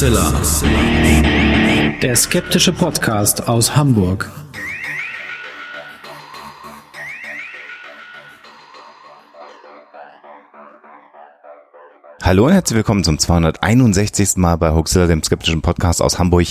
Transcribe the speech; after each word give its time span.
Huxilla. 0.00 0.32
Der 2.00 2.16
skeptische 2.16 2.72
Podcast 2.72 3.46
aus 3.48 3.76
Hamburg. 3.76 4.30
Hallo 12.30 12.46
und 12.46 12.52
herzlich 12.52 12.76
willkommen 12.76 13.02
zum 13.02 13.18
261. 13.18 14.36
Mal 14.36 14.54
bei 14.54 14.70
Hoaxilla, 14.70 15.08
dem 15.08 15.20
skeptischen 15.20 15.62
Podcast 15.62 16.00
aus 16.00 16.20
Hamburg. 16.20 16.46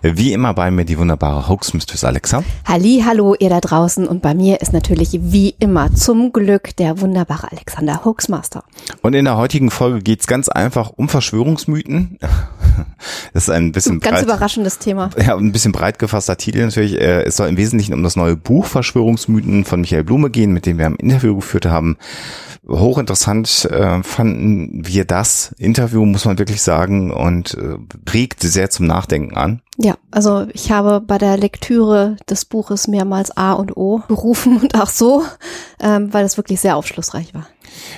Wie 0.00 0.32
immer 0.32 0.54
bei 0.54 0.70
mir 0.70 0.84
die 0.84 0.96
wunderbare 0.96 1.48
Hoax 1.48 1.74
Mistress 1.74 2.04
Alexa. 2.04 2.44
Halli, 2.64 3.02
hallo 3.04 3.34
ihr 3.36 3.48
da 3.48 3.58
draußen 3.58 4.06
und 4.06 4.22
bei 4.22 4.32
mir 4.32 4.60
ist 4.60 4.72
natürlich 4.72 5.18
wie 5.20 5.56
immer 5.58 5.92
zum 5.92 6.32
Glück 6.32 6.76
der 6.76 7.00
wunderbare 7.00 7.50
Alexander 7.50 8.04
Hoaxmaster. 8.04 8.62
Und 9.02 9.14
in 9.14 9.24
der 9.24 9.36
heutigen 9.36 9.72
Folge 9.72 10.02
geht's 10.02 10.28
ganz 10.28 10.48
einfach 10.48 10.90
um 10.94 11.08
Verschwörungsmythen. 11.08 12.20
Das 13.32 13.44
ist 13.44 13.50
ein 13.50 13.70
bisschen 13.72 14.00
Ganz 14.00 14.20
breit, 14.20 14.24
überraschendes 14.24 14.78
Thema. 14.78 15.10
ja, 15.16 15.36
ein 15.36 15.52
bisschen 15.52 15.72
breit 15.72 15.98
gefasster 15.98 16.36
Titel 16.36 16.64
natürlich. 16.64 16.94
Äh, 17.00 17.22
Es 17.22 17.36
soll 17.36 17.48
im 17.48 17.56
Wesentlichen 17.56 17.92
um 17.92 18.02
das 18.02 18.16
neue 18.16 18.34
Buch 18.36 18.66
Verschwörungsmythen 18.66 19.64
von 19.64 19.80
Michael 19.80 20.04
Blume 20.04 20.30
gehen, 20.30 20.52
mit 20.52 20.66
dem 20.66 20.78
wir 20.78 20.86
ein 20.86 20.96
Interview 20.96 21.36
geführt 21.36 21.66
haben. 21.66 21.98
Hochinteressant 22.66 23.66
äh, 23.66 24.02
fanden 24.02 24.86
wir 24.86 25.04
das 25.04 25.54
Interview, 25.58 26.04
muss 26.06 26.24
man 26.24 26.38
wirklich 26.38 26.62
sagen, 26.62 27.10
und 27.10 27.54
äh, 27.54 27.76
regt 28.10 28.42
sehr 28.42 28.70
zum 28.70 28.86
Nachdenken 28.86 29.36
an. 29.36 29.60
Ja, 29.76 29.96
also 30.10 30.46
ich 30.52 30.70
habe 30.70 31.00
bei 31.00 31.18
der 31.18 31.36
Lektüre 31.36 32.16
des 32.28 32.44
Buches 32.44 32.88
mehrmals 32.88 33.36
A 33.36 33.52
und 33.52 33.76
O 33.76 34.00
gerufen 34.08 34.60
und 34.62 34.80
auch 34.80 34.88
so, 34.88 35.24
ähm, 35.80 36.12
weil 36.12 36.24
es 36.24 36.36
wirklich 36.36 36.60
sehr 36.60 36.76
aufschlussreich 36.76 37.34
war. 37.34 37.46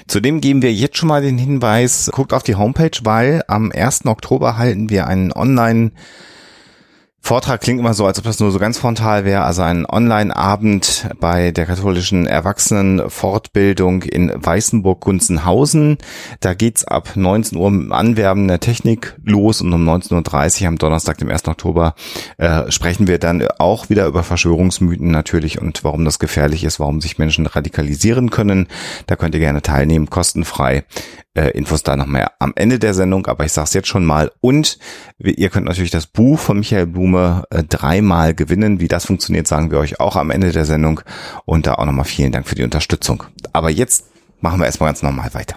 Zudem 0.09 0.41
geben 0.41 0.63
wir 0.63 0.73
jetzt 0.73 0.97
schon 0.97 1.09
mal 1.09 1.23
den 1.23 1.39
Hinweis, 1.39 2.11
guckt 2.13 2.33
auf 2.33 2.43
die 2.43 2.57
Homepage, 2.57 2.99
weil 3.05 3.43
am 3.47 3.71
1. 3.71 4.07
Oktober 4.07 4.57
halten 4.57 4.91
wir 4.91 5.07
einen 5.07 5.33
Online- 5.33 5.93
Vortrag 7.27 7.61
klingt 7.61 7.81
immer 7.81 7.93
so, 7.93 8.07
als 8.07 8.21
ob 8.21 8.25
das 8.25 8.39
nur 8.39 8.53
so 8.53 8.61
ganz 8.61 8.79
frontal 8.79 9.25
wäre, 9.25 9.43
also 9.43 9.63
ein 9.63 9.85
Online-Abend 9.85 11.09
bei 11.19 11.51
der 11.51 11.67
katholischen 11.67 12.29
Erwachsenenfortbildung 12.29 14.03
in 14.03 14.31
Weißenburg-Gunzenhausen. 14.33 15.99
Da 16.39 16.55
geht's 16.55 16.85
ab 16.85 17.17
19 17.17 17.59
Uhr 17.59 17.73
mit 17.73 17.91
Anwerben 17.91 18.47
der 18.47 18.61
Technik 18.61 19.17
los 19.25 19.61
und 19.61 19.73
um 19.73 19.89
19.30 19.89 20.63
Uhr 20.63 20.69
am 20.69 20.79
Donnerstag, 20.79 21.19
dem 21.19 21.29
1. 21.29 21.49
Oktober, 21.49 21.97
äh, 22.39 22.71
sprechen 22.71 23.09
wir 23.09 23.19
dann 23.19 23.45
auch 23.59 23.89
wieder 23.89 24.07
über 24.07 24.23
Verschwörungsmythen 24.23 25.11
natürlich 25.11 25.61
und 25.61 25.83
warum 25.83 26.05
das 26.05 26.21
gefährlich 26.21 26.63
ist, 26.63 26.79
warum 26.79 27.01
sich 27.01 27.19
Menschen 27.19 27.47
radikalisieren 27.47 28.31
können. 28.31 28.69
Da 29.09 29.17
könnt 29.17 29.35
ihr 29.35 29.41
gerne 29.41 29.63
teilnehmen, 29.63 30.11
kostenfrei. 30.11 30.85
Äh, 31.37 31.51
Infos 31.51 31.83
da 31.83 31.97
noch 31.97 32.07
mehr 32.07 32.33
am 32.39 32.55
Ende 32.57 32.79
der 32.79 32.95
Sendung, 32.95 33.27
aber 33.27 33.45
ich 33.45 33.53
sage 33.53 33.67
es 33.67 33.75
jetzt 33.75 33.89
schon 33.89 34.07
mal. 34.07 34.33
Und 34.41 34.79
ihr 35.19 35.51
könnt 35.51 35.67
natürlich 35.67 35.91
das 35.91 36.07
Buch 36.07 36.39
von 36.39 36.59
Michael 36.59 36.87
Blume 36.87 37.45
äh, 37.51 37.63
dreimal 37.63 38.33
gewinnen. 38.33 38.81
Wie 38.81 38.89
das 38.89 39.05
funktioniert, 39.05 39.47
sagen 39.47 39.71
wir 39.71 39.79
euch 39.79 40.01
auch 40.01 40.17
am 40.17 40.31
Ende 40.31 40.51
der 40.51 40.65
Sendung. 40.65 41.03
Und 41.45 41.67
da 41.67 41.75
auch 41.75 41.85
nochmal 41.85 42.07
vielen 42.07 42.33
Dank 42.33 42.49
für 42.49 42.55
die 42.55 42.63
Unterstützung. 42.63 43.25
Aber 43.53 43.69
jetzt 43.69 44.07
machen 44.41 44.61
wir 44.61 44.65
erstmal 44.65 44.89
ganz 44.89 45.03
normal 45.03 45.35
weiter. 45.35 45.57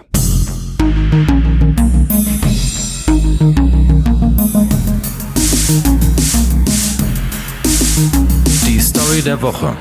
Die 8.66 8.80
Story 8.80 9.22
der 9.22 9.40
Woche. 9.40 9.74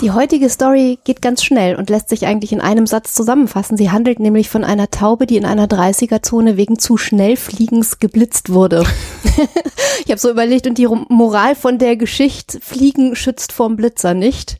Die 0.00 0.12
heutige 0.12 0.48
Story 0.48 1.00
geht 1.02 1.20
ganz 1.22 1.42
schnell 1.42 1.74
und 1.74 1.90
lässt 1.90 2.08
sich 2.08 2.24
eigentlich 2.24 2.52
in 2.52 2.60
einem 2.60 2.86
Satz 2.86 3.14
zusammenfassen. 3.14 3.76
Sie 3.76 3.90
handelt 3.90 4.20
nämlich 4.20 4.48
von 4.48 4.62
einer 4.62 4.90
Taube, 4.90 5.26
die 5.26 5.36
in 5.36 5.44
einer 5.44 5.66
30er-Zone 5.66 6.56
wegen 6.56 6.78
zu 6.78 6.96
schnell 6.96 7.36
Fliegens 7.36 7.98
geblitzt 7.98 8.50
wurde. 8.50 8.84
ich 10.04 10.10
habe 10.10 10.18
so 10.20 10.30
überlegt, 10.30 10.68
und 10.68 10.78
die 10.78 10.86
Moral 10.86 11.56
von 11.56 11.78
der 11.78 11.96
Geschichte, 11.96 12.60
Fliegen 12.60 13.16
schützt 13.16 13.50
vorm 13.52 13.74
Blitzer 13.74 14.14
nicht. 14.14 14.58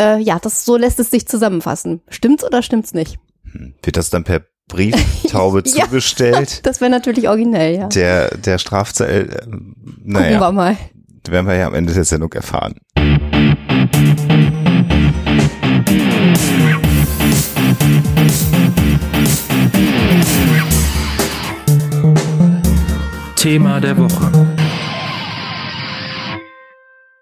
Äh, 0.00 0.18
ja, 0.20 0.40
das 0.40 0.64
so 0.64 0.76
lässt 0.76 0.98
es 0.98 1.10
sich 1.10 1.28
zusammenfassen. 1.28 2.02
Stimmt's 2.08 2.42
oder 2.44 2.60
stimmt's 2.60 2.94
nicht? 2.94 3.18
Wird 3.82 3.96
das 3.96 4.10
dann 4.10 4.24
per 4.24 4.42
Brieftaube 4.66 5.62
Ja. 5.66 5.84
zugestellt? 5.84 6.60
Das 6.64 6.80
wäre 6.80 6.90
natürlich 6.90 7.28
originell, 7.28 7.76
ja. 7.76 7.86
Der, 7.88 8.36
der 8.36 8.58
Strafzettel, 8.58 9.28
äh, 9.30 9.38
Gucken 9.44 9.76
naja, 10.02 10.40
wir 10.40 10.50
mal. 10.52 10.76
werden 11.28 11.46
wir 11.46 11.54
ja 11.54 11.68
am 11.68 11.74
Ende 11.74 11.94
der 11.94 12.04
Sendung 12.04 12.32
erfahren. 12.32 12.74
Thema 23.36 23.78
der 23.78 23.98
Woche. 23.98 24.32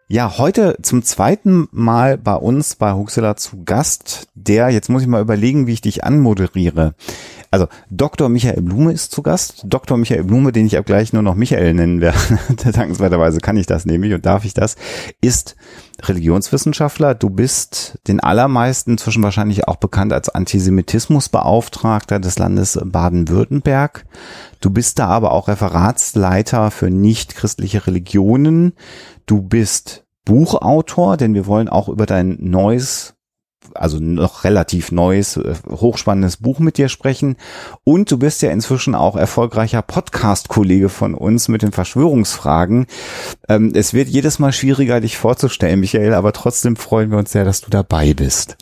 Ja, 0.06 0.38
heute 0.38 0.76
zum 0.82 1.02
zweiten 1.02 1.68
Mal 1.72 2.16
bei 2.16 2.34
uns 2.34 2.76
bei 2.76 2.92
Huxilla 2.92 3.34
zu 3.34 3.64
Gast, 3.64 4.28
der, 4.34 4.68
jetzt 4.68 4.88
muss 4.88 5.02
ich 5.02 5.08
mal 5.08 5.20
überlegen, 5.20 5.66
wie 5.66 5.72
ich 5.72 5.80
dich 5.80 6.04
anmoderiere. 6.04 6.94
Also 7.50 7.66
Dr. 7.90 8.28
Michael 8.28 8.62
Blume 8.62 8.92
ist 8.92 9.10
zu 9.10 9.22
Gast. 9.22 9.62
Dr. 9.64 9.96
Michael 9.96 10.24
Blume, 10.24 10.52
den 10.52 10.66
ich 10.66 10.78
ab 10.78 10.86
gleich 10.86 11.12
nur 11.12 11.22
noch 11.22 11.34
Michael 11.34 11.74
nennen 11.74 12.00
werde, 12.00 12.18
dankenswerterweise 12.72 13.40
kann 13.40 13.56
ich 13.56 13.66
das 13.66 13.84
nämlich 13.84 14.14
und 14.14 14.24
darf 14.24 14.44
ich 14.44 14.54
das, 14.54 14.76
ist 15.20 15.56
Religionswissenschaftler. 16.08 17.14
Du 17.14 17.30
bist 17.30 17.98
den 18.08 18.20
allermeisten 18.20 18.92
inzwischen 18.92 19.22
wahrscheinlich 19.22 19.68
auch 19.68 19.76
bekannt 19.76 20.12
als 20.12 20.28
Antisemitismusbeauftragter 20.28 22.20
des 22.20 22.38
Landes 22.38 22.78
Baden-Württemberg. 22.84 24.04
Du 24.60 24.70
bist 24.70 24.98
da 24.98 25.08
aber 25.08 25.32
auch 25.32 25.48
Referatsleiter 25.48 26.70
für 26.70 26.90
nichtchristliche 26.90 27.86
Religionen. 27.86 28.74
Du 29.26 29.42
bist 29.42 30.04
Buchautor, 30.24 31.16
denn 31.16 31.34
wir 31.34 31.46
wollen 31.46 31.68
auch 31.68 31.88
über 31.88 32.06
dein 32.06 32.36
neues 32.40 33.11
also 33.74 33.98
noch 33.98 34.44
relativ 34.44 34.92
neues, 34.92 35.36
äh, 35.36 35.54
hochspannendes 35.68 36.38
Buch 36.38 36.58
mit 36.58 36.78
dir 36.78 36.88
sprechen. 36.88 37.36
Und 37.84 38.10
du 38.10 38.18
bist 38.18 38.42
ja 38.42 38.50
inzwischen 38.50 38.94
auch 38.94 39.16
erfolgreicher 39.16 39.82
Podcast-Kollege 39.82 40.88
von 40.88 41.14
uns 41.14 41.48
mit 41.48 41.62
den 41.62 41.72
Verschwörungsfragen. 41.72 42.86
Ähm, 43.48 43.72
es 43.74 43.94
wird 43.94 44.08
jedes 44.08 44.38
Mal 44.38 44.52
schwieriger, 44.52 45.00
dich 45.00 45.16
vorzustellen, 45.16 45.80
Michael, 45.80 46.14
aber 46.14 46.32
trotzdem 46.32 46.76
freuen 46.76 47.10
wir 47.10 47.18
uns 47.18 47.32
sehr, 47.32 47.44
dass 47.44 47.60
du 47.60 47.70
dabei 47.70 48.14
bist. 48.14 48.56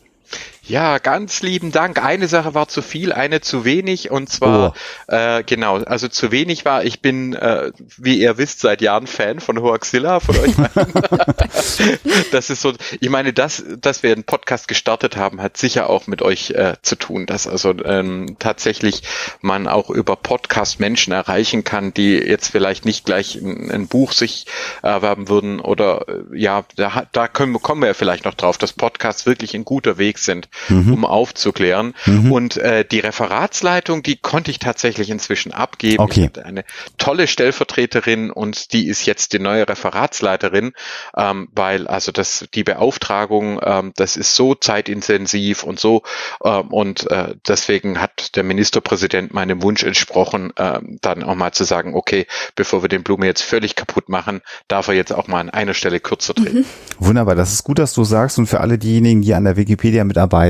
Ja, 0.71 0.99
ganz 0.99 1.43
lieben 1.43 1.73
Dank. 1.73 2.01
Eine 2.01 2.29
Sache 2.29 2.55
war 2.55 2.69
zu 2.69 2.81
viel, 2.81 3.13
eine 3.13 3.41
zu 3.41 3.65
wenig 3.65 4.13
und 4.13 4.31
zwar 4.31 4.73
äh, 5.09 5.43
genau, 5.43 5.79
also 5.79 6.07
zu 6.07 6.31
wenig 6.31 6.65
war, 6.65 6.85
ich 6.85 7.03
bin, 7.03 7.35
äh, 7.35 7.73
wie 7.97 8.21
ihr 8.21 8.39
wisst, 8.39 8.61
seit 8.61 8.81
Jahren 8.81 9.09
Fan 9.09 9.41
von 9.41 9.61
Hoaxilla, 9.61 10.21
von 10.21 10.37
euch. 10.37 10.53
das 12.31 12.51
ist 12.51 12.63
so, 12.63 12.73
ich 13.01 13.11
meine, 13.11 13.33
das, 13.33 13.65
dass 13.81 14.05
wir 14.05 14.13
einen 14.13 14.23
Podcast 14.23 14.69
gestartet 14.69 15.17
haben, 15.17 15.43
hat 15.43 15.57
sicher 15.57 15.91
auch 15.91 16.07
mit 16.07 16.23
euch 16.23 16.51
äh, 16.51 16.75
zu 16.83 16.95
tun, 16.95 17.27
dass 17.27 17.49
also 17.49 17.75
ähm, 17.85 18.37
tatsächlich 18.39 19.03
man 19.41 19.67
auch 19.67 19.91
über 19.91 20.15
Podcast 20.15 20.79
Menschen 20.79 21.13
erreichen 21.13 21.65
kann, 21.65 21.93
die 21.93 22.13
jetzt 22.15 22.47
vielleicht 22.47 22.85
nicht 22.85 23.05
gleich 23.05 23.35
ein, 23.35 23.73
ein 23.73 23.89
Buch 23.89 24.13
sich 24.13 24.47
erwerben 24.83 25.29
würden 25.29 25.59
oder 25.59 26.07
äh, 26.09 26.39
ja, 26.39 26.63
da, 26.77 27.09
da 27.11 27.27
können, 27.27 27.61
kommen 27.61 27.83
wir 27.83 27.89
ja 27.89 27.95
vielleicht 27.95 28.25
noch 28.25 28.35
drauf, 28.35 28.57
dass 28.57 28.73
Podcasts 28.73 29.27
wirklich 29.27 29.55
ein 29.55 29.65
guter 29.65 29.99
Weg 29.99 30.19
sind, 30.19 30.49
um 30.69 31.05
aufzuklären. 31.05 31.95
Und 32.31 32.57
äh, 32.57 32.85
die 32.85 33.01
Referatsleitung, 33.01 34.03
die 34.03 34.17
konnte 34.17 34.51
ich 34.51 34.59
tatsächlich 34.59 35.11
inzwischen 35.11 35.53
abgeben. 35.53 36.03
Okay. 36.03 36.21
Ich 36.21 36.27
hatte 36.27 36.45
eine 36.45 36.65
tolle 36.99 37.27
Stellvertreterin 37.27 38.31
und 38.31 38.73
die 38.73 38.89
ist 38.89 39.07
jetzt 39.07 39.33
die 39.33 39.39
neue 39.39 39.69
Referatsleiterin, 39.69 40.73
ähm, 41.17 41.49
weil 41.53 41.87
also 41.87 42.13
das 42.13 42.47
die 42.55 42.65
Beauftragung, 42.65 43.61
ähm, 43.63 43.93
das 43.97 44.17
ist 44.17 44.35
so 44.35 44.55
zeitintensiv 44.55 45.63
und 45.63 45.81
so 45.81 46.03
ähm, 46.45 46.69
und 46.69 47.11
äh, 47.11 47.35
deswegen 47.47 48.01
hat 48.01 48.37
der 48.37 48.45
Ministerpräsident 48.45 49.33
meinem 49.33 49.63
Wunsch 49.63 49.83
entsprochen, 49.83 50.53
ähm, 50.57 50.99
dann 51.01 51.23
auch 51.23 51.35
mal 51.35 51.53
zu 51.53 51.65
sagen, 51.65 51.95
okay, 51.95 52.27
bevor 52.57 52.83
wir 52.83 52.89
den 52.89 53.03
Blume 53.03 53.27
jetzt 53.27 53.43
völlig 53.43 53.77
kaputt 53.77 54.09
machen, 54.09 54.41
darf 54.69 54.89
er 54.89 54.95
jetzt 54.95 55.13
auch 55.13 55.29
mal 55.29 55.41
an 55.41 55.51
einer 55.51 55.75
Stelle 55.75 56.01
kürzer 56.01 56.35
treten. 56.35 56.65
Wunderbar, 56.99 57.35
das 57.35 57.53
ist 57.53 57.65
gut, 57.65 57.79
dass 57.79 57.95
du 57.95 58.05
sagst 58.05 58.39
und 58.39 58.47
für 58.47 58.61
alle 58.61 58.79
diejenigen, 58.79 59.23
die 59.23 59.35
an 59.35 59.45
der 59.45 59.57
Wikipedia 59.57 60.05
mitarbeiten, 60.05 60.50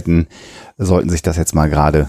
sollten 0.78 1.10
sich 1.10 1.22
das 1.22 1.36
jetzt 1.36 1.54
mal 1.54 1.68
gerade 1.68 2.08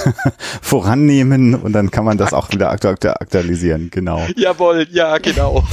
vorannehmen 0.62 1.54
und 1.54 1.72
dann 1.72 1.90
kann 1.90 2.04
man 2.04 2.16
das 2.16 2.32
auch 2.32 2.50
wieder 2.52 2.70
aktu 2.70 2.88
aktu 2.88 3.08
aktualisieren, 3.08 3.90
genau. 3.90 4.24
Jawohl, 4.36 4.86
ja, 4.90 5.18
genau. 5.18 5.64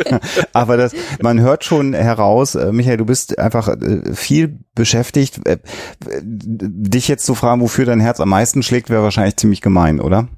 Aber 0.52 0.76
das, 0.76 0.92
man 1.20 1.40
hört 1.40 1.64
schon 1.64 1.94
heraus, 1.94 2.54
äh, 2.54 2.72
Michael, 2.72 2.98
du 2.98 3.04
bist 3.06 3.38
einfach 3.38 3.68
äh, 3.68 4.14
viel 4.14 4.58
beschäftigt. 4.74 5.46
Äh, 5.46 5.58
Dich 6.00 7.08
jetzt 7.08 7.26
zu 7.26 7.34
fragen, 7.34 7.60
wofür 7.60 7.84
dein 7.84 8.00
Herz 8.00 8.20
am 8.20 8.28
meisten 8.28 8.62
schlägt, 8.62 8.90
wäre 8.90 9.02
wahrscheinlich 9.02 9.36
ziemlich 9.36 9.60
gemein, 9.60 10.00
oder? 10.00 10.28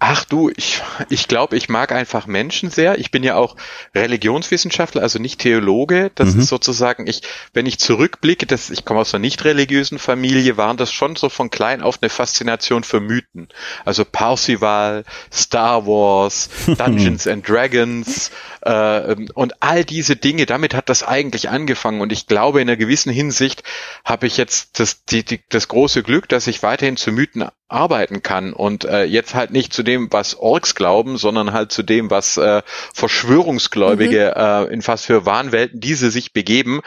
Ach 0.00 0.24
du, 0.24 0.50
ich, 0.56 0.82
ich 1.08 1.28
glaube, 1.28 1.56
ich 1.56 1.68
mag 1.68 1.92
einfach 1.92 2.26
Menschen 2.26 2.68
sehr. 2.68 2.98
Ich 2.98 3.12
bin 3.12 3.22
ja 3.22 3.36
auch 3.36 3.54
Religionswissenschaftler, 3.94 5.02
also 5.02 5.20
nicht 5.20 5.40
Theologe. 5.40 6.10
Das 6.16 6.34
mhm. 6.34 6.40
ist 6.40 6.48
sozusagen, 6.48 7.06
ich, 7.06 7.22
wenn 7.52 7.64
ich 7.64 7.78
zurückblicke, 7.78 8.44
das, 8.44 8.70
ich 8.70 8.84
komme 8.84 9.00
aus 9.00 9.14
einer 9.14 9.20
nicht 9.20 9.44
religiösen 9.44 10.00
Familie, 10.00 10.56
waren 10.56 10.76
das 10.76 10.92
schon 10.92 11.14
so 11.14 11.28
von 11.28 11.48
klein 11.48 11.80
auf 11.80 12.00
eine 12.02 12.10
Faszination 12.10 12.82
für 12.82 12.98
Mythen. 12.98 13.48
Also 13.84 14.04
Parsival, 14.04 15.04
Star 15.32 15.86
Wars, 15.86 16.50
Dungeons 16.78 17.28
and 17.28 17.48
Dragons 17.48 18.32
äh, 18.62 19.14
und 19.34 19.62
all 19.62 19.84
diese 19.84 20.16
Dinge. 20.16 20.46
Damit 20.46 20.74
hat 20.74 20.88
das 20.88 21.04
eigentlich 21.04 21.50
angefangen. 21.50 22.00
Und 22.00 22.10
ich 22.10 22.26
glaube, 22.26 22.60
in 22.60 22.68
einer 22.68 22.76
gewissen 22.76 23.12
Hinsicht 23.12 23.62
habe 24.04 24.26
ich 24.26 24.38
jetzt 24.38 24.80
das, 24.80 25.04
die, 25.04 25.24
die, 25.24 25.40
das 25.50 25.68
große 25.68 26.02
Glück, 26.02 26.28
dass 26.28 26.48
ich 26.48 26.64
weiterhin 26.64 26.96
zu 26.96 27.12
Mythen 27.12 27.48
arbeiten 27.68 28.22
kann 28.22 28.52
und 28.52 28.84
äh, 28.84 29.04
jetzt 29.04 29.34
halt 29.34 29.50
nicht 29.50 29.72
zu 29.72 29.82
dem, 29.84 30.12
was 30.12 30.34
Orks 30.34 30.74
glauben, 30.74 31.16
sondern 31.16 31.52
halt 31.52 31.72
zu 31.72 31.82
dem, 31.82 32.10
was 32.10 32.36
äh, 32.36 32.62
Verschwörungsgläubige 32.92 34.34
mhm. 34.36 34.42
äh, 34.42 34.72
in 34.72 34.82
fast 34.82 35.06
für 35.06 35.26
Wahnwelten 35.26 35.80
diese 35.80 36.10
sich 36.10 36.32
begeben. 36.32 36.80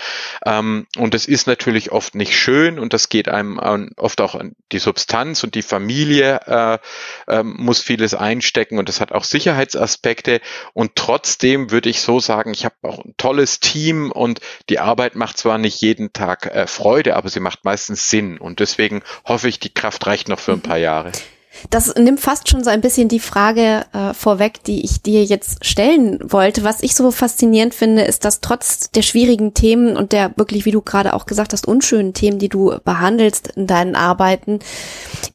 Ähm, 0.46 0.88
und 0.98 1.14
das 1.14 1.26
ist 1.26 1.48
natürlich 1.48 1.92
oft 1.92 2.16
nicht 2.16 2.38
schön 2.38 2.80
und 2.80 2.94
das 2.94 3.10
geht 3.10 3.30
einem 3.30 3.60
an, 3.60 3.92
oft 3.98 4.22
auch 4.22 4.36
an 4.36 4.56
die 4.72 4.80
Substanz 4.80 5.44
und 5.44 5.56
die 5.56 5.62
Familie 5.62 6.40
äh, 6.46 6.78
äh, 7.28 7.44
muss 7.44 7.82
vieles 7.82 8.14
einstecken 8.14 8.78
und 8.78 8.90
das 8.90 9.02
hat 9.02 9.12
auch 9.12 9.24
Sicherheitsaspekte. 9.24 10.42
Und 10.74 10.96
trotzdem 10.96 11.72
würde 11.72 11.90
ich 11.90 12.02
so 12.02 12.20
sagen, 12.20 12.52
ich 12.52 12.66
habe 12.66 12.76
auch 12.84 13.04
ein 13.04 13.14
tolles 13.18 13.60
Team 13.60 14.12
und 14.12 14.40
die 14.70 14.80
Arbeit 14.80 15.16
macht 15.16 15.38
zwar 15.38 15.58
nicht 15.58 15.82
jeden 15.82 16.14
Tag 16.14 16.48
äh, 16.48 16.68
Freude, 16.68 17.16
aber 17.16 17.30
sie 17.30 17.40
macht 17.40 17.66
meistens 17.66 18.10
Sinn. 18.10 18.38
Und 18.38 18.60
deswegen 18.60 19.04
hoffe 19.26 19.48
ich, 19.48 19.60
die 19.60 19.74
Kraft 19.74 20.06
reicht 20.08 20.30
noch 20.30 20.40
für 20.40 20.54
ein 20.54 20.62
paar 20.62 20.78
Jahre. 20.78 21.12
Das 21.70 21.96
nimmt 21.96 22.20
fast 22.20 22.50
schon 22.50 22.64
so 22.64 22.70
ein 22.70 22.82
bisschen 22.82 23.08
die 23.08 23.20
Frage 23.20 23.86
äh, 23.94 24.14
vorweg, 24.14 24.64
die 24.64 24.84
ich 24.84 25.02
dir 25.02 25.24
jetzt 25.24 25.66
stellen 25.66 26.20
wollte. 26.24 26.64
Was 26.64 26.82
ich 26.82 26.96
so 26.96 27.12
faszinierend 27.12 27.74
finde, 27.74 28.04
ist, 28.04 28.26
dass 28.26 28.42
trotz 28.42 28.92
der 28.92 29.02
schwierigen 29.02 29.54
Themen 29.54 29.98
und 29.98 30.12
der 30.12 30.32
wirklich, 30.38 30.66
wie 30.66 30.72
du 30.72 30.82
gerade 30.82 31.14
auch 31.14 31.26
gesagt 31.26 31.54
hast, 31.54 31.68
unschönen 31.68 32.14
Themen, 32.14 32.40
die 32.40 32.50
du 32.50 32.78
behandelst 32.84 33.50
in 33.56 33.68
deinen 33.68 33.96
Arbeiten, 33.96 34.60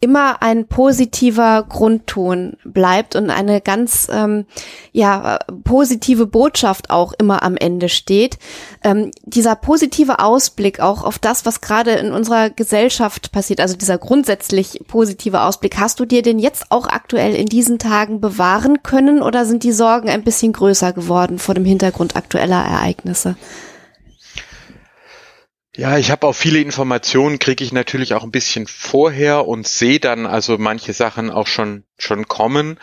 immer 0.00 0.42
ein 0.42 0.66
positiver 0.66 1.64
Grundton 1.68 2.56
bleibt 2.64 3.16
und 3.16 3.30
eine 3.30 3.60
ganz 3.60 4.08
ähm, 4.12 4.46
ja 4.92 5.38
positive 5.64 6.26
Botschaft 6.26 6.90
auch 6.90 7.12
immer 7.14 7.42
am 7.42 7.56
Ende 7.56 7.88
steht. 7.88 8.38
Ähm, 8.82 9.10
dieser 9.24 9.56
positive 9.56 10.18
Ausblick 10.18 10.80
auch 10.80 11.04
auf 11.04 11.18
das, 11.18 11.44
was 11.46 11.60
gerade 11.60 11.92
in 11.92 12.12
unserer 12.12 12.50
Gesellschaft 12.50 13.32
passiert, 13.32 13.60
also 13.60 13.76
dieser 13.76 13.98
grundsätzlich 13.98 14.80
positive 14.86 15.42
Ausblick, 15.42 15.78
hast 15.78 16.00
du 16.00 16.04
dir 16.12 16.22
den 16.22 16.38
jetzt 16.38 16.66
auch 16.70 16.86
aktuell 16.86 17.34
in 17.34 17.46
diesen 17.46 17.78
Tagen 17.78 18.20
bewahren 18.20 18.82
können 18.82 19.22
oder 19.22 19.44
sind 19.44 19.64
die 19.64 19.72
Sorgen 19.72 20.08
ein 20.08 20.22
bisschen 20.22 20.52
größer 20.52 20.92
geworden 20.92 21.38
vor 21.38 21.54
dem 21.54 21.64
Hintergrund 21.64 22.14
aktueller 22.14 22.62
Ereignisse? 22.62 23.36
Ja, 25.74 25.96
ich 25.96 26.10
habe 26.10 26.26
auch 26.26 26.34
viele 26.34 26.60
Informationen, 26.60 27.38
kriege 27.38 27.64
ich 27.64 27.72
natürlich 27.72 28.12
auch 28.12 28.24
ein 28.24 28.30
bisschen 28.30 28.66
vorher 28.66 29.48
und 29.48 29.66
sehe 29.66 30.00
dann 30.00 30.26
also 30.26 30.58
manche 30.58 30.92
Sachen 30.92 31.30
auch 31.30 31.46
schon 31.46 31.84
schon 32.02 32.28
kommen 32.28 32.78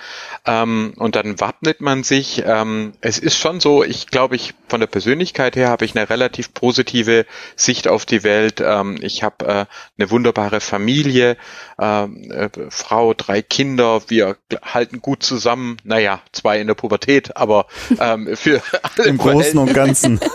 ähm, 0.46 0.94
und 0.98 1.16
dann 1.16 1.40
wappnet 1.40 1.82
man 1.82 2.04
sich. 2.04 2.44
Ähm, 2.46 2.94
es 3.02 3.20
ist 3.20 3.38
schon 3.38 3.60
so, 3.60 3.84
ich 3.84 4.08
glaube, 4.08 4.36
ich 4.36 4.54
von 4.68 4.80
der 4.80 4.88
Persönlichkeit 4.88 5.56
her 5.56 5.70
habe 5.70 5.86
ich 5.86 5.96
eine 5.96 6.10
relativ 6.10 6.54
positive 6.54 7.26
Sicht 7.56 7.88
auf 7.88 8.06
die 8.06 8.24
Welt. 8.24 8.62
Ähm, 8.64 8.98
ich 9.02 9.24
habe 9.24 9.46
äh, 9.46 9.66
eine 9.98 10.12
wunderbare 10.12 10.62
Familie, 10.62 11.38
äh, 11.80 12.04
äh, 12.04 12.50
Frau, 12.70 13.14
drei 13.14 13.42
Kinder, 13.42 14.02
wir 14.08 14.38
halten 14.62 15.02
gut 15.02 15.24
zusammen. 15.24 15.78
Naja, 15.84 16.22
zwei 16.32 16.60
in 16.60 16.68
der 16.68 16.76
Pubertät, 16.76 17.36
aber 17.36 17.68
ähm, 18.00 18.36
für 18.36 18.62
alle 18.82 19.08
im 19.08 19.18
Großen 19.18 19.58
und 19.58 19.74
Ganzen. 19.74 20.20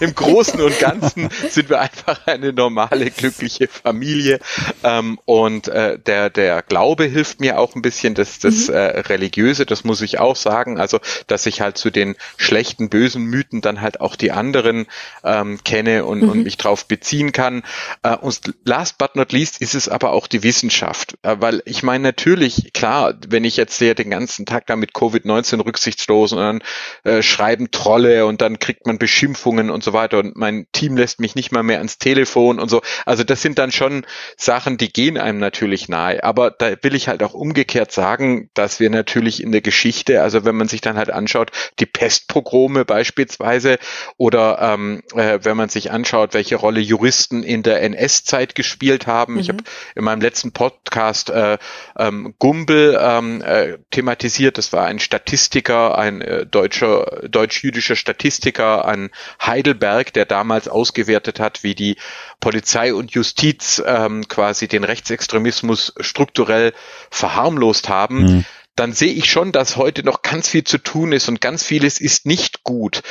Im 0.00 0.14
Großen 0.14 0.60
und 0.60 0.78
Ganzen 0.78 1.28
sind 1.50 1.68
wir 1.68 1.80
einfach 1.80 2.26
eine 2.26 2.52
normale, 2.52 3.10
glückliche 3.10 3.68
Familie. 3.68 4.40
Ähm, 4.82 5.18
und 5.24 5.68
äh, 5.68 5.98
der, 5.98 6.30
der 6.30 6.62
Glaube 6.62 7.04
hilft 7.04 7.40
mir 7.40 7.58
auch 7.58 7.74
ein 7.74 7.82
bisschen 7.82 8.14
das, 8.24 8.38
das 8.38 8.68
mhm. 8.68 8.74
äh, 8.74 9.00
Religiöse, 9.00 9.66
das 9.66 9.84
muss 9.84 10.00
ich 10.00 10.18
auch 10.18 10.36
sagen. 10.36 10.78
Also, 10.78 11.00
dass 11.26 11.46
ich 11.46 11.60
halt 11.60 11.78
zu 11.78 11.90
den 11.90 12.16
schlechten, 12.36 12.88
bösen 12.88 13.24
Mythen 13.24 13.60
dann 13.60 13.80
halt 13.80 14.00
auch 14.00 14.16
die 14.16 14.32
anderen 14.32 14.86
ähm, 15.22 15.62
kenne 15.64 16.04
und, 16.04 16.22
mhm. 16.22 16.28
und 16.28 16.44
mich 16.44 16.56
drauf 16.56 16.86
beziehen 16.86 17.32
kann. 17.32 17.62
Äh, 18.02 18.16
und 18.16 18.40
last 18.64 18.98
but 18.98 19.16
not 19.16 19.32
least 19.32 19.60
ist 19.60 19.74
es 19.74 19.88
aber 19.88 20.12
auch 20.12 20.26
die 20.26 20.42
Wissenschaft. 20.42 21.16
Äh, 21.22 21.36
weil 21.40 21.62
ich 21.66 21.82
meine, 21.82 22.02
natürlich, 22.02 22.72
klar, 22.72 23.14
wenn 23.28 23.44
ich 23.44 23.56
jetzt 23.56 23.78
sehe, 23.78 23.94
den 23.94 24.10
ganzen 24.10 24.46
Tag 24.46 24.66
da 24.66 24.76
mit 24.76 24.92
Covid-19 24.92 25.64
rücksichtslos 25.64 26.32
und 26.32 26.38
dann 26.38 26.62
äh, 27.04 27.22
schreiben 27.22 27.70
Trolle 27.70 28.26
und 28.26 28.40
dann 28.40 28.58
kriegt 28.58 28.86
man 28.86 28.98
Beschimpfungen 28.98 29.70
und 29.70 29.84
so 29.84 29.92
weiter 29.92 30.18
und 30.18 30.36
mein 30.36 30.66
Team 30.72 30.96
lässt 30.96 31.20
mich 31.20 31.34
nicht 31.34 31.52
mal 31.52 31.62
mehr 31.62 31.78
ans 31.78 31.98
Telefon 31.98 32.58
und 32.58 32.68
so. 32.68 32.82
Also 33.06 33.24
das 33.24 33.42
sind 33.42 33.58
dann 33.58 33.72
schon 33.72 34.06
Sachen, 34.36 34.76
die 34.76 34.92
gehen 34.92 35.18
einem 35.18 35.38
natürlich 35.38 35.88
nahe. 35.88 36.22
Aber 36.22 36.50
da 36.50 36.72
will 36.82 36.94
ich 36.94 37.08
halt 37.08 37.22
auch 37.22 37.34
umgekehrt 37.34 37.92
sagen, 37.92 38.13
sagen, 38.14 38.48
dass 38.54 38.78
wir 38.78 38.90
natürlich 38.90 39.42
in 39.42 39.50
der 39.50 39.60
Geschichte, 39.60 40.22
also 40.22 40.44
wenn 40.44 40.54
man 40.54 40.68
sich 40.68 40.80
dann 40.80 40.96
halt 40.96 41.10
anschaut, 41.10 41.50
die 41.80 41.86
Pestpogrome 41.86 42.84
beispielsweise 42.84 43.78
oder 44.16 44.58
ähm, 44.60 45.02
äh, 45.14 45.40
wenn 45.42 45.56
man 45.56 45.68
sich 45.68 45.90
anschaut, 45.90 46.32
welche 46.32 46.54
Rolle 46.54 46.80
Juristen 46.80 47.42
in 47.42 47.64
der 47.64 47.82
NS-Zeit 47.82 48.54
gespielt 48.54 49.08
haben. 49.08 49.34
Mhm. 49.34 49.40
Ich 49.40 49.48
habe 49.48 49.64
in 49.96 50.04
meinem 50.04 50.20
letzten 50.20 50.52
Podcast 50.52 51.30
äh, 51.30 51.58
ähm, 51.98 52.34
Gumbel 52.38 52.96
ähm, 53.00 53.42
äh, 53.42 53.78
thematisiert. 53.90 54.58
Das 54.58 54.72
war 54.72 54.86
ein 54.86 55.00
Statistiker, 55.00 55.98
ein 55.98 56.20
äh, 56.20 56.46
deutscher, 56.46 57.22
deutsch-jüdischer 57.28 57.96
Statistiker 57.96 58.84
an 58.84 59.10
Heidelberg, 59.44 60.12
der 60.12 60.24
damals 60.24 60.68
ausgewertet 60.68 61.40
hat, 61.40 61.64
wie 61.64 61.74
die 61.74 61.96
Polizei 62.38 62.94
und 62.94 63.10
Justiz 63.10 63.82
ähm, 63.84 64.28
quasi 64.28 64.68
den 64.68 64.84
Rechtsextremismus 64.84 65.94
strukturell 65.98 66.74
verharmlost 67.10 67.88
haben, 67.88 67.93
mhm. 68.10 68.44
dann 68.76 68.92
sehe 68.92 69.12
ich 69.12 69.30
schon, 69.30 69.52
dass 69.52 69.76
heute 69.76 70.04
noch 70.04 70.22
ganz 70.22 70.48
viel 70.48 70.64
zu 70.64 70.78
tun 70.78 71.12
ist 71.12 71.28
und 71.28 71.40
ganz 71.40 71.64
vieles 71.64 72.00
ist 72.00 72.26
nicht 72.26 72.64
gut 72.64 73.02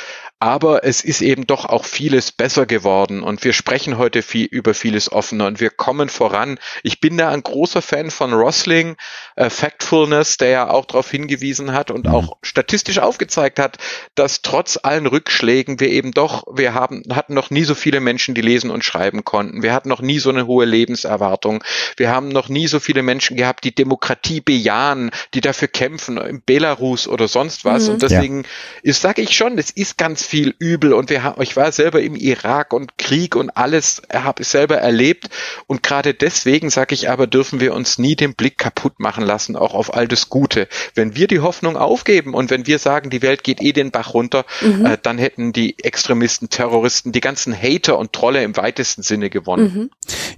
aber 0.43 0.83
es 0.83 1.05
ist 1.05 1.21
eben 1.21 1.47
doch 1.47 1.63
auch 1.63 1.85
vieles 1.85 2.33
besser 2.33 2.65
geworden 2.65 3.23
und 3.23 3.45
wir 3.45 3.53
sprechen 3.53 3.97
heute 3.97 4.21
viel 4.21 4.45
über 4.45 4.73
vieles 4.73 5.09
offener 5.09 5.47
und 5.47 5.61
wir 5.61 5.69
kommen 5.69 6.09
voran. 6.09 6.59
Ich 6.83 6.99
bin 6.99 7.17
da 7.17 7.29
ein 7.29 7.43
großer 7.43 7.81
Fan 7.81 8.11
von 8.11 8.33
Rosling, 8.33 8.97
äh, 9.37 9.49
Factfulness, 9.49 10.35
der 10.35 10.49
ja 10.49 10.69
auch 10.69 10.83
darauf 10.83 11.09
hingewiesen 11.09 11.71
hat 11.71 11.91
und 11.91 12.07
mhm. 12.07 12.13
auch 12.13 12.37
statistisch 12.41 12.99
aufgezeigt 12.99 13.57
hat, 13.57 13.77
dass 14.15 14.41
trotz 14.41 14.77
allen 14.83 15.07
Rückschlägen 15.07 15.79
wir 15.79 15.87
eben 15.87 16.11
doch, 16.11 16.43
wir 16.53 16.73
haben, 16.73 17.03
hatten 17.13 17.35
noch 17.35 17.49
nie 17.49 17.63
so 17.63 17.73
viele 17.73 18.01
Menschen, 18.01 18.35
die 18.35 18.41
lesen 18.41 18.69
und 18.69 18.83
schreiben 18.83 19.23
konnten. 19.23 19.63
Wir 19.63 19.71
hatten 19.71 19.87
noch 19.87 20.01
nie 20.01 20.19
so 20.19 20.29
eine 20.29 20.45
hohe 20.45 20.65
Lebenserwartung. 20.65 21.63
Wir 21.95 22.09
haben 22.09 22.27
noch 22.27 22.49
nie 22.49 22.67
so 22.67 22.81
viele 22.81 23.01
Menschen 23.01 23.37
gehabt, 23.37 23.63
die 23.63 23.73
Demokratie 23.73 24.41
bejahen, 24.41 25.11
die 25.35 25.39
dafür 25.39 25.69
kämpfen, 25.69 26.17
in 26.17 26.41
Belarus 26.45 27.07
oder 27.07 27.29
sonst 27.29 27.63
was. 27.63 27.87
Mhm. 27.87 27.93
Und 27.93 28.01
deswegen 28.01 28.41
ja. 28.41 28.49
ist, 28.81 29.01
sage 29.01 29.21
ich 29.21 29.37
schon, 29.37 29.57
es 29.57 29.69
ist 29.71 29.97
ganz 29.97 30.32
viel 30.33 30.55
übel 30.57 30.93
und 30.93 31.11
wir 31.11 31.21
haben, 31.21 31.39
ich 31.43 31.55
war 31.55 31.71
selber 31.71 32.01
im 32.01 32.15
Irak 32.15 32.73
und 32.73 32.97
Krieg 32.97 33.35
und 33.35 33.51
alles 33.51 34.01
habe 34.11 34.41
ich 34.41 34.47
selber 34.47 34.77
erlebt 34.77 35.29
und 35.67 35.83
gerade 35.83 36.15
deswegen 36.15 36.71
sage 36.71 36.95
ich 36.95 37.07
aber, 37.07 37.27
dürfen 37.27 37.59
wir 37.59 37.75
uns 37.75 37.99
nie 37.99 38.15
den 38.15 38.33
Blick 38.33 38.57
kaputt 38.57 38.99
machen 38.99 39.23
lassen, 39.23 39.55
auch 39.55 39.75
auf 39.75 39.93
all 39.93 40.07
das 40.07 40.29
Gute. 40.29 40.67
Wenn 40.95 41.15
wir 41.15 41.27
die 41.27 41.41
Hoffnung 41.41 41.77
aufgeben 41.77 42.33
und 42.33 42.49
wenn 42.49 42.65
wir 42.65 42.79
sagen, 42.79 43.11
die 43.11 43.21
Welt 43.21 43.43
geht 43.43 43.61
eh 43.61 43.73
den 43.73 43.91
Bach 43.91 44.15
runter, 44.15 44.43
mhm. 44.61 44.87
äh, 44.87 44.97
dann 44.99 45.19
hätten 45.19 45.53
die 45.53 45.77
Extremisten, 45.83 46.49
Terroristen, 46.49 47.11
die 47.11 47.21
ganzen 47.21 47.53
Hater 47.55 47.99
und 47.99 48.11
Trolle 48.11 48.43
im 48.43 48.57
weitesten 48.57 49.03
Sinne 49.03 49.29
gewonnen. 49.29 49.71
Mhm. 49.75 49.89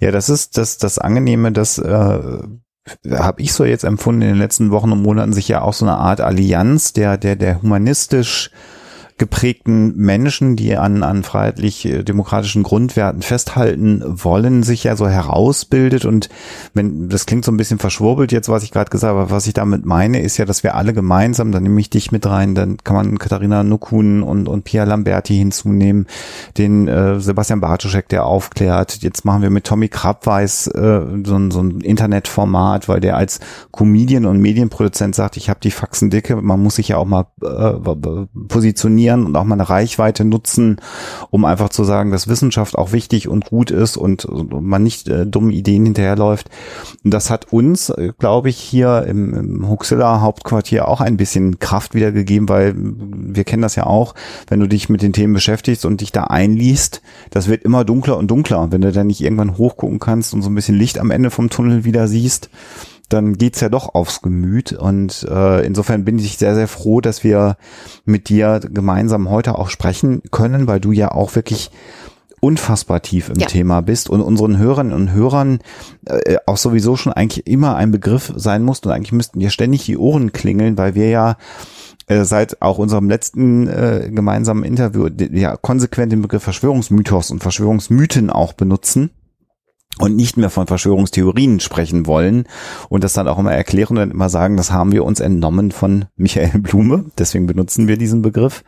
Ja, 0.02 0.12
das 0.12 0.28
ist 0.28 0.58
das, 0.58 0.78
das 0.78 1.00
Angenehme, 1.00 1.54
dass 1.54 1.78
äh, 1.78 2.20
habe 3.10 3.42
ich 3.42 3.54
so 3.54 3.64
jetzt 3.64 3.86
empfunden 3.86 4.24
in 4.24 4.28
den 4.28 4.40
letzten 4.40 4.72
Wochen 4.72 4.92
und 4.92 5.02
Monaten 5.02 5.32
sich 5.32 5.48
ja 5.48 5.62
auch 5.62 5.74
so 5.74 5.86
eine 5.86 5.96
Art 5.96 6.20
Allianz 6.20 6.92
der 6.92 7.18
der 7.18 7.38
der 7.38 7.62
humanistisch 7.62 8.52
geprägten 9.18 9.96
Menschen, 9.96 10.58
die 10.58 10.76
an, 10.76 11.02
an 11.02 11.24
freiheitlich-demokratischen 11.24 12.64
Grundwerten 12.64 13.22
festhalten 13.22 14.04
wollen, 14.06 14.62
sich 14.62 14.84
ja 14.84 14.98
so 14.98 15.08
herausbildet. 15.08 16.04
Und 16.04 16.28
wenn, 16.74 17.08
das 17.08 17.26
klingt 17.26 17.46
so 17.46 17.52
ein 17.52 17.56
bisschen 17.56 17.80
verschwurbelt 17.80 18.34
jetzt, 18.34 18.50
was 18.50 18.64
ich 18.64 18.72
gerade 18.72 18.90
gesagt 18.90 19.12
habe, 19.12 19.22
aber 19.22 19.32
was 19.32 19.48
ich 19.48 19.54
damit 19.54 19.86
meine, 19.86 20.20
ist 20.20 20.36
ja, 20.36 20.44
dass 20.44 20.64
wir 20.64 20.76
alle 20.76 20.94
gemeinsam, 20.94 21.54
dann 21.54 21.64
nehme 21.64 21.80
ich 21.80 21.90
dich 21.90 22.12
mit 22.12 22.26
rein, 22.26 22.56
dann 22.56 22.76
kann 22.84 22.98
man 22.98 23.18
Katharina 23.18 23.64
Nukun 23.64 24.22
und, 24.22 24.50
und 24.50 24.66
Pia 24.66 24.84
Lamberti 24.84 25.38
hinzunehmen, 25.38 26.08
den 26.58 26.90
äh, 26.90 27.18
Sebastian 27.22 27.62
Bartoschek, 27.62 28.10
der 28.10 28.26
aufklärt. 28.26 29.02
Jetzt 29.02 29.24
machen 29.24 29.42
wir 29.42 29.50
mit 29.50 29.64
Tommy 29.64 29.88
Krabweis 29.88 30.68
äh, 30.68 31.02
so, 31.24 31.36
ein, 31.36 31.52
so 31.52 31.62
ein 31.62 31.80
Internetformat, 31.80 32.90
weil 32.90 33.00
der 33.00 33.16
als 33.16 33.40
Comedian 33.72 34.26
und 34.26 34.42
Medienproduzent 34.42 35.16
sagt, 35.16 35.38
ich 35.38 35.50
habe 35.50 35.62
die 35.64 35.72
Faxen 35.72 36.10
dicke, 36.10 36.36
man 36.36 36.62
muss 36.62 36.76
sich 36.76 36.90
ja 36.90 36.98
auch 36.98 37.06
mal 37.06 37.28
äh, 37.42 38.26
positionieren 38.50 39.05
inszenieren 39.06 39.26
und 39.26 39.36
auch 39.36 39.44
mal 39.44 39.56
eine 39.56 39.70
Reichweite 39.70 40.26
nutzen, 40.26 40.78
um 41.30 41.46
einfach 41.46 41.70
zu 41.70 41.84
sagen, 41.84 42.12
dass 42.12 42.28
Wissenschaft 42.28 42.76
auch 42.76 42.92
wichtig 42.92 43.28
und 43.28 43.46
gut 43.46 43.72
ist 43.72 43.98
und, 43.98 44.26
und 44.26 44.52
man 44.62 44.84
nicht 44.84 45.08
äh, 45.08 45.26
dummen 45.26 45.52
Ideen 45.52 45.86
hinterherläuft. 45.86 46.50
Und 47.04 47.12
das 47.14 47.30
hat 47.30 47.52
uns, 47.52 47.90
äh, 47.90 48.12
glaube 48.18 48.50
ich, 48.50 48.58
hier 48.58 49.06
im, 49.08 49.34
im 49.34 49.70
Huxilla 49.70 50.22
Hauptquartier 50.22 50.88
auch 50.88 51.02
ein 51.02 51.18
bisschen 51.18 51.60
Kraft 51.60 51.94
wiedergegeben, 51.94 52.50
weil 52.50 52.74
wir 52.76 53.44
kennen 53.44 53.62
das 53.62 53.76
ja 53.76 53.86
auch, 53.86 54.16
wenn 54.48 54.60
du 54.60 54.68
dich 54.68 54.90
mit 54.90 55.02
den 55.02 55.14
Themen 55.14 55.34
beschäftigst 55.34 55.86
und 55.86 56.02
dich 56.02 56.12
da 56.12 56.26
einliest, 56.26 57.02
das 57.30 57.48
wird 57.48 57.64
immer 57.64 57.86
dunkler 57.86 58.18
und 58.18 58.30
dunkler. 58.30 58.72
wenn 58.72 58.82
du 58.82 58.92
dann 58.92 59.08
nicht 59.08 59.22
irgendwann 59.22 59.58
hochgucken 59.58 60.00
kannst 60.00 60.34
und 60.34 60.42
so 60.42 60.50
ein 60.50 60.56
bisschen 60.56 60.78
Licht 60.78 61.00
am 61.00 61.12
Ende 61.12 61.30
vom 61.30 61.50
Tunnel 61.50 61.86
wieder 61.86 62.08
siehst, 62.08 62.50
dann 63.10 63.38
geht's 63.38 63.62
ja 63.62 63.70
doch 63.70 63.94
aufs 63.96 64.22
Gemüt. 64.22 64.74
Und 64.74 65.26
äh, 65.30 65.66
insofern 65.66 66.06
bin 66.06 66.20
ich 66.20 66.38
sehr, 66.38 66.56
sehr 66.56 66.68
froh, 66.68 67.02
dass 67.02 67.24
wir 67.24 67.58
mit 68.06 68.30
dir 68.30 68.60
gemeinsam 68.60 69.30
heute 69.30 69.58
auch 69.58 69.70
sprechen 69.70 70.22
können, 70.32 70.68
weil 70.68 70.80
du 70.80 70.92
ja 70.92 71.12
auch 71.12 71.36
wirklich 71.36 71.72
unfassbar 72.40 73.02
tief 73.02 73.30
im 73.30 73.40
ja. 73.40 73.48
Thema 73.48 73.82
bist 73.82 74.10
und 74.10 74.22
unseren 74.22 74.58
Hörerinnen 74.58 74.94
und 74.94 75.12
Hörern 75.14 75.60
äh, 76.06 76.38
auch 76.46 76.58
sowieso 76.58 76.96
schon 76.96 77.12
eigentlich 77.12 77.48
immer 77.48 77.76
ein 77.76 77.92
Begriff 77.92 78.32
sein 78.36 78.62
musst 78.62 78.86
und 78.86 78.92
eigentlich 78.92 79.14
müssten 79.14 79.40
dir 79.40 79.50
ständig 79.50 79.86
die 79.86 79.98
Ohren 79.98 80.32
klingeln, 80.32 80.78
weil 80.78 80.94
wir 80.94 81.10
ja 81.10 81.38
äh, 82.08 82.24
seit 82.24 82.62
auch 82.62 82.78
unserem 82.78 83.10
letzten 83.10 83.68
äh, 83.68 84.12
gemeinsamen 84.14 84.64
Interview 84.64 85.08
ja 85.32 85.56
konsequent 85.58 86.12
den 86.12 86.22
Begriff 86.22 86.44
Verschwörungsmythos 86.44 87.32
und 87.32 87.42
Verschwörungsmythen 87.42 88.30
auch 88.30 88.54
benutzen 88.54 89.10
und 90.00 90.16
nicht 90.16 90.38
mehr 90.38 90.50
von 90.50 90.68
Verschwörungstheorien 90.68 91.60
sprechen 91.60 92.06
wollen 92.06 92.46
und 92.90 93.04
das 93.04 93.14
dann 93.14 93.28
auch 93.28 93.40
immer 93.40 93.54
erklären 93.54 93.98
und 93.98 94.12
immer 94.12 94.30
sagen, 94.30 94.58
das 94.58 94.72
haben 94.72 94.92
wir 94.92 95.06
uns 95.06 95.20
entnommen 95.20 95.72
von 95.72 96.06
Michael 96.18 96.60
Blume, 96.60 97.06
deswegen 97.18 97.48
benutzen 97.48 97.88
wir 97.88 97.98
diesen 97.98 98.22
Begriff. 98.22 98.64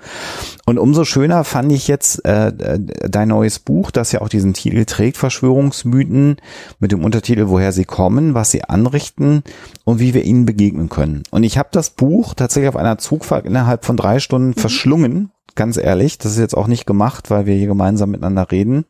Und 0.65 0.77
umso 0.77 1.03
schöner 1.03 1.43
fand 1.43 1.71
ich 1.71 1.87
jetzt 1.87 2.23
äh, 2.25 2.79
dein 3.09 3.27
neues 3.27 3.59
Buch, 3.59 3.91
das 3.91 4.11
ja 4.11 4.21
auch 4.21 4.29
diesen 4.29 4.53
Titel 4.53 4.85
trägt, 4.85 5.17
Verschwörungsmythen, 5.17 6.37
mit 6.79 6.91
dem 6.91 7.03
Untertitel 7.03 7.47
Woher 7.47 7.71
sie 7.71 7.85
kommen, 7.85 8.33
was 8.33 8.51
sie 8.51 8.63
anrichten 8.63 9.43
und 9.83 9.99
wie 9.99 10.13
wir 10.13 10.23
ihnen 10.23 10.45
begegnen 10.45 10.89
können. 10.89 11.23
Und 11.31 11.43
ich 11.43 11.57
habe 11.57 11.69
das 11.71 11.89
Buch 11.89 12.33
tatsächlich 12.33 12.69
auf 12.69 12.77
einer 12.77 12.97
Zugfahrt 12.97 13.45
innerhalb 13.45 13.85
von 13.85 13.97
drei 13.97 14.19
Stunden 14.19 14.49
mhm. 14.49 14.55
verschlungen, 14.55 15.31
ganz 15.55 15.75
ehrlich, 15.77 16.17
das 16.17 16.33
ist 16.33 16.39
jetzt 16.39 16.55
auch 16.55 16.67
nicht 16.67 16.85
gemacht, 16.85 17.29
weil 17.29 17.45
wir 17.45 17.55
hier 17.55 17.67
gemeinsam 17.67 18.11
miteinander 18.11 18.49
reden 18.51 18.85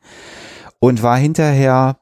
und 0.80 1.02
war 1.02 1.18
hinterher 1.18 1.98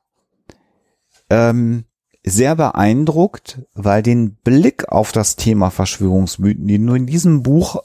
ähm, 1.30 1.86
sehr 2.24 2.56
beeindruckt, 2.56 3.62
weil 3.74 4.02
den 4.02 4.36
Blick 4.36 4.90
auf 4.90 5.12
das 5.12 5.36
Thema 5.36 5.70
Verschwörungsmythen, 5.70 6.68
den 6.68 6.88
du 6.88 6.96
in 6.96 7.06
diesem 7.06 7.44
Buch 7.44 7.84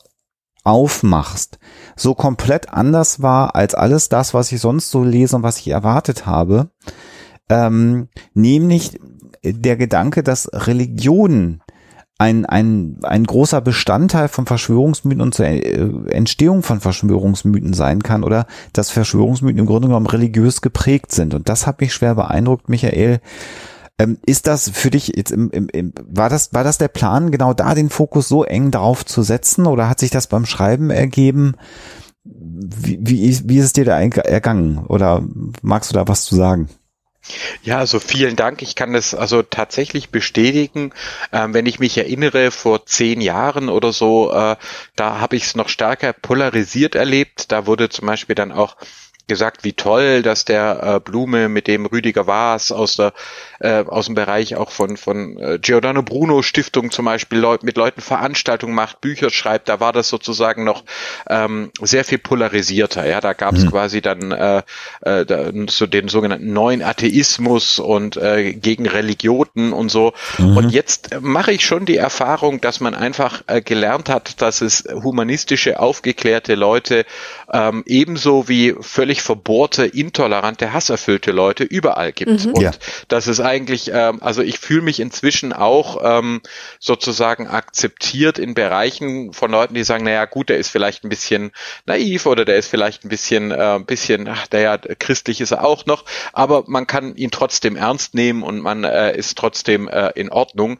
aufmachst, 0.65 1.59
so 1.97 2.15
komplett 2.15 2.71
anders 2.71 3.23
war 3.23 3.55
als 3.55 3.75
alles 3.75 4.09
das, 4.09 4.35
was 4.35 4.51
ich 4.53 4.61
sonst 4.61 4.91
so 4.91 5.05
lese 5.05 5.37
und 5.37 5.43
was 5.43 5.59
ich 5.59 5.69
erwartet 5.69 6.27
habe. 6.27 6.71
Ähm, 7.49 8.09
nämlich 8.35 8.99
der 9.43 9.77
Gedanke, 9.77 10.23
dass 10.23 10.49
Religionen 10.53 11.63
ein, 12.21 12.45
ein, 12.45 12.99
ein 13.03 13.25
großer 13.25 13.63
Bestandteil 13.63 14.29
von 14.29 14.45
Verschwörungsmythen 14.45 15.23
und 15.23 15.35
zur 15.35 15.47
äh, 15.47 15.89
Entstehung 16.11 16.63
von 16.63 16.79
Verschwörungsmythen 16.79 17.73
sein 17.73 18.03
kann 18.03 18.25
oder 18.25 18.47
dass 18.75 18.91
Verschwörungsmythen 18.91 19.59
im 19.59 19.65
Grunde 19.65 19.89
genommen 19.89 20.07
religiös 20.07 20.61
geprägt 20.61 21.13
sind. 21.13 21.33
Und 21.33 21.49
das 21.49 21.67
hat 21.67 21.81
mich 21.81 21.95
schwer 21.95 22.15
beeindruckt, 22.15 22.69
Michael. 22.69 23.21
Ähm, 23.99 24.19
ist 24.27 24.47
das 24.47 24.69
für 24.69 24.91
dich 24.91 25.13
jetzt 25.17 25.31
im, 25.31 25.51
im, 25.51 25.69
im, 25.73 25.95
war 26.05 26.29
das, 26.29 26.53
war 26.53 26.63
das 26.63 26.77
der 26.77 26.89
Plan, 26.89 27.31
genau 27.31 27.55
da 27.55 27.75
den 27.75 27.89
Fokus 27.89 28.29
so 28.29 28.45
eng 28.45 28.71
drauf 28.71 29.07
zu 29.07 29.23
setzen 29.23 29.67
oder 29.67 29.89
hat 29.89 29.99
sich 29.99 30.11
das 30.11 30.27
beim 30.27 30.45
Schreiben 30.45 30.91
ergeben? 30.91 31.55
Wie, 32.25 32.99
wie, 33.01 33.49
wie 33.49 33.59
ist 33.59 33.65
es 33.65 33.73
dir 33.73 33.87
da 33.87 33.99
ergangen? 33.99 34.85
Oder 34.89 35.25
magst 35.63 35.91
du 35.91 35.95
da 35.95 36.07
was 36.07 36.25
zu 36.25 36.35
sagen? 36.37 36.69
Ja, 37.63 37.79
also 37.79 38.01
vielen 38.01 38.37
Dank. 38.37 38.63
Ich 38.63 38.75
kann 38.75 38.93
das 38.93 39.15
also 39.15 39.43
tatsächlich 39.43 40.11
bestätigen. 40.11 40.93
Ähm, 41.33 41.55
wenn 41.55 41.67
ich 41.67 41.79
mich 41.79 41.97
erinnere, 41.99 42.51
vor 42.51 42.87
zehn 42.87 43.21
Jahren 43.21 43.69
oder 43.69 43.93
so, 43.93 44.33
äh, 44.33 44.57
da 44.97 45.21
habe 45.21 45.37
ich 45.37 45.45
es 45.45 45.55
noch 45.55 45.69
stärker 45.69 46.13
polarisiert 46.13 46.95
erlebt. 46.95 47.53
Da 47.53 47.67
wurde 47.67 47.89
zum 47.89 48.07
Beispiel 48.07 48.35
dann 48.35 48.53
auch 48.53 48.77
gesagt, 49.31 49.63
wie 49.63 49.73
toll, 49.73 50.23
dass 50.23 50.45
der 50.45 50.81
äh, 50.83 51.01
Blume 51.01 51.49
mit 51.49 51.69
dem 51.69 51.87
Rüdiger 51.87 52.27
Waas 52.27 52.73
aus 52.73 52.97
der 52.97 53.13
äh, 53.61 53.85
aus 53.87 54.07
dem 54.07 54.17
Bereich 54.17 54.57
auch 54.57 54.73
von 54.73 54.97
von 54.97 55.39
äh, 55.39 55.59
Giordano 55.61 56.03
Bruno 56.03 56.43
Stiftung 56.43 56.91
zum 56.91 57.05
Beispiel 57.05 57.39
Leut, 57.39 57.63
mit 57.63 57.77
Leuten 57.77 58.01
Veranstaltungen 58.01 58.75
macht, 58.75 59.01
Bücher 59.01 59.31
schreibt. 59.31 59.69
Da 59.69 59.79
war 59.79 59.93
das 59.93 60.09
sozusagen 60.09 60.65
noch 60.65 60.83
ähm, 61.29 61.71
sehr 61.81 62.05
viel 62.05 62.19
polarisierter. 62.19 63.07
Ja, 63.07 63.21
da 63.21 63.33
gab 63.33 63.55
es 63.55 63.65
mhm. 63.65 63.71
quasi 63.71 64.01
dann 64.01 64.33
äh, 64.33 64.63
äh, 65.03 65.25
da, 65.25 65.53
so 65.69 65.87
den 65.87 66.09
sogenannten 66.09 66.53
neuen 66.53 66.83
Atheismus 66.83 67.79
und 67.79 68.17
äh, 68.17 68.53
gegen 68.55 68.89
Religionen 68.89 69.73
und 69.73 69.91
so. 69.91 70.13
Mhm. 70.39 70.57
Und 70.57 70.71
jetzt 70.71 71.21
mache 71.21 71.53
ich 71.53 71.65
schon 71.65 71.87
die 71.87 71.99
Erfahrung, 71.99 72.61
dass 72.61 72.81
man 72.81 72.97
einfach 72.97 73.43
äh, 73.47 73.63
gelernt 73.63 74.09
hat, 74.09 74.43
dass 74.43 74.61
es 74.61 74.85
humanistische, 74.91 75.79
aufgeklärte 75.79 76.57
Leute 76.57 77.05
ähm, 77.53 77.85
ebenso 77.87 78.49
wie 78.49 78.75
völlig 78.81 79.20
völlig 79.21 79.31
verbohrte, 79.31 79.87
intolerante, 79.87 80.73
hasserfüllte 80.73 81.31
Leute 81.31 81.65
überall 81.65 82.13
gibt. 82.13 82.47
Mhm. 82.47 82.53
Und 82.53 82.63
ja. 82.63 82.71
das 83.09 83.27
ist 83.27 83.41
eigentlich, 83.41 83.91
ähm, 83.93 84.23
also 84.23 84.43
ich 84.43 84.59
fühle 84.59 84.83
mich 84.83 85.01
inzwischen 85.01 85.53
auch 85.53 86.01
ähm, 86.03 86.41
sozusagen 86.79 87.47
akzeptiert 87.47 88.39
in 88.39 88.55
Bereichen 88.55 89.33
von 89.33 89.51
Leuten, 89.51 89.75
die 89.75 89.85
sagen, 89.85 90.05
naja 90.05 90.25
gut, 90.25 90.49
der 90.49 90.59
ist 90.59 90.71
vielleicht 90.71 91.05
ein 91.05 91.09
bisschen 91.09 91.53
naiv 91.87 92.27
oder 92.27 92.45
der 92.45 92.57
ist 92.57 92.69
vielleicht 92.69 93.05
ein 93.05 93.09
bisschen, 93.09 93.51
äh, 93.51 93.77
ein 93.77 93.87
bisschen, 93.87 94.29
ach, 94.29 94.47
naja, 94.53 94.79
christlich 94.79 95.41
ist 95.41 95.53
er 95.53 95.65
auch 95.65 95.87
noch, 95.87 96.05
aber 96.33 96.65
man 96.67 96.87
kann 96.87 97.17
ihn 97.17 97.31
trotzdem 97.31 97.77
ernst 97.77 98.15
nehmen 98.15 98.43
und 98.43 98.61
man 98.61 98.85
äh, 98.85 99.17
ist 99.17 99.39
trotzdem 99.39 99.89
äh, 99.89 100.11
in 100.15 100.31
Ordnung. 100.31 100.79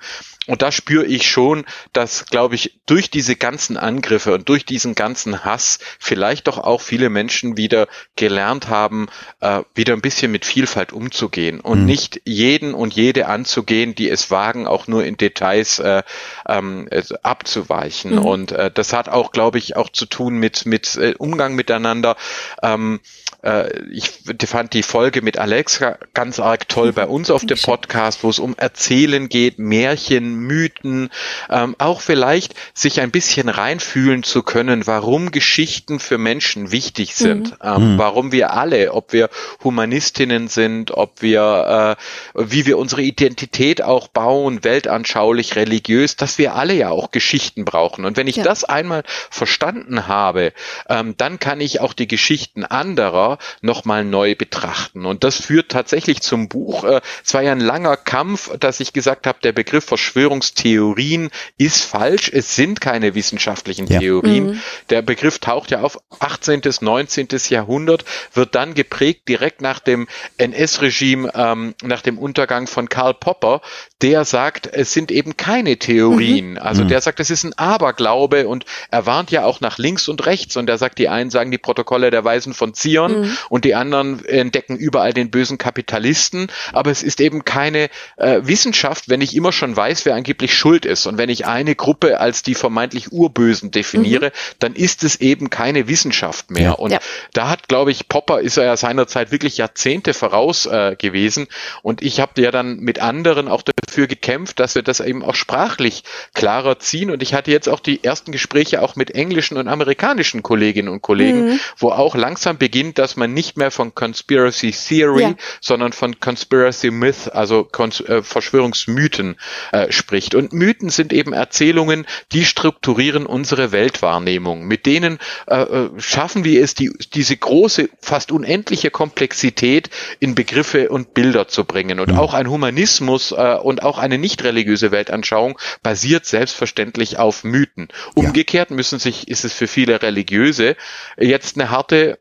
Und 0.51 0.63
da 0.63 0.73
spüre 0.73 1.07
ich 1.07 1.31
schon, 1.31 1.65
dass, 1.93 2.27
glaube 2.27 2.57
ich, 2.57 2.81
durch 2.85 3.09
diese 3.09 3.37
ganzen 3.37 3.77
Angriffe 3.77 4.35
und 4.35 4.49
durch 4.49 4.65
diesen 4.65 4.97
ganzen 4.97 5.45
Hass 5.45 5.79
vielleicht 6.01 6.49
doch 6.49 6.59
auch 6.59 6.81
viele 6.81 7.09
Menschen 7.09 7.57
wieder 7.57 7.87
gelernt 8.17 8.69
haben, 8.69 9.07
äh, 9.39 9.61
wieder 9.77 9.93
ein 9.93 10.01
bisschen 10.01 10.33
mit 10.33 10.45
Vielfalt 10.45 10.93
umzugehen 10.93 11.61
und 11.61 11.83
mhm. 11.83 11.87
nicht 11.87 12.23
jeden 12.25 12.75
und 12.75 12.93
jede 12.93 13.29
anzugehen, 13.29 13.95
die 13.95 14.11
es 14.11 14.33
wagen, 14.33 14.67
auch 14.67 14.89
nur 14.89 15.05
in 15.05 15.17
Details 15.17 15.79
äh, 15.79 16.03
ähm, 16.49 16.89
abzuweichen. 17.23 18.17
Mhm. 18.17 18.25
Und 18.25 18.51
äh, 18.51 18.73
das 18.73 18.93
hat 18.93 19.09
auch, 19.09 19.31
glaube 19.31 19.59
ich, 19.59 19.77
auch 19.77 19.89
zu 19.89 20.05
tun 20.05 20.35
mit, 20.35 20.67
mit 20.67 20.97
äh, 20.97 21.15
Umgang 21.17 21.55
miteinander. 21.55 22.17
Ähm, 22.61 22.99
äh, 23.43 23.71
ich 23.91 24.11
fand 24.47 24.75
die 24.75 24.83
Folge 24.83 25.23
mit 25.23 25.39
Alexa 25.39 25.99
ganz 26.15 26.41
arg 26.41 26.69
toll 26.69 26.93
bei 26.93 27.07
uns 27.07 27.31
auf 27.31 27.45
dem 27.45 27.59
Podcast, 27.59 28.23
wo 28.23 28.31
es 28.31 28.39
um 28.39 28.55
Erzählen 28.57 29.29
geht, 29.29 29.59
Märchen, 29.59 30.35
Mythen, 30.35 31.11
ähm, 31.49 31.75
auch 31.79 32.01
vielleicht 32.01 32.55
sich 32.75 33.01
ein 33.01 33.11
bisschen 33.11 33.49
reinfühlen 33.49 34.23
zu 34.23 34.43
können, 34.43 34.87
warum 34.87 35.31
Geschichten 35.31 36.01
für 36.01 36.19
Menschen 36.19 36.71
wichtig 36.73 37.15
sind, 37.15 37.53
mhm. 37.53 37.57
ähm, 37.63 37.95
mhm. 37.95 37.99
warum 37.99 38.33
wir 38.33 38.53
alle, 38.53 38.93
ob 38.93 39.13
wir 39.13 39.31
Humanistinnen 39.65 40.49
sind, 40.49 40.91
ob 40.91 41.23
wir, 41.23 41.97
äh, 42.35 42.43
wie 42.51 42.67
wir 42.67 42.79
unsere 42.79 43.03
Identität 43.03 43.83
auch 43.83 44.09
bauen, 44.09 44.65
weltanschaulich, 44.65 45.57
religiös, 45.57 46.17
dass 46.17 46.39
wir 46.39 46.55
alle 46.55 46.75
ja 46.75 46.91
auch 46.91 47.11
Geschichten 47.11 47.65
brauchen. 47.65 48.05
Und 48.05 48.17
wenn 48.17 48.27
ich 48.27 48.37
ja. 48.37 48.45
das 48.45 48.65
einmal 48.65 49.03
verstanden 49.07 50.07
habe, 50.07 50.53
ähm, 50.89 51.15
dann 51.17 51.39
kann 51.39 51.61
ich 51.61 51.81
auch 51.81 51.93
die 51.93 52.09
Geschichten 52.09 52.65
anderer 52.65 53.30
nochmal 53.61 54.05
neu 54.05 54.35
betrachten. 54.35 55.07
Und 55.07 55.25
das 55.25 55.37
führt 55.37 55.71
tatsächlich 55.71 56.21
zum 56.23 56.49
Buch. 56.49 56.85
Äh, 56.85 57.01
es 57.25 57.35
war 57.35 57.43
ja 57.43 57.53
ein 57.53 57.61
langer 57.61 57.97
Kampf, 57.97 58.57
dass 58.59 58.81
ich 58.81 58.93
gesagt 58.93 59.27
habe, 59.27 59.39
der 59.43 59.53
Begriff 59.53 59.85
Verschwörungstheorien 59.85 61.31
ist 61.59 61.85
falsch. 61.85 62.31
Es 62.33 62.55
sind 62.57 62.81
keine 62.81 63.15
wissenschaftlichen 63.15 63.87
ja. 63.87 64.01
Theorien. 64.01 64.47
Mhm. 64.53 64.61
Der 64.91 65.03
Begriff 65.03 65.39
taucht 65.39 65.71
ja 65.71 65.81
auf 65.83 65.99
18. 66.21 66.63
19. 66.81 67.29
Jahrhundert, 67.49 68.05
wird 68.33 68.55
dann 68.55 68.75
geprägt 68.75 69.29
direkt 69.29 69.61
nach 69.61 69.81
dem 69.81 70.09
NS-Regime, 70.39 71.33
ähm, 71.35 71.75
nach 71.83 72.03
dem 72.03 72.19
Untergang 72.19 72.67
von 72.67 72.89
Karl 72.89 73.15
Popper, 73.15 73.61
der 74.03 74.25
sagt, 74.25 74.67
es 74.67 74.93
sind 74.93 75.11
eben 75.11 75.37
keine 75.37 75.77
Theorien. 75.79 76.53
Mhm. 76.53 76.59
Also 76.59 76.85
mhm. 76.85 76.89
der 76.89 77.01
sagt, 77.01 77.21
es 77.21 77.31
ist 77.31 77.45
ein 77.45 77.57
Aberglaube 77.59 78.49
und 78.49 78.65
er 78.91 79.07
warnt 79.07 79.31
ja 79.31 79.45
auch 79.45 79.61
nach 79.61 79.79
links 79.79 80.09
und 80.09 80.27
rechts 80.27 80.57
und 80.57 80.69
er 80.69 80.79
sagt, 80.79 80.99
die 80.99 81.09
einen 81.09 81.31
sagen 81.31 81.51
die 81.51 81.59
Protokolle 81.59 82.11
der 82.11 82.25
Weisen 82.25 82.55
von 82.55 82.75
Zion 82.75 83.20
mhm. 83.21 83.37
und 83.49 83.65
die 83.65 83.75
anderen 83.75 84.25
entdecken 84.25 84.77
überall 84.77 85.13
den 85.13 85.31
bösen 85.31 85.59
Kapitalisten. 85.59 86.49
Aber 86.73 86.91
es 86.91 87.03
ist 87.03 87.21
eben 87.21 87.45
keine 87.45 87.89
äh, 88.17 88.41
Wissenschaft, 88.43 89.09
wenn 89.09 89.21
ich 89.21 89.35
immer 89.35 89.53
schon 89.53 89.77
weiß, 89.77 90.05
wer 90.07 90.15
angeblich 90.15 90.55
schuld 90.55 90.85
ist. 90.85 91.07
Und 91.07 91.19
wenn 91.19 91.29
ich 91.29 91.47
eine 91.47 91.75
Gruppe 91.75 92.21
als 92.21 92.43
die 92.43 92.55
vermeintlich 92.55 93.13
Urbösen 93.13 93.71
definiere, 93.71 94.27
mhm. 94.27 94.33
dann 94.59 94.75
ist 94.75 95.05
es 95.05 95.17
eben 95.17 95.51
keine 95.51 95.89
Wissenschaft 95.89 96.51
mehr. 96.51 96.63
Ja. 96.63 96.73
Und 96.73 96.93
ja. 96.93 96.99
da 97.33 97.49
hat, 97.49 97.69
glaube 97.69 97.91
ich, 97.91 98.09
Popper 98.09 98.41
ist 98.41 98.57
er 98.57 98.65
ja 98.65 98.77
seinerzeit 98.77 99.33
wirklich 99.33 99.57
Jahrzehnte 99.57 100.15
voraus 100.15 100.67
äh, 100.67 100.97
gewesen. 100.97 101.47
Und 101.83 102.03
ich 102.03 102.21
habe 102.21 102.41
ja 102.41 102.51
dann 102.51 102.81
mit 102.81 103.01
anderen 103.01 103.49
auch 103.49 103.63
dafür 103.63 104.07
gekämpft, 104.07 104.61
dass 104.61 104.75
wir 104.75 104.83
das 104.83 105.01
eben 105.01 105.23
auch 105.23 105.35
sprachlich 105.35 106.05
klarer 106.35 106.79
ziehen. 106.79 107.11
Und 107.11 107.23
ich 107.23 107.35
hatte 107.35 107.51
jetzt 107.51 107.69
auch 107.69 107.81
die 107.81 108.03
ersten 108.05 108.33
Gespräche 108.33 108.83
auch 108.83 108.97
mit 108.97 109.13
englischen 109.13 109.57
und 109.57 109.69
amerikanischen 109.69 110.43
Kolleginnen 110.43 110.89
und 110.89 111.03
Kollegen, 111.03 111.51
mhm. 111.51 111.61
wo 111.79 111.91
auch 111.91 112.15
langsam 112.15 112.59
beginnt, 112.59 112.99
dass 112.99 113.10
man 113.17 113.33
nicht 113.33 113.57
mehr 113.57 113.71
von 113.71 113.95
Conspiracy 113.95 114.73
Theory, 114.73 115.23
ja. 115.23 115.35
sondern 115.61 115.93
von 115.93 116.19
Conspiracy 116.21 116.91
Myth, 116.91 117.31
also 117.33 117.65
Kons 117.65 118.01
äh, 118.01 118.23
Verschwörungsmythen 118.23 119.37
äh, 119.73 119.91
spricht. 119.93 120.35
Und 120.35 120.53
Mythen 120.53 120.91
sind 120.91 121.13
eben 121.13 121.33
Erzählungen, 121.33 122.07
die 122.33 122.45
strukturieren 122.45 123.27
unsere 123.27 123.73
Weltwahrnehmung. 123.73 124.67
Mit 124.67 124.87
denen 124.87 125.19
äh, 125.47 125.63
äh 125.63 125.91
schaffen 125.99 126.45
wir 126.45 126.63
es, 126.63 126.75
die, 126.75 126.91
diese 127.15 127.37
große, 127.37 127.91
fast 128.01 128.33
unendliche 128.33 128.91
Komplexität 128.91 129.91
in 130.19 130.35
Begriffe 130.35 130.91
und 130.91 131.15
Bilder 131.15 131.49
zu 131.49 131.65
bringen. 131.65 132.01
Und 132.01 132.13
mhm. 132.13 132.19
auch 132.19 132.35
ein 132.35 132.49
Humanismus 132.49 133.33
äh, 133.33 133.57
und 133.57 133.83
auch 133.83 133.99
eine 133.99 134.19
nicht 134.19 134.45
religiöse 134.45 134.91
Weltanschauung 134.91 135.59
basiert 135.83 136.27
selbstverständlich 136.27 137.19
auf 137.19 137.45
Mythen. 137.45 137.89
Umgekehrt 138.15 138.71
müssen 138.71 138.99
sich, 138.99 139.29
ist 139.29 139.45
es 139.45 139.53
für 139.53 139.67
viele 139.67 140.03
Religiöse 140.03 140.77
jetzt 141.19 141.57
eine 141.57 141.71
harte 141.71 142.19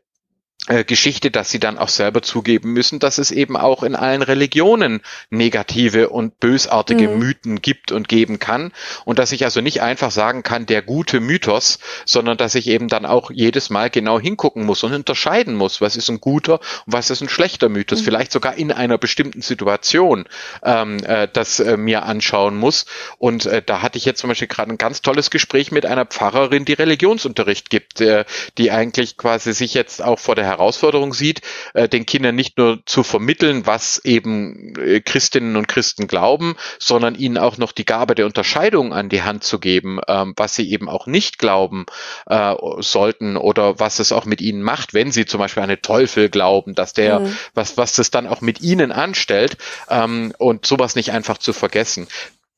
Geschichte, 0.66 1.30
dass 1.30 1.50
sie 1.50 1.58
dann 1.58 1.78
auch 1.78 1.88
selber 1.88 2.22
zugeben 2.22 2.72
müssen, 2.72 2.98
dass 2.98 3.18
es 3.18 3.30
eben 3.30 3.56
auch 3.56 3.82
in 3.82 3.96
allen 3.96 4.22
Religionen 4.22 5.00
negative 5.30 6.10
und 6.10 6.38
bösartige 6.38 7.08
mhm. 7.08 7.18
Mythen 7.18 7.62
gibt 7.62 7.92
und 7.92 8.08
geben 8.08 8.38
kann 8.38 8.72
und 9.04 9.18
dass 9.18 9.32
ich 9.32 9.44
also 9.44 9.60
nicht 9.62 9.80
einfach 9.80 10.10
sagen 10.10 10.42
kann, 10.42 10.66
der 10.66 10.82
gute 10.82 11.20
Mythos, 11.20 11.78
sondern 12.04 12.36
dass 12.36 12.54
ich 12.54 12.68
eben 12.68 12.88
dann 12.88 13.06
auch 13.06 13.30
jedes 13.30 13.70
Mal 13.70 13.90
genau 13.90 14.20
hingucken 14.20 14.64
muss 14.64 14.84
und 14.84 14.92
unterscheiden 14.92 15.54
muss, 15.54 15.80
was 15.80 15.96
ist 15.96 16.10
ein 16.10 16.20
guter 16.20 16.60
und 16.86 16.92
was 16.92 17.10
ist 17.10 17.22
ein 17.22 17.28
schlechter 17.28 17.68
Mythos, 17.68 18.00
mhm. 18.00 18.04
vielleicht 18.04 18.32
sogar 18.32 18.54
in 18.54 18.70
einer 18.70 18.98
bestimmten 18.98 19.42
Situation 19.42 20.26
ähm, 20.62 21.02
äh, 21.04 21.26
das 21.32 21.60
äh, 21.60 21.76
mir 21.76 22.04
anschauen 22.04 22.56
muss. 22.56 22.86
Und 23.18 23.46
äh, 23.46 23.62
da 23.64 23.82
hatte 23.82 23.98
ich 23.98 24.04
jetzt 24.04 24.20
zum 24.20 24.28
Beispiel 24.28 24.48
gerade 24.48 24.70
ein 24.70 24.78
ganz 24.78 25.02
tolles 25.02 25.30
Gespräch 25.30 25.72
mit 25.72 25.86
einer 25.86 26.04
Pfarrerin, 26.04 26.64
die 26.64 26.74
Religionsunterricht 26.74 27.70
gibt, 27.70 28.00
äh, 28.00 28.24
die 28.58 28.70
eigentlich 28.70 29.16
quasi 29.16 29.52
sich 29.52 29.74
jetzt 29.74 30.02
auch 30.02 30.18
vor 30.18 30.34
der 30.34 30.49
Herausforderung 30.50 31.14
sieht, 31.14 31.40
äh, 31.74 31.88
den 31.88 32.06
Kindern 32.06 32.34
nicht 32.34 32.58
nur 32.58 32.80
zu 32.86 33.02
vermitteln, 33.02 33.66
was 33.66 34.00
eben 34.04 34.74
äh, 34.76 35.00
Christinnen 35.00 35.56
und 35.56 35.68
Christen 35.68 36.06
glauben, 36.06 36.56
sondern 36.78 37.14
ihnen 37.14 37.38
auch 37.38 37.58
noch 37.58 37.72
die 37.72 37.84
Gabe 37.84 38.14
der 38.14 38.26
Unterscheidung 38.26 38.92
an 38.92 39.08
die 39.08 39.22
Hand 39.22 39.44
zu 39.44 39.58
geben, 39.58 40.00
ähm, 40.08 40.34
was 40.36 40.54
sie 40.54 40.70
eben 40.70 40.88
auch 40.88 41.06
nicht 41.06 41.38
glauben 41.38 41.86
äh, 42.26 42.54
sollten 42.78 43.36
oder 43.36 43.78
was 43.78 43.98
es 43.98 44.12
auch 44.12 44.24
mit 44.24 44.40
ihnen 44.40 44.62
macht, 44.62 44.94
wenn 44.94 45.12
sie 45.12 45.26
zum 45.26 45.38
Beispiel 45.38 45.62
an 45.62 45.68
den 45.68 45.82
Teufel 45.82 46.28
glauben, 46.28 46.74
dass 46.74 46.92
der, 46.92 47.20
mhm. 47.20 47.36
was, 47.54 47.76
was 47.76 47.94
das 47.94 48.10
dann 48.10 48.26
auch 48.26 48.40
mit 48.40 48.60
ihnen 48.60 48.92
anstellt 48.92 49.56
ähm, 49.88 50.32
und 50.38 50.66
sowas 50.66 50.96
nicht 50.96 51.12
einfach 51.12 51.38
zu 51.38 51.52
vergessen 51.52 52.08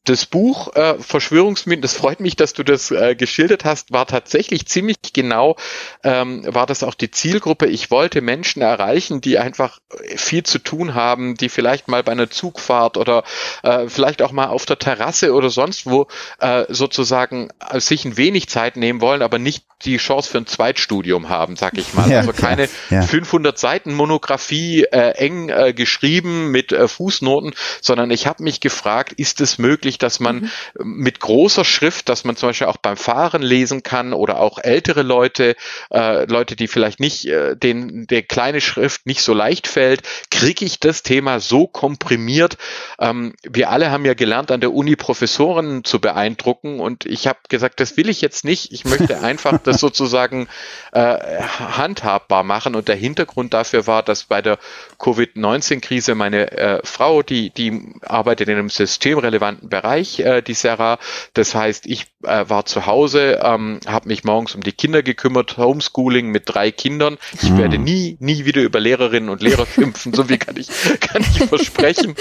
das 0.04 0.26
Buch 0.26 0.74
äh, 0.74 0.94
Verschwörungsmythen, 0.98 1.82
das 1.82 1.94
freut 1.94 2.20
mich, 2.20 2.34
dass 2.34 2.52
du 2.52 2.64
das 2.64 2.90
äh, 2.90 3.14
geschildert 3.14 3.64
hast, 3.64 3.92
war 3.92 4.06
tatsächlich 4.06 4.66
ziemlich 4.66 4.96
genau, 5.12 5.56
ähm, 6.02 6.42
war 6.46 6.66
das 6.66 6.82
auch 6.82 6.94
die 6.94 7.10
Zielgruppe. 7.10 7.66
Ich 7.66 7.90
wollte 7.90 8.20
Menschen 8.20 8.62
erreichen, 8.62 9.20
die 9.20 9.38
einfach 9.38 9.78
viel 10.16 10.42
zu 10.42 10.58
tun 10.58 10.94
haben, 10.94 11.36
die 11.36 11.48
vielleicht 11.48 11.86
mal 11.86 12.02
bei 12.02 12.12
einer 12.12 12.30
Zugfahrt 12.30 12.96
oder 12.96 13.22
äh, 13.62 13.88
vielleicht 13.88 14.22
auch 14.22 14.32
mal 14.32 14.46
auf 14.46 14.66
der 14.66 14.78
Terrasse 14.78 15.34
oder 15.34 15.50
sonst 15.50 15.86
wo 15.86 16.08
äh, 16.40 16.64
sozusagen 16.68 17.50
äh, 17.70 17.78
sich 17.78 18.04
ein 18.04 18.16
wenig 18.16 18.48
Zeit 18.48 18.76
nehmen 18.76 19.00
wollen, 19.00 19.22
aber 19.22 19.38
nicht 19.38 19.64
die 19.84 19.96
Chance 19.96 20.30
für 20.30 20.38
ein 20.38 20.46
Zweitstudium 20.46 21.28
haben, 21.28 21.56
sag 21.56 21.76
ich 21.76 21.94
mal. 21.94 22.10
Ja, 22.10 22.20
also 22.20 22.32
keine 22.32 22.68
ja. 22.90 23.02
500 23.02 23.58
Seiten 23.58 23.94
Monographie 23.94 24.84
äh, 24.84 25.10
eng 25.16 25.48
äh, 25.48 25.72
geschrieben 25.72 26.50
mit 26.50 26.72
äh, 26.72 26.88
Fußnoten, 26.88 27.54
sondern 27.80 28.10
ich 28.10 28.26
habe 28.26 28.42
mich 28.42 28.60
gefragt, 28.60 29.12
ist 29.12 29.40
es 29.40 29.58
möglich, 29.58 29.91
dass 29.98 30.20
man 30.20 30.50
mhm. 30.80 30.96
mit 31.02 31.20
großer 31.20 31.64
Schrift, 31.64 32.08
dass 32.08 32.24
man 32.24 32.36
zum 32.36 32.50
Beispiel 32.50 32.66
auch 32.66 32.76
beim 32.76 32.96
Fahren 32.96 33.42
lesen 33.42 33.82
kann 33.82 34.12
oder 34.12 34.40
auch 34.40 34.58
ältere 34.58 35.02
Leute, 35.02 35.56
äh, 35.92 36.24
Leute, 36.24 36.56
die 36.56 36.68
vielleicht 36.68 37.00
nicht, 37.00 37.26
äh, 37.26 37.56
den 37.56 38.06
der 38.06 38.22
kleine 38.22 38.60
Schrift 38.60 39.06
nicht 39.06 39.22
so 39.22 39.34
leicht 39.34 39.66
fällt, 39.66 40.02
kriege 40.30 40.64
ich 40.64 40.80
das 40.80 41.02
Thema 41.02 41.40
so 41.40 41.66
komprimiert. 41.66 42.56
Ähm, 42.98 43.34
wir 43.42 43.70
alle 43.70 43.90
haben 43.90 44.04
ja 44.04 44.14
gelernt, 44.14 44.50
an 44.50 44.60
der 44.60 44.72
Uni 44.72 44.96
Professoren 44.96 45.84
zu 45.84 46.00
beeindrucken 46.00 46.80
und 46.80 47.06
ich 47.06 47.26
habe 47.26 47.38
gesagt, 47.48 47.80
das 47.80 47.96
will 47.96 48.08
ich 48.08 48.20
jetzt 48.20 48.44
nicht. 48.44 48.72
Ich 48.72 48.84
möchte 48.84 49.20
einfach 49.22 49.58
das 49.62 49.80
sozusagen 49.80 50.48
äh, 50.92 51.42
handhabbar 51.42 52.42
machen. 52.42 52.74
Und 52.74 52.88
der 52.88 52.96
Hintergrund 52.96 53.54
dafür 53.54 53.86
war, 53.86 54.02
dass 54.02 54.24
bei 54.24 54.42
der 54.42 54.58
Covid-19-Krise 54.98 56.14
meine 56.14 56.52
äh, 56.52 56.80
Frau, 56.84 57.22
die, 57.22 57.50
die 57.50 57.94
arbeitet 58.02 58.48
in 58.48 58.58
einem 58.58 58.68
systemrelevanten 58.70 59.68
Bereich, 59.68 59.81
äh, 60.20 60.42
die 60.42 60.54
Sarah. 60.54 60.98
Das 61.34 61.54
heißt, 61.54 61.86
ich 61.86 62.06
äh, 62.24 62.48
war 62.48 62.64
zu 62.66 62.86
Hause, 62.86 63.40
ähm, 63.42 63.80
habe 63.86 64.08
mich 64.08 64.24
morgens 64.24 64.54
um 64.54 64.62
die 64.62 64.72
Kinder 64.72 65.02
gekümmert, 65.02 65.56
Homeschooling 65.56 66.28
mit 66.28 66.44
drei 66.46 66.70
Kindern. 66.70 67.18
Ich 67.34 67.48
hm. 67.48 67.58
werde 67.58 67.78
nie, 67.78 68.16
nie 68.20 68.44
wieder 68.44 68.62
über 68.62 68.80
Lehrerinnen 68.80 69.28
und 69.28 69.42
Lehrer 69.42 69.66
schimpfen, 69.74 70.12
so 70.12 70.28
wie 70.28 70.38
kann 70.38 70.56
ich, 70.56 70.68
kann 71.00 71.22
ich 71.22 71.44
versprechen. 71.44 72.14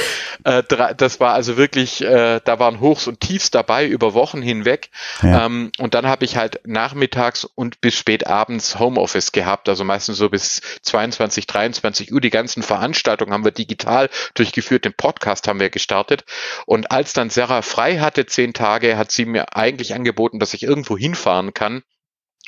Äh, 0.43 0.63
das 0.97 1.19
war 1.19 1.33
also 1.33 1.57
wirklich, 1.57 2.01
äh, 2.01 2.39
da 2.43 2.59
waren 2.59 2.79
Hochs 2.79 3.07
und 3.07 3.19
Tiefs 3.19 3.51
dabei 3.51 3.85
über 3.87 4.13
Wochen 4.13 4.41
hinweg. 4.41 4.89
Ja. 5.21 5.45
Ähm, 5.45 5.71
und 5.77 5.93
dann 5.93 6.07
habe 6.07 6.25
ich 6.25 6.37
halt 6.37 6.61
nachmittags 6.65 7.45
und 7.45 7.81
bis 7.81 7.95
spät 7.95 8.27
abends 8.27 8.79
Homeoffice 8.79 9.31
gehabt, 9.31 9.69
also 9.69 9.83
meistens 9.83 10.17
so 10.17 10.29
bis 10.29 10.61
22, 10.81 11.47
23 11.47 12.13
Uhr. 12.13 12.21
Die 12.21 12.29
ganzen 12.29 12.63
Veranstaltungen 12.63 13.33
haben 13.33 13.45
wir 13.45 13.51
digital 13.51 14.09
durchgeführt, 14.33 14.85
den 14.85 14.93
Podcast 14.93 15.47
haben 15.47 15.59
wir 15.59 15.69
gestartet. 15.69 16.23
Und 16.65 16.91
als 16.91 17.13
dann 17.13 17.29
Sarah 17.29 17.50
frei 17.61 17.99
hatte, 17.99 18.25
zehn 18.25 18.53
Tage, 18.53 18.97
hat 18.97 19.11
sie 19.11 19.25
mir 19.25 19.55
eigentlich 19.55 19.93
angeboten, 19.93 20.39
dass 20.39 20.53
ich 20.53 20.63
irgendwo 20.63 20.97
hinfahren 20.97 21.53
kann 21.53 21.83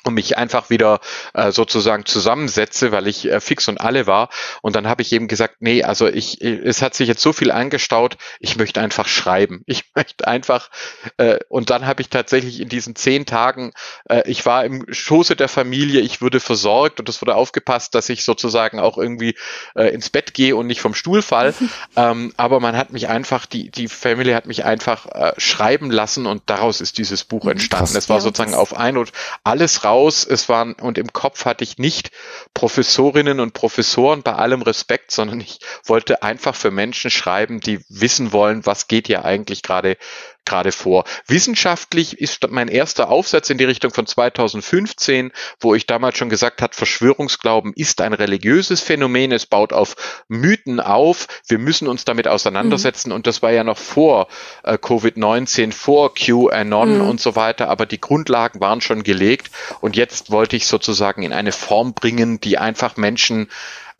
und 0.04 0.14
mich 0.14 0.38
einfach 0.38 0.70
wieder 0.70 1.00
äh, 1.34 1.52
sozusagen 1.52 2.06
zusammensetze, 2.06 2.92
weil 2.92 3.08
ich 3.08 3.26
äh, 3.26 3.40
fix 3.40 3.68
und 3.68 3.80
alle 3.80 4.06
war. 4.06 4.30
Und 4.62 4.76
dann 4.76 4.88
habe 4.88 5.02
ich 5.02 5.12
eben 5.14 5.28
gesagt, 5.28 5.58
nee, 5.60 5.84
also 5.84 6.08
ich, 6.08 6.42
es 6.42 6.82
hat 6.82 6.94
sich 6.94 7.08
jetzt 7.08 7.22
so 7.22 7.34
viel 7.34 7.52
angestaut, 7.52 8.18
ich 8.40 8.58
möchte 8.58 8.82
einfach 8.82 9.08
schreiben. 9.08 9.64
Ich 9.66 9.86
möchte 9.96 10.28
einfach, 10.28 10.70
äh, 11.18 11.40
und 11.48 11.70
dann 11.70 11.86
habe 11.86 12.02
ich 12.02 12.10
tatsächlich 12.10 12.60
in 12.60 12.70
diesen 12.70 12.96
zehn 12.96 13.26
Tagen, 13.26 13.72
äh, 14.10 14.30
ich 14.30 14.46
war 14.46 14.66
im 14.66 14.86
Schoße 14.92 15.36
der 15.36 15.48
Familie, 15.48 16.02
ich 16.02 16.22
wurde 16.22 16.40
versorgt 16.40 17.00
und 17.00 17.08
es 17.08 17.22
wurde 17.22 17.36
aufgepasst, 17.36 17.96
dass 17.96 18.10
ich 18.10 18.26
sozusagen 18.26 18.80
auch 18.80 18.98
irgendwie 18.98 19.36
äh, 19.76 19.94
ins 19.94 20.10
Bett 20.10 20.34
gehe 20.34 20.56
und 20.56 20.68
nicht 20.68 20.82
vom 20.82 20.94
Stuhl 20.94 21.22
fall. 21.22 21.54
ähm, 21.96 22.34
aber 22.36 22.60
man 22.60 22.76
hat 22.76 22.92
mich 22.92 23.08
einfach, 23.08 23.46
die, 23.46 23.72
die 23.72 23.88
Family 23.88 24.34
hat 24.34 24.46
mich 24.48 24.66
einfach 24.66 25.06
äh, 25.08 25.34
schreiben 25.38 25.92
lassen 25.92 26.26
und 26.26 26.44
daraus 26.48 26.82
ist 26.82 26.98
dieses 26.98 27.24
Buch 27.24 27.46
mhm. 27.46 27.52
entstanden. 27.52 27.94
Krass. 27.94 28.04
Es 28.04 28.10
war 28.10 28.20
sozusagen 28.20 28.54
auf 28.54 28.76
ein 28.76 28.98
und 28.98 29.12
alles 29.44 29.86
raus 29.86 29.93
raus. 29.94 30.26
Es 30.26 30.50
waren, 30.50 30.74
und 30.74 30.98
im 30.98 31.14
Kopf 31.14 31.46
hatte 31.46 31.64
ich 31.64 31.78
nicht 31.78 32.12
Professorinnen 32.54 33.40
und 33.40 33.54
Professoren 33.54 34.24
bei 34.24 34.34
allem 34.34 34.62
Respekt, 34.62 35.12
sondern 35.12 35.40
ich 35.40 35.60
wollte 35.86 36.24
einfach 36.24 36.56
für 36.56 36.72
Menschen 36.72 37.12
schreiben, 37.12 37.60
die 37.60 37.80
wissen 37.90 38.32
wollen, 38.32 38.66
was 38.66 38.88
geht 38.88 39.08
hier 39.08 39.24
eigentlich 39.24 39.62
gerade 39.62 39.98
gerade 40.46 40.72
vor. 40.72 41.06
Wissenschaftlich 41.28 42.20
ist 42.20 42.50
mein 42.50 42.68
erster 42.68 43.10
Aufsatz 43.10 43.50
in 43.50 43.58
die 43.58 43.64
Richtung 43.64 43.94
von 43.94 44.06
2015, 44.06 45.32
wo 45.60 45.76
ich 45.76 45.86
damals 45.86 46.18
schon 46.18 46.30
gesagt 46.30 46.62
hat, 46.62 46.76
Verschwörungsglauben 46.76 47.74
ist 47.76 48.02
ein 48.02 48.14
religiöses 48.14 48.82
Phänomen, 48.82 49.32
es 49.32 49.46
baut 49.46 49.74
auf 49.74 49.96
Mythen 50.28 50.80
auf, 50.80 51.28
wir 51.48 51.60
müssen 51.60 51.88
uns 51.88 52.06
damit 52.06 52.28
auseinandersetzen 52.28 53.10
mhm. 53.10 53.16
und 53.16 53.28
das 53.28 53.42
war 53.42 53.52
ja 53.52 53.64
noch 53.64 53.78
vor 53.78 54.28
äh, 54.64 54.74
Covid-19, 54.74 55.72
vor 55.72 56.14
QAnon 56.14 56.96
mhm. 56.96 57.10
und 57.10 57.22
so 57.22 57.36
weiter, 57.36 57.70
aber 57.70 57.86
die 57.86 58.02
Grundlagen 58.02 58.60
waren 58.60 58.82
schon 58.82 59.04
gelegt 59.04 59.52
und 59.82 59.96
jetzt 59.96 60.32
wollte 60.32 60.56
ich 60.56 60.68
sozusagen 60.68 61.24
in 61.24 61.34
eine 61.34 61.52
Form 61.52 61.94
bringen, 61.94 62.40
die 62.40 62.58
einfach 62.58 62.98
Menschen 62.98 63.48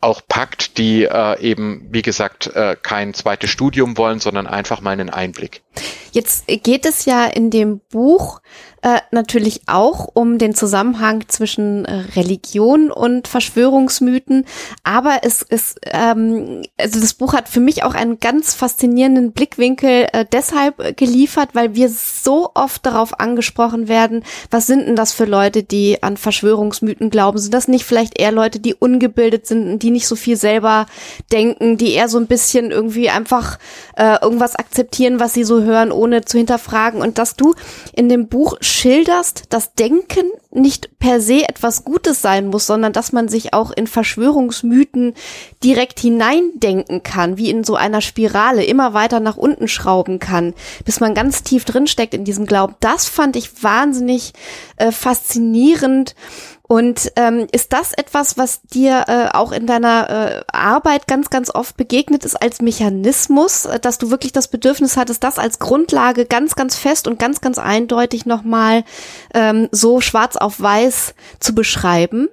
auch 0.04 0.20
packt, 0.28 0.78
die 0.78 1.04
äh, 1.04 1.40
eben, 1.40 1.86
wie 1.90 2.02
gesagt, 2.02 2.46
äh, 2.48 2.76
kein 2.80 3.14
zweites 3.14 3.50
Studium 3.50 3.96
wollen, 3.96 4.20
sondern 4.20 4.46
einfach 4.46 4.80
mal 4.80 4.90
einen 4.90 5.10
Einblick. 5.10 5.63
Jetzt 6.12 6.46
geht 6.46 6.86
es 6.86 7.06
ja 7.06 7.26
in 7.26 7.50
dem 7.50 7.80
Buch 7.90 8.40
äh, 8.84 9.00
natürlich 9.10 9.62
auch 9.66 10.08
um 10.12 10.36
den 10.38 10.54
Zusammenhang 10.54 11.24
zwischen 11.26 11.86
äh, 11.86 12.04
Religion 12.14 12.90
und 12.90 13.26
Verschwörungsmythen, 13.26 14.44
aber 14.84 15.20
es 15.22 15.40
ist, 15.40 15.80
ähm, 15.90 16.62
also 16.78 17.00
das 17.00 17.14
Buch 17.14 17.32
hat 17.32 17.48
für 17.48 17.60
mich 17.60 17.82
auch 17.82 17.94
einen 17.94 18.20
ganz 18.20 18.54
faszinierenden 18.54 19.32
Blickwinkel 19.32 20.08
äh, 20.12 20.26
deshalb 20.30 20.98
geliefert, 20.98 21.54
weil 21.54 21.74
wir 21.74 21.88
so 21.88 22.50
oft 22.54 22.84
darauf 22.84 23.18
angesprochen 23.18 23.88
werden, 23.88 24.22
was 24.50 24.66
sind 24.66 24.86
denn 24.86 24.96
das 24.96 25.14
für 25.14 25.24
Leute, 25.24 25.62
die 25.62 26.02
an 26.02 26.18
Verschwörungsmythen 26.18 27.08
glauben? 27.08 27.38
Sind 27.38 27.54
das 27.54 27.68
nicht 27.68 27.84
vielleicht 27.84 28.20
eher 28.20 28.32
Leute, 28.32 28.60
die 28.60 28.74
ungebildet 28.74 29.46
sind, 29.46 29.78
die 29.78 29.90
nicht 29.90 30.06
so 30.06 30.14
viel 30.14 30.36
selber 30.36 30.84
denken, 31.32 31.78
die 31.78 31.92
eher 31.92 32.10
so 32.10 32.18
ein 32.18 32.26
bisschen 32.26 32.70
irgendwie 32.70 33.08
einfach 33.08 33.58
äh, 33.96 34.18
irgendwas 34.20 34.56
akzeptieren, 34.56 35.20
was 35.20 35.32
sie 35.32 35.44
so 35.44 35.63
hören, 35.64 35.92
ohne 35.92 36.24
zu 36.24 36.38
hinterfragen? 36.38 37.00
Und 37.00 37.18
dass 37.18 37.36
du 37.36 37.54
in 37.92 38.08
dem 38.08 38.28
Buch 38.28 38.56
schilderst, 38.60 39.44
dass 39.50 39.74
Denken 39.74 40.30
nicht 40.50 40.98
per 40.98 41.20
se 41.20 41.48
etwas 41.48 41.84
Gutes 41.84 42.22
sein 42.22 42.46
muss, 42.46 42.66
sondern 42.66 42.92
dass 42.92 43.12
man 43.12 43.28
sich 43.28 43.52
auch 43.52 43.72
in 43.72 43.86
Verschwörungsmythen 43.86 45.14
direkt 45.62 45.98
hineindenken 45.98 47.02
kann, 47.02 47.36
wie 47.36 47.50
in 47.50 47.64
so 47.64 47.74
einer 47.74 48.00
Spirale, 48.00 48.64
immer 48.64 48.94
weiter 48.94 49.20
nach 49.20 49.36
unten 49.36 49.66
schrauben 49.66 50.20
kann, 50.20 50.54
bis 50.84 51.00
man 51.00 51.14
ganz 51.14 51.42
tief 51.42 51.64
drinsteckt 51.64 52.14
in 52.14 52.24
diesem 52.24 52.46
Glauben. 52.46 52.76
Das 52.80 53.06
fand 53.06 53.36
ich 53.36 53.62
wahnsinnig 53.62 54.32
äh, 54.76 54.92
faszinierend 54.92 56.14
und 56.66 57.12
ähm, 57.16 57.46
ist 57.52 57.74
das 57.74 57.92
etwas, 57.92 58.38
was 58.38 58.62
dir 58.62 59.04
äh, 59.06 59.28
auch 59.36 59.52
in 59.52 59.66
deiner 59.66 60.08
äh, 60.08 60.44
Arbeit 60.50 61.06
ganz, 61.06 61.28
ganz 61.28 61.54
oft 61.54 61.76
begegnet 61.76 62.24
ist 62.24 62.36
als 62.36 62.62
Mechanismus, 62.62 63.66
äh, 63.66 63.78
dass 63.78 63.98
du 63.98 64.10
wirklich 64.10 64.32
das 64.32 64.48
Bedürfnis 64.48 64.96
hattest, 64.96 65.22
das 65.24 65.38
als 65.38 65.58
Grundlage 65.58 66.24
ganz, 66.24 66.54
ganz 66.56 66.74
fest 66.74 67.06
und 67.06 67.18
ganz, 67.18 67.42
ganz 67.42 67.58
eindeutig 67.58 68.24
nochmal 68.24 68.84
ähm, 69.34 69.68
so 69.72 70.00
schwarz 70.00 70.36
auf 70.36 70.58
weiß 70.58 71.14
zu 71.38 71.54
beschreiben? 71.54 72.28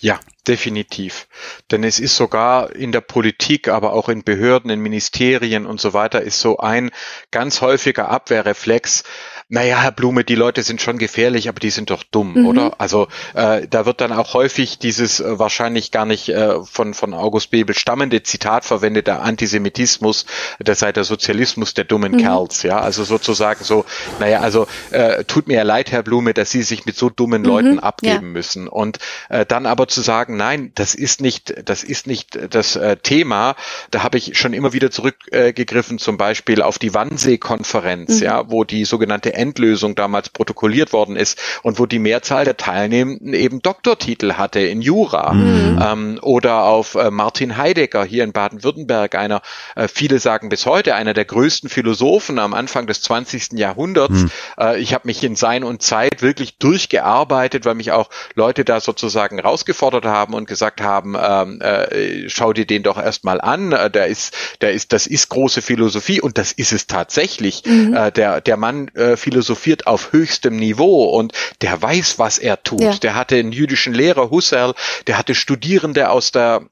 Ja, 0.00 0.20
definitiv. 0.48 1.28
Denn 1.70 1.84
es 1.84 2.00
ist 2.00 2.16
sogar 2.16 2.74
in 2.74 2.92
der 2.92 3.00
Politik, 3.00 3.68
aber 3.68 3.92
auch 3.92 4.08
in 4.08 4.24
Behörden, 4.24 4.70
in 4.70 4.80
Ministerien 4.80 5.66
und 5.66 5.80
so 5.80 5.92
weiter, 5.92 6.22
ist 6.22 6.40
so 6.40 6.58
ein 6.58 6.90
ganz 7.30 7.60
häufiger 7.60 8.08
Abwehrreflex, 8.08 9.04
naja, 9.50 9.80
Herr 9.80 9.92
Blume, 9.92 10.24
die 10.24 10.34
Leute 10.34 10.62
sind 10.62 10.82
schon 10.82 10.98
gefährlich, 10.98 11.48
aber 11.48 11.58
die 11.58 11.70
sind 11.70 11.88
doch 11.88 12.02
dumm, 12.02 12.34
mhm. 12.34 12.46
oder? 12.46 12.74
Also 12.78 13.08
äh, 13.32 13.66
da 13.66 13.86
wird 13.86 14.02
dann 14.02 14.12
auch 14.12 14.34
häufig 14.34 14.78
dieses 14.78 15.20
äh, 15.20 15.38
wahrscheinlich 15.38 15.90
gar 15.90 16.04
nicht 16.04 16.28
äh, 16.28 16.62
von, 16.64 16.92
von 16.92 17.14
August 17.14 17.50
Bebel 17.50 17.74
stammende 17.74 18.22
Zitat 18.22 18.66
verwendet, 18.66 19.06
der 19.06 19.22
Antisemitismus, 19.22 20.26
das 20.58 20.80
sei 20.80 20.92
der 20.92 21.04
Sozialismus 21.04 21.72
der 21.72 21.84
dummen 21.84 22.12
mhm. 22.12 22.18
Kerls, 22.18 22.62
ja, 22.62 22.78
also 22.78 23.04
sozusagen 23.04 23.64
so, 23.64 23.86
naja, 24.20 24.40
also 24.40 24.66
äh, 24.90 25.24
tut 25.24 25.48
mir 25.48 25.64
leid, 25.64 25.92
Herr 25.92 26.02
Blume, 26.02 26.34
dass 26.34 26.50
Sie 26.50 26.62
sich 26.62 26.84
mit 26.84 26.96
so 26.96 27.08
dummen 27.08 27.40
mhm. 27.40 27.48
Leuten 27.48 27.78
abgeben 27.78 28.12
ja. 28.12 28.20
müssen. 28.20 28.68
Und 28.68 28.98
äh, 29.30 29.46
dann 29.46 29.64
aber 29.64 29.88
zu 29.88 30.02
sagen, 30.02 30.36
nein, 30.38 30.72
das 30.74 30.94
ist 30.94 31.20
nicht, 31.20 31.68
das 31.68 31.84
ist 31.84 32.06
nicht 32.06 32.38
das 32.50 32.76
äh, 32.76 32.96
Thema, 32.96 33.56
da 33.90 34.02
habe 34.02 34.16
ich 34.16 34.38
schon 34.38 34.54
immer 34.54 34.72
wieder 34.72 34.90
zurückgegriffen, 34.90 35.96
äh, 35.96 36.00
zum 36.00 36.16
Beispiel 36.16 36.62
auf 36.62 36.78
die 36.78 36.94
Wannsee-Konferenz, 36.94 38.20
mhm. 38.20 38.22
ja, 38.22 38.50
wo 38.50 38.64
die 38.64 38.86
sogenannte 38.86 39.34
Endlösung 39.34 39.94
damals 39.94 40.30
protokolliert 40.30 40.94
worden 40.94 41.16
ist 41.16 41.38
und 41.62 41.78
wo 41.78 41.84
die 41.84 41.98
Mehrzahl 41.98 42.46
der 42.46 42.56
Teilnehmenden 42.56 43.34
eben 43.34 43.60
Doktortitel 43.60 44.34
hatte 44.34 44.60
in 44.60 44.80
Jura 44.80 45.34
mhm. 45.34 45.82
ähm, 45.82 46.18
oder 46.22 46.64
auf 46.64 46.94
äh, 46.94 47.10
Martin 47.10 47.56
Heidegger 47.56 48.04
hier 48.04 48.24
in 48.24 48.32
Baden-Württemberg, 48.32 49.14
einer, 49.14 49.42
äh, 49.74 49.88
viele 49.88 50.20
sagen 50.20 50.48
bis 50.48 50.64
heute, 50.64 50.94
einer 50.94 51.14
der 51.14 51.24
größten 51.24 51.68
Philosophen 51.68 52.38
am 52.38 52.54
Anfang 52.54 52.86
des 52.86 53.02
20. 53.02 53.52
Jahrhunderts. 53.54 54.14
Mhm. 54.14 54.30
Äh, 54.58 54.78
ich 54.78 54.94
habe 54.94 55.06
mich 55.06 55.22
in 55.24 55.36
Sein 55.36 55.64
und 55.64 55.82
Zeit 55.82 56.22
wirklich 56.22 56.58
durchgearbeitet, 56.58 57.64
weil 57.64 57.74
mich 57.74 57.92
auch 57.92 58.08
Leute 58.34 58.64
da 58.64 58.80
sozusagen 58.80 59.40
rausgefordert 59.40 60.04
haben 60.04 60.27
und 60.34 60.46
gesagt 60.46 60.80
haben, 60.80 61.16
ähm, 61.20 61.60
äh, 61.60 62.28
schau 62.28 62.52
dir 62.52 62.66
den 62.66 62.82
doch 62.82 62.98
erstmal 62.98 63.40
an, 63.40 63.72
äh, 63.72 63.90
der 63.90 64.06
ist, 64.06 64.34
der 64.60 64.72
ist, 64.72 64.92
das 64.92 65.06
ist 65.06 65.28
große 65.28 65.62
Philosophie 65.62 66.20
und 66.20 66.38
das 66.38 66.52
ist 66.52 66.72
es 66.72 66.86
tatsächlich. 66.86 67.62
Mhm. 67.64 67.94
Äh, 67.94 68.12
der, 68.12 68.40
der 68.40 68.56
Mann 68.56 68.88
äh, 68.94 69.16
philosophiert 69.16 69.86
auf 69.86 70.12
höchstem 70.12 70.56
Niveau 70.56 71.04
und 71.04 71.32
der 71.62 71.80
weiß, 71.80 72.18
was 72.18 72.38
er 72.38 72.62
tut. 72.62 72.80
Ja. 72.80 72.94
Der 72.94 73.14
hatte 73.14 73.36
einen 73.36 73.52
jüdischen 73.52 73.94
Lehrer, 73.94 74.30
Husserl, 74.30 74.74
der 75.06 75.18
hatte 75.18 75.34
Studierende 75.34 76.10
aus 76.10 76.32
der 76.32 76.62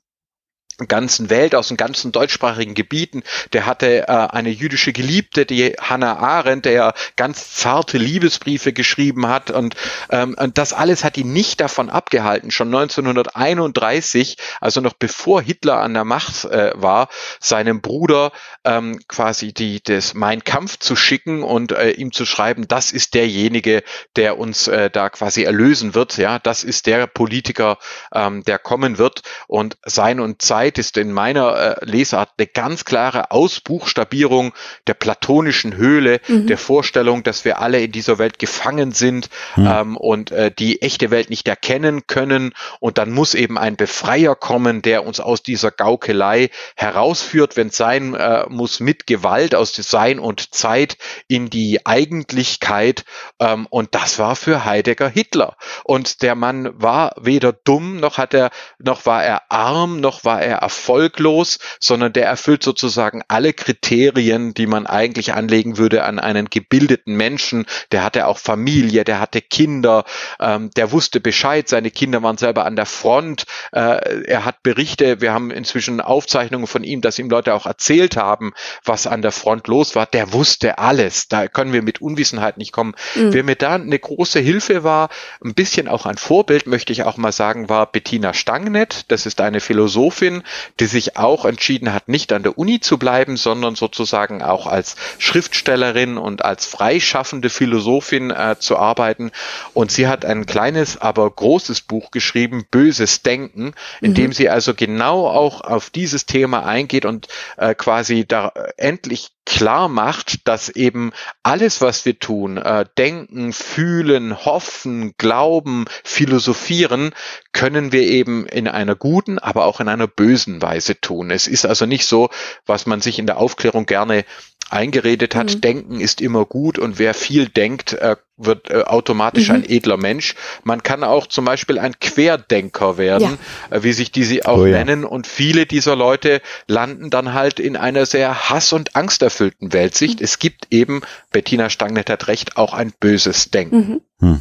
ganzen 0.79 1.31
Welt, 1.31 1.55
aus 1.55 1.69
den 1.69 1.77
ganzen 1.77 2.13
deutschsprachigen 2.13 2.75
Gebieten. 2.75 3.23
Der 3.53 3.65
hatte 3.67 4.09
äh, 4.09 4.13
eine 4.13 4.51
jüdische 4.51 4.93
Geliebte, 4.93 5.47
die 5.47 5.75
Hannah 5.81 6.19
Arendt, 6.19 6.67
der 6.67 6.95
ganz 7.17 7.55
zarte 7.55 7.97
Liebesbriefe 7.97 8.73
geschrieben 8.73 9.27
hat. 9.27 9.51
Und, 9.51 9.75
ähm, 10.11 10.37
und 10.39 10.59
das 10.59 10.73
alles 10.73 11.03
hat 11.03 11.17
ihn 11.17 11.33
nicht 11.33 11.61
davon 11.61 11.89
abgehalten, 11.89 12.51
schon 12.51 12.69
1931, 12.69 14.37
also 14.61 14.81
noch 14.81 14.93
bevor 14.93 15.41
Hitler 15.41 15.81
an 15.81 15.95
der 15.95 16.05
Macht 16.05 16.45
äh, 16.45 16.73
war, 16.75 17.09
seinem 17.41 17.81
Bruder 17.81 18.33
ähm, 18.65 19.01
quasi 19.09 19.55
die, 19.55 19.83
das 19.83 20.13
Mein 20.13 20.45
Kampf 20.45 20.79
zu 20.79 20.95
schicken 20.95 21.43
und 21.43 21.73
äh, 21.73 21.91
ihm 21.93 22.13
zu 22.13 22.27
schreiben, 22.27 22.69
das 22.69 22.93
ist 22.93 23.15
derjenige, 23.15 23.83
der 24.17 24.39
uns 24.39 24.69
äh, 24.69 24.91
da 24.91 25.09
quasi 25.09 25.45
erlösen 25.45 25.95
wird. 25.95 26.19
Ja, 26.19 26.39
das 26.39 26.65
ist 26.65 26.87
der 26.87 27.07
Politiker, 27.07 27.79
ähm, 28.13 28.45
der 28.45 28.59
kommen 28.59 28.99
wird. 28.99 29.23
Und 29.47 29.79
sein 29.85 30.21
und 30.21 30.43
sein 30.43 30.66
Zeit 30.67 30.79
ist 30.79 30.97
in 30.97 31.13
meiner 31.13 31.77
äh, 31.81 31.85
Lesart 31.85 32.31
eine 32.39 32.49
ganz 32.49 32.85
klare 32.85 33.31
Ausbuchstabierung 33.31 34.53
der 34.89 34.95
platonischen 34.95 35.77
Höhle, 35.77 36.21
mhm. 36.27 36.49
der 36.49 36.59
Vorstellung, 36.59 37.23
dass 37.23 37.45
wir 37.45 37.61
alle 37.61 37.81
in 37.81 37.93
dieser 37.93 38.19
Welt 38.19 38.41
gefangen 38.41 38.91
sind 38.91 39.29
mhm. 39.55 39.67
ähm, 39.67 39.97
und 39.97 40.33
äh, 40.33 40.51
die 40.51 40.83
echte 40.83 41.13
Welt 41.13 41.31
nicht 41.31 41.47
erkennen 41.47 42.09
können. 42.09 42.53
Und 42.81 42.99
dann 42.99 43.13
muss 43.13 43.35
eben 43.35 43.59
ein 43.59 43.77
Befreier 43.77 44.35
kommen, 44.35 44.83
der 44.83 45.07
uns 45.07 45.21
aus 45.21 45.45
dieser 45.45 45.71
Gaukelei 45.71 46.51
herausführt, 46.75 47.57
wenn 47.57 47.69
es 47.69 47.77
sein 47.77 48.15
äh, 48.15 48.47
muss, 48.49 48.81
mit 48.81 49.07
Gewalt 49.07 49.55
aus 49.55 49.73
Sein 49.77 50.19
und 50.19 50.53
Zeit 50.53 50.97
in 51.29 51.49
die 51.49 51.87
Eigentlichkeit. 51.87 53.05
Ähm, 53.39 53.69
und 53.71 53.95
das 53.95 54.19
war 54.19 54.35
für 54.35 54.65
Heidegger 54.65 55.09
Hitler. 55.09 55.57
Und 55.85 56.23
der 56.23 56.35
Mann 56.35 56.71
war 56.75 57.15
weder 57.21 57.53
dumm, 57.53 58.01
noch 58.01 58.19
hat 58.19 58.35
er, 58.35 58.51
noch 58.81 59.07
war 59.07 59.23
er 59.23 59.43
arm, 59.53 60.01
noch 60.01 60.25
war 60.25 60.43
er 60.43 60.56
erfolglos, 60.57 61.59
sondern 61.81 62.13
der 62.13 62.27
erfüllt 62.27 62.63
sozusagen 62.63 63.23
alle 63.29 63.53
Kriterien, 63.53 64.55
die 64.55 64.67
man 64.67 64.87
eigentlich 64.87 65.35
anlegen 65.35 65.79
würde 65.79 66.05
an 66.05 66.19
einen 66.19 66.51
gebildeten 66.51 67.17
Menschen. 67.17 67.67
Der 67.93 68.05
hatte 68.05 68.27
auch 68.27 68.39
Familie, 68.39 69.05
der 69.05 69.21
hatte 69.21 69.41
Kinder, 69.41 70.05
ähm, 70.41 70.71
der 70.77 70.93
wusste 70.93 71.21
Bescheid, 71.21 71.69
seine 71.69 71.91
Kinder 71.91 72.23
waren 72.23 72.39
selber 72.39 72.65
an 72.65 72.77
der 72.77 72.87
Front. 72.87 73.45
Äh, 73.73 74.25
er 74.25 74.45
hat 74.45 74.63
Berichte, 74.63 75.21
wir 75.21 75.33
haben 75.33 75.51
inzwischen 75.51 76.01
Aufzeichnungen 76.01 76.67
von 76.67 76.85
ihm, 76.85 77.01
dass 77.01 77.19
ihm 77.19 77.31
Leute 77.31 77.55
auch 77.55 77.67
erzählt 77.67 78.17
haben, 78.17 78.53
was 78.85 79.07
an 79.07 79.23
der 79.23 79.33
Front 79.33 79.69
los 79.69 79.95
war. 79.95 80.07
Der 80.07 80.33
wusste 80.33 80.79
alles. 80.79 81.29
Da 81.29 81.49
können 81.49 81.73
wir 81.73 81.83
mit 81.83 82.01
Unwissenheit 82.01 82.59
nicht 82.59 82.73
kommen. 82.73 82.95
Mhm. 83.15 83.33
Wer 83.33 83.45
mir 83.45 83.57
da 83.57 83.75
eine 83.75 83.99
große 83.99 84.41
Hilfe 84.41 84.85
war, 84.85 85.09
ein 85.45 85.55
bisschen 85.55 85.89
auch 85.89 86.07
ein 86.07 86.17
Vorbild, 86.17 86.67
möchte 86.67 86.93
ich 86.93 87.03
auch 87.03 87.17
mal 87.17 87.33
sagen, 87.33 87.69
war 87.69 87.87
Bettina 87.87 88.35
Stangnet. 88.35 89.05
Das 89.09 89.27
ist 89.27 89.41
eine 89.41 89.61
Philosophin, 89.61 90.43
die 90.81 90.87
sich 90.87 91.17
auch 91.17 91.45
entschieden 91.45 91.93
hat, 91.93 92.09
nicht 92.09 92.33
an 92.33 92.43
der 92.43 92.59
Uni 92.59 92.81
zu 92.81 92.99
bleiben, 92.99 93.37
sondern 93.37 93.75
sozusagen 93.75 94.43
auch 94.43 94.67
als 94.67 94.97
Schriftstellerin 95.19 96.19
und 96.19 96.45
als 96.45 96.67
freischaffende 96.67 97.51
Philosophin 97.51 98.31
äh, 98.31 98.57
zu 98.59 98.77
arbeiten. 98.77 99.31
Und 99.75 99.91
sie 99.91 100.09
hat 100.09 100.25
ein 100.25 100.47
kleines, 100.47 101.01
aber 101.01 101.31
großes 101.31 101.83
Buch 101.83 102.11
geschrieben, 102.11 102.65
Böses 102.71 103.23
Denken, 103.23 103.75
in 104.01 104.11
mhm. 104.11 104.15
dem 104.15 104.33
sie 104.33 104.49
also 104.49 104.75
genau 104.75 105.29
auch 105.29 105.61
auf 105.61 105.91
dieses 105.91 106.27
Thema 106.27 106.65
eingeht 106.65 107.05
und 107.05 107.29
äh, 107.57 107.75
quasi 107.75 108.27
da 108.27 108.53
endlich 108.77 109.31
klar 109.47 109.89
macht, 109.89 110.47
dass 110.49 110.69
eben 110.69 111.13
alles, 111.43 111.81
was 111.81 112.05
wir 112.05 112.19
tun, 112.19 112.59
äh, 112.59 112.85
denken, 112.99 113.53
fühlen, 113.53 114.45
hoffen, 114.45 115.15
glauben, 115.17 115.87
philosophieren, 116.05 117.15
können 117.53 117.93
wir 117.93 118.03
eben 118.03 118.45
in 118.47 118.69
einer 118.69 118.97
guten, 118.97 119.39
aber 119.39 119.65
auch 119.65 119.81
in 119.81 119.89
einer 119.89 120.09
bösen 120.09 120.36
Weise 120.63 121.01
tun. 121.01 121.31
Es 121.31 121.47
ist 121.47 121.67
also 121.67 121.87
nicht 121.87 122.07
so, 122.07 122.31
was 122.67 122.87
man 122.87 123.01
sich 123.01 123.19
in 123.19 123.27
der 123.27 123.39
Aufklärung 123.39 123.87
gerne 123.87 124.25
eingeredet 124.71 125.35
hat, 125.35 125.55
mhm. 125.55 125.61
Denken 125.61 126.01
ist 126.01 126.21
immer 126.21 126.45
gut 126.45 126.79
und 126.79 126.99
wer 126.99 127.15
viel 127.15 127.49
denkt, 127.49 127.93
äh, 127.95 128.17
wird 128.37 128.71
äh, 128.71 128.83
automatisch 128.83 129.49
mhm. 129.49 129.57
ein 129.57 129.65
edler 129.69 129.97
Mensch. 129.97 130.35
Man 130.65 130.83
kann 130.83 131.05
auch 131.05 131.27
zum 131.27 131.45
Beispiel 131.45 131.79
ein 131.79 131.99
Querdenker 131.99 132.99
werden, 132.99 133.39
ja. 133.71 133.77
äh, 133.77 133.83
wie 133.83 133.93
sich 133.93 134.13
diese 134.13 134.47
auch 134.47 134.59
oh, 134.59 134.67
ja. 134.67 134.79
nennen. 134.79 135.05
Und 135.05 135.27
viele 135.27 135.67
dieser 135.67 135.97
Leute 135.97 136.43
landen 136.67 137.11
dann 137.11 137.33
halt 137.33 137.61
in 137.61 137.77
einer 137.77 138.07
sehr 138.07 138.51
hass- 138.51 138.73
und 138.73 138.97
angsterfüllten 138.97 139.73
Weltsicht. 139.73 140.21
Mhm. 140.21 140.25
Es 140.25 140.39
gibt 140.39 140.67
eben, 140.71 141.03
Bettina 141.33 141.71
Stangnet 141.71 142.11
hat 142.11 142.29
recht, 142.29 142.57
auch 142.57 142.75
ein 142.75 142.93
böses 142.99 143.51
Denken. 143.51 144.03
Mhm. 144.21 144.29
mhm. 144.29 144.41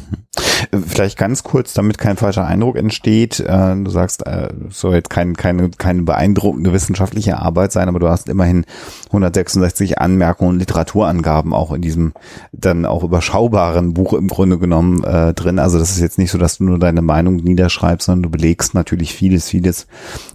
Vielleicht 0.86 1.18
ganz 1.18 1.42
kurz, 1.42 1.74
damit 1.74 1.98
kein 1.98 2.16
falscher 2.16 2.46
Eindruck 2.46 2.76
entsteht. 2.76 3.40
Äh, 3.40 3.76
du 3.76 3.90
sagst, 3.90 4.26
äh, 4.26 4.48
soll 4.70 4.94
jetzt 4.94 5.10
kein, 5.10 5.36
keine, 5.36 5.70
keine 5.70 6.02
beeindruckende 6.02 6.72
wissenschaftliche 6.72 7.38
Arbeit 7.38 7.72
sein, 7.72 7.88
aber 7.88 7.98
du 7.98 8.08
hast 8.08 8.28
immerhin 8.28 8.64
166 9.06 9.98
Anmerkungen 9.98 10.50
und 10.50 10.58
Literaturangaben 10.58 11.52
auch 11.52 11.72
in 11.72 11.82
diesem 11.82 12.12
dann 12.52 12.86
auch 12.86 13.02
überschaubaren 13.02 13.85
von 13.86 13.94
Buch 13.94 14.12
im 14.14 14.28
Grunde 14.28 14.58
genommen 14.58 15.04
äh, 15.04 15.32
drin. 15.34 15.58
Also 15.58 15.78
das 15.78 15.90
ist 15.90 16.00
jetzt 16.00 16.18
nicht 16.18 16.30
so, 16.30 16.38
dass 16.38 16.58
du 16.58 16.64
nur 16.64 16.78
deine 16.78 17.02
Meinung 17.02 17.36
niederschreibst, 17.36 18.06
sondern 18.06 18.24
du 18.24 18.30
belegst 18.30 18.74
natürlich 18.74 19.14
vieles, 19.14 19.48
vieles 19.48 19.86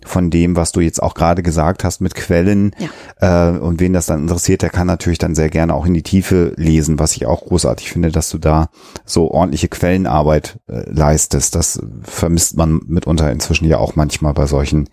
von 0.06 0.30
dem, 0.30 0.56
was 0.56 0.72
du 0.72 0.80
jetzt 0.80 1.02
auch 1.02 1.14
gerade 1.14 1.44
gesagt 1.44 1.84
hast 1.84 2.02
mit 2.02 2.16
Quellen. 2.16 2.74
Ja. 3.20 3.56
Äh, 3.56 3.60
und 3.60 3.80
wen 3.80 3.94
das 3.94 4.06
dann 4.06 4.22
interessiert, 4.22 4.62
der 4.62 4.70
kann 4.70 4.88
natürlich 4.88 5.20
dann 5.20 5.36
sehr 5.36 5.50
gerne 5.50 5.74
auch 5.74 5.86
in 5.86 5.94
die 5.94 6.04
Tiefe 6.04 6.54
lesen, 6.56 7.00
was 7.00 7.16
ich 7.16 7.26
auch 7.26 7.42
großartig 7.42 7.92
finde, 7.92 8.12
dass 8.12 8.30
du 8.30 8.38
da 8.38 8.70
so 9.06 9.30
ordentliche 9.32 9.68
Quellenarbeit 9.68 10.60
äh, 10.68 10.90
leistest. 10.90 11.56
Das 11.56 11.82
vermisst 12.04 12.58
man 12.58 12.82
mitunter 12.88 13.32
inzwischen 13.32 13.66
ja 13.66 13.78
auch 13.78 13.96
manchmal 13.96 14.34
bei 14.34 14.46
solchen 14.46 14.90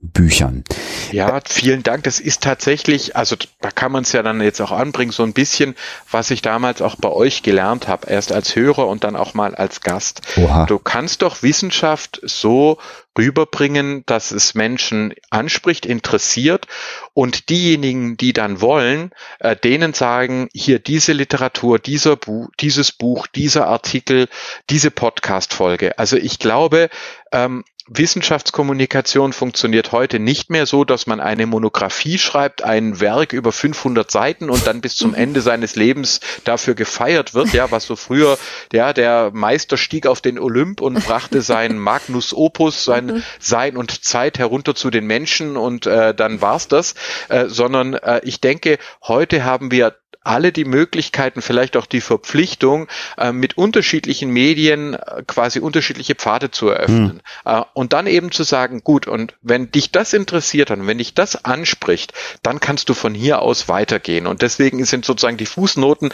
Büchern. 0.00 0.62
Ja, 1.10 1.40
vielen 1.44 1.82
Dank. 1.82 2.04
Das 2.04 2.20
ist 2.20 2.42
tatsächlich, 2.42 3.16
also 3.16 3.34
da 3.60 3.72
kann 3.72 3.90
man 3.90 4.04
es 4.04 4.12
ja 4.12 4.22
dann 4.22 4.40
jetzt 4.40 4.60
auch 4.60 4.70
anbringen, 4.70 5.10
so 5.10 5.24
ein 5.24 5.32
bisschen, 5.32 5.74
was 6.08 6.30
ich 6.30 6.40
damals 6.40 6.82
auch 6.82 6.94
bei 6.94 7.08
euch 7.08 7.42
gelernt 7.42 7.88
habe, 7.88 8.08
erst 8.08 8.30
als 8.30 8.54
Hörer 8.54 8.86
und 8.86 9.02
dann 9.02 9.16
auch 9.16 9.34
mal 9.34 9.56
als 9.56 9.80
Gast. 9.80 10.22
Oha. 10.36 10.66
Du 10.66 10.78
kannst 10.78 11.22
doch 11.22 11.42
Wissenschaft 11.42 12.20
so 12.22 12.78
rüberbringen, 13.18 14.04
dass 14.06 14.30
es 14.30 14.54
Menschen 14.54 15.14
anspricht, 15.30 15.84
interessiert 15.84 16.68
und 17.12 17.48
diejenigen, 17.48 18.16
die 18.16 18.32
dann 18.32 18.60
wollen, 18.60 19.10
äh, 19.40 19.56
denen 19.56 19.94
sagen, 19.94 20.48
hier 20.54 20.78
diese 20.78 21.12
Literatur, 21.12 21.80
dieser 21.80 22.14
Buch, 22.14 22.50
dieses 22.60 22.92
Buch, 22.92 23.26
dieser 23.26 23.66
Artikel, 23.66 24.28
diese 24.70 24.92
Podcast-Folge. 24.92 25.98
Also 25.98 26.16
ich 26.16 26.38
glaube, 26.38 26.88
ähm, 27.32 27.64
Wissenschaftskommunikation 27.88 29.32
funktioniert 29.32 29.92
heute 29.92 30.18
nicht 30.18 30.50
mehr 30.50 30.66
so, 30.66 30.84
dass 30.84 31.06
man 31.06 31.20
eine 31.20 31.46
Monographie 31.46 32.18
schreibt, 32.18 32.62
ein 32.62 33.00
Werk 33.00 33.32
über 33.32 33.50
500 33.50 34.10
Seiten 34.10 34.50
und 34.50 34.66
dann 34.66 34.80
bis 34.80 34.96
zum 34.96 35.14
Ende 35.14 35.40
seines 35.40 35.74
Lebens 35.74 36.20
dafür 36.44 36.74
gefeiert 36.74 37.34
wird, 37.34 37.52
ja, 37.52 37.70
was 37.70 37.86
so 37.86 37.96
früher, 37.96 38.38
ja, 38.72 38.92
der 38.92 39.30
Meister 39.32 39.76
stieg 39.76 40.06
auf 40.06 40.20
den 40.20 40.38
Olymp 40.38 40.80
und 40.80 41.04
brachte 41.04 41.40
sein 41.40 41.78
Magnus 41.88 42.34
Opus, 42.34 42.84
sein 42.84 43.06
mhm. 43.06 43.22
Sein 43.38 43.76
und 43.76 44.04
Zeit 44.04 44.38
herunter 44.38 44.74
zu 44.74 44.90
den 44.90 45.06
Menschen 45.06 45.56
und 45.56 45.86
äh, 45.86 46.14
dann 46.14 46.42
war's 46.42 46.68
das, 46.68 46.94
äh, 47.28 47.46
sondern 47.46 47.94
äh, 47.94 48.20
ich 48.24 48.40
denke, 48.40 48.78
heute 49.02 49.44
haben 49.44 49.70
wir 49.70 49.96
alle 50.28 50.52
die 50.52 50.66
Möglichkeiten, 50.66 51.40
vielleicht 51.40 51.76
auch 51.76 51.86
die 51.86 52.02
Verpflichtung, 52.02 52.86
äh, 53.16 53.32
mit 53.32 53.56
unterschiedlichen 53.56 54.30
Medien 54.30 54.92
äh, 54.92 55.22
quasi 55.26 55.58
unterschiedliche 55.58 56.14
Pfade 56.14 56.50
zu 56.50 56.68
eröffnen. 56.68 57.22
Hm. 57.44 57.60
Äh, 57.60 57.62
und 57.72 57.94
dann 57.94 58.06
eben 58.06 58.30
zu 58.30 58.42
sagen, 58.42 58.82
gut, 58.84 59.08
und 59.08 59.34
wenn 59.40 59.70
dich 59.70 59.90
das 59.90 60.12
interessiert 60.12 60.70
und 60.70 60.86
wenn 60.86 60.98
dich 60.98 61.14
das 61.14 61.46
anspricht, 61.46 62.12
dann 62.42 62.60
kannst 62.60 62.90
du 62.90 62.94
von 62.94 63.14
hier 63.14 63.40
aus 63.40 63.68
weitergehen. 63.68 64.26
Und 64.26 64.42
deswegen 64.42 64.84
sind 64.84 65.06
sozusagen 65.06 65.38
die 65.38 65.46
Fußnoten, 65.46 66.12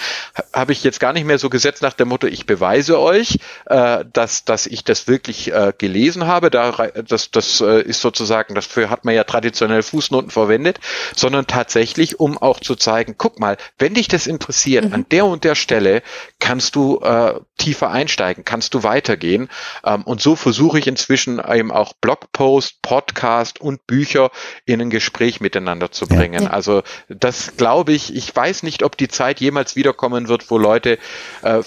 habe 0.53 0.71
ich 0.71 0.85
jetzt 0.85 1.01
gar 1.01 1.13
nicht 1.13 1.27
mehr 1.27 1.39
so 1.39 1.51
gesetzt 1.51 1.83
nach 1.83 1.95
dem 1.95 2.09
Motto, 2.09 2.29
ich 2.29 2.47
beweise 2.47 3.01
euch, 3.01 3.39
dass, 3.67 4.45
dass 4.45 4.67
ich 4.67 4.85
das 4.85 5.09
wirklich 5.09 5.53
gelesen 5.79 6.27
habe. 6.27 6.51
Da, 6.51 6.89
das, 7.07 7.31
das 7.31 7.61
ist 7.61 8.01
sozusagen, 8.01 8.55
dafür 8.55 8.91
hat 8.91 9.05
man 9.05 9.15
ja 9.15 9.25
traditionell 9.25 9.83
Fußnoten 9.83 10.31
verwendet, 10.31 10.79
sondern 11.17 11.47
tatsächlich, 11.47 12.21
um 12.21 12.39
auch 12.39 12.61
zu 12.61 12.77
zeigen, 12.77 13.17
guck 13.19 13.41
mal, 13.41 13.57
wenn 13.79 13.95
dich 13.95 14.04
dich 14.05 14.09
das 14.09 14.27
interessiert, 14.27 14.87
mhm. 14.87 14.95
an 14.95 15.07
der 15.11 15.25
und 15.27 15.45
der 15.45 15.55
Stelle 15.55 16.03
kannst 16.39 16.77
du 16.77 17.01
äh, 17.01 17.41
tiefer 17.57 17.91
einsteigen, 17.91 18.45
kannst 18.45 18.75
du 18.75 18.83
weitergehen. 18.83 19.49
Ähm, 19.85 20.03
und 20.03 20.21
so 20.21 20.37
versuche 20.37 20.79
ich 20.79 20.87
inzwischen 20.87 21.41
eben 21.41 21.71
auch 21.71 21.95
Blogpost, 21.95 22.83
Podcast 22.83 23.61
und 23.61 23.87
Bücher 23.87 24.31
in 24.67 24.81
ein 24.81 24.91
Gespräch 24.91 25.41
miteinander 25.41 25.91
zu 25.91 26.07
bringen. 26.07 26.45
Ja. 26.45 26.51
Also 26.51 26.83
das 27.09 27.57
glaube 27.57 27.93
ich, 27.93 28.15
ich 28.15 28.35
weiß 28.35 28.63
nicht, 28.63 28.83
ob 28.83 28.97
die 28.97 29.09
Zeit 29.09 29.41
jemals 29.41 29.77
wiederkommen 29.77 30.29
wird, 30.29 30.51
wo 30.51 30.59
Leute 30.59 30.99
äh, 31.43 31.63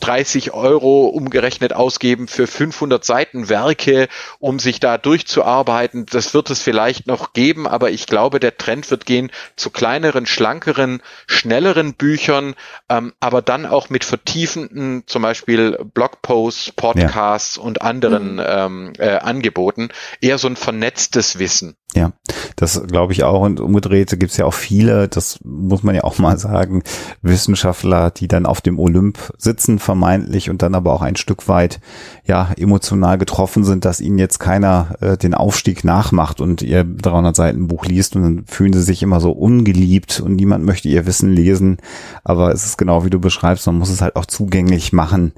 30 0.00 0.52
Euro 0.52 1.06
umgerechnet 1.06 1.72
ausgeben 1.72 2.28
für 2.28 2.46
500 2.46 3.04
Seiten 3.04 3.48
Werke, 3.48 4.08
um 4.38 4.58
sich 4.58 4.80
da 4.80 4.98
durchzuarbeiten. 4.98 6.06
Das 6.06 6.34
wird 6.34 6.50
es 6.50 6.62
vielleicht 6.62 7.06
noch 7.06 7.32
geben, 7.32 7.66
aber 7.66 7.90
ich 7.90 8.06
glaube, 8.06 8.40
der 8.40 8.56
Trend 8.56 8.90
wird 8.90 9.06
gehen 9.06 9.30
zu 9.56 9.70
kleineren, 9.70 10.26
schlankeren, 10.26 11.02
schnelleren 11.40 11.94
Büchern, 11.94 12.54
ähm, 12.88 13.12
aber 13.20 13.42
dann 13.42 13.66
auch 13.66 13.88
mit 13.88 14.04
vertiefenden, 14.04 15.04
zum 15.06 15.22
Beispiel 15.22 15.78
Blogposts, 15.94 16.72
Podcasts 16.72 17.56
ja. 17.56 17.62
und 17.62 17.82
anderen 17.82 18.34
mhm. 18.34 18.42
ähm, 18.46 18.92
äh, 18.98 19.16
Angeboten. 19.16 19.88
Eher 20.20 20.38
so 20.38 20.48
ein 20.48 20.56
vernetztes 20.56 21.38
Wissen. 21.38 21.76
Ja, 21.96 22.12
das 22.54 22.80
glaube 22.86 23.12
ich 23.12 23.24
auch. 23.24 23.42
Und 23.42 23.58
umgedreht 23.58 24.10
gibt 24.10 24.30
es 24.30 24.36
ja 24.36 24.44
auch 24.44 24.54
viele, 24.54 25.08
das 25.08 25.40
muss 25.42 25.82
man 25.82 25.96
ja 25.96 26.04
auch 26.04 26.18
mal 26.18 26.38
sagen, 26.38 26.84
Wissenschaftler, 27.20 28.12
die 28.12 28.28
dann 28.28 28.46
auf 28.46 28.60
dem 28.60 28.78
Olymp 28.78 29.18
sitzen, 29.38 29.80
vermeintlich, 29.80 30.50
und 30.50 30.62
dann 30.62 30.76
aber 30.76 30.92
auch 30.92 31.02
ein 31.02 31.16
Stück 31.16 31.48
weit 31.48 31.80
ja 32.26 32.52
emotional 32.56 33.18
getroffen 33.18 33.64
sind, 33.64 33.84
dass 33.84 34.00
ihnen 34.00 34.18
jetzt 34.18 34.38
keiner 34.38 34.96
äh, 35.00 35.16
den 35.16 35.34
Aufstieg 35.34 35.82
nachmacht 35.82 36.40
und 36.40 36.62
ihr 36.62 36.84
300 36.84 37.34
Seiten 37.34 37.66
Buch 37.66 37.84
liest 37.86 38.14
und 38.14 38.22
dann 38.22 38.44
fühlen 38.46 38.72
sie 38.72 38.82
sich 38.82 39.02
immer 39.02 39.20
so 39.20 39.32
ungeliebt 39.32 40.20
und 40.20 40.36
niemand 40.36 40.64
möchte 40.64 40.88
ihr 40.88 41.06
Wissen 41.06 41.32
lesen. 41.32 41.78
Aber 42.22 42.52
es 42.52 42.64
ist 42.64 42.78
genau 42.78 43.04
wie 43.04 43.10
du 43.10 43.18
beschreibst, 43.18 43.66
man 43.66 43.78
muss 43.78 43.90
es 43.90 44.00
halt 44.00 44.14
auch 44.14 44.26
zugänglich 44.26 44.92
machen 44.92 45.32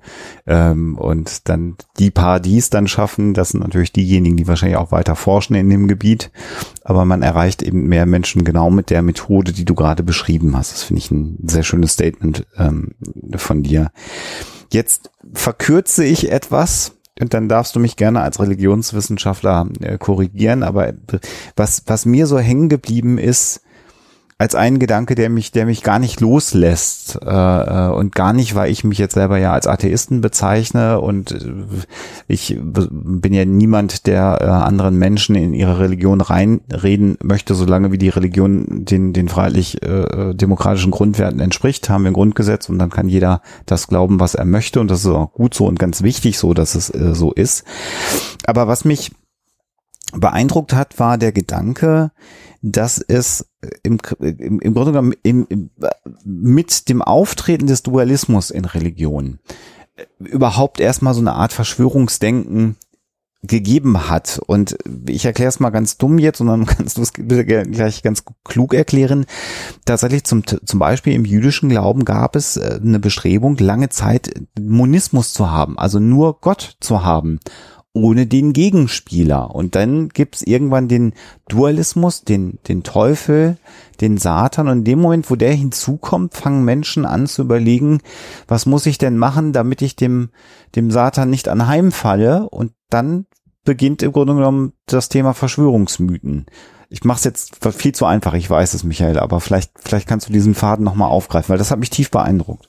ähm, 0.47 0.99
und 0.99 1.49
dann 1.49 1.77
die 1.99 2.11
paar, 2.11 2.41
die 2.41 2.59
es 2.59 2.69
dann 2.69 2.89
schaffen, 2.89 3.33
das 3.33 3.51
sind 3.51 3.61
natürlich 3.61 3.93
diejenigen, 3.93 4.37
die 4.37 4.49
wahrscheinlich 4.49 4.77
auch 4.77 4.93
weiter 4.93 5.17
forschen 5.17 5.55
in 5.55 5.71
dem 5.71 5.89
Gebiet 5.89 6.31
aber 6.85 7.05
man 7.05 7.23
erreicht 7.23 7.63
eben 7.63 7.89
mehr 7.89 8.07
Menschen 8.07 8.45
genau 8.45 8.71
mit 8.71 8.91
der 8.91 9.03
Methode, 9.03 9.53
die 9.53 9.65
du 9.65 9.75
gerade 9.75 10.03
beschrieben 10.03 10.57
hast. 10.57 10.73
Das 10.73 10.83
finde 10.83 10.99
ich 11.01 11.11
ein 11.11 11.39
sehr 11.45 11.63
schönes 11.63 11.93
Statement 11.93 12.47
ähm, 12.57 12.93
von 13.37 13.63
dir. 13.63 13.91
Jetzt 14.71 15.11
verkürze 15.33 16.05
ich 16.05 16.31
etwas 16.33 16.93
und 17.21 17.35
dann 17.35 17.49
darfst 17.49 17.77
du 17.77 17.81
mich 17.81 17.97
gerne 17.97 18.23
als 18.23 18.41
Religionswissenschaftler 18.41 19.69
äh, 19.81 19.99
korrigieren, 19.99 20.63
aber 20.63 20.93
was, 21.57 21.83
was 21.87 22.07
mir 22.07 22.27
so 22.27 22.39
hängen 22.39 22.69
geblieben 22.69 23.19
ist, 23.19 23.61
als 24.39 24.55
einen 24.55 24.79
Gedanke, 24.79 25.15
der 25.15 25.31
mich, 25.31 25.53
der 25.53 25.67
mich 25.67 25.83
gar 25.83 25.99
nicht 25.99 26.21
loslässt 26.21 27.19
äh, 27.23 27.29
äh, 27.29 27.93
und 27.93 28.15
gar 28.15 28.33
nicht, 28.33 28.55
weil 28.55 28.71
ich 28.71 28.83
mich 28.83 28.99
jetzt 28.99 29.15
selber 29.15 29.39
ja 29.39 29.53
als 29.53 29.67
Atheisten 29.67 30.21
bezeichne 30.21 31.01
und 31.01 31.33
äh, 31.33 31.55
ich 32.27 32.59
bin 32.61 33.33
ja 33.33 33.45
niemand, 33.45 34.07
der 34.07 34.39
äh, 34.41 34.45
anderen 34.47 34.99
Menschen 34.99 35.37
in 35.37 35.55
ihre 35.55 35.79
Religion 35.79 36.21
reinreden 36.21 37.19
möchte, 37.23 37.55
solange 37.55 37.93
wie 37.93 37.99
die 37.99 38.09
Religion 38.09 38.85
den 38.85 39.13
den 39.13 39.29
freiheitlich 39.29 39.83
äh, 39.83 40.35
demokratischen 40.35 40.91
Grundwerten 40.91 41.41
entspricht, 41.41 41.89
haben 41.89 42.05
wir 42.05 42.11
ein 42.11 42.15
Grundgesetz 42.15 42.69
und 42.69 42.79
dann 42.79 42.91
kann 42.91 43.09
jeder 43.09 43.43
das 43.67 43.87
glauben, 43.87 44.19
was 44.19 44.35
er 44.35 44.45
möchte 44.45 44.81
und 44.81 44.91
das 44.91 45.01
ist 45.01 45.07
auch 45.07 45.33
gut 45.33 45.55
so 45.55 45.67
und 45.67 45.79
ganz 45.79 46.03
wichtig 46.03 46.39
so, 46.39 46.53
dass 46.53 46.75
es 46.75 46.91
äh, 46.91 47.15
so 47.15 47.33
ist. 47.33 47.65
Aber 48.45 48.67
was 48.67 48.85
mich 48.85 49.13
beeindruckt 50.13 50.73
hat, 50.73 50.99
war 50.99 51.19
der 51.19 51.33
Gedanke, 51.33 52.13
dass 52.63 52.99
es 52.99 53.47
im, 53.83 53.99
im, 54.21 54.61
im 54.61 54.75
Grunde 54.75 54.93
genommen 54.93 55.15
im, 55.23 55.47
im, 55.49 55.71
mit 56.25 56.89
dem 56.89 57.03
Auftreten 57.03 57.67
des 57.67 57.83
Dualismus 57.83 58.51
in 58.51 58.65
Religion 58.65 59.39
überhaupt 60.19 60.81
erstmal 60.81 61.15
so 61.15 61.21
eine 61.21 61.35
Art 61.35 61.53
Verschwörungsdenken 61.53 62.77
gegeben 63.43 64.09
hat. 64.09 64.41
Und 64.47 64.77
ich 65.09 65.25
erkläre 65.25 65.49
es 65.49 65.61
mal 65.61 65.71
ganz 65.71 65.99
dumm 65.99 66.19
jetzt, 66.19 66.39
sondern 66.39 66.67
kannst 66.67 66.97
du 66.97 67.03
es 67.03 67.13
gleich 67.13 68.03
ganz 68.03 68.25
klug 68.45 68.75
erklären. 68.75 69.27
Tatsächlich 69.85 70.25
zum, 70.25 70.45
zum 70.47 70.79
Beispiel 70.79 71.15
im 71.15 71.25
jüdischen 71.25 71.69
Glauben 71.69 72.05
gab 72.05 72.37
es 72.37 72.57
äh, 72.57 72.81
eine 72.83 73.01
Bestrebung, 73.01 73.57
lange 73.59 73.89
Zeit 73.89 74.33
Monismus 74.59 75.33
zu 75.33 75.51
haben, 75.51 75.79
also 75.79 75.99
nur 75.99 76.41
Gott 76.41 76.77
zu 76.81 77.05
haben 77.05 77.41
ohne 77.95 78.27
den 78.27 78.53
Gegenspieler. 78.53 79.55
Und 79.55 79.75
dann 79.75 80.09
gibt's 80.09 80.43
irgendwann 80.43 80.89
den 80.89 81.13
Dualismus, 81.49 82.25
den, 82.25 82.59
den 82.69 82.83
Teufel, 82.83 83.59
den 84.01 84.17
Satan. 84.17 84.69
Und 84.69 84.79
in 84.79 84.85
dem 84.85 85.01
Moment, 85.01 85.31
wo 85.31 85.37
der 85.37 85.53
hinzukommt, 85.53 86.35
fangen 86.35 86.65
Menschen 86.65 87.05
an 87.05 87.27
zu 87.27 87.43
überlegen, 87.43 88.01
was 88.49 88.67
muss 88.67 88.87
ich 88.87 88.99
denn 88.99 89.19
machen, 89.19 89.53
damit 89.53 89.83
ich 89.83 89.95
dem, 89.97 90.31
dem 90.75 90.91
Satan 90.91 91.29
nicht 91.29 91.49
anheimfalle? 91.49 92.49
Und 92.49 92.73
dann 92.89 93.27
beginnt 93.65 94.03
im 94.03 94.13
Grunde 94.13 94.35
genommen 94.35 94.73
das 94.87 95.09
Thema 95.09 95.35
Verschwörungsmythen. 95.35 96.47
Ich 96.89 97.05
mache 97.05 97.19
es 97.19 97.25
jetzt 97.25 97.65
viel 97.75 97.93
zu 97.93 98.05
einfach, 98.05 98.35
ich 98.35 98.49
weiß 98.49 98.75
es, 98.75 98.85
Michael, 98.85 99.19
aber 99.19 99.41
vielleicht, 99.41 99.73
vielleicht 99.79 100.07
kannst 100.07 100.29
du 100.29 100.33
diesen 100.33 100.55
Faden 100.55 100.85
nochmal 100.85 101.11
aufgreifen, 101.11 101.49
weil 101.49 101.59
das 101.59 101.71
hat 101.71 101.79
mich 101.79 101.89
tief 101.89 102.11
beeindruckt. 102.11 102.69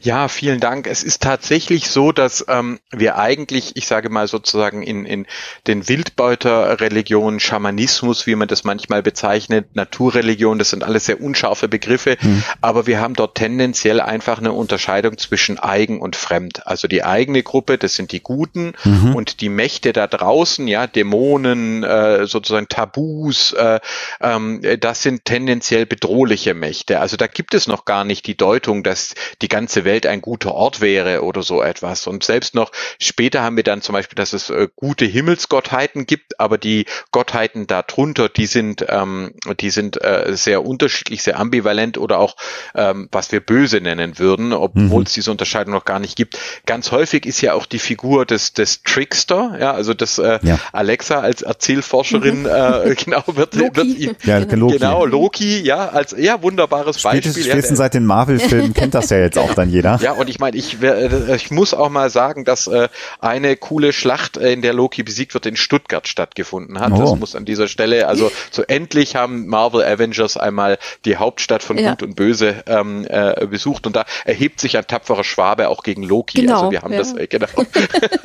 Ja, 0.00 0.28
vielen 0.28 0.60
Dank. 0.60 0.86
Es 0.86 1.02
ist 1.02 1.22
tatsächlich 1.22 1.90
so, 1.90 2.12
dass 2.12 2.44
ähm, 2.48 2.78
wir 2.90 3.18
eigentlich, 3.18 3.76
ich 3.76 3.86
sage 3.86 4.10
mal 4.10 4.28
sozusagen 4.28 4.82
in, 4.82 5.04
in 5.04 5.26
den 5.66 5.88
Wildbeuterreligionen, 5.88 7.40
Schamanismus, 7.40 8.26
wie 8.26 8.34
man 8.34 8.48
das 8.48 8.64
manchmal 8.64 9.02
bezeichnet, 9.02 9.74
Naturreligion, 9.74 10.58
das 10.58 10.70
sind 10.70 10.84
alles 10.84 11.06
sehr 11.06 11.20
unscharfe 11.20 11.68
Begriffe, 11.68 12.16
mhm. 12.20 12.42
aber 12.60 12.86
wir 12.86 13.00
haben 13.00 13.14
dort 13.14 13.36
tendenziell 13.36 14.00
einfach 14.00 14.38
eine 14.38 14.52
Unterscheidung 14.52 15.18
zwischen 15.18 15.58
eigen 15.58 16.00
und 16.00 16.16
fremd. 16.16 16.66
Also 16.66 16.88
die 16.88 17.04
eigene 17.04 17.42
Gruppe, 17.42 17.78
das 17.78 17.94
sind 17.94 18.12
die 18.12 18.20
Guten 18.20 18.74
mhm. 18.84 19.14
und 19.14 19.40
die 19.40 19.48
Mächte 19.48 19.92
da 19.92 20.06
draußen, 20.06 20.66
ja, 20.68 20.86
Dämonen, 20.86 21.82
äh, 21.82 22.26
sozusagen 22.26 22.68
Tabus, 22.68 23.52
äh, 23.52 23.80
äh, 24.20 24.78
das 24.78 25.02
sind 25.02 25.24
tendenziell 25.24 25.86
bedrohliche 25.86 26.54
Mächte. 26.54 27.00
Also 27.00 27.16
da 27.16 27.26
gibt 27.26 27.54
es 27.54 27.66
noch 27.66 27.84
gar 27.84 28.04
nicht 28.04 28.26
die 28.26 28.36
Deutung, 28.36 28.82
dass 28.82 29.14
die 29.42 29.48
ganze 29.58 29.84
Welt 29.84 30.06
ein 30.06 30.20
guter 30.20 30.54
Ort 30.54 30.80
wäre 30.80 31.24
oder 31.24 31.42
so 31.42 31.62
etwas. 31.62 32.06
Und 32.06 32.22
selbst 32.22 32.54
noch 32.54 32.70
später 33.00 33.42
haben 33.42 33.56
wir 33.56 33.64
dann 33.64 33.82
zum 33.82 33.92
Beispiel, 33.92 34.14
dass 34.14 34.32
es 34.32 34.50
äh, 34.50 34.68
gute 34.76 35.04
Himmelsgottheiten 35.04 36.06
gibt, 36.06 36.38
aber 36.38 36.58
die 36.58 36.86
Gottheiten 37.10 37.66
darunter, 37.66 38.28
die 38.28 38.46
sind, 38.46 38.86
ähm, 38.88 39.32
die 39.58 39.70
sind 39.70 40.00
äh, 40.00 40.36
sehr 40.36 40.64
unterschiedlich, 40.64 41.24
sehr 41.24 41.40
ambivalent 41.40 41.98
oder 41.98 42.20
auch, 42.20 42.36
ähm, 42.76 43.08
was 43.10 43.32
wir 43.32 43.40
böse 43.40 43.80
nennen 43.80 44.20
würden, 44.20 44.52
obwohl 44.52 45.00
mhm. 45.00 45.06
es 45.06 45.14
diese 45.14 45.32
Unterscheidung 45.32 45.74
noch 45.74 45.84
gar 45.84 45.98
nicht 45.98 46.14
gibt. 46.14 46.38
Ganz 46.64 46.92
häufig 46.92 47.26
ist 47.26 47.40
ja 47.40 47.54
auch 47.54 47.66
die 47.66 47.80
Figur 47.80 48.26
des, 48.26 48.52
des 48.52 48.84
Trickster, 48.84 49.56
ja, 49.58 49.72
also 49.72 49.92
das 49.92 50.18
äh, 50.18 50.38
ja. 50.42 50.60
Alexa 50.70 51.18
als 51.18 51.42
Erzählforscherin, 51.42 52.42
mhm. 52.42 52.46
äh, 52.46 52.94
genau, 53.04 53.24
wird, 53.26 53.56
Loki. 53.56 53.76
wird 53.76 53.98
ihm, 53.98 54.16
ja, 54.22 54.38
Loki. 54.38 54.78
genau, 54.78 55.04
Loki, 55.04 55.60
ja, 55.62 55.88
als 55.88 56.14
ja, 56.16 56.40
wunderbares 56.42 57.02
Beispiel. 57.02 57.32
Spätestens, 57.32 57.70
ja, 57.70 57.76
seit 57.76 57.94
den 57.94 58.06
Marvel-Filmen 58.06 58.72
kennt 58.72 58.94
das 58.94 59.10
ja 59.10 59.18
jetzt 59.18 59.36
auch 59.36 59.47
dann 59.54 59.70
jeder. 59.70 59.98
Ja, 60.02 60.12
und 60.12 60.28
ich 60.28 60.38
meine, 60.38 60.56
ich, 60.56 60.82
äh, 60.82 61.36
ich 61.36 61.50
muss 61.50 61.74
auch 61.74 61.90
mal 61.90 62.10
sagen, 62.10 62.44
dass 62.44 62.66
äh, 62.66 62.88
eine 63.20 63.56
coole 63.56 63.92
Schlacht, 63.92 64.36
äh, 64.36 64.52
in 64.52 64.62
der 64.62 64.72
Loki 64.72 65.02
besiegt 65.02 65.34
wird, 65.34 65.46
in 65.46 65.56
Stuttgart 65.56 66.08
stattgefunden 66.08 66.80
hat. 66.80 66.92
Oh. 66.92 66.98
Das 66.98 67.16
muss 67.16 67.34
an 67.34 67.44
dieser 67.44 67.68
Stelle, 67.68 68.08
also 68.08 68.30
so 68.50 68.62
endlich 68.62 69.16
haben 69.16 69.46
Marvel 69.46 69.84
Avengers 69.84 70.36
einmal 70.36 70.78
die 71.04 71.16
Hauptstadt 71.16 71.62
von 71.62 71.78
ja. 71.78 71.90
Gut 71.90 72.02
und 72.02 72.16
Böse 72.16 72.62
ähm, 72.66 73.06
äh, 73.08 73.46
besucht 73.46 73.86
und 73.86 73.96
da 73.96 74.04
erhebt 74.24 74.60
sich 74.60 74.76
ein 74.76 74.86
tapferer 74.86 75.24
Schwabe 75.24 75.68
auch 75.68 75.82
gegen 75.82 76.02
Loki. 76.02 76.40
Genau, 76.40 76.54
also 76.54 76.70
wir 76.70 76.82
haben 76.82 76.92
ja. 76.92 76.98
das, 76.98 77.14
äh, 77.14 77.26
genau. 77.26 77.48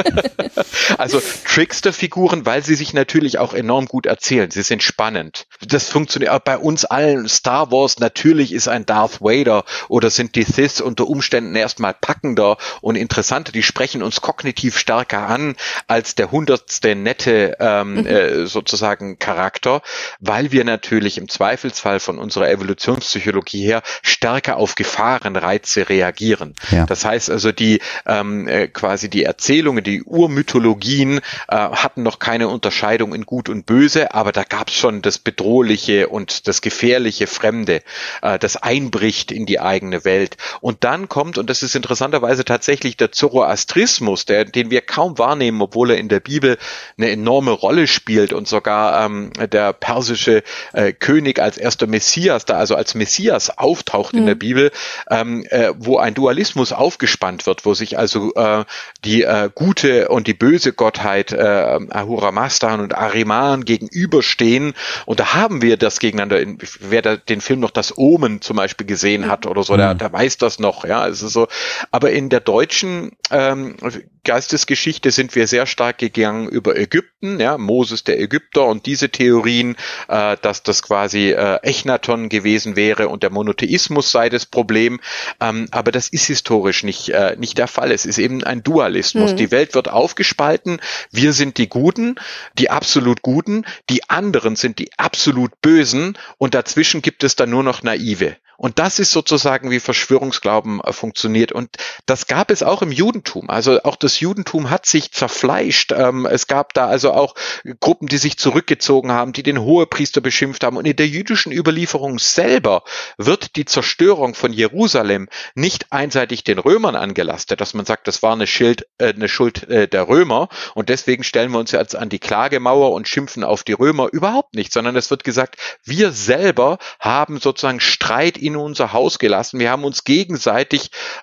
also 0.97 1.21
Trickster-Figuren, 1.45 2.45
weil 2.45 2.63
sie 2.63 2.75
sich 2.75 2.93
natürlich 2.93 3.37
auch 3.37 3.53
enorm 3.53 3.85
gut 3.85 4.05
erzählen. 4.05 4.49
Sie 4.51 4.61
sind 4.61 4.83
spannend. 4.83 5.45
Das 5.65 5.89
funktioniert 5.89 6.31
auch 6.31 6.39
bei 6.39 6.57
uns 6.57 6.85
allen. 6.85 7.27
Star 7.27 7.71
Wars, 7.71 7.99
natürlich 7.99 8.53
ist 8.53 8.67
ein 8.67 8.85
Darth 8.85 9.21
Vader 9.21 9.63
oder 9.89 10.09
sind 10.09 10.35
die 10.35 10.43
Sith 10.43 10.81
unter 10.81 11.07
Umständen 11.13 11.55
erstmal 11.55 11.93
packender 11.93 12.57
und 12.81 12.95
interessanter. 12.95 13.51
Die 13.51 13.61
sprechen 13.61 14.01
uns 14.01 14.21
kognitiv 14.21 14.79
stärker 14.79 15.27
an 15.27 15.55
als 15.87 16.15
der 16.15 16.31
hundertste 16.31 16.95
nette 16.95 17.55
ähm, 17.59 17.93
mhm. 17.93 18.07
äh, 18.07 18.45
sozusagen 18.47 19.19
Charakter, 19.19 19.83
weil 20.19 20.51
wir 20.51 20.63
natürlich 20.63 21.19
im 21.19 21.29
Zweifelsfall 21.29 21.99
von 21.99 22.17
unserer 22.17 22.49
Evolutionspsychologie 22.49 23.63
her 23.63 23.83
stärker 24.01 24.57
auf 24.57 24.73
Gefahrenreize 24.73 25.87
reagieren. 25.89 26.55
Ja. 26.71 26.87
Das 26.87 27.05
heißt 27.05 27.29
also 27.29 27.51
die 27.51 27.79
ähm, 28.07 28.47
äh, 28.47 28.67
quasi 28.67 29.07
die 29.07 29.23
Erzählungen, 29.23 29.83
die 29.83 30.01
Urmythologien 30.01 31.19
äh, 31.47 31.55
hatten 31.55 32.01
noch 32.01 32.17
keine 32.17 32.47
Unterscheidung 32.47 33.13
in 33.13 33.25
Gut 33.27 33.49
und 33.49 33.67
Böse, 33.67 34.15
aber 34.15 34.31
da 34.31 34.43
gab 34.43 34.69
es 34.69 34.75
schon 34.75 35.03
das 35.03 35.19
Bedrohliche 35.19 36.07
und 36.07 36.47
das 36.47 36.61
Gefährliche 36.61 37.27
Fremde, 37.27 37.83
äh, 38.23 38.39
das 38.39 38.57
einbricht 38.57 39.31
in 39.31 39.45
die 39.45 39.59
eigene 39.59 40.05
Welt. 40.05 40.37
Und 40.61 40.83
dann 40.83 41.02
kommt, 41.09 41.37
und 41.37 41.49
das 41.49 41.63
ist 41.63 41.75
interessanterweise 41.75 42.45
tatsächlich 42.45 42.97
der 42.97 43.11
Zoroastrismus, 43.11 44.25
der, 44.25 44.45
den 44.45 44.69
wir 44.69 44.81
kaum 44.81 45.17
wahrnehmen, 45.17 45.61
obwohl 45.61 45.91
er 45.91 45.97
in 45.97 46.09
der 46.09 46.19
Bibel 46.19 46.57
eine 46.97 47.09
enorme 47.09 47.51
Rolle 47.51 47.87
spielt 47.87 48.33
und 48.33 48.47
sogar 48.47 49.05
ähm, 49.05 49.31
der 49.51 49.73
persische 49.73 50.43
äh, 50.73 50.93
König 50.93 51.39
als 51.39 51.57
erster 51.57 51.87
Messias, 51.87 52.45
da 52.45 52.57
also 52.57 52.75
als 52.75 52.95
Messias 52.95 53.57
auftaucht 53.57 54.13
mhm. 54.13 54.19
in 54.19 54.25
der 54.25 54.35
mhm. 54.35 54.39
Bibel, 54.39 54.71
ähm, 55.09 55.45
äh, 55.49 55.73
wo 55.77 55.97
ein 55.97 56.13
Dualismus 56.13 56.71
aufgespannt 56.71 57.45
wird, 57.45 57.65
wo 57.65 57.73
sich 57.73 57.97
also 57.97 58.33
äh, 58.35 58.65
die 59.03 59.23
äh, 59.23 59.49
gute 59.53 60.09
und 60.09 60.27
die 60.27 60.33
böse 60.33 60.73
Gottheit 60.73 61.31
äh, 61.31 61.79
Ahura 61.89 62.31
Mazda 62.31 62.73
und 62.75 62.95
Ariman 62.95 63.65
gegenüberstehen 63.65 64.73
und 65.05 65.19
da 65.19 65.33
haben 65.33 65.61
wir 65.61 65.77
das 65.77 65.99
gegeneinander. 65.99 66.39
Wer 66.79 67.01
da 67.01 67.15
den 67.15 67.41
Film 67.41 67.59
noch 67.59 67.71
das 67.71 67.97
Omen 67.97 68.41
zum 68.41 68.57
Beispiel 68.57 68.87
gesehen 68.87 69.27
hat 69.27 69.45
oder 69.45 69.63
so, 69.63 69.77
der, 69.77 69.93
mhm. 69.93 69.97
der 69.97 70.13
weiß 70.13 70.37
das 70.37 70.59
noch, 70.59 70.82
ja, 70.87 71.07
es 71.07 71.21
ist 71.21 71.33
so. 71.33 71.47
Aber 71.91 72.11
in 72.11 72.29
der 72.29 72.39
deutschen 72.39 73.11
ähm, 73.31 73.75
Geistesgeschichte 74.23 75.11
sind 75.11 75.35
wir 75.35 75.47
sehr 75.47 75.65
stark 75.65 75.97
gegangen 75.97 76.47
über 76.47 76.77
Ägypten, 76.77 77.39
ja, 77.39 77.57
Moses 77.57 78.03
der 78.03 78.19
Ägypter 78.19 78.65
und 78.65 78.85
diese 78.85 79.09
Theorien, 79.09 79.75
äh, 80.07 80.37
dass 80.41 80.63
das 80.63 80.81
quasi 80.81 81.31
äh, 81.31 81.59
Echnaton 81.61 82.29
gewesen 82.29 82.75
wäre 82.75 83.09
und 83.09 83.23
der 83.23 83.31
Monotheismus 83.31 84.11
sei 84.11 84.29
das 84.29 84.45
Problem. 84.45 85.01
Ähm, 85.41 85.67
aber 85.71 85.91
das 85.91 86.07
ist 86.07 86.27
historisch 86.27 86.83
nicht, 86.83 87.09
äh, 87.09 87.35
nicht 87.37 87.57
der 87.57 87.67
Fall. 87.67 87.91
Es 87.91 88.05
ist 88.05 88.17
eben 88.17 88.43
ein 88.43 88.63
Dualismus. 88.63 89.33
Mhm. 89.33 89.37
Die 89.37 89.51
Welt 89.51 89.75
wird 89.75 89.89
aufgespalten. 89.89 90.79
Wir 91.11 91.33
sind 91.33 91.57
die 91.57 91.67
Guten, 91.67 92.15
die 92.57 92.69
absolut 92.69 93.21
Guten. 93.21 93.65
Die 93.89 94.09
anderen 94.09 94.55
sind 94.55 94.79
die 94.79 94.91
absolut 94.97 95.59
Bösen. 95.61 96.17
Und 96.37 96.55
dazwischen 96.55 97.01
gibt 97.01 97.23
es 97.23 97.35
dann 97.35 97.49
nur 97.49 97.63
noch 97.63 97.83
Naive. 97.83 98.37
Und 98.57 98.79
das 98.79 98.99
ist 98.99 99.11
sozusagen, 99.11 99.71
wie 99.71 99.79
Verschwörungsglauben 99.79 100.72
äh, 100.81 100.93
funktioniert. 100.93 101.51
Und 101.51 101.69
das 102.05 102.27
gab 102.27 102.51
es 102.51 102.63
auch 102.63 102.81
im 102.81 102.91
Judentum. 102.91 103.49
Also 103.49 103.83
auch 103.83 103.95
das 103.95 104.19
Judentum 104.19 104.69
hat 104.69 104.85
sich 104.85 105.11
zerfleischt. 105.11 105.91
Ähm, 105.91 106.25
es 106.25 106.47
gab 106.47 106.73
da 106.73 106.87
also 106.87 107.13
auch 107.13 107.35
Gruppen, 107.79 108.07
die 108.07 108.17
sich 108.17 108.37
zurückgezogen 108.37 109.11
haben, 109.11 109.33
die 109.33 109.43
den 109.43 109.59
Hohepriester 109.61 110.21
beschimpft 110.21 110.63
haben. 110.63 110.77
Und 110.77 110.85
in 110.85 110.95
der 110.95 111.07
jüdischen 111.07 111.51
Überlieferung 111.51 112.19
selber 112.19 112.83
wird 113.17 113.55
die 113.55 113.65
Zerstörung 113.65 114.35
von 114.35 114.53
Jerusalem 114.53 115.29
nicht 115.55 115.91
einseitig 115.91 116.43
den 116.43 116.59
Römern 116.59 116.95
angelastet, 116.95 117.61
dass 117.61 117.73
man 117.73 117.85
sagt, 117.85 118.07
das 118.07 118.23
war 118.23 118.33
eine, 118.33 118.47
Schild, 118.47 118.87
äh, 118.97 119.13
eine 119.13 119.29
Schuld 119.29 119.69
äh, 119.69 119.87
der 119.87 120.07
Römer 120.07 120.49
und 120.75 120.89
deswegen 120.89 121.23
stellen 121.23 121.51
wir 121.51 121.59
uns 121.59 121.71
jetzt 121.71 121.95
an 121.95 122.09
die 122.09 122.19
Klagemauer 122.19 122.91
und 122.91 123.07
schimpfen 123.07 123.43
auf 123.43 123.63
die 123.63 123.73
Römer. 123.73 124.09
Überhaupt 124.11 124.55
nicht, 124.55 124.73
sondern 124.73 124.95
es 124.95 125.09
wird 125.09 125.23
gesagt, 125.23 125.57
wir 125.83 126.11
selber 126.11 126.77
haben 126.99 127.39
sozusagen 127.39 127.79
Streit 127.79 128.37
in 128.37 128.55
unser 128.55 128.93
Haus 128.93 129.19
gelassen. 129.19 129.59
Wir 129.59 129.71
haben 129.71 129.83
uns 129.83 130.03
gegenseitig 130.03 130.62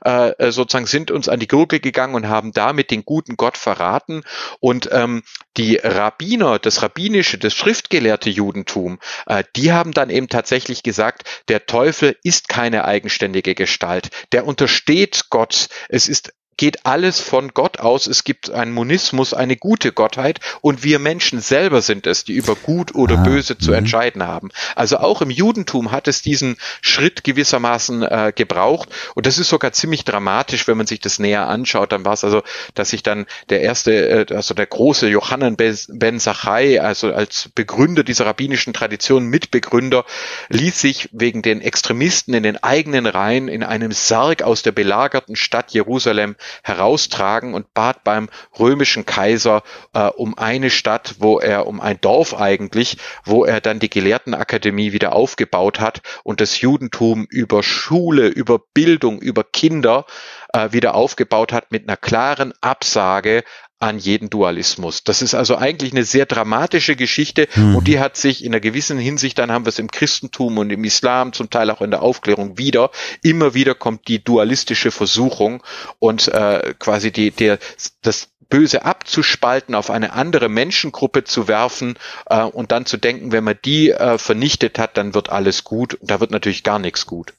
äh, 0.04 0.30
äh, 0.30 0.52
sozusagen 0.52 0.86
sind 0.86 1.10
uns 1.10 1.28
an 1.28 1.40
die 1.40 1.48
Gurgel 1.48 1.80
gegangen 1.80 2.14
und 2.14 2.28
haben 2.28 2.52
damit 2.52 2.90
den 2.90 3.04
guten 3.04 3.36
Gott 3.36 3.56
verraten. 3.56 4.22
Und 4.60 4.88
ähm, 4.92 5.22
die 5.56 5.76
Rabbiner, 5.76 6.58
das 6.58 6.82
rabbinische, 6.82 7.38
das 7.38 7.54
schriftgelehrte 7.54 8.30
Judentum, 8.30 8.98
äh, 9.26 9.44
die 9.56 9.72
haben 9.72 9.92
dann 9.92 10.10
eben 10.10 10.28
tatsächlich 10.28 10.82
gesagt, 10.82 11.44
der 11.48 11.66
Teufel 11.66 12.16
ist 12.22 12.48
keine 12.48 12.84
eigenständige 12.84 13.54
Gestalt. 13.54 14.10
Der 14.32 14.46
untersteht 14.46 15.24
Gott. 15.30 15.68
Es 15.88 16.08
ist 16.08 16.32
geht 16.60 16.84
alles 16.84 17.20
von 17.20 17.54
Gott 17.54 17.80
aus. 17.80 18.06
Es 18.06 18.22
gibt 18.22 18.50
einen 18.50 18.72
Monismus, 18.72 19.32
eine 19.32 19.56
gute 19.56 19.92
Gottheit 19.92 20.40
und 20.60 20.84
wir 20.84 20.98
Menschen 20.98 21.40
selber 21.40 21.80
sind 21.80 22.06
es, 22.06 22.24
die 22.24 22.34
über 22.34 22.54
gut 22.54 22.94
oder 22.94 23.16
ah, 23.20 23.22
böse 23.22 23.56
zu 23.56 23.70
mhm. 23.70 23.78
entscheiden 23.78 24.22
haben. 24.22 24.50
Also 24.76 24.98
auch 24.98 25.22
im 25.22 25.30
Judentum 25.30 25.90
hat 25.90 26.06
es 26.06 26.20
diesen 26.20 26.58
Schritt 26.82 27.24
gewissermaßen 27.24 28.02
äh, 28.02 28.32
gebraucht 28.36 28.90
und 29.14 29.24
das 29.24 29.38
ist 29.38 29.48
sogar 29.48 29.72
ziemlich 29.72 30.04
dramatisch, 30.04 30.68
wenn 30.68 30.76
man 30.76 30.86
sich 30.86 31.00
das 31.00 31.18
näher 31.18 31.48
anschaut. 31.48 31.92
Dann 31.92 32.04
war 32.04 32.12
es 32.12 32.24
also, 32.24 32.42
dass 32.74 32.90
sich 32.90 33.02
dann 33.02 33.24
der 33.48 33.62
erste, 33.62 34.28
äh, 34.28 34.34
also 34.34 34.52
der 34.52 34.66
große 34.66 35.08
Johannan 35.08 35.56
ben 35.56 36.18
Sachai, 36.18 36.78
also 36.78 37.10
als 37.10 37.48
Begründer 37.54 38.04
dieser 38.04 38.26
rabbinischen 38.26 38.74
Tradition, 38.74 39.28
Mitbegründer, 39.28 40.04
ließ 40.50 40.78
sich 40.78 41.08
wegen 41.12 41.40
den 41.40 41.62
Extremisten 41.62 42.34
in 42.34 42.42
den 42.42 42.62
eigenen 42.62 43.06
Reihen 43.06 43.48
in 43.48 43.62
einem 43.62 43.92
Sarg 43.92 44.42
aus 44.42 44.62
der 44.62 44.72
belagerten 44.72 45.36
Stadt 45.36 45.70
Jerusalem 45.70 46.36
heraustragen 46.62 47.54
und 47.54 47.72
bat 47.74 48.04
beim 48.04 48.28
römischen 48.58 49.06
Kaiser 49.06 49.62
äh, 49.94 50.06
um 50.06 50.36
eine 50.38 50.70
Stadt, 50.70 51.16
wo 51.18 51.38
er, 51.38 51.66
um 51.66 51.80
ein 51.80 52.00
Dorf 52.00 52.34
eigentlich, 52.34 52.98
wo 53.24 53.44
er 53.44 53.60
dann 53.60 53.80
die 53.80 53.90
Gelehrtenakademie 53.90 54.92
wieder 54.92 55.14
aufgebaut 55.14 55.80
hat 55.80 56.02
und 56.22 56.40
das 56.40 56.60
Judentum 56.60 57.26
über 57.28 57.62
Schule, 57.62 58.28
über 58.28 58.60
Bildung, 58.74 59.20
über 59.20 59.44
Kinder 59.44 60.06
äh, 60.52 60.72
wieder 60.72 60.94
aufgebaut 60.94 61.52
hat 61.52 61.70
mit 61.70 61.88
einer 61.88 61.96
klaren 61.96 62.52
Absage 62.60 63.44
an 63.80 63.98
jeden 63.98 64.28
Dualismus. 64.28 65.04
Das 65.04 65.22
ist 65.22 65.34
also 65.34 65.56
eigentlich 65.56 65.92
eine 65.92 66.04
sehr 66.04 66.26
dramatische 66.26 66.96
Geschichte 66.96 67.48
mhm. 67.54 67.76
und 67.76 67.88
die 67.88 67.98
hat 67.98 68.16
sich 68.16 68.44
in 68.44 68.52
einer 68.52 68.60
gewissen 68.60 68.98
Hinsicht, 68.98 69.38
dann 69.38 69.50
haben 69.50 69.64
wir 69.64 69.70
es 69.70 69.78
im 69.78 69.90
Christentum 69.90 70.58
und 70.58 70.70
im 70.70 70.84
Islam, 70.84 71.32
zum 71.32 71.48
Teil 71.48 71.70
auch 71.70 71.80
in 71.80 71.90
der 71.90 72.02
Aufklärung 72.02 72.58
wieder. 72.58 72.90
Immer 73.22 73.54
wieder 73.54 73.74
kommt 73.74 74.06
die 74.06 74.22
dualistische 74.22 74.90
Versuchung 74.90 75.62
und 75.98 76.28
äh, 76.28 76.74
quasi 76.78 77.10
die, 77.10 77.30
der, 77.30 77.58
das 78.02 78.28
Böse 78.50 78.84
abzuspalten, 78.84 79.74
auf 79.74 79.90
eine 79.90 80.12
andere 80.12 80.50
Menschengruppe 80.50 81.24
zu 81.24 81.48
werfen 81.48 81.96
äh, 82.26 82.42
und 82.42 82.72
dann 82.72 82.84
zu 82.84 82.98
denken, 82.98 83.32
wenn 83.32 83.44
man 83.44 83.58
die 83.64 83.90
äh, 83.90 84.18
vernichtet 84.18 84.78
hat, 84.78 84.98
dann 84.98 85.14
wird 85.14 85.30
alles 85.30 85.64
gut. 85.64 85.96
Da 86.02 86.20
wird 86.20 86.32
natürlich 86.32 86.64
gar 86.64 86.78
nichts 86.78 87.06
gut. 87.06 87.32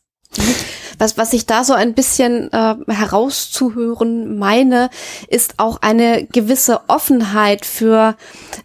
Was, 1.02 1.18
was 1.18 1.34
ich 1.34 1.48
da 1.48 1.64
so 1.64 1.74
ein 1.74 1.96
bisschen 1.96 2.54
äh, 2.54 2.76
herauszuhören 2.88 4.38
meine, 4.38 4.92
ist 5.30 5.56
auch 5.58 5.80
eine 5.82 6.26
gewisse 6.26 6.82
Offenheit 6.88 7.66
für 7.66 8.16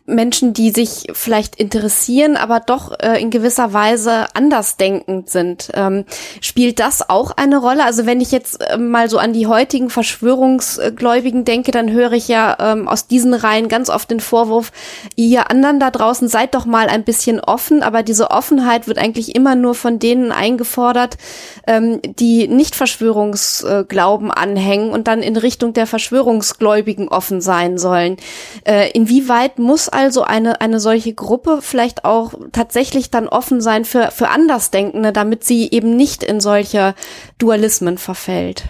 Menschen, 0.04 0.52
die 0.52 0.70
sich 0.70 1.06
vielleicht 1.14 1.56
interessieren, 1.56 2.36
aber 2.36 2.60
doch 2.60 2.92
äh, 3.00 3.18
in 3.22 3.30
gewisser 3.30 3.72
Weise 3.72 4.26
andersdenkend 4.34 5.30
sind. 5.30 5.70
Ähm, 5.72 6.04
spielt 6.42 6.78
das 6.78 7.08
auch 7.08 7.30
eine 7.30 7.56
Rolle? 7.56 7.84
Also 7.84 8.04
wenn 8.04 8.20
ich 8.20 8.32
jetzt 8.32 8.60
äh, 8.60 8.76
mal 8.76 9.08
so 9.08 9.16
an 9.16 9.32
die 9.32 9.46
heutigen 9.46 9.88
Verschwörungsgläubigen 9.88 11.46
denke, 11.46 11.70
dann 11.70 11.90
höre 11.90 12.12
ich 12.12 12.28
ja 12.28 12.56
ähm, 12.60 12.86
aus 12.86 13.06
diesen 13.06 13.32
Reihen 13.32 13.68
ganz 13.68 13.88
oft 13.88 14.10
den 14.10 14.20
Vorwurf, 14.20 14.72
ihr 15.16 15.50
anderen 15.50 15.80
da 15.80 15.90
draußen 15.90 16.28
seid 16.28 16.54
doch 16.54 16.66
mal 16.66 16.88
ein 16.88 17.04
bisschen 17.04 17.40
offen, 17.40 17.82
aber 17.82 18.02
diese 18.02 18.30
Offenheit 18.30 18.88
wird 18.88 18.98
eigentlich 18.98 19.34
immer 19.34 19.54
nur 19.54 19.74
von 19.74 19.98
denen 19.98 20.32
eingefordert, 20.32 21.16
ähm, 21.66 22.00
die 22.02 22.48
nicht 22.48 22.74
Verschwörungsglauben 22.74 24.30
anhängen 24.30 24.90
und 24.90 25.08
dann 25.08 25.22
in 25.22 25.36
Richtung 25.36 25.72
der 25.72 25.86
Verschwörungsgläubigen 25.86 27.08
offen 27.08 27.40
sein 27.40 27.78
sollen. 27.78 28.16
Äh, 28.64 28.90
inwieweit 28.92 29.58
muss 29.58 29.88
also 29.88 30.22
eine, 30.22 30.60
eine 30.60 30.80
solche 30.80 31.14
Gruppe 31.14 31.58
vielleicht 31.62 32.04
auch 32.04 32.34
tatsächlich 32.52 33.10
dann 33.10 33.28
offen 33.28 33.60
sein 33.60 33.84
für, 33.84 34.10
für 34.10 34.28
Andersdenkende, 34.28 35.12
damit 35.12 35.44
sie 35.44 35.70
eben 35.70 35.96
nicht 35.96 36.22
in 36.22 36.40
solche 36.40 36.94
Dualismen 37.38 37.98
verfällt? 37.98 38.64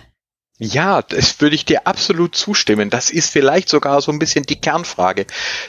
Ja, 0.58 1.02
das 1.02 1.38
würde 1.42 1.54
ich 1.54 1.66
dir 1.66 1.86
absolut 1.86 2.34
zustimmen. 2.34 2.88
Das 2.88 3.10
ist 3.10 3.30
vielleicht 3.30 3.68
sogar 3.68 4.00
so 4.00 4.10
ein 4.10 4.18
bisschen 4.18 4.44
die 4.44 4.58
Kernfrage. 4.58 5.26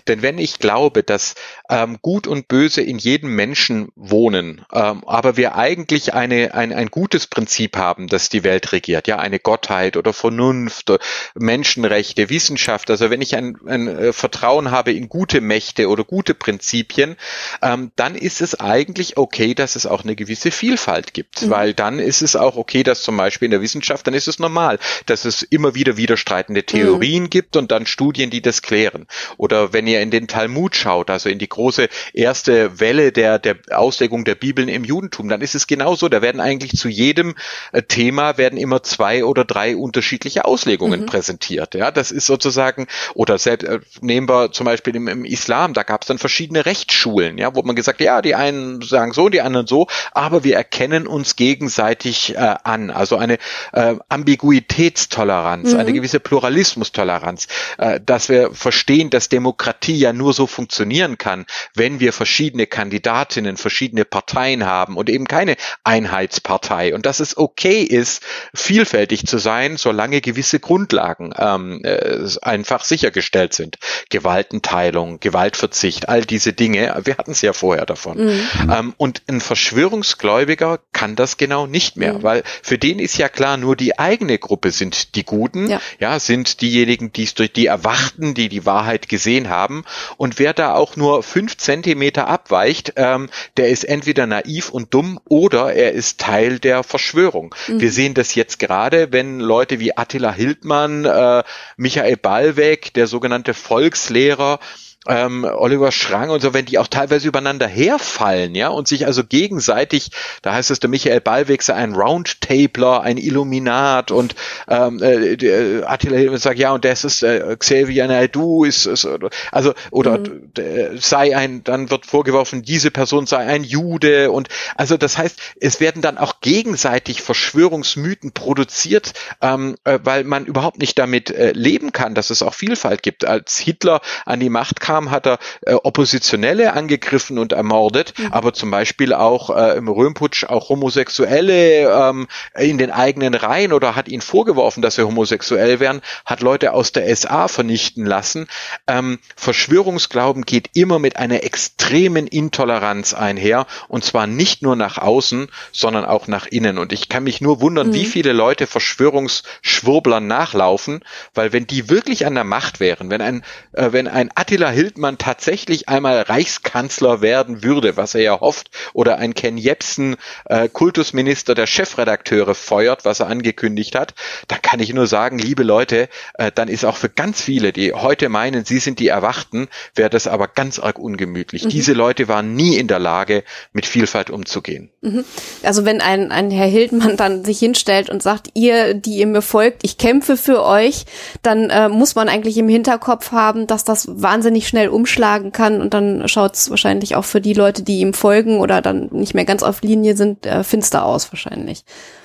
Denn 0.08 0.22
wenn 0.22 0.38
ich 0.38 0.60
glaube, 0.60 1.04
dass 1.04 1.36
ähm, 1.70 1.98
Gut 2.02 2.26
und 2.26 2.48
Böse 2.48 2.82
in 2.82 2.98
jedem 2.98 3.36
Menschen 3.36 3.90
wohnen, 3.96 4.66
ähm, 4.72 5.04
aber 5.06 5.36
wir 5.36 5.56
eigentlich 5.56 6.14
eine, 6.14 6.54
ein, 6.54 6.72
ein 6.72 6.88
gutes 6.88 7.28
Prinzip 7.28 7.76
haben, 7.76 8.08
das 8.08 8.30
die 8.30 8.46
Welt 8.46 8.72
regiert, 8.72 9.10
ja, 9.10 9.20
eine 9.20 9.40
Gottheit 9.40 9.98
oder 9.98 10.14
Vernunft, 10.14 10.94
Menschenrechte, 11.36 12.30
Wissenschaft, 12.30 12.90
also 12.90 13.10
wenn 13.10 13.22
ich 13.22 13.36
ein, 13.36 13.58
ein 13.68 13.88
äh, 13.88 14.14
Vertrauen 14.14 14.72
habe 14.72 14.94
in 14.94 15.10
gute 15.10 15.42
Mächte 15.42 15.90
oder 15.90 16.06
gute 16.06 16.34
Prinzipien, 16.34 17.18
ähm, 17.62 17.92
dann 17.98 18.16
ist 18.16 18.40
es 18.40 18.58
eigentlich 18.60 19.18
okay, 19.18 19.54
dass 19.54 19.76
es 19.76 19.86
auch 19.86 20.06
eine 20.06 20.16
gewisse 20.16 20.52
Vielfalt 20.52 21.14
gibt, 21.14 21.42
mhm. 21.42 21.50
weil 21.50 21.74
dann 21.74 22.00
ist 22.00 22.22
es 22.22 22.38
auch 22.38 22.56
okay, 22.56 22.84
dass 22.84 23.02
zum 23.02 23.18
Beispiel 23.18 23.48
in 23.48 23.52
der 23.52 23.62
Wissenschaft, 23.62 24.08
dann 24.08 24.14
ist 24.14 24.30
es 24.30 24.40
normal, 24.40 24.77
dass 25.06 25.26
es 25.26 25.44
immer 25.44 25.76
wieder 25.76 25.98
widerstreitende 25.98 26.64
Theorien 26.64 27.24
mhm. 27.24 27.30
gibt 27.30 27.56
und 27.56 27.72
dann 27.72 27.86
Studien, 27.86 28.30
die 28.30 28.42
das 28.42 28.62
klären. 28.62 29.08
Oder 29.38 29.74
wenn 29.74 29.88
ihr 29.88 30.02
in 30.02 30.12
den 30.12 30.28
Talmud 30.28 30.76
schaut, 30.76 31.10
also 31.10 31.30
in 31.30 31.40
die 31.40 31.50
große 31.50 31.90
erste 32.14 32.80
Welle 32.80 33.12
der, 33.12 33.40
der 33.40 33.58
Auslegung 33.72 34.26
der 34.26 34.36
Bibeln 34.36 34.70
im 34.70 34.84
Judentum, 34.84 35.30
dann 35.30 35.42
ist 35.42 35.56
es 35.56 35.68
genauso. 35.68 36.10
Da 36.10 36.22
werden 36.22 36.42
eigentlich 36.42 36.74
zu 36.74 36.90
jedem 36.90 37.36
äh, 37.72 37.82
Thema 37.82 38.38
werden 38.38 38.58
immer 38.58 38.84
zwei 38.84 39.24
oder 39.24 39.46
drei 39.46 39.76
unterschiedliche 39.76 40.46
Auslegungen 40.46 41.02
mhm. 41.02 41.06
präsentiert. 41.06 41.76
Ja, 41.76 41.92
das 41.92 42.12
ist 42.12 42.26
sozusagen, 42.26 42.88
oder 43.14 43.38
selbst 43.38 43.68
äh, 43.68 43.80
nehmen 44.02 44.30
wir 44.30 44.52
zum 44.52 44.66
Beispiel 44.66 44.96
im, 44.96 45.08
im 45.08 45.26
Islam, 45.26 45.74
da 45.74 45.84
gab 45.84 46.02
es 46.02 46.08
dann 46.08 46.18
verschiedene 46.18 46.66
Rechtsschulen, 46.66 47.38
ja, 47.38 47.56
wo 47.56 47.62
man 47.64 47.76
gesagt, 47.76 48.02
ja, 48.02 48.22
die 48.22 48.36
einen 48.36 48.82
sagen 48.82 49.14
so, 49.14 49.30
die 49.30 49.42
anderen 49.42 49.68
so, 49.68 49.88
aber 50.12 50.44
wir 50.44 50.56
erkennen 50.56 51.08
uns 51.08 51.36
gegenseitig 51.36 52.36
äh, 52.36 52.56
an. 52.64 52.90
Also 52.92 53.18
eine 53.18 53.38
äh, 53.74 53.96
Ambiguität 54.10 54.67
Diversitätstoleranz, 54.68 55.74
mhm. 55.74 55.80
eine 55.80 55.94
gewisse 55.94 56.20
Pluralismustoleranz, 56.20 57.48
äh, 57.78 58.00
dass 58.04 58.30
wir 58.30 58.52
verstehen, 58.54 59.10
dass 59.10 59.30
Demokratie 59.30 59.98
ja 59.98 60.14
nur 60.14 60.34
so 60.34 60.48
funktionieren 60.48 61.18
kann, 61.18 61.46
wenn 61.74 62.00
wir 62.00 62.14
verschiedene 62.14 62.68
Kandidatinnen, 62.68 63.58
verschiedene 63.58 64.06
Parteien 64.06 64.66
haben 64.66 64.98
und 64.98 65.10
eben 65.10 65.26
keine 65.26 65.56
Einheitspartei 65.84 66.94
und 66.94 67.06
dass 67.06 67.20
es 67.20 67.38
okay 67.38 67.82
ist, 67.82 68.24
vielfältig 68.54 69.26
zu 69.26 69.38
sein, 69.38 69.78
solange 69.78 70.22
gewisse 70.22 70.60
Grundlagen 70.60 71.34
ähm, 71.38 71.82
äh, 71.84 72.28
einfach 72.42 72.84
sichergestellt 72.84 73.54
sind. 73.54 73.78
Gewaltenteilung, 74.10 75.20
Gewaltverzicht, 75.20 76.10
all 76.10 76.22
diese 76.22 76.54
Dinge, 76.54 77.02
wir 77.04 77.18
hatten 77.18 77.32
es 77.32 77.42
ja 77.42 77.54
vorher 77.54 77.86
davon. 77.86 78.26
Mhm. 78.26 78.72
Ähm, 78.72 78.94
und 78.98 79.24
ein 79.28 79.42
Verschwörungsgläubiger 79.42 80.80
kann 80.94 81.16
das 81.16 81.38
genau 81.38 81.68
nicht 81.68 81.98
mehr, 81.98 82.14
mhm. 82.16 82.24
weil 82.24 82.44
für 82.62 82.78
den 82.78 83.00
ist 83.00 83.18
ja 83.18 83.30
klar, 83.30 83.58
nur 83.58 83.76
die 83.76 83.98
eigene 83.98 84.38
Gruppe 84.38 84.57
Gruppe 84.58 84.72
sind 84.72 85.14
die 85.14 85.24
Guten, 85.24 85.70
ja, 85.70 85.80
ja 86.00 86.20
sind 86.20 86.62
diejenigen, 86.62 87.14
die 87.14 87.26
es 87.26 87.36
durch 87.36 87.54
die 87.54 87.68
Erwachten, 87.68 88.34
die 88.34 88.50
die 88.50 88.66
Wahrheit 88.66 89.08
gesehen 89.08 89.50
haben. 89.50 89.84
Und 90.18 90.40
wer 90.40 90.56
da 90.56 90.74
auch 90.74 90.96
nur 90.96 91.22
fünf 91.22 91.58
Zentimeter 91.58 92.28
abweicht, 92.28 92.94
ähm, 92.96 93.30
der 93.58 93.70
ist 93.70 93.84
entweder 93.84 94.26
naiv 94.26 94.72
und 94.72 94.96
dumm 94.96 95.20
oder 95.26 95.74
er 95.74 95.92
ist 95.92 96.20
Teil 96.20 96.58
der 96.58 96.82
Verschwörung. 96.82 97.54
Mhm. 97.68 97.82
Wir 97.82 97.92
sehen 97.92 98.16
das 98.16 98.34
jetzt 98.34 98.58
gerade, 98.58 99.12
wenn 99.12 99.40
Leute 99.40 99.80
wie 99.80 99.96
Attila 99.96 100.34
Hildmann, 100.34 101.06
äh, 101.06 101.44
Michael 101.76 102.18
Ballweg, 102.18 102.96
der 102.96 103.06
sogenannte 103.06 103.54
Volkslehrer, 103.54 104.60
ähm, 105.08 105.46
Oliver 105.46 105.92
Schrang 105.92 106.30
und 106.30 106.42
so, 106.42 106.54
wenn 106.54 106.66
die 106.66 106.78
auch 106.80 106.88
teilweise 106.88 107.28
übereinander 107.28 107.68
herfallen, 107.68 108.56
ja, 108.56 108.70
und 108.70 108.88
sich 108.88 109.06
also 109.06 109.24
gegenseitig, 109.24 110.12
da 110.42 110.54
heißt 110.54 110.72
es 110.72 110.80
der 110.80 110.90
Michael 110.90 111.22
Ballweg 111.22 111.64
sei 111.64 111.74
ein 111.76 111.94
Roundtabler, 111.94 113.02
ein 113.02 113.18
Illuminat 113.18 114.12
und 114.12 114.36
ähm, 114.68 115.02
äh, 115.02 115.34
äh 115.34 115.84
Attila 115.84 116.38
sagt, 116.38 116.60
ja, 116.60 116.74
und 116.74 116.86
das 116.86 117.04
ist 117.04 117.24
äh, 117.24 117.56
Xavier 117.58 118.08
Naidoo 118.08 118.64
ist, 118.64 118.86
ist 118.86 119.08
also 119.52 119.74
oder 119.92 120.20
mhm. 120.20 120.52
sei 121.00 121.36
ein, 121.36 121.64
dann 121.64 121.90
wird 121.90 122.06
vorgeworfen, 122.06 122.64
diese 122.64 122.92
Person 122.92 123.26
sei 123.26 123.46
ein 123.46 123.64
Jude 123.64 124.32
und 124.32 124.50
also 124.76 124.98
das 124.98 125.18
heißt, 125.18 125.40
es 125.60 125.80
werden 125.80 126.02
dann 126.02 126.18
auch 126.18 126.42
gegenseitig 126.42 127.22
Verschwörungsmythen 127.22 128.32
produziert, 128.32 129.14
ähm, 129.42 129.76
äh, 129.84 130.00
weil 130.04 130.24
man 130.24 130.46
überhaupt 130.46 130.80
nicht 130.80 130.98
damit 130.98 131.30
äh, 131.30 131.52
leben 131.52 131.92
kann, 131.92 132.16
dass 132.16 132.30
es 132.30 132.42
auch 132.42 132.54
Vielfalt 132.54 133.04
gibt. 133.04 133.26
Als 133.26 133.58
Hitler 133.58 134.02
an 134.26 134.40
die 134.40 134.50
Macht 134.50 134.80
kam, 134.80 134.97
kam, 134.98 135.12
hat 135.12 135.28
er 135.28 135.38
äh, 135.62 135.74
Oppositionelle 135.74 136.74
angegriffen 136.74 137.38
und 137.38 137.54
ermordet, 137.54 138.14
mhm. 138.18 138.34
aber 138.34 138.54
zum 138.54 138.72
Beispiel 138.72 139.14
auch 139.14 139.56
äh, 139.56 139.78
im 139.78 139.88
Röhmputsch 139.88 140.46
auch 140.46 140.70
Homosexuelle 140.70 141.90
ähm, 141.90 142.28
in 142.58 142.78
den 142.78 142.92
eigenen 142.92 143.36
Reihen 143.36 143.74
oder 143.74 143.96
hat 143.96 144.08
ihnen 144.08 144.22
vorgeworfen, 144.22 144.82
dass 144.82 144.96
sie 144.96 145.06
homosexuell 145.06 145.80
wären, 145.80 146.02
hat 146.26 146.42
Leute 146.42 146.74
aus 146.74 146.92
der 146.92 147.16
SA 147.16 147.48
vernichten 147.48 148.06
lassen. 148.06 148.48
Ähm, 148.88 149.20
Verschwörungsglauben 149.36 150.44
geht 150.44 150.72
immer 150.74 151.00
mit 151.00 151.18
einer 151.18 151.44
extremen 151.44 152.28
Intoleranz 152.28 153.14
einher 153.14 153.68
und 153.88 154.04
zwar 154.04 154.26
nicht 154.26 154.64
nur 154.64 154.76
nach 154.76 154.98
außen, 154.98 155.48
sondern 155.72 156.06
auch 156.06 156.28
nach 156.28 156.48
innen. 156.48 156.78
Und 156.78 156.92
ich 156.92 157.10
kann 157.10 157.24
mich 157.24 157.42
nur 157.42 157.62
wundern, 157.62 157.90
mhm. 157.90 157.94
wie 157.94 158.06
viele 158.06 158.34
Leute 158.34 158.66
Verschwörungsschwurblern 158.66 160.26
nachlaufen, 160.26 161.02
weil 161.36 161.54
wenn 161.54 161.68
die 161.68 161.90
wirklich 161.90 162.26
an 162.26 162.34
der 162.34 162.44
Macht 162.44 162.80
wären, 162.80 163.10
wenn 163.12 163.22
ein, 163.22 163.44
äh, 163.74 163.92
wenn 163.92 164.08
ein 164.08 164.32
Attila 164.36 164.72
Hill 164.78 164.88
Wildmann 164.88 165.18
tatsächlich 165.18 165.90
einmal 165.90 166.22
Reichskanzler 166.22 167.22
werden 167.22 167.62
würde, 167.62 167.98
was 167.98 168.16
er 168.16 168.22
ja 168.22 168.40
hofft, 168.40 168.72
oder 168.94 169.18
ein 169.18 169.34
Ken 169.34 169.58
Jebsen 169.58 170.16
äh, 170.46 170.70
Kultusminister 170.70 171.56
der 171.56 171.68
Chefredakteure 171.68 172.56
feuert, 172.56 173.04
was 173.04 173.20
er 173.20 173.28
angekündigt 173.28 173.96
hat, 173.96 174.14
dann 174.48 174.62
kann 174.62 174.80
ich 174.80 174.94
nur 174.94 175.06
sagen, 175.06 175.40
liebe 175.40 175.64
Leute, 175.64 176.08
äh, 176.36 176.52
dann 176.56 176.70
ist 176.70 176.86
auch 176.86 176.96
für 176.96 177.10
ganz 177.10 177.42
viele, 177.42 177.74
die 177.74 177.92
heute 177.94 178.30
meinen, 178.30 178.64
sie 178.64 178.80
sind 178.80 179.00
die 179.00 179.10
Erwachten, 179.10 179.68
wäre 179.94 180.10
das 180.10 180.26
aber 180.26 180.48
ganz 180.48 180.80
arg 180.80 180.98
ungemütlich. 181.00 181.66
Mhm. 181.66 181.70
Diese 181.70 181.94
Leute 181.94 182.30
waren 182.30 182.56
nie 182.56 182.78
in 182.78 182.88
der 182.88 183.00
Lage, 183.00 183.44
mit 183.74 183.86
Vielfalt 183.86 184.30
umzugehen. 184.30 184.90
Mhm. 185.08 185.26
Also 185.64 185.86
wenn 185.86 186.02
ein, 186.02 186.32
ein 186.32 186.52
Herr 186.52 186.68
Hildmann 186.68 187.18
dann 187.18 187.46
sich 187.46 187.60
hinstellt 187.60 188.10
und 188.10 188.22
sagt, 188.22 188.50
ihr, 188.54 188.94
die 188.94 189.18
ihr 189.18 189.28
mir 189.28 189.42
folgt, 189.42 189.84
ich 189.84 189.98
kämpfe 189.98 190.38
für 190.38 190.64
euch, 190.64 191.06
dann 191.42 191.70
äh, 191.70 191.90
muss 191.90 192.16
man 192.16 192.30
eigentlich 192.30 192.58
im 192.58 192.70
Hinterkopf 192.70 193.32
haben, 193.32 193.68
dass 193.68 193.84
das 193.84 194.08
wahnsinnig 194.10 194.68
schnell 194.68 194.90
umschlagen 194.90 195.52
kann 195.52 195.82
und 195.82 195.94
dann 195.94 196.28
schaut 196.28 196.56
es 196.56 196.70
wahrscheinlich 196.70 197.16
auch 197.16 197.26
für 197.26 197.42
die 197.42 197.54
Leute, 197.54 197.84
die 197.84 198.00
ihm 198.00 198.14
folgen 198.14 198.60
oder 198.60 198.82
dann 198.82 199.10
nicht 199.12 199.34
mehr 199.34 199.46
ganz 199.46 199.64
auf 199.64 199.82
Linie 199.82 200.16
sind, 200.16 200.46
äh, 200.46 200.64
finster 200.64 201.06
aus 201.06 201.32
wahrscheinlich. 201.32 201.84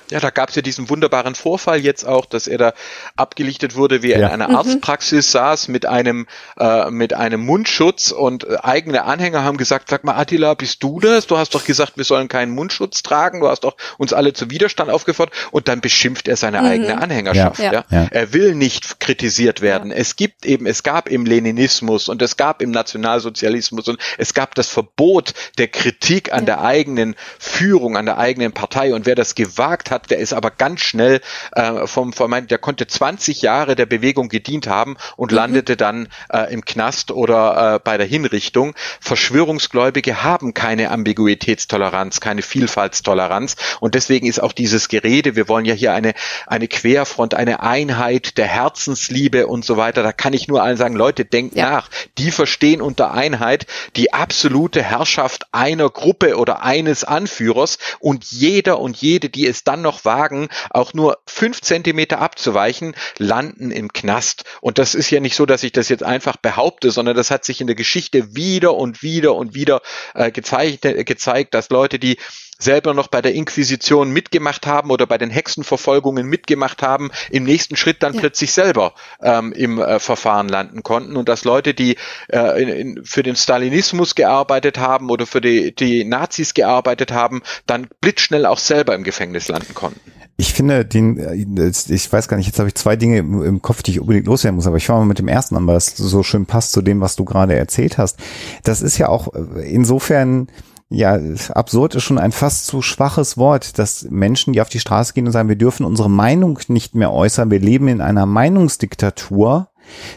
Ja, 0.09 0.19
da 0.19 0.29
gab 0.29 0.49
es 0.49 0.55
ja 0.55 0.61
diesen 0.61 0.89
wunderbaren 0.89 1.35
Vorfall 1.35 1.79
jetzt 1.79 2.05
auch, 2.05 2.25
dass 2.25 2.47
er 2.47 2.57
da 2.57 2.73
abgelichtet 3.15 3.75
wurde, 3.75 4.03
wie 4.03 4.11
er 4.11 4.19
ja. 4.19 4.27
in 4.27 4.33
einer 4.33 4.49
mhm. 4.49 4.55
Arztpraxis 4.55 5.31
saß 5.31 5.67
mit 5.67 5.85
einem 5.85 6.27
äh, 6.57 6.91
mit 6.91 7.13
einem 7.13 7.41
Mundschutz 7.45 8.11
und 8.11 8.43
äh, 8.43 8.57
eigene 8.61 9.03
Anhänger 9.03 9.43
haben 9.43 9.57
gesagt, 9.57 9.89
sag 9.89 10.03
mal 10.03 10.15
Attila, 10.15 10.53
bist 10.53 10.83
du 10.83 10.99
das? 10.99 11.27
Du 11.27 11.37
hast 11.37 11.55
doch 11.55 11.65
gesagt, 11.65 11.97
wir 11.97 12.03
sollen 12.03 12.27
keinen 12.27 12.53
Mundschutz 12.53 13.03
tragen. 13.03 13.39
Du 13.39 13.47
hast 13.47 13.63
doch 13.63 13.75
uns 13.97 14.13
alle 14.13 14.33
zu 14.33 14.49
Widerstand 14.49 14.89
aufgefordert 14.89 15.35
und 15.51 15.67
dann 15.67 15.81
beschimpft 15.81 16.27
er 16.27 16.35
seine 16.35 16.61
mhm. 16.61 16.67
eigene 16.67 17.01
Anhängerschaft. 17.01 17.59
Ja. 17.59 17.71
Ja. 17.71 17.85
ja. 17.89 18.07
Er 18.11 18.33
will 18.33 18.55
nicht 18.55 18.99
kritisiert 18.99 19.61
werden. 19.61 19.91
Es 19.91 20.15
gibt 20.15 20.45
eben, 20.45 20.65
es 20.65 20.83
gab 20.83 21.09
im 21.09 21.25
Leninismus 21.25 22.09
und 22.09 22.21
es 22.21 22.37
gab 22.37 22.61
im 22.61 22.71
Nationalsozialismus 22.71 23.87
und 23.87 23.99
es 24.17 24.33
gab 24.33 24.55
das 24.55 24.67
Verbot 24.67 25.33
der 25.57 25.67
Kritik 25.67 26.33
an 26.33 26.45
der 26.45 26.61
eigenen 26.61 27.15
Führung, 27.39 27.97
an 27.97 28.05
der 28.05 28.17
eigenen 28.17 28.51
Partei 28.51 28.93
und 28.93 29.05
wer 29.05 29.15
das 29.15 29.35
gewagt 29.35 29.91
hat, 29.91 29.92
der 29.99 30.19
ist 30.19 30.33
aber 30.33 30.51
ganz 30.51 30.81
schnell 30.81 31.21
äh, 31.53 31.87
vom 31.87 32.13
vermeint, 32.13 32.51
der 32.51 32.57
konnte 32.57 32.87
20 32.87 33.41
Jahre 33.41 33.75
der 33.75 33.85
Bewegung 33.85 34.29
gedient 34.29 34.67
haben 34.67 34.97
und 35.15 35.31
mhm. 35.31 35.37
landete 35.37 35.77
dann 35.77 36.07
äh, 36.29 36.51
im 36.53 36.65
Knast 36.65 37.11
oder 37.11 37.75
äh, 37.75 37.79
bei 37.83 37.97
der 37.97 38.07
Hinrichtung. 38.07 38.73
Verschwörungsgläubige 38.99 40.23
haben 40.23 40.53
keine 40.53 40.91
Ambiguitätstoleranz, 40.91 42.19
keine 42.19 42.41
Vielfaltstoleranz 42.41 43.55
und 43.79 43.95
deswegen 43.95 44.27
ist 44.27 44.41
auch 44.41 44.53
dieses 44.53 44.87
Gerede, 44.87 45.35
wir 45.35 45.47
wollen 45.47 45.65
ja 45.65 45.73
hier 45.73 45.93
eine 45.93 46.13
eine 46.47 46.67
Querfront, 46.67 47.33
eine 47.33 47.61
Einheit 47.61 48.37
der 48.37 48.47
Herzensliebe 48.47 49.47
und 49.47 49.65
so 49.65 49.77
weiter. 49.77 50.03
Da 50.03 50.11
kann 50.11 50.33
ich 50.33 50.47
nur 50.47 50.63
allen 50.63 50.77
sagen, 50.77 50.95
Leute, 50.95 51.25
denkt 51.25 51.55
ja. 51.55 51.69
nach. 51.71 51.89
Die 52.17 52.31
verstehen 52.31 52.81
unter 52.81 53.13
Einheit 53.13 53.65
die 53.95 54.13
absolute 54.13 54.81
Herrschaft 54.81 55.47
einer 55.51 55.89
Gruppe 55.89 56.37
oder 56.37 56.63
eines 56.63 57.03
Anführers 57.03 57.77
und 57.99 58.25
jeder 58.25 58.79
und 58.79 58.97
jede, 58.97 59.29
die 59.29 59.47
es 59.47 59.63
dann 59.63 59.81
noch 59.83 60.05
wagen, 60.05 60.49
auch 60.71 60.95
nur 60.95 61.19
fünf 61.27 61.61
Zentimeter 61.61 62.19
abzuweichen, 62.19 62.95
landen 63.19 63.69
im 63.69 63.93
Knast. 63.93 64.45
Und 64.61 64.79
das 64.79 64.95
ist 64.95 65.11
ja 65.11 65.19
nicht 65.19 65.35
so, 65.35 65.45
dass 65.45 65.61
ich 65.61 65.71
das 65.71 65.89
jetzt 65.89 66.03
einfach 66.03 66.37
behaupte, 66.37 66.89
sondern 66.89 67.15
das 67.15 67.29
hat 67.29 67.45
sich 67.45 67.61
in 67.61 67.67
der 67.67 67.75
Geschichte 67.75 68.35
wieder 68.35 68.73
und 68.73 69.03
wieder 69.03 69.35
und 69.35 69.53
wieder 69.53 69.81
äh, 70.15 70.31
gezeigt, 70.31 70.81
gezeigt, 70.81 71.53
dass 71.53 71.69
Leute, 71.69 71.99
die 71.99 72.17
selber 72.59 72.93
noch 72.93 73.07
bei 73.07 73.21
der 73.21 73.33
Inquisition 73.33 74.11
mitgemacht 74.11 74.67
haben 74.67 74.91
oder 74.91 75.05
bei 75.05 75.17
den 75.17 75.29
Hexenverfolgungen 75.29 76.27
mitgemacht 76.27 76.81
haben, 76.81 77.11
im 77.29 77.43
nächsten 77.43 77.75
Schritt 77.75 78.03
dann 78.03 78.13
ja. 78.13 78.19
plötzlich 78.19 78.53
selber 78.53 78.93
ähm, 79.21 79.51
im 79.53 79.79
äh, 79.79 79.99
Verfahren 79.99 80.47
landen 80.47 80.83
konnten 80.83 81.15
und 81.15 81.29
dass 81.29 81.43
Leute, 81.43 81.73
die 81.73 81.97
äh, 82.29 82.61
in, 82.61 82.69
in, 82.69 83.05
für 83.05 83.23
den 83.23 83.35
Stalinismus 83.35 84.15
gearbeitet 84.15 84.77
haben 84.77 85.09
oder 85.09 85.25
für 85.25 85.41
die, 85.41 85.75
die 85.75 86.03
Nazis 86.05 86.53
gearbeitet 86.53 87.11
haben, 87.11 87.41
dann 87.65 87.87
blitzschnell 88.01 88.45
auch 88.45 88.59
selber 88.59 88.95
im 88.95 89.03
Gefängnis 89.03 89.47
landen 89.47 89.73
konnten. 89.73 89.99
Ich 90.35 90.53
finde 90.53 90.83
den, 90.83 91.17
äh, 91.17 91.69
ich 91.69 92.11
weiß 92.11 92.27
gar 92.27 92.37
nicht, 92.37 92.47
jetzt 92.47 92.59
habe 92.59 92.69
ich 92.69 92.75
zwei 92.75 92.95
Dinge 92.95 93.19
im 93.19 93.61
Kopf, 93.61 93.83
die 93.83 93.91
ich 93.91 93.99
unbedingt 93.99 94.25
loswerden 94.25 94.55
muss, 94.55 94.67
aber 94.67 94.77
ich 94.77 94.85
fange 94.85 94.99
mal 94.99 95.05
mit 95.05 95.19
dem 95.19 95.27
ersten 95.27 95.55
an, 95.55 95.67
weil 95.67 95.77
es 95.77 95.95
so 95.95 96.23
schön 96.23 96.45
passt 96.45 96.71
zu 96.71 96.81
dem, 96.81 97.01
was 97.01 97.15
du 97.15 97.23
gerade 97.25 97.55
erzählt 97.55 97.97
hast. 97.97 98.17
Das 98.63 98.81
ist 98.81 98.97
ja 98.97 99.09
auch 99.09 99.33
äh, 99.33 99.61
insofern 99.71 100.47
ja, 100.93 101.19
absurd 101.49 101.95
ist 101.95 102.03
schon 102.03 102.19
ein 102.19 102.31
fast 102.31 102.67
zu 102.67 102.81
schwaches 102.81 103.37
Wort, 103.37 103.79
dass 103.79 104.07
Menschen, 104.09 104.53
die 104.53 104.61
auf 104.61 104.69
die 104.69 104.79
Straße 104.79 105.13
gehen 105.13 105.25
und 105.25 105.31
sagen, 105.31 105.49
wir 105.49 105.55
dürfen 105.55 105.85
unsere 105.85 106.09
Meinung 106.09 106.59
nicht 106.67 106.93
mehr 106.93 107.11
äußern, 107.11 107.49
wir 107.49 107.59
leben 107.59 107.87
in 107.87 107.99
einer 107.99 108.25
Meinungsdiktatur, 108.25 109.69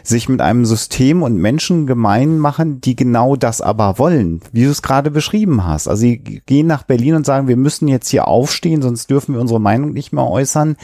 sich 0.03 0.29
mit 0.29 0.41
einem 0.41 0.65
System 0.65 1.23
und 1.23 1.37
Menschen 1.37 1.87
gemein 1.87 2.39
machen, 2.39 2.81
die 2.81 2.95
genau 2.95 3.35
das 3.35 3.61
aber 3.61 3.99
wollen, 3.99 4.41
wie 4.51 4.63
du 4.63 4.69
es 4.69 4.81
gerade 4.81 5.11
beschrieben 5.11 5.65
hast. 5.65 5.87
Also 5.87 6.01
sie 6.01 6.17
gehen 6.17 6.67
nach 6.67 6.83
Berlin 6.83 7.15
und 7.15 7.25
sagen, 7.25 7.47
wir 7.47 7.57
müssen 7.57 7.87
jetzt 7.87 8.09
hier 8.09 8.27
aufstehen, 8.27 8.81
sonst 8.81 9.09
dürfen 9.09 9.33
wir 9.33 9.41
unsere 9.41 9.61
Meinung 9.61 9.91
nicht 9.91 10.13
mehr 10.13 10.27
äußern 10.27 10.77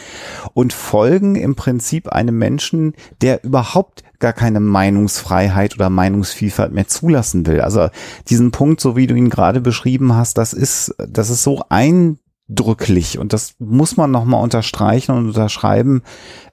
und 0.53 0.73
folgen 0.73 1.35
im 1.35 1.55
Prinzip 1.55 2.09
einem 2.09 2.37
Menschen, 2.37 2.93
der 3.21 3.43
überhaupt 3.43 4.03
gar 4.19 4.33
keine 4.33 4.61
Meinungsfreiheit 4.61 5.75
oder 5.75 5.89
Meinungsvielfalt 5.89 6.71
mehr 6.71 6.87
zulassen 6.87 7.45
will. 7.45 7.59
Also 7.59 7.89
diesen 8.29 8.51
Punkt, 8.51 8.79
so 8.79 8.95
wie 8.95 9.05
du 9.05 9.15
ihn 9.15 9.29
gerade 9.29 9.59
beschrieben 9.59 10.15
hast, 10.15 10.37
das 10.37 10.53
ist, 10.53 10.95
das 10.97 11.29
ist 11.29 11.43
so 11.43 11.61
ein 11.67 12.19
drücklich 12.49 13.17
und 13.17 13.33
das 13.33 13.55
muss 13.59 13.95
man 13.95 14.11
nochmal 14.11 14.43
unterstreichen 14.43 15.13
und 15.13 15.27
unterschreiben. 15.27 16.03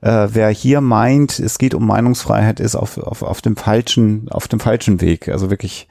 Äh, 0.01 0.29
wer 0.31 0.49
hier 0.51 0.81
meint, 0.81 1.39
es 1.39 1.59
geht 1.59 1.75
um 1.75 1.87
Meinungsfreiheit, 1.87 2.61
ist 2.61 2.77
auf, 2.77 2.99
auf, 2.99 3.23
auf 3.23 3.43
dem 3.43 3.57
falschen, 3.57 4.29
auf 4.31 4.47
dem 4.47 4.61
falschen 4.61 5.01
Weg. 5.01 5.29
Also 5.29 5.51
wirklich 5.51 5.89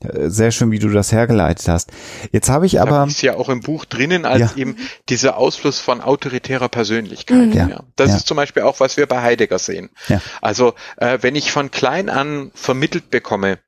äh, 0.00 0.28
sehr 0.30 0.50
schön, 0.50 0.70
wie 0.70 0.78
du 0.78 0.88
das 0.88 1.12
hergeleitet 1.12 1.68
hast. 1.68 1.90
Jetzt 2.32 2.48
habe 2.48 2.66
ich 2.66 2.80
aber. 2.80 3.04
Das 3.04 3.14
ist 3.14 3.22
ja 3.22 3.36
auch 3.36 3.48
im 3.48 3.60
Buch 3.60 3.84
drinnen 3.84 4.24
als 4.24 4.40
ja. 4.40 4.56
eben 4.56 4.76
dieser 5.08 5.36
Ausfluss 5.36 5.78
von 5.78 6.00
autoritärer 6.00 6.68
Persönlichkeit. 6.68 7.48
Mhm. 7.48 7.52
Ja. 7.52 7.82
Das 7.96 8.10
ja. 8.10 8.16
ist 8.16 8.26
zum 8.26 8.36
Beispiel 8.36 8.62
auch, 8.62 8.80
was 8.80 8.96
wir 8.96 9.06
bei 9.06 9.22
Heidegger 9.22 9.58
sehen. 9.58 9.90
Ja. 10.08 10.20
Also, 10.40 10.74
äh, 10.96 11.18
wenn 11.20 11.34
ich 11.34 11.52
von 11.52 11.70
klein 11.70 12.08
an 12.08 12.50
vermittelt 12.54 13.10
bekomme, 13.10 13.58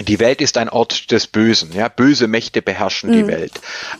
die 0.00 0.20
Welt 0.20 0.42
ist 0.42 0.58
ein 0.58 0.68
Ort 0.68 1.10
des 1.10 1.26
Bösen, 1.26 1.72
ja, 1.72 1.88
böse 1.88 2.28
Mächte 2.28 2.60
beherrschen 2.60 3.10
mhm. 3.10 3.14
die 3.14 3.26
Welt. 3.28 3.52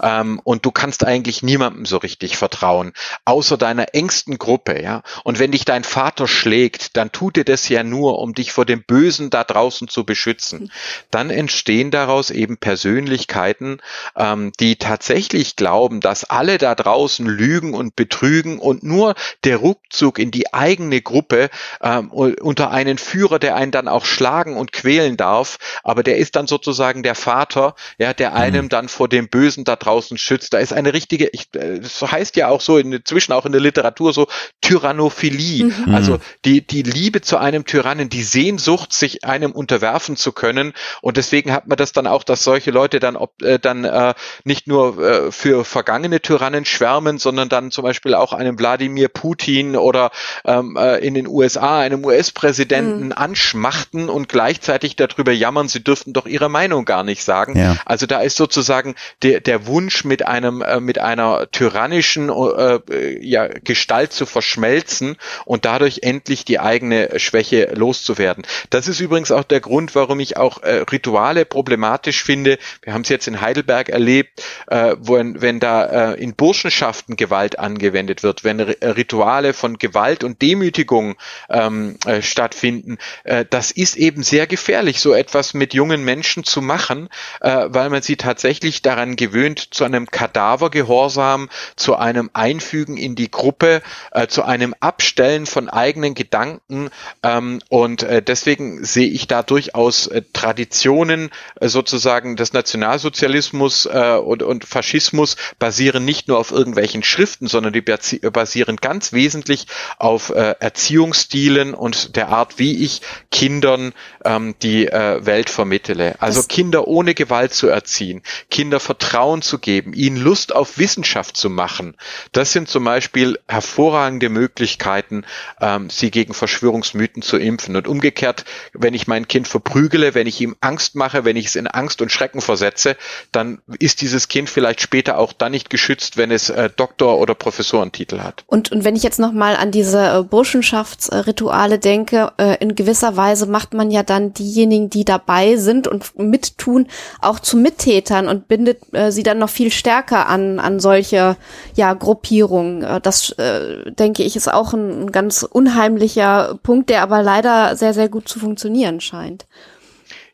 Ähm, 0.03 0.41
und 0.45 0.67
du 0.67 0.71
kannst 0.71 1.05
eigentlich 1.05 1.43
niemandem 1.43 1.87
so 1.87 1.97
richtig 1.97 2.37
vertrauen, 2.37 2.93
außer 3.25 3.57
deiner 3.57 3.95
engsten 3.95 4.39
Gruppe, 4.39 4.83
ja. 4.83 5.03
Und 5.25 5.39
wenn 5.39 5.53
dich 5.53 5.65
dein 5.65 5.85
Vater 5.85 6.29
schlägt, 6.29 6.97
dann 6.97 7.13
tut 7.13 7.39
er 7.39 7.45
das 7.45 7.69
ja 7.69 7.83
nur, 7.83 8.19
um 8.19 8.35
dich 8.35 8.53
vor 8.53 8.67
dem 8.67 8.83
Bösen 8.83 9.31
da 9.31 9.45
draußen 9.45 9.89
zu 9.89 10.05
beschützen. 10.05 10.71
Dann 11.11 11.31
entstehen 11.31 11.91
daraus 11.91 12.31
eben 12.31 12.59
Persönlichkeiten, 12.59 13.79
ähm, 14.17 14.53
die 14.61 14.77
tatsächlich 14.77 15.57
glauben, 15.57 16.01
dass 16.01 16.25
alle 16.25 16.59
da 16.59 16.75
draußen 16.75 17.27
lügen 17.27 17.73
und 17.73 17.97
betrügen 17.97 18.59
und 18.59 18.83
nur 18.83 19.15
der 19.45 19.63
Rückzug 19.63 20.19
in 20.19 20.31
die 20.31 20.53
eigene 20.53 21.01
Gruppe 21.01 21.49
ähm, 21.81 22.11
unter 22.11 22.71
einen 22.71 22.99
Führer, 22.99 23.39
der 23.39 23.57
einen 23.57 23.73
dann 23.73 23.89
auch 23.89 24.05
schlagen 24.05 24.57
und 24.57 24.73
quälen 24.73 25.17
darf, 25.17 25.59
aber 25.87 26.03
der 26.03 26.17
ist 26.17 26.35
dann 26.35 26.49
sozusagen 26.49 27.03
der 27.05 27.15
Vater, 27.15 27.77
ja, 27.97 28.13
der 28.13 28.35
einem 28.35 28.65
mhm. 28.65 28.69
dann 28.71 28.89
vor 28.89 29.09
dem 29.09 29.29
Bösen 29.29 29.65
da 29.65 29.77
draußen 29.77 30.19
schützt. 30.19 30.53
Da 30.53 30.59
ist 30.59 30.73
eine 30.73 30.93
richtige, 30.93 31.29
ich, 31.29 31.49
äh, 31.55 31.79
das 31.79 32.03
heißt 32.03 32.37
ja 32.37 32.49
auch 32.49 32.61
so 32.61 32.77
inzwischen 32.77 33.33
auch 33.33 33.47
in 33.47 33.53
der 33.53 33.61
Literatur 33.61 34.13
so 34.13 34.27
Tyrannophilie, 34.61 35.67
mhm. 35.67 35.95
also 35.95 36.15
mhm. 36.15 36.21
die 36.45 36.67
die 36.67 36.83
Liebe 36.83 37.21
zu 37.21 37.37
einem 37.39 37.65
Tyrannen, 37.65 38.09
die 38.09 38.25
Sehnsucht, 38.25 38.93
sich 38.93 39.25
einem 39.25 39.53
unterwerfen 39.53 40.17
zu 40.17 40.33
können 40.33 40.73
und 41.03 41.17
deswegen 41.17 41.53
hat 41.53 41.69
man 41.69 41.77
das 41.77 41.93
dann 41.93 42.09
auch, 42.09 42.25
dass 42.25 42.43
solche 42.43 42.73
Leute 42.73 42.99
dann 42.99 43.15
ob, 43.17 43.41
äh, 43.43 43.61
dann 43.61 43.85
äh, 43.85 44.15
nicht 44.43 44.67
nur 44.67 44.99
äh, 44.99 45.31
für 45.31 45.65
vergangene 45.65 46.21
Tyrannen 46.21 46.65
schwärmen, 46.65 47.19
sondern 47.19 47.49
dann 47.49 47.71
zum 47.71 47.85
Beispiel 47.85 48.15
auch 48.15 48.33
einem 48.33 48.59
Wladimir 48.59 49.09
Putin 49.09 49.77
oder 49.77 50.11
ähm, 50.45 50.77
äh, 50.77 50.99
in 50.99 51.15
den 51.15 51.29
USA 51.29 51.79
einem 51.79 52.05
US-Präsidenten 52.05 53.07
mhm. 53.07 53.13
anschmachten 53.13 54.09
und 54.09 54.29
gleichzeitig 54.29 54.97
darüber 54.97 55.31
jammern, 55.31 55.69
sie 55.77 55.85
dürften 55.85 56.13
doch 56.13 56.27
ihre 56.27 56.49
Meinung 56.49 56.85
gar 56.85 57.05
nicht 57.05 57.23
sagen. 57.23 57.59
Ja. 57.59 57.77
Also 57.85 58.07
da 58.07 58.21
ist 58.21 58.37
sozusagen 58.37 58.95
der, 59.23 59.41
der 59.41 59.67
Wunsch 59.67 60.05
mit 60.05 60.27
einem 60.27 60.63
äh, 60.63 60.81
mit 60.81 60.99
einer 60.99 61.51
tyrannischen 61.51 62.31
äh, 62.31 63.25
ja, 63.25 63.49
Gestalt 63.49 64.13
zu 64.13 64.27
verschmelzen 64.27 65.17
und 65.45 65.65
dadurch 65.65 66.01
endlich 66.03 66.45
die 66.45 66.59
eigene 66.59 67.19
Schwäche 67.19 67.73
loszuwerden. 67.75 68.47
Das 68.71 68.89
ist 68.89 69.01
übrigens 69.01 69.31
auch 69.31 69.45
der 69.45 69.61
Grund, 69.61 69.95
warum 69.95 70.21
ich 70.21 70.37
auch 70.37 70.63
äh, 70.63 70.85
Rituale 70.91 71.45
problematisch 71.45 72.23
finde. 72.25 72.59
Wir 72.83 72.95
haben 72.95 73.03
es 73.03 73.09
jetzt 73.09 73.29
in 73.29 73.41
Heidelberg 73.41 73.89
erlebt, 73.89 74.43
äh, 74.69 74.97
wo, 74.99 75.17
wenn 75.17 75.61
da 75.61 76.13
äh, 76.13 76.23
in 76.23 76.35
Burschenschaften 76.35 77.17
Gewalt 77.17 77.59
angewendet 77.59 78.23
wird, 78.23 78.45
wenn 78.45 78.61
Rituale 78.61 79.53
von 79.53 79.79
Gewalt 79.79 80.25
und 80.25 80.41
Demütigung 80.41 81.17
ähm, 81.51 81.97
äh, 82.07 82.23
stattfinden. 82.23 82.99
Äh, 83.25 83.45
das 83.49 83.71
ist 83.71 83.97
eben 83.97 84.23
sehr 84.23 84.47
gefährlich, 84.47 85.01
so 85.01 85.13
etwas 85.15 85.55
mit 85.55 85.66
jungen 85.75 86.05
Menschen 86.05 86.45
zu 86.45 86.63
machen, 86.63 87.09
äh, 87.41 87.67
weil 87.69 87.91
man 87.91 88.03
sie 88.03 88.17
tatsächlich 88.17 88.83
daran 88.83 89.17
gewöhnt, 89.17 89.75
zu 89.75 89.85
einem 89.85 90.07
Kadavergehorsam, 90.07 91.49
zu 91.77 91.97
einem 91.97 92.31
Einfügen 92.33 92.97
in 92.97 93.15
die 93.15 93.31
Gruppe, 93.31 93.83
äh, 94.13 94.27
zu 94.27 94.45
einem 94.45 94.75
Abstellen 94.81 95.47
von 95.47 95.69
eigenen 95.69 96.15
Gedanken. 96.15 96.91
Ähm, 97.23 97.61
und 97.69 98.03
äh, 98.03 98.23
deswegen 98.23 98.85
sehe 98.85 99.09
ich 99.09 99.27
da 99.27 99.43
durchaus 99.43 100.07
äh, 100.07 100.23
Traditionen 100.33 101.31
äh, 101.61 101.69
sozusagen 101.69 102.37
des 102.37 102.53
Nationalsozialismus 102.53 103.87
äh, 103.87 104.17
und, 104.17 104.43
und 104.43 104.65
Faschismus 104.65 105.37
basieren 105.59 106.05
nicht 106.05 106.29
nur 106.29 106.39
auf 106.39 106.51
irgendwelchen 106.51 107.03
Schriften, 107.03 107.47
sondern 107.47 107.73
die 107.73 107.81
basieren 107.81 108.77
ganz 108.77 109.13
wesentlich 109.13 109.67
auf 109.99 110.31
Erziehungsstilen 110.31 111.75
und 111.75 112.17
der 112.17 112.29
Art, 112.29 112.59
wie 112.59 112.85
ich 112.85 113.01
Kindern 113.31 113.93
ähm, 114.25 114.55
die 114.63 114.87
Welt 114.87 115.51
vermittele. 115.57 116.15
Also 116.21 116.41
das 116.41 116.49
Kinder 116.49 116.87
ohne 116.87 117.15
Gewalt 117.15 117.53
zu 117.53 117.67
erziehen, 117.67 118.23
Kinder 118.51 118.79
Vertrauen 118.79 119.43
zu 119.43 119.59
geben, 119.59 119.93
ihnen 119.93 120.17
Lust 120.17 120.55
auf 120.55 120.79
Wissenschaft 120.79 121.37
zu 121.37 121.51
machen. 121.51 121.97
Das 122.33 122.53
sind 122.53 122.69
zum 122.69 122.85
Beispiel 122.85 123.39
hervorragende 123.49 124.29
Möglichkeiten, 124.29 125.25
ähm, 125.61 125.91
sie 125.91 126.11
gegen 126.11 126.35
Verschwörungsmythen 126.35 127.23
zu 127.23 127.39
impfen. 127.39 127.75
Und 127.75 127.89
umgekehrt, 127.89 128.45
wenn 128.73 128.95
ich 128.95 129.07
mein 129.07 129.27
Kind 129.27 129.49
verprügele, 129.49 130.15
wenn 130.15 130.27
ich 130.27 130.41
ihm 130.41 130.55
Angst 130.61 130.95
mache, 130.95 131.25
wenn 131.25 131.37
ich 131.37 131.47
es 131.47 131.57
in 131.57 131.67
Angst 131.67 132.03
und 132.03 132.13
Schrecken 132.13 132.41
versetze, 132.41 132.97
dann 133.33 133.59
ist 133.79 134.03
dieses 134.03 134.29
Kind 134.29 134.51
vielleicht 134.51 134.81
später 134.81 135.19
auch 135.19 135.33
dann 135.33 135.53
nicht 135.53 135.71
geschützt, 135.71 136.17
wenn 136.17 136.31
es 136.31 136.51
äh, 136.51 136.69
Doktor- 136.75 137.19
oder 137.19 137.35
Professorentitel 137.35 138.21
hat. 138.21 138.45
Und, 138.47 138.71
und 138.71 138.85
wenn 138.85 138.95
ich 138.95 139.03
jetzt 139.03 139.19
nochmal 139.19 139.57
an 139.57 139.71
diese 139.71 140.19
äh, 140.19 140.23
Burschenschaftsrituale 140.23 141.79
denke, 141.79 142.33
äh, 142.37 142.57
in 142.61 142.75
gewisser 142.75 143.17
Weise 143.17 143.47
macht 143.47 143.73
man 143.73 143.91
ja 143.91 144.03
dann 144.03 144.35
diejenigen, 144.35 144.91
die 144.91 145.07
dabei 145.07 145.46
sind 145.55 145.87
und 145.87 146.19
mittun, 146.19 146.89
auch 147.21 147.39
zu 147.39 147.57
Mittätern 147.57 148.27
und 148.27 148.49
bindet 148.49 148.79
äh, 148.93 149.13
sie 149.13 149.23
dann 149.23 149.39
noch 149.39 149.51
viel 149.51 149.71
stärker 149.71 150.29
an, 150.29 150.59
an 150.59 150.81
solche 150.81 151.37
ja, 151.75 151.95
Gruppierungen. 151.95 152.83
Äh, 152.83 153.01
das, 153.01 153.31
äh, 153.39 153.91
denke 153.93 154.25
ich, 154.25 154.35
ist 154.35 154.53
auch 154.53 154.73
ein, 154.73 155.05
ein 155.05 155.13
ganz 155.13 155.45
unheimlicher 155.45 156.59
Punkt, 156.63 156.91
der 156.91 157.03
aber 157.03 157.23
leider 157.23 157.77
sehr, 157.77 157.95
sehr 157.95 158.09
gut 158.09 158.29
zu 158.29 158.39
funktionieren 158.41 159.01
scheint. 159.01 159.47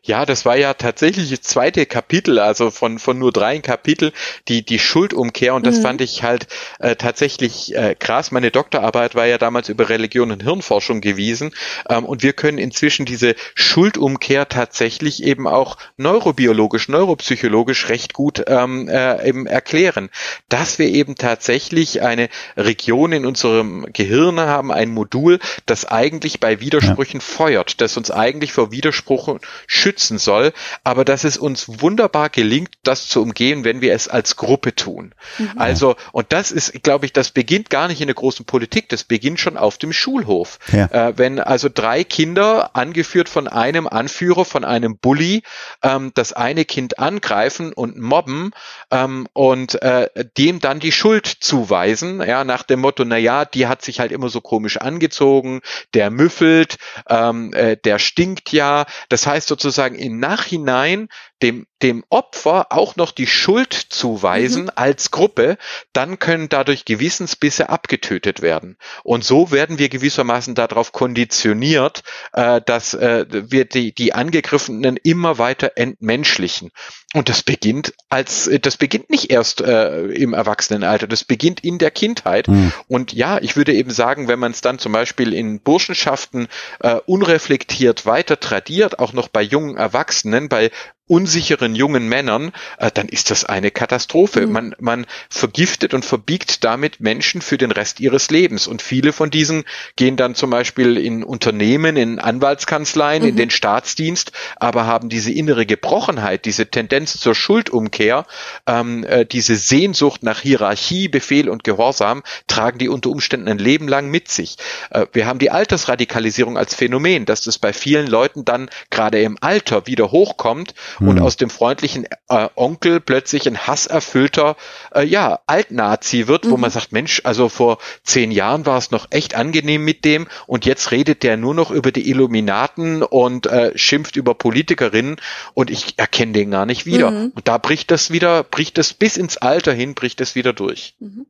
Ja, 0.05 0.25
das 0.25 0.43
war 0.43 0.57
ja 0.57 0.73
tatsächlich 0.73 1.29
das 1.29 1.43
zweite 1.43 1.85
Kapitel, 1.85 2.37
also 2.37 2.71
von, 2.71 2.99
von 2.99 3.17
nur 3.17 3.31
drei 3.31 3.59
Kapitel, 3.59 4.11
die, 4.49 4.65
die 4.65 4.77
Schuldumkehr. 4.77 5.55
Und 5.55 5.65
das 5.65 5.77
mhm. 5.77 5.81
fand 5.81 6.01
ich 6.01 6.23
halt 6.23 6.47
äh, 6.79 6.97
tatsächlich 6.97 7.73
äh, 7.73 7.95
krass. 7.97 8.29
Meine 8.31 8.51
Doktorarbeit 8.51 9.15
war 9.15 9.27
ja 9.27 9.37
damals 9.37 9.69
über 9.69 9.87
Religion 9.87 10.31
und 10.31 10.43
Hirnforschung 10.43 10.99
gewesen. 10.99 11.55
Ähm, 11.89 12.03
und 12.03 12.21
wir 12.21 12.33
können 12.33 12.57
inzwischen 12.57 13.05
diese 13.05 13.35
Schuldumkehr 13.55 14.49
tatsächlich 14.49 15.23
eben 15.23 15.47
auch 15.47 15.77
neurobiologisch, 15.95 16.89
neuropsychologisch 16.89 17.87
recht 17.87 18.13
gut 18.13 18.43
ähm, 18.47 18.89
äh, 18.89 19.25
eben 19.25 19.47
erklären. 19.47 20.09
Dass 20.49 20.79
wir 20.79 20.87
eben 20.89 21.15
tatsächlich 21.15 22.01
eine 22.01 22.27
Region 22.57 23.13
in 23.13 23.25
unserem 23.25 23.87
Gehirn 23.93 24.41
haben, 24.41 24.69
ein 24.69 24.89
Modul, 24.89 25.39
das 25.65 25.85
eigentlich 25.85 26.41
bei 26.41 26.59
Widersprüchen 26.59 27.21
ja. 27.21 27.25
feuert, 27.25 27.79
das 27.79 27.95
uns 27.95 28.11
eigentlich 28.11 28.51
vor 28.51 28.73
Widersprüchen 28.73 29.39
schützt 29.65 29.92
schützen 29.93 30.17
soll, 30.17 30.53
aber 30.83 31.05
dass 31.05 31.23
es 31.23 31.37
uns 31.37 31.81
wunderbar 31.81 32.29
gelingt, 32.29 32.71
das 32.83 33.07
zu 33.07 33.21
umgehen, 33.21 33.63
wenn 33.63 33.81
wir 33.81 33.93
es 33.93 34.07
als 34.07 34.35
Gruppe 34.35 34.75
tun. 34.75 35.13
Mhm. 35.37 35.51
Also, 35.57 35.95
und 36.11 36.33
das 36.33 36.51
ist, 36.51 36.83
glaube 36.83 37.05
ich, 37.05 37.13
das 37.13 37.29
beginnt 37.31 37.69
gar 37.69 37.87
nicht 37.87 38.01
in 38.01 38.07
der 38.07 38.15
großen 38.15 38.45
Politik, 38.45 38.89
das 38.89 39.03
beginnt 39.03 39.39
schon 39.39 39.57
auf 39.57 39.77
dem 39.77 39.93
Schulhof. 39.93 40.57
Ja. 40.71 40.85
Äh, 40.87 41.17
wenn 41.17 41.39
also 41.39 41.69
drei 41.71 42.03
Kinder, 42.03 42.71
angeführt 42.75 43.29
von 43.29 43.47
einem 43.47 43.87
Anführer, 43.87 44.45
von 44.45 44.65
einem 44.65 44.97
Bully, 44.97 45.43
ähm, 45.83 46.11
das 46.15 46.33
eine 46.33 46.65
Kind 46.65 46.97
angreifen 46.97 47.71
und 47.73 47.99
mobben 47.99 48.51
ähm, 48.89 49.27
und 49.33 49.81
äh, 49.81 50.09
dem 50.37 50.59
dann 50.59 50.79
die 50.79 50.91
Schuld 50.91 51.27
zuweisen, 51.27 52.21
ja, 52.21 52.43
nach 52.43 52.63
dem 52.63 52.79
Motto, 52.79 53.05
na 53.05 53.17
ja, 53.17 53.45
die 53.45 53.67
hat 53.67 53.83
sich 53.83 53.99
halt 53.99 54.11
immer 54.11 54.29
so 54.29 54.41
komisch 54.41 54.77
angezogen, 54.77 55.61
der 55.93 56.09
müffelt, 56.09 56.77
ähm, 57.09 57.53
äh, 57.53 57.77
der 57.77 57.99
stinkt 57.99 58.51
ja. 58.51 58.85
Das 59.09 59.27
heißt 59.27 59.47
sozusagen 59.47 59.82
im 59.87 60.19
Nachhinein 60.19 61.07
dem, 61.43 61.67
dem 61.83 62.03
Opfer 62.09 62.67
auch 62.71 62.95
noch 62.95 63.11
die 63.11 63.27
Schuld 63.27 63.73
zuweisen 63.73 64.63
mhm. 64.63 64.71
als 64.75 65.11
Gruppe, 65.11 65.57
dann 65.91 66.17
können 66.17 66.49
dadurch 66.49 66.85
Gewissensbisse 66.85 67.69
abgetötet 67.69 68.41
werden. 68.41 68.77
Und 69.03 69.23
so 69.23 69.51
werden 69.51 69.77
wir 69.77 69.89
gewissermaßen 69.89 70.55
darauf 70.55 70.93
konditioniert, 70.93 72.03
äh, 72.31 72.61
dass 72.65 72.93
äh, 72.93 73.25
wir 73.29 73.65
die, 73.65 73.93
die 73.93 74.13
Angegriffenen 74.13 74.97
immer 74.97 75.37
weiter 75.37 75.73
entmenschlichen. 75.75 76.71
Und 77.13 77.29
das 77.29 77.43
beginnt 77.43 77.93
als, 78.09 78.49
das 78.61 78.77
beginnt 78.77 79.11
nicht 79.11 79.29
erst 79.29 79.61
äh, 79.61 80.05
im 80.05 80.33
Erwachsenenalter, 80.33 81.05
das 81.05 81.23
beginnt 81.25 81.63
in 81.63 81.77
der 81.77 81.91
Kindheit. 81.91 82.47
Mhm. 82.47 82.71
Und 82.87 83.13
ja, 83.13 83.37
ich 83.39 83.55
würde 83.55 83.73
eben 83.73 83.91
sagen, 83.91 84.27
wenn 84.27 84.39
man 84.39 84.51
es 84.51 84.61
dann 84.61 84.79
zum 84.79 84.93
Beispiel 84.93 85.33
in 85.33 85.59
Burschenschaften 85.59 86.47
äh, 86.79 86.95
unreflektiert 87.05 88.05
weiter 88.05 88.39
tradiert, 88.39 88.97
auch 88.97 89.13
noch 89.13 89.27
bei 89.27 89.41
jungen 89.41 89.77
Erwachsenen, 89.77 90.49
bei 90.49 90.71
unsicheren 91.07 91.75
jungen 91.75 92.07
Männern, 92.07 92.53
äh, 92.77 92.89
dann 92.93 93.09
ist 93.09 93.29
das 93.29 93.43
eine 93.43 93.71
Katastrophe. 93.71 94.47
Mhm. 94.47 94.51
Man, 94.51 94.75
man 94.79 95.05
vergiftet 95.29 95.93
und 95.93 96.05
verbiegt 96.05 96.63
damit 96.63 97.01
Menschen 97.01 97.41
für 97.41 97.57
den 97.57 97.71
Rest 97.71 97.99
ihres 97.99 98.31
Lebens. 98.31 98.67
Und 98.67 98.81
viele 98.81 99.11
von 99.11 99.29
diesen 99.29 99.65
gehen 99.97 100.15
dann 100.15 100.33
zum 100.33 100.49
Beispiel 100.49 100.97
in 100.97 101.23
Unternehmen, 101.23 101.97
in 101.97 102.19
Anwaltskanzleien, 102.19 103.23
mhm. 103.23 103.29
in 103.29 103.35
den 103.35 103.49
Staatsdienst, 103.49 104.31
aber 104.55 104.85
haben 104.85 105.09
diese 105.09 105.31
innere 105.31 105.65
Gebrochenheit, 105.65 106.45
diese 106.45 106.67
Tendenz 106.67 107.19
zur 107.19 107.35
Schuldumkehr, 107.35 108.25
ähm, 108.65 109.03
äh, 109.03 109.25
diese 109.25 109.55
Sehnsucht 109.55 110.23
nach 110.23 110.39
Hierarchie, 110.39 111.09
Befehl 111.09 111.49
und 111.49 111.65
Gehorsam, 111.65 112.23
tragen 112.47 112.79
die 112.79 112.87
unter 112.87 113.09
Umständen 113.09 113.49
ein 113.49 113.57
Leben 113.57 113.89
lang 113.89 114.09
mit 114.09 114.29
sich. 114.29 114.55
Äh, 114.89 115.07
wir 115.11 115.25
haben 115.25 115.39
die 115.39 115.51
Altersradikalisierung 115.51 116.57
als 116.57 116.73
Phänomen, 116.73 117.25
dass 117.25 117.41
das 117.41 117.57
bei 117.57 117.73
vielen 117.73 118.07
Leuten 118.07 118.45
dann 118.45 118.69
gerade 118.89 119.21
im 119.21 119.37
Alter 119.41 119.85
wieder 119.85 120.11
hochkommt 120.11 120.73
mhm. 120.99 121.07
und 121.09 121.19
aus 121.21 121.37
dem 121.37 121.49
freundlichen 121.49 122.05
äh, 122.29 122.49
Onkel 122.55 122.99
plötzlich 122.99 123.47
ein 123.47 123.57
hasserfüllter, 123.57 124.55
äh, 124.93 125.05
ja, 125.05 125.39
Altnazi 125.47 126.27
wird, 126.27 126.45
mhm. 126.45 126.51
wo 126.51 126.57
man 126.57 126.71
sagt, 126.71 126.91
Mensch, 126.91 127.21
also 127.23 127.49
vor 127.49 127.77
zehn 128.03 128.31
Jahren 128.31 128.65
war 128.65 128.77
es 128.77 128.91
noch 128.91 129.07
echt 129.09 129.35
angenehm 129.35 129.83
mit 129.83 130.05
dem 130.05 130.27
und 130.47 130.65
jetzt 130.65 130.91
redet 130.91 131.23
der 131.23 131.37
nur 131.37 131.53
noch 131.53 131.71
über 131.71 131.91
die 131.91 132.09
Illuminaten 132.09 133.03
und 133.03 133.47
äh, 133.47 133.77
schimpft 133.77 134.15
über 134.15 134.33
Politikerinnen 134.35 135.17
und 135.53 135.69
ich 135.69 135.97
erkenne 135.97 136.33
den 136.33 136.51
gar 136.51 136.65
nicht 136.65 136.85
wieder. 136.85 137.11
Mhm. 137.11 137.31
Und 137.35 137.47
da 137.47 137.57
bricht 137.57 137.91
das 137.91 138.11
wieder, 138.11 138.43
bricht 138.43 138.77
das 138.77 138.93
bis 138.93 139.17
ins 139.17 139.37
Alter 139.37 139.73
hin, 139.73 139.93
bricht 139.93 140.19
das 140.19 140.35
wieder 140.35 140.53
durch. 140.53 140.95
Mhm. 140.99 141.25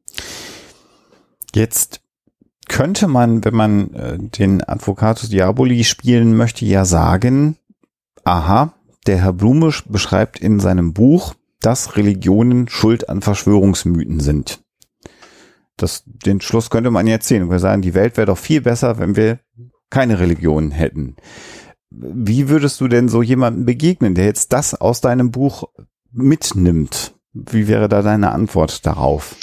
Jetzt 1.56 2.02
könnte 2.68 3.08
man, 3.08 3.44
wenn 3.44 3.54
man 3.54 3.94
äh, 3.94 4.18
den 4.18 4.68
Advocatus 4.68 5.30
Diaboli 5.30 5.84
spielen 5.84 6.36
möchte, 6.36 6.66
ja 6.66 6.86
sagen, 6.86 7.58
aha, 8.24 8.74
der 9.08 9.18
Herr 9.18 9.34
Blume 9.34 9.72
beschreibt 9.88 10.40
in 10.40 10.60
seinem 10.60 10.94
Buch, 10.94 11.36
dass 11.62 11.96
Religionen 11.96 12.68
schuld 12.68 13.10
an 13.10 13.22
Verschwörungsmythen 13.22 14.20
sind. 14.20 14.62
Das, 15.78 16.04
den 16.06 16.42
Schluss 16.42 16.70
könnte 16.70 16.92
man 16.92 17.08
jetzt 17.08 17.28
sehen. 17.28 17.50
Wir 17.50 17.60
sagen, 17.60 17.82
die 17.82 17.94
Welt 17.94 18.18
wäre 18.18 18.28
doch 18.28 18.38
viel 18.38 18.62
besser, 18.62 19.00
wenn 19.00 19.16
wir 19.16 19.40
keine 19.90 20.20
Religionen 20.20 20.72
hätten. 20.72 21.16
Wie 21.90 22.50
würdest 22.50 22.82
du 22.82 22.88
denn 22.88 23.08
so 23.08 23.22
jemandem 23.22 23.66
begegnen, 23.66 24.16
der 24.16 24.26
jetzt 24.26 24.52
das 24.54 24.74
aus 24.74 25.02
deinem 25.02 25.32
Buch 25.32 25.70
mitnimmt? 26.12 27.16
Wie 27.34 27.68
wäre 27.68 27.90
da 27.90 28.02
deine 28.02 28.32
Antwort 28.32 28.86
darauf? 28.86 29.36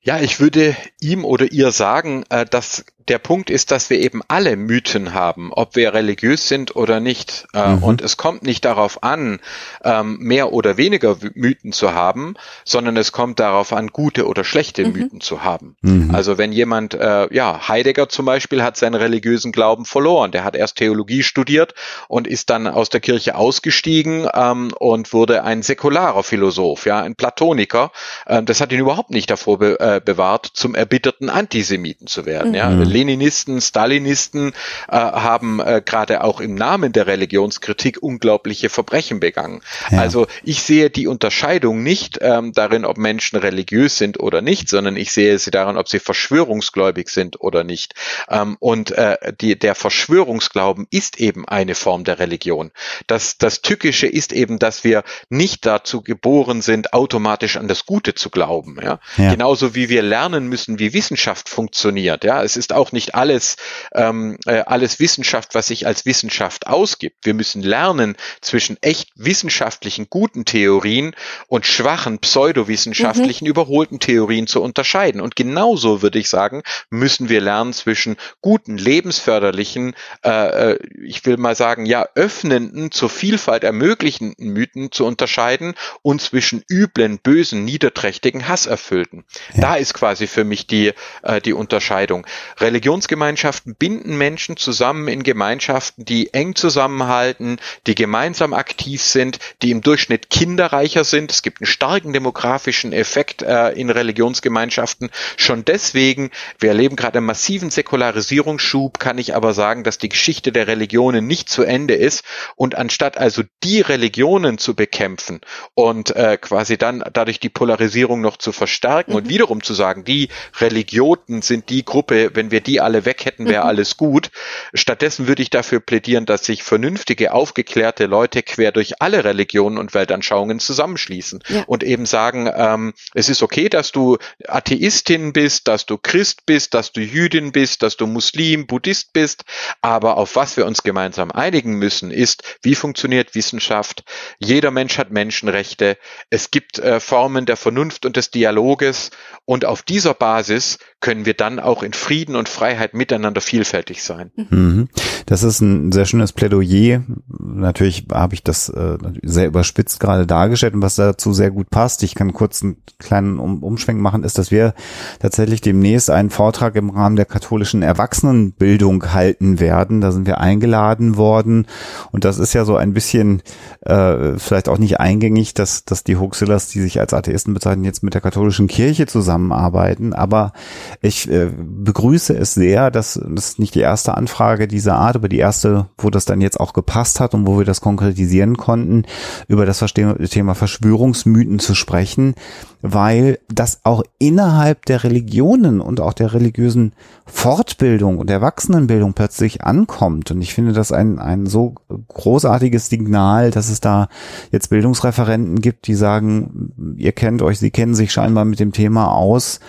Ja, 0.00 0.20
ich 0.20 0.40
würde 0.40 0.76
ihm 1.00 1.24
oder 1.24 1.52
ihr 1.52 1.70
sagen, 1.72 2.24
äh, 2.30 2.46
dass 2.46 2.84
der 3.08 3.18
Punkt 3.18 3.50
ist, 3.50 3.70
dass 3.70 3.90
wir 3.90 3.98
eben 3.98 4.22
alle 4.28 4.56
Mythen 4.56 5.14
haben, 5.14 5.52
ob 5.52 5.76
wir 5.76 5.94
religiös 5.94 6.48
sind 6.48 6.76
oder 6.76 7.00
nicht. 7.00 7.46
Äh, 7.54 7.76
mhm. 7.76 7.82
Und 7.82 8.02
es 8.02 8.16
kommt 8.16 8.42
nicht 8.42 8.64
darauf 8.64 9.02
an, 9.02 9.40
ähm, 9.84 10.18
mehr 10.20 10.52
oder 10.52 10.76
weniger 10.76 11.16
Mythen 11.34 11.72
zu 11.72 11.92
haben, 11.92 12.34
sondern 12.64 12.96
es 12.96 13.12
kommt 13.12 13.40
darauf 13.40 13.72
an, 13.72 13.88
gute 13.88 14.26
oder 14.26 14.44
schlechte 14.44 14.84
mhm. 14.84 14.92
Mythen 14.92 15.20
zu 15.20 15.42
haben. 15.42 15.76
Mhm. 15.80 16.14
Also 16.14 16.38
wenn 16.38 16.52
jemand, 16.52 16.94
äh, 16.94 17.32
ja, 17.34 17.68
Heidegger 17.68 18.08
zum 18.08 18.26
Beispiel 18.26 18.62
hat 18.62 18.76
seinen 18.76 18.94
religiösen 18.94 19.52
Glauben 19.52 19.84
verloren. 19.84 20.30
Der 20.32 20.44
hat 20.44 20.56
erst 20.56 20.76
Theologie 20.76 21.22
studiert 21.22 21.74
und 22.08 22.26
ist 22.26 22.50
dann 22.50 22.66
aus 22.66 22.88
der 22.88 23.00
Kirche 23.00 23.34
ausgestiegen 23.34 24.28
ähm, 24.34 24.72
und 24.78 25.12
wurde 25.12 25.44
ein 25.44 25.62
säkularer 25.62 26.22
Philosoph, 26.22 26.86
ja, 26.86 27.00
ein 27.00 27.14
Platoniker. 27.14 27.92
Ähm, 28.26 28.44
das 28.44 28.60
hat 28.60 28.72
ihn 28.72 28.80
überhaupt 28.80 29.10
nicht 29.10 29.30
davor 29.30 29.58
be 29.58 29.80
äh, 29.80 30.00
bewahrt, 30.04 30.50
zum 30.52 30.74
erbitterten 30.74 31.30
Antisemiten 31.30 32.06
zu 32.06 32.26
werden. 32.26 32.54
Ja. 32.54 32.70
Leninisten, 32.98 33.60
Stalinisten 33.60 34.52
äh, 34.88 34.96
haben 34.96 35.60
äh, 35.60 35.80
gerade 35.84 36.24
auch 36.24 36.40
im 36.40 36.56
Namen 36.56 36.92
der 36.92 37.06
Religionskritik 37.06 38.02
unglaubliche 38.02 38.68
Verbrechen 38.68 39.20
begangen. 39.20 39.60
Ja. 39.90 40.00
Also 40.00 40.26
ich 40.42 40.62
sehe 40.62 40.90
die 40.90 41.06
Unterscheidung 41.06 41.82
nicht 41.84 42.18
ähm, 42.20 42.52
darin, 42.52 42.84
ob 42.84 42.98
Menschen 42.98 43.38
religiös 43.38 43.98
sind 43.98 44.18
oder 44.18 44.42
nicht, 44.42 44.68
sondern 44.68 44.96
ich 44.96 45.12
sehe 45.12 45.38
sie 45.38 45.52
darin, 45.52 45.76
ob 45.76 45.88
sie 45.88 46.00
verschwörungsgläubig 46.00 47.08
sind 47.08 47.40
oder 47.40 47.62
nicht. 47.62 47.94
Ähm, 48.28 48.56
und 48.58 48.90
äh, 48.90 49.16
die, 49.40 49.56
der 49.56 49.76
Verschwörungsglauben 49.76 50.88
ist 50.90 51.20
eben 51.20 51.46
eine 51.46 51.76
Form 51.76 52.02
der 52.02 52.18
Religion. 52.18 52.72
Das, 53.06 53.38
das 53.38 53.62
Tückische 53.62 54.08
ist 54.08 54.32
eben, 54.32 54.58
dass 54.58 54.82
wir 54.82 55.04
nicht 55.28 55.66
dazu 55.66 56.02
geboren 56.02 56.62
sind, 56.62 56.92
automatisch 56.92 57.56
an 57.56 57.68
das 57.68 57.86
Gute 57.86 58.14
zu 58.14 58.30
glauben. 58.30 58.78
Ja? 58.82 58.98
ja. 59.16 59.30
Genauso 59.30 59.76
wie 59.76 59.88
wir 59.88 60.02
lernen 60.02 60.48
müssen, 60.48 60.80
wie 60.80 60.92
Wissenschaft 60.92 61.48
funktioniert. 61.48 62.24
Ja, 62.24 62.42
es 62.42 62.56
ist 62.56 62.72
auch 62.72 62.87
auch 62.88 62.92
nicht 62.92 63.14
alles, 63.14 63.56
ähm, 63.94 64.38
äh, 64.46 64.60
alles 64.66 65.00
Wissenschaft, 65.00 65.54
was 65.54 65.68
sich 65.68 65.86
als 65.86 66.06
Wissenschaft 66.06 66.66
ausgibt. 66.66 67.16
Wir 67.22 67.34
müssen 67.34 67.62
lernen, 67.62 68.16
zwischen 68.40 68.76
echt 68.80 69.10
wissenschaftlichen 69.14 70.08
guten 70.08 70.44
Theorien 70.44 71.14
und 71.48 71.66
schwachen 71.66 72.18
pseudowissenschaftlichen 72.18 73.46
mhm. 73.46 73.50
überholten 73.50 74.00
Theorien 74.00 74.46
zu 74.46 74.62
unterscheiden. 74.62 75.20
Und 75.20 75.36
genauso 75.36 76.02
würde 76.02 76.18
ich 76.18 76.28
sagen, 76.28 76.62
müssen 76.90 77.28
wir 77.28 77.40
lernen, 77.40 77.72
zwischen 77.72 78.16
guten, 78.40 78.78
lebensförderlichen, 78.78 79.94
äh, 80.24 80.72
äh 80.72 80.78
ich 81.04 81.24
will 81.26 81.36
mal 81.36 81.54
sagen, 81.54 81.86
ja, 81.86 82.06
öffnenden, 82.14 82.90
zur 82.90 83.10
Vielfalt 83.10 83.64
ermöglichenden 83.64 84.52
Mythen 84.52 84.92
zu 84.92 85.04
unterscheiden 85.04 85.74
und 86.02 86.22
zwischen 86.22 86.64
üblen, 86.70 87.18
bösen, 87.18 87.64
niederträchtigen, 87.64 88.48
hasserfüllten. 88.48 89.24
Ja. 89.54 89.60
Da 89.60 89.74
ist 89.76 89.94
quasi 89.94 90.26
für 90.26 90.44
mich 90.44 90.66
die, 90.66 90.92
äh, 91.22 91.40
die 91.40 91.52
Unterscheidung. 91.52 92.26
Religion 92.58 92.77
Religionsgemeinschaften 92.78 93.74
binden 93.74 94.16
Menschen 94.16 94.56
zusammen 94.56 95.08
in 95.08 95.24
Gemeinschaften, 95.24 96.04
die 96.04 96.32
eng 96.32 96.54
zusammenhalten, 96.54 97.58
die 97.88 97.96
gemeinsam 97.96 98.54
aktiv 98.54 99.02
sind, 99.02 99.40
die 99.62 99.72
im 99.72 99.80
Durchschnitt 99.80 100.30
kinderreicher 100.30 101.02
sind. 101.02 101.32
Es 101.32 101.42
gibt 101.42 101.60
einen 101.60 101.66
starken 101.66 102.12
demografischen 102.12 102.92
Effekt 102.92 103.42
äh, 103.42 103.70
in 103.70 103.90
Religionsgemeinschaften. 103.90 105.10
Schon 105.36 105.64
deswegen, 105.64 106.30
wir 106.60 106.68
erleben 106.68 106.94
gerade 106.94 107.18
einen 107.18 107.26
massiven 107.26 107.70
Säkularisierungsschub, 107.70 109.00
kann 109.00 109.18
ich 109.18 109.34
aber 109.34 109.54
sagen, 109.54 109.82
dass 109.82 109.98
die 109.98 110.08
Geschichte 110.08 110.52
der 110.52 110.68
Religionen 110.68 111.26
nicht 111.26 111.48
zu 111.48 111.64
Ende 111.64 111.94
ist. 111.94 112.22
Und 112.54 112.76
anstatt 112.76 113.18
also 113.18 113.42
die 113.64 113.80
Religionen 113.80 114.58
zu 114.58 114.76
bekämpfen 114.76 115.40
und 115.74 116.14
äh, 116.14 116.38
quasi 116.40 116.78
dann 116.78 117.02
dadurch 117.12 117.40
die 117.40 117.48
Polarisierung 117.48 118.20
noch 118.20 118.36
zu 118.36 118.52
verstärken 118.52 119.10
mhm. 119.10 119.16
und 119.16 119.28
wiederum 119.28 119.64
zu 119.64 119.74
sagen, 119.74 120.04
die 120.04 120.28
Religioten 120.60 121.42
sind 121.42 121.70
die 121.70 121.84
Gruppe, 121.84 122.30
wenn 122.34 122.52
wir 122.52 122.57
die 122.60 122.80
alle 122.80 123.04
weg 123.04 123.24
hätten, 123.24 123.48
wäre 123.48 123.62
mhm. 123.62 123.68
alles 123.68 123.96
gut. 123.96 124.30
Stattdessen 124.74 125.28
würde 125.28 125.42
ich 125.42 125.50
dafür 125.50 125.80
plädieren, 125.80 126.26
dass 126.26 126.44
sich 126.44 126.62
vernünftige, 126.62 127.32
aufgeklärte 127.32 128.06
Leute 128.06 128.42
quer 128.42 128.72
durch 128.72 129.00
alle 129.00 129.24
Religionen 129.24 129.78
und 129.78 129.94
Weltanschauungen 129.94 130.60
zusammenschließen 130.60 131.42
ja. 131.48 131.64
und 131.66 131.82
eben 131.82 132.06
sagen, 132.06 132.50
ähm, 132.54 132.94
es 133.14 133.28
ist 133.28 133.42
okay, 133.42 133.68
dass 133.68 133.92
du 133.92 134.18
Atheistin 134.46 135.32
bist, 135.32 135.68
dass 135.68 135.86
du 135.86 135.98
Christ 135.98 136.46
bist, 136.46 136.74
dass 136.74 136.92
du 136.92 137.00
Jüdin 137.00 137.52
bist, 137.52 137.82
dass 137.82 137.96
du 137.96 138.06
Muslim, 138.06 138.66
Buddhist 138.66 139.12
bist, 139.12 139.44
aber 139.82 140.16
auf 140.16 140.36
was 140.36 140.56
wir 140.56 140.66
uns 140.66 140.82
gemeinsam 140.82 141.30
einigen 141.30 141.74
müssen, 141.74 142.10
ist, 142.10 142.58
wie 142.62 142.74
funktioniert 142.74 143.34
Wissenschaft? 143.34 144.04
Jeder 144.38 144.70
Mensch 144.70 144.98
hat 144.98 145.10
Menschenrechte. 145.10 145.98
Es 146.30 146.50
gibt 146.50 146.78
äh, 146.78 147.00
Formen 147.00 147.46
der 147.46 147.56
Vernunft 147.56 148.06
und 148.06 148.16
des 148.16 148.30
Dialoges 148.30 149.10
und 149.44 149.64
auf 149.64 149.82
dieser 149.82 150.14
Basis 150.14 150.78
können 151.00 151.24
wir 151.24 151.34
dann 151.34 151.60
auch 151.60 151.82
in 151.82 151.92
Frieden 151.92 152.36
und 152.36 152.47
und 152.48 152.54
Freiheit 152.54 152.94
miteinander 152.94 153.40
vielfältig 153.40 154.02
sein. 154.02 154.30
Mhm. 154.50 154.88
Das 155.26 155.42
ist 155.42 155.60
ein 155.60 155.92
sehr 155.92 156.06
schönes 156.06 156.32
Plädoyer. 156.32 157.02
Natürlich 157.28 158.06
habe 158.12 158.34
ich 158.34 158.42
das 158.42 158.68
äh, 158.68 158.96
sehr 159.22 159.46
überspitzt 159.46 160.00
gerade 160.00 160.26
dargestellt 160.26 160.74
und 160.74 160.82
was 160.82 160.96
dazu 160.96 161.32
sehr 161.32 161.50
gut 161.50 161.70
passt. 161.70 162.02
Ich 162.02 162.14
kann 162.14 162.32
kurz 162.32 162.62
einen 162.62 162.78
kleinen 162.98 163.38
um 163.38 163.62
Umschwenk 163.62 164.00
machen, 164.00 164.24
ist, 164.24 164.38
dass 164.38 164.50
wir 164.50 164.74
tatsächlich 165.20 165.60
demnächst 165.60 166.10
einen 166.10 166.30
Vortrag 166.30 166.76
im 166.76 166.90
Rahmen 166.90 167.16
der 167.16 167.26
katholischen 167.26 167.82
Erwachsenenbildung 167.82 169.12
halten 169.12 169.60
werden. 169.60 170.00
Da 170.00 170.10
sind 170.10 170.26
wir 170.26 170.38
eingeladen 170.38 171.16
worden 171.16 171.66
und 172.12 172.24
das 172.24 172.38
ist 172.38 172.54
ja 172.54 172.64
so 172.64 172.76
ein 172.76 172.94
bisschen 172.94 173.42
äh, 173.82 174.38
vielleicht 174.38 174.68
auch 174.68 174.78
nicht 174.78 175.00
eingängig, 175.00 175.54
dass, 175.54 175.84
dass 175.84 176.04
die 176.04 176.16
Hoaxillas, 176.16 176.68
die 176.68 176.80
sich 176.80 177.00
als 177.00 177.12
Atheisten 177.12 177.54
bezeichnen, 177.54 177.84
jetzt 177.84 178.02
mit 178.02 178.14
der 178.14 178.20
katholischen 178.20 178.68
Kirche 178.68 179.06
zusammenarbeiten. 179.06 180.14
Aber 180.14 180.52
ich 181.00 181.30
äh, 181.30 181.50
begrüße 181.56 182.34
es 182.38 182.54
sehr, 182.54 182.90
dass 182.90 183.20
das 183.22 183.50
ist 183.50 183.58
nicht 183.58 183.74
die 183.74 183.80
erste 183.80 184.16
Anfrage 184.16 184.68
dieser 184.68 184.96
Art, 184.96 185.16
aber 185.16 185.28
die 185.28 185.38
erste, 185.38 185.86
wo 185.98 186.10
das 186.10 186.24
dann 186.24 186.40
jetzt 186.40 186.58
auch 186.60 186.72
gepasst 186.72 187.20
hat 187.20 187.34
und 187.34 187.46
wo 187.46 187.58
wir 187.58 187.64
das 187.64 187.80
konkretisieren 187.80 188.56
konnten, 188.56 189.04
über 189.48 189.66
das 189.66 189.84
Thema 189.92 190.54
Verschwörungsmythen 190.54 191.58
zu 191.58 191.74
sprechen, 191.74 192.34
weil 192.80 193.38
das 193.48 193.80
auch 193.84 194.02
innerhalb 194.18 194.86
der 194.86 195.02
Religionen 195.02 195.80
und 195.80 196.00
auch 196.00 196.12
der 196.12 196.32
religiösen 196.32 196.92
Fortbildung 197.26 198.18
und 198.18 198.30
Erwachsenenbildung 198.30 199.14
plötzlich 199.14 199.64
ankommt. 199.64 200.30
Und 200.30 200.40
ich 200.40 200.54
finde 200.54 200.72
das 200.72 200.92
ein, 200.92 201.18
ein 201.18 201.46
so 201.46 201.74
großartiges 202.08 202.88
Signal, 202.88 203.50
dass 203.50 203.68
es 203.68 203.80
da 203.80 204.08
jetzt 204.52 204.70
Bildungsreferenten 204.70 205.60
gibt, 205.60 205.86
die 205.88 205.94
sagen, 205.94 206.94
ihr 206.96 207.12
kennt 207.12 207.42
euch, 207.42 207.58
sie 207.58 207.70
kennen 207.70 207.94
sich 207.94 208.12
scheinbar 208.12 208.44
mit 208.44 208.60
dem 208.60 208.72
Thema 208.72 209.12
aus. 209.12 209.60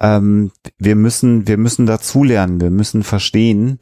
Ähm, 0.00 0.50
wir 0.78 0.96
müssen, 0.96 1.46
wir 1.46 1.58
müssen 1.58 1.86
dazulernen, 1.86 2.60
wir 2.60 2.70
müssen 2.70 3.02
verstehen. 3.02 3.78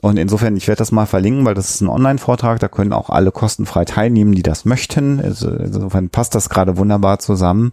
Und 0.00 0.16
insofern, 0.16 0.56
ich 0.56 0.68
werde 0.68 0.78
das 0.78 0.92
mal 0.92 1.06
verlinken, 1.06 1.44
weil 1.44 1.54
das 1.54 1.70
ist 1.70 1.80
ein 1.80 1.88
Online-Vortrag, 1.88 2.60
da 2.60 2.68
können 2.68 2.92
auch 2.92 3.10
alle 3.10 3.32
kostenfrei 3.32 3.84
teilnehmen, 3.84 4.32
die 4.32 4.44
das 4.44 4.64
möchten. 4.64 5.20
Also 5.20 5.50
insofern 5.50 6.08
passt 6.08 6.36
das 6.36 6.48
gerade 6.48 6.76
wunderbar 6.76 7.18
zusammen. 7.18 7.72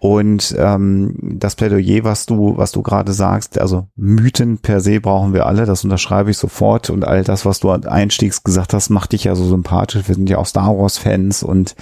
Und 0.00 0.56
ähm, 0.58 1.16
das 1.20 1.54
Plädoyer, 1.54 2.02
was 2.02 2.26
du, 2.26 2.56
was 2.56 2.72
du 2.72 2.82
gerade 2.82 3.12
sagst, 3.12 3.60
also 3.60 3.86
Mythen 3.94 4.58
per 4.58 4.80
se 4.80 5.00
brauchen 5.00 5.34
wir 5.34 5.46
alle, 5.46 5.64
das 5.64 5.84
unterschreibe 5.84 6.32
ich 6.32 6.38
sofort. 6.38 6.90
Und 6.90 7.04
all 7.04 7.22
das, 7.22 7.46
was 7.46 7.60
du 7.60 7.70
einstiegs 7.70 8.42
gesagt 8.42 8.74
hast, 8.74 8.90
macht 8.90 9.12
dich 9.12 9.24
ja 9.24 9.36
so 9.36 9.46
sympathisch. 9.46 10.08
Wir 10.08 10.16
sind 10.16 10.28
ja 10.28 10.38
auch 10.38 10.46
Star 10.46 10.76
Wars-Fans 10.76 11.44
und 11.44 11.76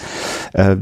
äh, 0.53 0.77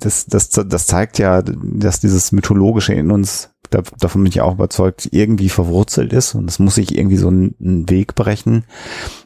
das, 0.00 0.26
das, 0.26 0.50
das 0.50 0.86
zeigt 0.88 1.18
ja, 1.18 1.42
dass 1.42 2.00
dieses 2.00 2.32
Mythologische 2.32 2.94
in 2.94 3.12
uns 3.12 3.50
da, 3.70 3.82
davon 3.98 4.22
bin 4.22 4.30
ich 4.30 4.40
auch 4.40 4.54
überzeugt, 4.54 5.08
irgendwie 5.12 5.48
verwurzelt 5.48 6.12
ist 6.12 6.34
und 6.34 6.48
es 6.48 6.58
muss 6.58 6.74
sich 6.74 6.96
irgendwie 6.96 7.16
so 7.16 7.28
einen, 7.28 7.88
Weg 7.88 8.14
brechen. 8.14 8.64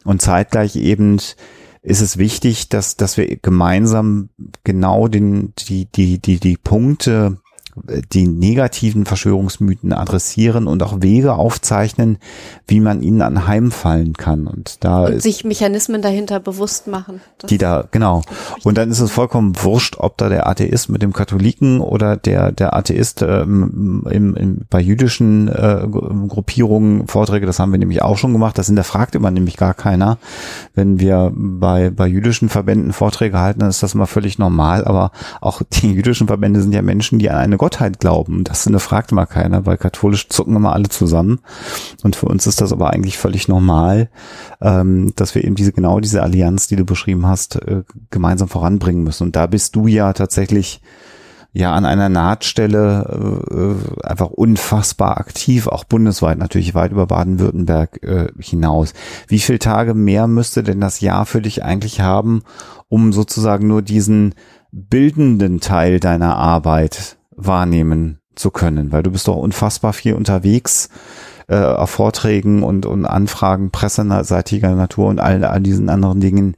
Und 0.04 0.22
zeitgleich 0.22 0.76
eben 0.76 1.18
ist 1.82 2.00
es 2.00 2.16
wichtig, 2.16 2.68
dass, 2.68 2.96
dass 2.96 3.16
wir 3.16 3.36
gemeinsam 3.36 4.30
genau 4.62 5.08
den, 5.08 5.52
die, 5.58 5.86
die, 5.86 6.18
die, 6.18 6.38
die 6.38 6.56
Punkte 6.56 7.38
die 8.12 8.28
negativen 8.28 9.04
Verschwörungsmythen 9.04 9.92
adressieren 9.92 10.66
und 10.66 10.82
auch 10.82 11.02
Wege 11.02 11.34
aufzeichnen, 11.34 12.18
wie 12.66 12.80
man 12.80 13.02
ihnen 13.02 13.20
anheimfallen 13.20 14.14
kann. 14.14 14.46
Und 14.46 14.84
da 14.84 15.06
und 15.06 15.20
sich 15.20 15.44
Mechanismen 15.44 16.00
dahinter 16.00 16.40
bewusst 16.40 16.86
machen. 16.86 17.20
Die 17.48 17.58
da, 17.58 17.84
genau. 17.90 18.22
Und 18.62 18.78
dann 18.78 18.90
ist 18.90 19.00
es 19.00 19.10
vollkommen 19.10 19.54
wurscht, 19.62 19.96
ob 19.98 20.16
da 20.18 20.28
der 20.28 20.46
Atheist 20.46 20.88
mit 20.88 21.02
dem 21.02 21.12
Katholiken 21.12 21.80
oder 21.80 22.16
der, 22.16 22.52
der 22.52 22.76
Atheist 22.76 23.22
ähm, 23.22 24.04
im, 24.10 24.36
im, 24.36 24.60
bei 24.70 24.80
jüdischen 24.80 25.48
äh, 25.48 25.86
Gruppierungen 25.88 27.08
Vorträge, 27.08 27.46
das 27.46 27.58
haben 27.58 27.72
wir 27.72 27.78
nämlich 27.78 28.02
auch 28.02 28.18
schon 28.18 28.32
gemacht, 28.32 28.56
das 28.56 28.66
hinterfragt 28.66 29.14
immer 29.14 29.30
nämlich 29.30 29.56
gar 29.56 29.74
keiner. 29.74 30.18
Wenn 30.74 31.00
wir 31.00 31.32
bei, 31.34 31.90
bei 31.90 32.06
jüdischen 32.06 32.48
Verbänden 32.48 32.92
Vorträge 32.92 33.38
halten, 33.38 33.60
dann 33.60 33.68
ist 33.68 33.82
das 33.82 33.94
immer 33.94 34.06
völlig 34.06 34.38
normal, 34.38 34.84
aber 34.84 35.10
auch 35.40 35.62
die 35.62 35.92
jüdischen 35.92 36.28
Verbände 36.28 36.62
sind 36.62 36.72
ja 36.72 36.82
Menschen, 36.82 37.18
die 37.18 37.30
an 37.30 37.38
eine 37.38 37.56
Gottheit 37.64 37.98
glauben. 37.98 38.44
Das 38.44 38.68
fragt 38.76 39.10
immer 39.10 39.24
keiner, 39.24 39.64
weil 39.64 39.78
katholisch 39.78 40.28
zucken 40.28 40.54
immer 40.54 40.74
alle 40.74 40.90
zusammen. 40.90 41.40
Und 42.02 42.14
für 42.14 42.26
uns 42.26 42.46
ist 42.46 42.60
das 42.60 42.74
aber 42.74 42.90
eigentlich 42.90 43.16
völlig 43.16 43.48
normal, 43.48 44.10
ähm, 44.60 45.14
dass 45.16 45.34
wir 45.34 45.44
eben 45.44 45.54
diese 45.54 45.72
genau 45.72 45.98
diese 45.98 46.22
Allianz, 46.22 46.66
die 46.66 46.76
du 46.76 46.84
beschrieben 46.84 47.26
hast, 47.26 47.56
äh, 47.56 47.84
gemeinsam 48.10 48.48
voranbringen 48.48 49.02
müssen. 49.02 49.22
Und 49.22 49.36
da 49.36 49.46
bist 49.46 49.76
du 49.76 49.86
ja 49.86 50.12
tatsächlich 50.12 50.82
ja 51.54 51.72
an 51.72 51.86
einer 51.86 52.10
Nahtstelle 52.10 53.40
äh, 53.50 54.06
einfach 54.06 54.28
unfassbar 54.28 55.16
aktiv, 55.16 55.66
auch 55.66 55.84
bundesweit 55.84 56.36
natürlich 56.36 56.74
weit 56.74 56.92
über 56.92 57.06
Baden-Württemberg 57.06 58.02
äh, 58.02 58.26
hinaus. 58.38 58.92
Wie 59.26 59.38
viele 59.38 59.58
Tage 59.58 59.94
mehr 59.94 60.26
müsste 60.26 60.62
denn 60.62 60.82
das 60.82 61.00
Jahr 61.00 61.24
für 61.24 61.40
dich 61.40 61.64
eigentlich 61.64 62.02
haben, 62.02 62.42
um 62.90 63.14
sozusagen 63.14 63.66
nur 63.68 63.80
diesen 63.80 64.34
bildenden 64.70 65.60
Teil 65.60 65.98
deiner 65.98 66.36
Arbeit 66.36 67.16
wahrnehmen 67.36 68.20
zu 68.34 68.50
können, 68.50 68.92
weil 68.92 69.02
du 69.02 69.10
bist 69.10 69.28
doch 69.28 69.36
unfassbar 69.36 69.92
viel 69.92 70.14
unterwegs 70.14 70.88
äh, 71.48 71.56
auf 71.56 71.90
Vorträgen 71.90 72.62
und, 72.62 72.86
und 72.86 73.06
Anfragen 73.06 73.70
presseseitiger 73.70 74.74
Natur 74.74 75.08
und 75.08 75.20
all, 75.20 75.44
all 75.44 75.60
diesen 75.60 75.88
anderen 75.88 76.20
Dingen. 76.20 76.56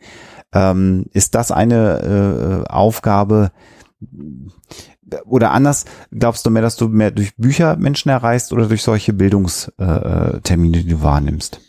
Ähm, 0.55 1.07
ist 1.13 1.35
das 1.35 1.51
eine 1.51 2.65
äh, 2.67 2.71
Aufgabe, 2.71 3.51
oder 5.25 5.53
anders, 5.53 5.85
glaubst 6.11 6.45
du 6.47 6.51
mehr, 6.51 6.63
dass 6.63 6.77
du 6.77 6.89
mehr 6.89 7.11
durch 7.11 7.37
Bücher 7.37 7.77
Menschen 7.77 8.09
erreichst 8.09 8.53
oder 8.53 8.67
durch 8.67 8.83
solche 8.83 9.13
Bildungstermine, 9.13 10.79
die 10.79 10.89
du 10.89 11.03
wahrnimmst? 11.03 11.61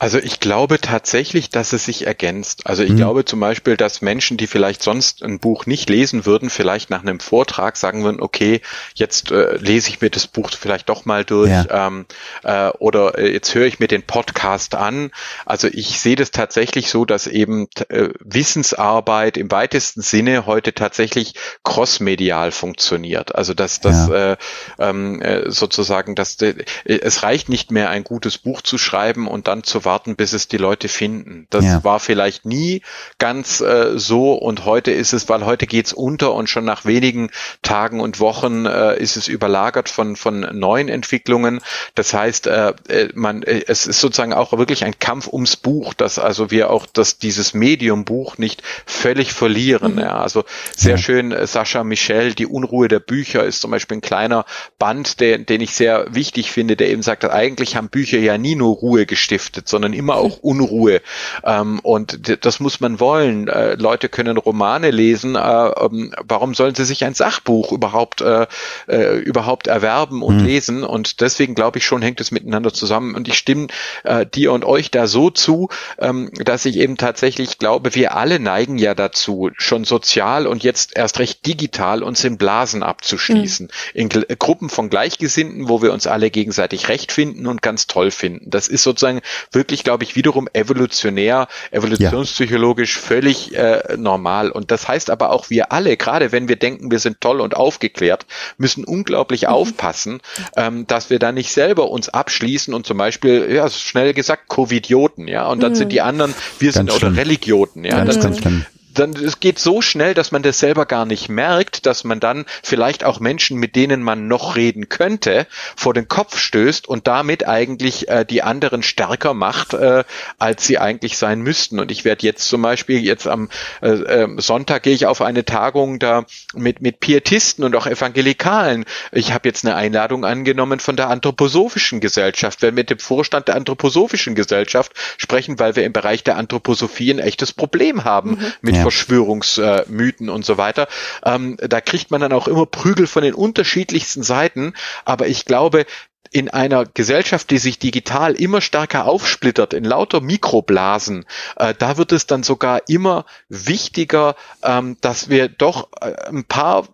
Also 0.00 0.18
ich 0.18 0.38
glaube 0.38 0.80
tatsächlich, 0.80 1.50
dass 1.50 1.72
es 1.72 1.84
sich 1.84 2.06
ergänzt. 2.06 2.66
Also 2.66 2.84
ich 2.84 2.90
mhm. 2.90 2.96
glaube 2.98 3.24
zum 3.24 3.40
Beispiel, 3.40 3.76
dass 3.76 4.00
Menschen, 4.00 4.36
die 4.36 4.46
vielleicht 4.46 4.80
sonst 4.82 5.24
ein 5.24 5.40
Buch 5.40 5.66
nicht 5.66 5.90
lesen 5.90 6.24
würden, 6.24 6.50
vielleicht 6.50 6.88
nach 6.88 7.02
einem 7.02 7.18
Vortrag 7.18 7.76
sagen 7.76 8.04
würden, 8.04 8.20
okay, 8.20 8.60
jetzt 8.94 9.32
äh, 9.32 9.56
lese 9.56 9.88
ich 9.88 10.00
mir 10.00 10.10
das 10.10 10.28
Buch 10.28 10.50
vielleicht 10.50 10.88
doch 10.88 11.04
mal 11.04 11.24
durch 11.24 11.50
ja. 11.50 11.88
ähm, 11.88 12.06
äh, 12.44 12.68
oder 12.78 13.18
äh, 13.18 13.32
jetzt 13.32 13.52
höre 13.56 13.66
ich 13.66 13.80
mir 13.80 13.88
den 13.88 14.04
Podcast 14.04 14.76
an. 14.76 15.10
Also 15.44 15.66
ich 15.66 15.98
sehe 15.98 16.14
das 16.14 16.30
tatsächlich 16.30 16.90
so, 16.90 17.04
dass 17.04 17.26
eben 17.26 17.66
äh, 17.88 18.10
Wissensarbeit 18.20 19.36
im 19.36 19.50
weitesten 19.50 20.02
Sinne 20.02 20.46
heute 20.46 20.74
tatsächlich 20.74 21.34
crossmedial 21.64 22.52
funktioniert. 22.52 23.34
Also 23.34 23.52
dass 23.52 23.80
das 23.80 24.08
ja. 24.08 24.32
äh, 24.32 24.36
ähm, 24.78 25.20
äh, 25.22 25.50
sozusagen, 25.50 26.14
dass 26.14 26.40
äh, 26.40 26.54
es 26.84 27.24
reicht 27.24 27.48
nicht 27.48 27.72
mehr 27.72 27.90
ein 27.90 28.04
gutes 28.04 28.38
Buch 28.38 28.62
zu 28.62 28.78
schreiben 28.78 29.26
und 29.26 29.48
dann 29.48 29.64
zu 29.64 29.84
warten, 29.88 30.16
bis 30.16 30.34
es 30.34 30.48
die 30.48 30.58
Leute 30.58 30.88
finden. 30.88 31.46
Das 31.48 31.64
ja. 31.64 31.82
war 31.82 31.98
vielleicht 31.98 32.44
nie 32.44 32.82
ganz 33.18 33.62
äh, 33.62 33.98
so 33.98 34.34
und 34.34 34.66
heute 34.66 34.90
ist 34.90 35.14
es, 35.14 35.30
weil 35.30 35.46
heute 35.46 35.66
geht's 35.66 35.94
unter 35.94 36.34
und 36.34 36.50
schon 36.50 36.66
nach 36.66 36.84
wenigen 36.84 37.30
Tagen 37.62 38.00
und 38.00 38.20
Wochen 38.20 38.66
äh, 38.66 38.98
ist 38.98 39.16
es 39.16 39.28
überlagert 39.28 39.88
von, 39.88 40.14
von 40.14 40.40
neuen 40.52 40.90
Entwicklungen. 40.90 41.60
Das 41.94 42.12
heißt, 42.12 42.48
äh, 42.48 42.74
äh 42.88 43.08
man, 43.14 43.42
äh, 43.42 43.62
es 43.66 43.86
ist 43.86 44.00
sozusagen 44.00 44.34
auch 44.34 44.52
wirklich 44.52 44.84
ein 44.84 44.98
Kampf 44.98 45.26
ums 45.26 45.56
Buch, 45.56 45.94
dass 45.94 46.18
also 46.18 46.50
wir 46.50 46.68
auch 46.68 46.84
das, 46.84 47.18
dieses 47.18 47.54
Medium-Buch 47.54 48.36
nicht 48.36 48.62
völlig 48.84 49.32
verlieren. 49.32 49.94
Mhm. 49.94 50.00
Ja, 50.00 50.20
also 50.20 50.44
sehr 50.76 50.92
ja. 50.92 50.98
schön, 50.98 51.32
äh, 51.32 51.46
Sascha 51.46 51.82
Michel, 51.82 52.34
die 52.34 52.46
Unruhe 52.46 52.88
der 52.88 53.00
Bücher 53.00 53.42
ist 53.44 53.62
zum 53.62 53.70
Beispiel 53.70 53.96
ein 53.96 54.02
kleiner 54.02 54.44
Band, 54.78 55.20
der, 55.20 55.38
den 55.38 55.62
ich 55.62 55.74
sehr 55.74 56.14
wichtig 56.14 56.52
finde, 56.52 56.76
der 56.76 56.90
eben 56.90 57.02
sagt, 57.02 57.24
eigentlich 57.24 57.74
haben 57.74 57.88
Bücher 57.88 58.18
ja 58.18 58.36
nie 58.36 58.54
nur 58.54 58.76
Ruhe 58.76 59.06
gestiftet, 59.06 59.66
sondern 59.78 59.92
immer 59.92 60.16
auch 60.16 60.38
Unruhe. 60.38 61.00
Ähm, 61.44 61.78
und 61.84 62.44
das 62.44 62.58
muss 62.58 62.80
man 62.80 62.98
wollen. 62.98 63.46
Äh, 63.46 63.74
Leute 63.74 64.08
können 64.08 64.36
Romane 64.36 64.90
lesen. 64.90 65.36
Äh, 65.36 65.38
ähm, 65.38 66.12
warum 66.26 66.54
sollen 66.54 66.74
sie 66.74 66.84
sich 66.84 67.04
ein 67.04 67.14
Sachbuch 67.14 67.70
überhaupt 67.70 68.20
äh, 68.22 68.48
äh, 68.88 69.18
überhaupt 69.18 69.68
erwerben 69.68 70.22
und 70.22 70.38
mhm. 70.38 70.44
lesen? 70.44 70.82
Und 70.82 71.20
deswegen 71.20 71.54
glaube 71.54 71.78
ich 71.78 71.86
schon, 71.86 72.02
hängt 72.02 72.20
es 72.20 72.32
miteinander 72.32 72.72
zusammen. 72.72 73.14
Und 73.14 73.28
ich 73.28 73.38
stimme 73.38 73.68
äh, 74.02 74.26
dir 74.26 74.50
und 74.50 74.64
euch 74.64 74.90
da 74.90 75.06
so 75.06 75.30
zu, 75.30 75.68
ähm, 76.00 76.32
dass 76.44 76.64
ich 76.64 76.76
eben 76.76 76.96
tatsächlich 76.96 77.58
glaube, 77.58 77.94
wir 77.94 78.16
alle 78.16 78.40
neigen 78.40 78.78
ja 78.78 78.96
dazu, 78.96 79.50
schon 79.56 79.84
sozial 79.84 80.48
und 80.48 80.64
jetzt 80.64 80.96
erst 80.96 81.20
recht 81.20 81.46
digital 81.46 82.02
uns 82.02 82.24
in 82.24 82.36
Blasen 82.36 82.82
abzuschließen. 82.82 83.66
Mhm. 83.66 84.00
In 84.00 84.08
Gl 84.08 84.26
Gruppen 84.40 84.70
von 84.70 84.90
Gleichgesinnten, 84.90 85.68
wo 85.68 85.82
wir 85.82 85.92
uns 85.92 86.08
alle 86.08 86.30
gegenseitig 86.30 86.88
recht 86.88 87.12
finden 87.12 87.46
und 87.46 87.62
ganz 87.62 87.86
toll 87.86 88.10
finden. 88.10 88.50
Das 88.50 88.66
ist 88.66 88.82
sozusagen 88.82 89.20
wirklich 89.52 89.67
wirklich, 89.68 89.84
glaube 89.84 90.02
ich, 90.02 90.16
wiederum 90.16 90.48
evolutionär, 90.54 91.46
evolutionspsychologisch 91.72 92.96
ja. 92.96 93.02
völlig 93.02 93.54
äh, 93.54 93.98
normal. 93.98 94.50
Und 94.50 94.70
das 94.70 94.88
heißt 94.88 95.10
aber 95.10 95.30
auch, 95.30 95.50
wir 95.50 95.72
alle, 95.72 95.98
gerade 95.98 96.32
wenn 96.32 96.48
wir 96.48 96.56
denken, 96.56 96.90
wir 96.90 96.98
sind 96.98 97.20
toll 97.20 97.42
und 97.42 97.54
aufgeklärt, 97.54 98.24
müssen 98.56 98.84
unglaublich 98.84 99.42
mhm. 99.42 99.48
aufpassen, 99.48 100.20
ähm, 100.56 100.86
dass 100.86 101.10
wir 101.10 101.18
da 101.18 101.32
nicht 101.32 101.52
selber 101.52 101.90
uns 101.90 102.08
abschließen 102.08 102.72
und 102.72 102.86
zum 102.86 102.96
Beispiel, 102.96 103.52
ja, 103.52 103.68
schnell 103.68 104.14
gesagt, 104.14 104.48
Covidioten, 104.48 105.28
ja, 105.28 105.46
und 105.46 105.62
dann 105.62 105.72
mhm. 105.72 105.76
sind 105.76 105.92
die 105.92 106.00
anderen, 106.00 106.34
wir 106.58 106.72
sind 106.72 106.90
oder 106.90 107.14
Religioten, 107.14 107.84
ja. 107.84 108.02
Ganz, 108.02 108.14
dann, 108.14 108.22
ganz 108.22 108.38
schlimm 108.38 108.64
dann 108.98 109.12
es 109.12 109.40
geht 109.40 109.58
so 109.58 109.82
schnell, 109.82 110.14
dass 110.14 110.32
man 110.32 110.42
das 110.42 110.58
selber 110.58 110.86
gar 110.86 111.06
nicht 111.06 111.28
merkt, 111.28 111.86
dass 111.86 112.04
man 112.04 112.20
dann 112.20 112.44
vielleicht 112.62 113.04
auch 113.04 113.20
Menschen, 113.20 113.58
mit 113.58 113.76
denen 113.76 114.02
man 114.02 114.28
noch 114.28 114.56
reden 114.56 114.88
könnte, 114.88 115.46
vor 115.76 115.94
den 115.94 116.08
Kopf 116.08 116.38
stößt 116.38 116.88
und 116.88 117.06
damit 117.06 117.46
eigentlich 117.46 118.08
äh, 118.08 118.24
die 118.24 118.42
anderen 118.42 118.82
stärker 118.82 119.34
macht, 119.34 119.74
äh, 119.74 120.04
als 120.38 120.66
sie 120.66 120.78
eigentlich 120.78 121.18
sein 121.18 121.40
müssten. 121.40 121.80
Und 121.80 121.90
ich 121.90 122.04
werde 122.04 122.26
jetzt 122.26 122.48
zum 122.48 122.62
Beispiel 122.62 123.00
jetzt 123.00 123.26
am 123.26 123.48
äh, 123.82 123.90
äh, 123.90 124.40
Sonntag 124.40 124.82
gehe 124.82 124.94
ich 124.94 125.06
auf 125.06 125.22
eine 125.22 125.44
Tagung 125.44 125.98
da 125.98 126.24
mit 126.54 126.82
mit 126.82 127.00
Pietisten 127.00 127.64
und 127.64 127.74
auch 127.76 127.86
Evangelikalen. 127.86 128.84
Ich 129.12 129.32
habe 129.32 129.48
jetzt 129.48 129.64
eine 129.64 129.74
Einladung 129.74 130.24
angenommen 130.24 130.80
von 130.80 130.96
der 130.96 131.08
Anthroposophischen 131.08 132.00
Gesellschaft. 132.00 132.62
Wir 132.62 132.72
mit 132.72 132.90
dem 132.90 132.98
Vorstand 132.98 133.48
der 133.48 133.56
Anthroposophischen 133.56 134.34
Gesellschaft 134.34 134.92
sprechen, 135.16 135.58
weil 135.58 135.76
wir 135.76 135.84
im 135.84 135.92
Bereich 135.92 136.24
der 136.24 136.36
Anthroposophie 136.36 137.12
ein 137.12 137.18
echtes 137.18 137.52
Problem 137.52 138.04
haben 138.04 138.30
mhm. 138.30 138.52
mit 138.62 138.76
ja. 138.76 138.82
Verschwörungsmythen 138.90 140.30
und 140.30 140.44
so 140.44 140.56
weiter. 140.56 140.88
Ähm, 141.24 141.56
da 141.60 141.80
kriegt 141.80 142.10
man 142.10 142.20
dann 142.20 142.32
auch 142.32 142.48
immer 142.48 142.66
Prügel 142.66 143.06
von 143.06 143.22
den 143.22 143.34
unterschiedlichsten 143.34 144.22
Seiten. 144.22 144.72
Aber 145.04 145.26
ich 145.26 145.44
glaube, 145.44 145.84
in 146.30 146.48
einer 146.48 146.84
Gesellschaft, 146.84 147.50
die 147.50 147.58
sich 147.58 147.78
digital 147.78 148.34
immer 148.34 148.60
stärker 148.60 149.06
aufsplittert 149.06 149.74
in 149.74 149.84
lauter 149.84 150.20
Mikroblasen, 150.20 151.24
äh, 151.56 151.74
da 151.78 151.96
wird 151.96 152.12
es 152.12 152.26
dann 152.26 152.42
sogar 152.42 152.82
immer 152.88 153.24
wichtiger, 153.48 154.36
ähm, 154.62 154.96
dass 155.00 155.28
wir 155.28 155.48
doch 155.48 155.88
äh, 156.00 156.14
ein 156.28 156.44
paar 156.44 156.88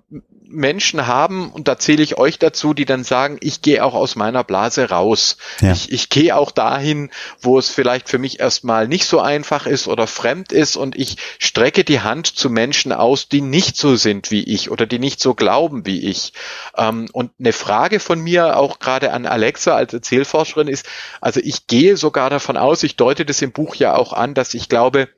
Menschen 0.46 1.06
haben, 1.06 1.50
und 1.50 1.68
da 1.68 1.78
zähle 1.78 2.02
ich 2.02 2.18
euch 2.18 2.38
dazu, 2.38 2.74
die 2.74 2.84
dann 2.84 3.04
sagen, 3.04 3.38
ich 3.40 3.62
gehe 3.62 3.84
auch 3.84 3.94
aus 3.94 4.14
meiner 4.14 4.44
Blase 4.44 4.90
raus. 4.90 5.36
Ja. 5.60 5.72
Ich, 5.72 5.90
ich 5.90 6.08
gehe 6.10 6.36
auch 6.36 6.50
dahin, 6.50 7.10
wo 7.40 7.58
es 7.58 7.70
vielleicht 7.70 8.08
für 8.08 8.18
mich 8.18 8.40
erstmal 8.40 8.86
nicht 8.86 9.06
so 9.06 9.20
einfach 9.20 9.66
ist 9.66 9.88
oder 9.88 10.06
fremd 10.06 10.52
ist 10.52 10.76
und 10.76 10.96
ich 10.96 11.16
strecke 11.38 11.84
die 11.84 12.00
Hand 12.00 12.26
zu 12.26 12.50
Menschen 12.50 12.92
aus, 12.92 13.28
die 13.28 13.40
nicht 13.40 13.76
so 13.76 13.96
sind 13.96 14.30
wie 14.30 14.42
ich 14.42 14.70
oder 14.70 14.86
die 14.86 14.98
nicht 14.98 15.20
so 15.20 15.34
glauben 15.34 15.86
wie 15.86 16.00
ich. 16.00 16.32
Ähm, 16.76 17.08
und 17.12 17.32
eine 17.38 17.52
Frage 17.52 17.98
von 17.98 18.20
mir 18.20 18.56
auch 18.56 18.78
gerade 18.78 19.12
an 19.12 19.26
Alexa 19.26 19.74
als 19.74 19.94
Erzählforscherin 19.94 20.68
ist, 20.68 20.86
also 21.20 21.40
ich 21.42 21.66
gehe 21.66 21.96
sogar 21.96 22.30
davon 22.30 22.56
aus, 22.56 22.82
ich 22.82 22.96
deute 22.96 23.24
das 23.24 23.40
im 23.42 23.52
Buch 23.52 23.74
ja 23.76 23.94
auch 23.96 24.12
an, 24.12 24.34
dass 24.34 24.54
ich 24.54 24.68
glaube, 24.68 25.08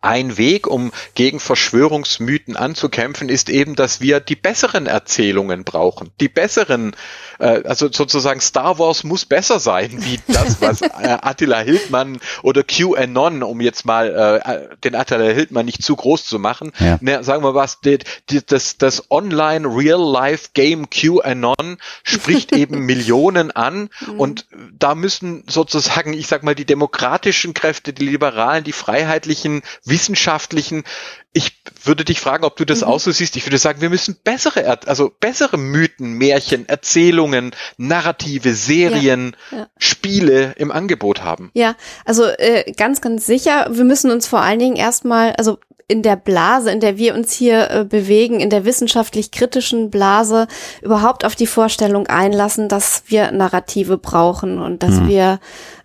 ein 0.00 0.36
Weg, 0.36 0.66
um 0.66 0.92
gegen 1.14 1.38
Verschwörungsmythen 1.38 2.56
anzukämpfen, 2.56 3.28
ist 3.28 3.48
eben, 3.48 3.76
dass 3.76 4.00
wir 4.00 4.20
die 4.20 4.36
besseren 4.36 4.86
Erzählungen 4.86 5.64
brauchen. 5.64 6.10
Die 6.20 6.28
besseren, 6.28 6.94
äh, 7.38 7.62
also 7.64 7.90
sozusagen 7.90 8.40
Star 8.40 8.78
Wars 8.78 9.04
muss 9.04 9.24
besser 9.24 9.60
sein, 9.60 10.04
wie 10.04 10.20
das, 10.26 10.60
was 10.60 10.82
äh, 10.82 10.88
Attila 11.20 11.60
Hildmann 11.60 12.20
oder 12.42 12.64
QAnon, 12.64 13.42
um 13.42 13.60
jetzt 13.60 13.84
mal 13.84 14.40
äh, 14.44 14.76
den 14.82 14.96
Attila 14.96 15.24
Hildmann 15.24 15.66
nicht 15.66 15.82
zu 15.82 15.94
groß 15.94 16.24
zu 16.24 16.38
machen, 16.38 16.72
ja. 16.80 16.98
ne, 17.00 17.22
sagen 17.22 17.44
wir 17.44 17.54
was, 17.54 17.80
die, 17.80 17.98
die, 18.28 18.44
das, 18.44 18.78
das 18.78 19.10
Online 19.10 19.68
Real-Life 19.68 20.50
Game 20.54 20.90
QAnon 20.90 21.78
spricht 22.02 22.52
eben 22.56 22.80
Millionen 22.86 23.52
an 23.52 23.88
mhm. 24.00 24.20
und 24.20 24.46
da 24.76 24.96
müssen 24.96 25.44
sozusagen, 25.48 26.12
ich 26.12 26.26
sag 26.26 26.42
mal, 26.42 26.56
die 26.56 26.64
demokratischen 26.64 27.54
Kräfte, 27.54 27.92
die 27.92 28.06
Liberalen, 28.06 28.64
die 28.64 28.72
Freiheitlichen, 28.72 29.62
wissenschaftlichen. 29.84 30.84
Ich 31.32 31.62
würde 31.84 32.04
dich 32.04 32.20
fragen, 32.20 32.44
ob 32.44 32.56
du 32.56 32.64
das 32.64 32.82
mhm. 32.82 32.88
auch 32.88 33.00
so 33.00 33.10
siehst. 33.10 33.36
Ich 33.36 33.46
würde 33.46 33.58
sagen, 33.58 33.80
wir 33.80 33.90
müssen 33.90 34.16
bessere, 34.22 34.78
also 34.86 35.10
bessere 35.20 35.56
Mythen, 35.58 36.14
Märchen, 36.14 36.68
Erzählungen, 36.68 37.52
Narrative, 37.76 38.54
Serien, 38.54 39.36
ja, 39.50 39.58
ja. 39.58 39.66
Spiele 39.78 40.54
im 40.56 40.70
Angebot 40.70 41.22
haben. 41.22 41.50
Ja, 41.54 41.74
also 42.04 42.24
äh, 42.24 42.72
ganz, 42.72 43.00
ganz 43.00 43.26
sicher. 43.26 43.68
Wir 43.70 43.84
müssen 43.84 44.10
uns 44.10 44.26
vor 44.26 44.40
allen 44.40 44.58
Dingen 44.58 44.76
erstmal, 44.76 45.32
also 45.32 45.58
in 45.88 46.02
der 46.02 46.16
Blase, 46.16 46.70
in 46.70 46.80
der 46.80 46.98
wir 46.98 47.14
uns 47.14 47.32
hier 47.32 47.70
äh, 47.70 47.84
bewegen, 47.84 48.40
in 48.40 48.50
der 48.50 48.64
wissenschaftlich 48.64 49.30
kritischen 49.30 49.90
Blase, 49.90 50.46
überhaupt 50.80 51.24
auf 51.24 51.34
die 51.34 51.46
Vorstellung 51.46 52.06
einlassen, 52.06 52.68
dass 52.68 53.04
wir 53.06 53.30
Narrative 53.32 53.98
brauchen 53.98 54.58
und 54.58 54.82
dass 54.82 55.00
mhm. 55.00 55.08
wir 55.08 55.40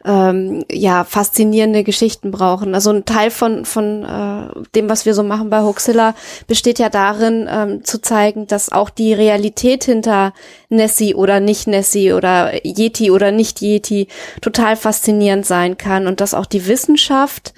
ähm, 0.05 0.63
ja 0.71 1.03
faszinierende 1.03 1.83
Geschichten 1.83 2.31
brauchen. 2.31 2.73
Also 2.73 2.91
ein 2.91 3.05
Teil 3.05 3.29
von 3.29 3.65
von 3.65 4.03
äh, 4.03 4.61
dem, 4.75 4.89
was 4.89 5.05
wir 5.05 5.13
so 5.13 5.23
machen 5.23 5.49
bei 5.49 5.61
Hoaxilla, 5.61 6.15
besteht 6.47 6.79
ja 6.79 6.89
darin, 6.89 7.47
ähm, 7.51 7.83
zu 7.83 8.01
zeigen, 8.01 8.47
dass 8.47 8.71
auch 8.71 8.89
die 8.89 9.13
Realität 9.13 9.83
hinter 9.83 10.33
Nessie 10.69 11.15
oder 11.15 11.39
nicht 11.39 11.67
Nessie 11.67 12.13
oder 12.13 12.65
Yeti 12.65 13.11
oder 13.11 13.31
nicht 13.31 13.61
Yeti 13.61 14.07
total 14.41 14.75
faszinierend 14.75 15.45
sein 15.45 15.77
kann 15.77 16.07
und 16.07 16.21
dass 16.21 16.33
auch 16.33 16.45
die 16.45 16.67
Wissenschaft 16.67 17.53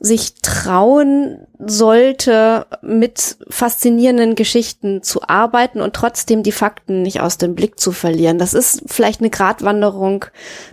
sich 0.00 0.34
trauen 0.42 1.46
sollte, 1.66 2.66
mit 2.82 3.36
faszinierenden 3.48 4.34
Geschichten 4.34 5.02
zu 5.02 5.22
arbeiten 5.28 5.80
und 5.80 5.94
trotzdem 5.94 6.42
die 6.42 6.52
Fakten 6.52 7.02
nicht 7.02 7.20
aus 7.20 7.38
dem 7.38 7.54
Blick 7.54 7.78
zu 7.78 7.92
verlieren. 7.92 8.38
Das 8.38 8.54
ist 8.54 8.82
vielleicht 8.86 9.20
eine 9.20 9.30
Gratwanderung 9.30 10.24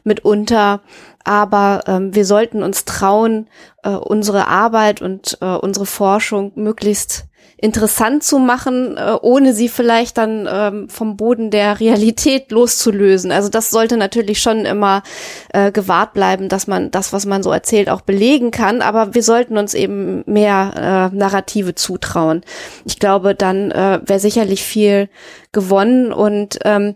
mitunter, 0.03 0.81
aber 1.23 1.83
ähm, 1.87 2.15
wir 2.15 2.25
sollten 2.25 2.63
uns 2.63 2.85
trauen, 2.85 3.47
äh, 3.83 3.89
unsere 3.89 4.47
Arbeit 4.47 5.01
und 5.01 5.37
äh, 5.41 5.45
unsere 5.45 5.85
Forschung 5.85 6.51
möglichst 6.55 7.25
interessant 7.61 8.23
zu 8.23 8.39
machen, 8.39 8.95
äh, 8.97 9.15
ohne 9.21 9.53
sie 9.53 9.67
vielleicht 9.67 10.17
dann 10.17 10.47
ähm, 10.49 10.89
vom 10.89 11.17
Boden 11.17 11.51
der 11.51 11.79
Realität 11.79 12.51
loszulösen. 12.51 13.31
Also 13.31 13.49
das 13.49 13.69
sollte 13.69 13.97
natürlich 13.97 14.41
schon 14.41 14.65
immer 14.65 15.03
äh, 15.53 15.71
gewahrt 15.71 16.13
bleiben, 16.13 16.47
dass 16.47 16.67
man 16.67 16.89
das, 16.89 17.11
was 17.11 17.25
man 17.25 17.43
so 17.43 17.51
erzählt, 17.51 17.89
auch 17.89 18.01
belegen 18.01 18.51
kann. 18.51 18.81
Aber 18.81 19.13
wir 19.13 19.23
sollten 19.23 19.57
uns 19.57 19.73
eben 19.73 20.23
mehr 20.25 21.11
äh, 21.13 21.15
Narrative 21.15 21.75
zutrauen. 21.75 22.43
Ich 22.85 22.99
glaube, 22.99 23.35
dann 23.35 23.71
äh, 23.71 23.99
wäre 24.05 24.19
sicherlich 24.19 24.63
viel 24.63 25.09
gewonnen 25.51 26.13
und 26.13 26.59
ähm, 26.63 26.95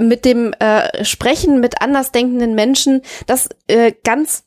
mit 0.00 0.24
dem 0.24 0.54
äh, 0.58 1.04
Sprechen 1.04 1.60
mit 1.60 1.82
andersdenkenden 1.82 2.54
Menschen, 2.54 3.02
das 3.26 3.48
äh, 3.68 3.92
ganz 4.02 4.44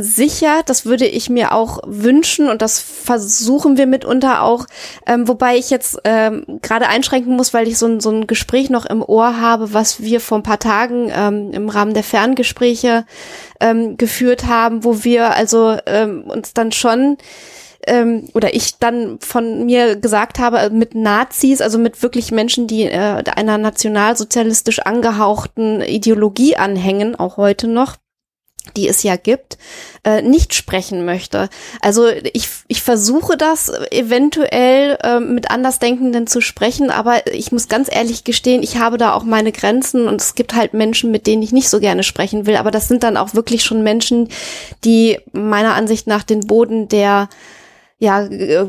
sicher, 0.00 0.62
das 0.64 0.86
würde 0.86 1.06
ich 1.06 1.28
mir 1.28 1.52
auch 1.52 1.80
wünschen 1.84 2.48
und 2.48 2.62
das 2.62 2.78
versuchen 2.78 3.76
wir 3.76 3.88
mitunter 3.88 4.42
auch, 4.42 4.66
ähm, 5.06 5.26
wobei 5.26 5.56
ich 5.56 5.70
jetzt 5.70 5.98
ähm, 6.04 6.44
gerade 6.62 6.86
einschränken 6.86 7.34
muss, 7.34 7.52
weil 7.52 7.66
ich 7.66 7.78
so 7.78 7.86
ein, 7.86 7.98
so 7.98 8.10
ein 8.10 8.28
Gespräch 8.28 8.70
noch 8.70 8.86
im 8.86 9.02
Ohr 9.02 9.40
habe, 9.40 9.74
was 9.74 10.00
wir 10.00 10.20
vor 10.20 10.38
ein 10.38 10.44
paar 10.44 10.60
Tagen 10.60 11.10
ähm, 11.12 11.50
im 11.50 11.68
Rahmen 11.68 11.94
der 11.94 12.04
Ferngespräche 12.04 13.06
ähm, 13.58 13.96
geführt 13.96 14.46
haben, 14.46 14.84
wo 14.84 15.02
wir 15.02 15.34
also 15.34 15.76
ähm, 15.86 16.22
uns 16.30 16.54
dann 16.54 16.70
schon 16.70 17.16
ähm, 17.88 18.28
oder 18.34 18.54
ich 18.54 18.78
dann 18.78 19.18
von 19.20 19.66
mir 19.66 19.96
gesagt 19.96 20.38
habe, 20.38 20.70
mit 20.70 20.94
Nazis, 20.94 21.60
also 21.60 21.76
mit 21.78 22.04
wirklich 22.04 22.30
Menschen, 22.30 22.68
die 22.68 22.84
äh, 22.84 23.24
einer 23.34 23.58
nationalsozialistisch 23.58 24.78
angehauchten 24.80 25.80
Ideologie 25.80 26.56
anhängen, 26.56 27.16
auch 27.16 27.36
heute 27.36 27.66
noch, 27.66 27.96
die 28.76 28.88
es 28.88 29.02
ja 29.02 29.16
gibt, 29.16 29.58
äh, 30.04 30.22
nicht 30.22 30.54
sprechen 30.54 31.04
möchte. 31.04 31.48
Also 31.80 32.08
ich, 32.08 32.48
ich 32.68 32.82
versuche 32.82 33.36
das 33.36 33.70
eventuell 33.90 34.98
äh, 35.02 35.20
mit 35.20 35.50
Andersdenkenden 35.50 36.26
zu 36.26 36.40
sprechen, 36.40 36.90
aber 36.90 37.32
ich 37.32 37.52
muss 37.52 37.68
ganz 37.68 37.88
ehrlich 37.90 38.24
gestehen, 38.24 38.62
ich 38.62 38.78
habe 38.78 38.98
da 38.98 39.12
auch 39.12 39.24
meine 39.24 39.52
Grenzen 39.52 40.08
und 40.08 40.20
es 40.20 40.34
gibt 40.34 40.54
halt 40.54 40.74
Menschen, 40.74 41.10
mit 41.10 41.26
denen 41.26 41.42
ich 41.42 41.52
nicht 41.52 41.68
so 41.68 41.80
gerne 41.80 42.02
sprechen 42.02 42.46
will, 42.46 42.56
aber 42.56 42.70
das 42.70 42.88
sind 42.88 43.02
dann 43.02 43.16
auch 43.16 43.34
wirklich 43.34 43.64
schon 43.64 43.82
Menschen, 43.82 44.28
die 44.84 45.18
meiner 45.32 45.74
Ansicht 45.74 46.06
nach 46.06 46.22
den 46.22 46.40
Boden 46.40 46.88
der 46.88 47.28
ja, 48.00 48.28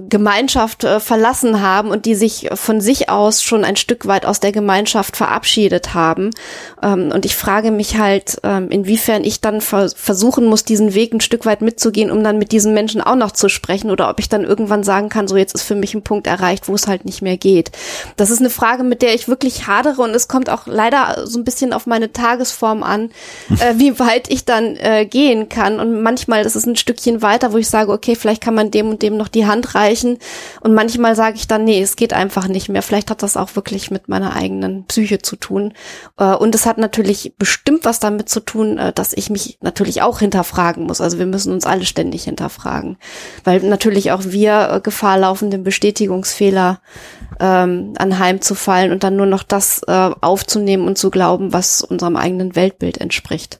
Gemeinschaft 0.10 0.84
äh, 0.84 1.00
verlassen 1.00 1.62
haben 1.62 1.92
und 1.92 2.08
die 2.08 2.16
sich 2.16 2.50
von 2.56 2.82
sich 2.82 3.10
aus 3.10 3.44
schon 3.44 3.64
ein 3.64 3.76
Stück 3.76 4.08
weit 4.08 4.26
aus 4.26 4.40
der 4.40 4.52
Gemeinschaft 4.52 5.16
verabschiedet 5.16 5.94
haben. 5.94 6.32
Ähm, 6.82 7.12
und 7.14 7.26
ich 7.26 7.36
frage 7.36 7.70
mich 7.70 8.00
halt, 8.00 8.40
ähm, 8.42 8.72
inwiefern 8.72 9.24
ich 9.24 9.40
dann 9.40 9.62
versuchen 9.62 10.46
muss, 10.46 10.64
diesen 10.64 10.96
Weg 10.96 11.14
ein 11.14 11.22
Stück 11.22 11.46
weit 11.46 11.62
mitzugehen, 11.62 12.10
um 12.10 12.24
dann 12.24 12.40
mit 12.40 12.52
diesen 12.52 12.74
Menschen 12.74 13.02
auch 13.02 13.16
noch 13.16 13.30
zu 13.30 13.50
sprechen 13.50 13.92
oder 13.92 14.10
ob 14.10 14.20
ich 14.20 14.30
dann 14.30 14.44
irgendwann 14.44 14.84
sagen 14.84 15.10
kann, 15.10 15.28
so 15.28 15.38
jetzt 15.38 15.54
ist 15.54 15.62
für 15.62 15.76
mich 15.76 15.94
ein 15.94 16.02
Punkt 16.02 16.26
erreicht, 16.26 16.68
wo 16.68 16.74
es 16.74 16.88
halt 16.88 17.06
nicht 17.06 17.22
mehr 17.22 17.38
geht. 17.38 17.72
Das 18.18 18.32
ist 18.32 18.40
eine 18.40 18.50
Frage, 18.50 18.82
mit 18.82 19.04
der 19.04 19.14
ich 19.14 19.28
wirklich 19.28 19.68
hadere 19.68 20.02
und 20.02 20.16
es 20.16 20.28
kommt 20.28 20.50
auch 20.50 20.66
leider 20.66 21.28
so 21.28 21.38
ein 21.38 21.44
bisschen 21.44 21.72
auf 21.74 21.86
meine 21.86 22.12
Tagesform 22.12 22.82
an, 22.82 23.12
äh, 23.60 23.76
wie 23.76 24.00
weit 24.00 24.32
ich 24.32 24.46
dann 24.46 24.76
äh, 24.78 25.06
gehen 25.06 25.50
kann. 25.50 25.80
Und 25.80 26.02
manchmal 26.02 26.44
ist 26.48 26.56
es 26.56 26.66
ein 26.66 26.76
Stückchen 26.76 27.22
weiter, 27.22 27.54
wo 27.54 27.58
ich 27.58 27.70
sage, 27.70 27.92
okay, 27.92 28.16
vielleicht 28.16 28.42
kann 28.42 28.56
man 28.56 28.72
dem 28.72 28.90
und 28.90 29.04
dem 29.04 29.19
noch 29.20 29.28
die 29.28 29.46
Hand 29.46 29.76
reichen. 29.76 30.18
Und 30.62 30.74
manchmal 30.74 31.16
sage 31.16 31.36
ich 31.36 31.48
dann, 31.48 31.64
nee, 31.64 31.80
es 31.82 31.96
geht 31.96 32.14
einfach 32.14 32.48
nicht 32.48 32.70
mehr. 32.70 32.82
Vielleicht 32.82 33.12
hat 33.12 33.22
das 33.22 33.38
auch 33.38 33.56
wirklich 33.56 33.92
mit 33.92 34.10
meiner 34.10 34.36
eigenen 34.36 34.86
Psyche 34.86 35.20
zu 35.20 35.36
tun. 35.36 35.74
Äh, 36.18 36.34
und 36.34 36.56
es 36.56 36.66
hat 36.66 36.80
natürlich 36.80 37.34
bestimmt 37.38 37.86
was 37.86 38.00
damit 38.00 38.30
zu 38.30 38.40
tun, 38.40 38.80
äh, 38.80 38.92
dass 38.94 39.14
ich 39.14 39.30
mich 39.30 39.60
natürlich 39.62 40.02
auch 40.02 40.20
hinterfragen 40.20 40.86
muss. 40.86 41.02
Also 41.02 41.20
wir 41.20 41.28
müssen 41.28 41.54
uns 41.54 41.68
alle 41.68 41.86
ständig 41.86 42.24
hinterfragen. 42.24 42.98
Weil 43.44 43.60
natürlich 43.62 44.12
auch 44.12 44.24
wir 44.26 44.70
äh, 44.72 44.82
Gefahr 44.82 45.20
laufen, 45.20 45.52
den 45.52 45.64
Bestätigungsfehler 45.64 46.82
ähm, 47.40 47.94
anheimzufallen 47.98 48.92
und 48.92 49.04
dann 49.04 49.16
nur 49.16 49.26
noch 49.26 49.44
das 49.44 49.82
äh, 49.88 49.92
aufzunehmen 50.22 50.88
und 50.88 50.98
zu 50.98 51.12
glauben, 51.12 51.54
was 51.54 51.82
unserem 51.82 52.16
eigenen 52.16 52.56
Weltbild 52.56 53.00
entspricht. 53.00 53.60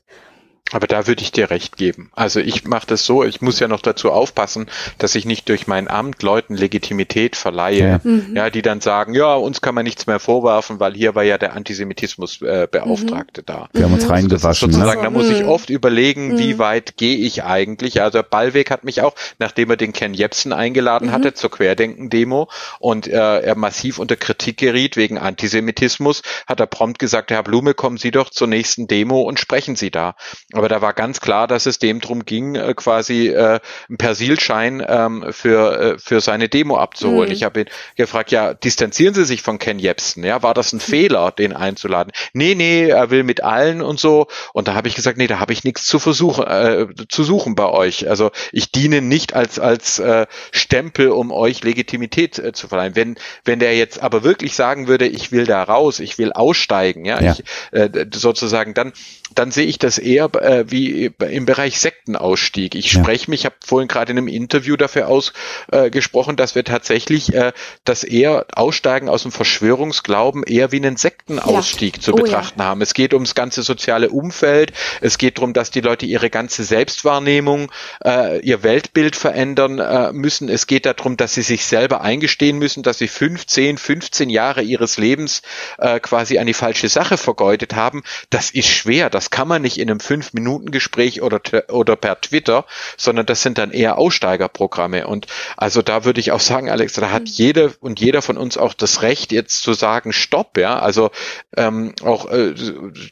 Aber 0.72 0.86
da 0.86 1.08
würde 1.08 1.24
ich 1.24 1.32
dir 1.32 1.50
recht 1.50 1.78
geben. 1.78 2.12
Also 2.16 2.40
ich 2.40 2.66
mache 2.66 2.86
das 2.86 3.04
so, 3.04 3.24
ich 3.24 3.42
muss 3.42 3.60
ja 3.60 3.68
noch 3.68 3.82
dazu 3.82 4.12
aufpassen, 4.12 4.68
dass 5.00 5.16
ich 5.16 5.26
nicht 5.26 5.50
durch 5.50 5.66
mein 5.66 5.88
Amt 5.88 6.22
Leuten 6.22 6.56
Legitimität 6.56 7.36
verleihe, 7.36 7.80
ja, 7.80 8.00
mhm. 8.04 8.36
ja 8.36 8.50
die 8.50 8.62
dann 8.62 8.80
sagen, 8.80 9.16
ja, 9.16 9.34
uns 9.34 9.62
kann 9.62 9.74
man 9.74 9.84
nichts 9.84 10.06
mehr 10.06 10.20
vorwerfen, 10.20 10.80
weil 10.80 10.94
hier 10.94 11.16
war 11.16 11.24
ja 11.24 11.38
der 11.40 11.54
Antisemitismusbeauftragte 11.54 13.42
äh, 13.42 13.44
mhm. 13.44 13.46
da. 13.46 13.70
Wir 13.74 13.86
haben 13.86 13.94
uns 13.94 14.10
reingewaschen. 14.10 14.72
Sozusagen, 14.72 15.02
ne? 15.02 15.06
da 15.06 15.10
muss 15.10 15.30
ich 15.30 15.42
mhm. 15.42 15.50
oft 15.50 15.70
überlegen, 15.72 16.38
wie 16.38 16.54
mhm. 16.54 16.60
weit 16.60 16.98
gehe 16.98 17.18
ich 17.18 17.44
eigentlich. 17.44 18.02
Also 18.02 18.22
Ballweg 18.22 18.70
hat 18.70 18.84
mich 18.84 19.02
auch, 19.02 19.16
nachdem 19.40 19.72
er 19.72 19.78
den 19.78 19.94
Ken 19.94 20.14
Jebsen 20.14 20.54
eingeladen 20.54 21.08
mhm. 21.08 21.12
hatte 21.14 21.34
zur 21.34 21.50
Querdenken-Demo 21.50 22.48
und 22.80 23.08
äh, 23.08 23.40
er 23.40 23.56
massiv 23.56 23.98
unter 23.98 24.18
Kritik 24.18 24.58
geriet 24.58 24.98
wegen 24.98 25.18
Antisemitismus, 25.18 26.22
hat 26.46 26.60
er 26.60 26.68
prompt 26.68 27.00
gesagt, 27.00 27.32
Herr 27.32 27.44
Blume, 27.44 27.74
kommen 27.74 27.98
Sie 27.98 28.12
doch 28.12 28.30
zur 28.30 28.48
nächsten 28.48 28.88
Demo 28.88 29.22
und 29.22 29.40
sprechen 29.40 29.76
Sie 29.76 29.90
da. 29.90 30.16
Aber 30.54 30.68
da 30.68 30.82
war 30.82 30.94
ganz 30.94 31.22
klar, 31.22 31.48
dass 31.48 31.68
es 31.68 31.78
dem 31.78 32.00
drum 32.00 32.26
ging, 32.26 32.56
äh, 32.56 32.74
quasi 32.74 33.28
äh, 33.28 33.60
einen 33.88 33.98
Persilschein 34.00 34.84
ähm, 34.88 35.26
für, 35.30 35.80
äh, 35.80 36.00
für 36.00 36.22
seine 36.22 36.50
Demo 36.50 36.78
abzuholen. 36.78 37.30
Mhm. 37.30 37.36
Ich 37.36 37.44
habe 37.44 37.62
ihn 37.62 37.66
gefragt, 37.96 38.32
ja, 38.32 38.56
distanzieren 38.56 39.14
Sie 39.14 39.26
sich 39.26 39.44
von 39.44 39.60
Ken 39.60 39.78
Jebsen? 39.78 40.24
Ja, 40.24 40.42
war 40.42 40.56
das 40.56 40.74
ein 40.74 40.80
Fehler, 40.80 41.32
den 41.32 41.54
einzuladen? 41.54 42.12
Nee, 42.34 42.56
nee, 42.56 42.88
er 42.88 43.12
will 43.12 43.24
mit 43.24 43.44
allen 43.44 43.84
und 43.84 44.00
so. 44.00 44.28
Und 44.52 44.68
da 44.68 44.74
habe 44.74 44.88
ich 44.88 44.96
gesagt, 44.96 45.20
nee, 45.20 45.28
da 45.28 45.40
habe 45.40 45.54
ich 45.54 45.64
nichts 45.64 45.86
zu 45.86 46.00
versuchen, 46.00 46.48
äh, 46.48 46.88
zu 47.10 47.24
suchen 47.24 47.54
bei 47.54 47.68
euch. 47.68 48.10
Also 48.10 48.32
ich 48.52 48.72
diene 48.72 49.04
nicht 49.04 49.34
als, 49.34 49.60
als 49.60 50.00
äh, 50.00 50.26
Stempel, 50.52 51.10
um 51.10 51.32
euch 51.32 51.64
Legitimität 51.64 52.40
äh, 52.40 52.54
zu 52.54 52.68
verleihen. 52.68 52.96
Wenn, 52.96 53.16
wenn 53.46 53.60
der 53.60 53.78
jetzt 53.78 54.02
aber 54.02 54.24
wirklich 54.24 54.56
sagen 54.56 54.88
würde, 54.88 55.06
ich 55.06 55.32
will 55.32 55.46
da 55.46 55.62
raus, 55.62 56.00
ich 56.00 56.18
will 56.18 56.34
aussteigen, 56.34 57.06
ja, 57.06 57.22
ja. 57.22 57.34
Ich, 57.34 57.44
äh, 57.72 58.08
sozusagen, 58.12 58.74
dann 58.74 58.94
dann 59.36 59.52
sehe 59.52 59.66
ich 59.66 59.80
das 59.80 59.98
eher 59.98 60.26
äh, 60.36 60.70
wie 60.70 61.06
im 61.06 61.46
Bereich 61.46 61.80
Sektenausstieg. 61.80 62.76
Ich 62.76 62.94
ja. 62.94 63.02
spreche 63.02 63.30
mich, 63.30 63.42
ich 63.42 63.46
habe 63.46 63.56
vorhin 63.64 63.88
gerade 63.88 64.12
in 64.12 64.18
einem 64.18 64.28
Interview 64.28 64.76
dafür 64.76 65.08
ausgesprochen, 65.08 66.34
äh, 66.34 66.36
dass 66.36 66.56
wir 66.56 66.64
tatsächlich 66.64 67.34
äh, 67.34 67.54
das 67.86 68.04
eher 68.04 68.46
Aussteigen 68.54 69.10
aus 69.10 69.24
dem 69.24 69.32
Verschwörungsglauben 69.32 70.44
eher 70.44 70.72
wie 70.72 70.78
einen 70.78 70.98
Sektenausstieg 70.98 71.98
ja. 71.98 72.02
zu 72.02 72.14
oh, 72.14 72.16
betrachten 72.16 72.60
ja. 72.60 72.66
haben. 72.66 72.82
Es 72.82 72.94
geht 72.94 73.14
ums 73.14 73.36
ganze 73.36 73.62
soziale 73.62 74.10
Umfeld, 74.10 74.74
es 75.02 75.18
geht 75.18 75.38
darum, 75.38 75.54
dass 75.54 75.72
die 75.72 75.82
Leute 75.82 76.06
ihre 76.06 76.30
ganze 76.30 76.64
Selbstwahrnehmung, 76.64 77.72
äh, 78.04 78.40
ihr 78.40 78.64
Weltbild 78.64 79.16
verändern 79.16 79.80
äh, 79.80 80.12
müssen. 80.12 80.50
Es 80.50 80.68
geht 80.68 80.86
darum, 80.86 81.18
dass 81.18 81.34
sie 81.34 81.42
sich 81.42 81.66
selber 81.66 82.02
eingestehen 82.02 82.58
müssen, 82.58 82.84
dass 82.84 82.98
sie 82.98 83.08
15, 83.08 83.78
15 83.78 84.30
Jahre 84.30 84.62
ihres 84.62 84.98
Lebens 84.98 85.42
äh, 85.78 86.00
quasi 86.00 86.40
an 86.40 86.48
die 86.48 86.54
falsche 86.54 86.90
Sache 86.90 87.18
vergeudet 87.18 87.76
haben. 87.76 88.04
Das 88.30 88.52
ist 88.52 88.68
schwer 88.68 89.10
das 89.10 89.19
kann 89.30 89.48
man 89.48 89.62
nicht 89.62 89.78
in 89.78 89.90
einem 89.90 90.00
Fünf-Minuten-Gespräch 90.00 91.22
oder, 91.22 91.42
oder 91.70 91.96
per 91.96 92.22
Twitter, 92.22 92.66
sondern 92.98 93.26
das 93.26 93.42
sind 93.42 93.58
dann 93.58 93.72
eher 93.72 93.98
Aussteigerprogramme. 93.98 95.08
Und 95.08 95.28
also 95.58 95.82
da 95.82 96.06
würde 96.06 96.20
ich 96.20 96.32
auch 96.32 96.40
sagen, 96.40 96.70
Alex, 96.70 96.94
da 96.94 97.12
hat 97.12 97.24
mhm. 97.24 97.28
jede 97.28 97.74
und 97.82 98.00
jeder 98.00 98.22
von 98.22 98.38
uns 98.38 98.58
auch 98.58 98.74
das 98.74 99.02
Recht, 99.02 99.32
jetzt 99.32 99.64
zu 99.64 99.74
sagen, 99.74 100.14
stopp, 100.14 100.58
ja, 100.58 100.80
also 100.80 101.12
ähm, 101.58 101.94
auch 102.04 102.32
äh, 102.32 102.54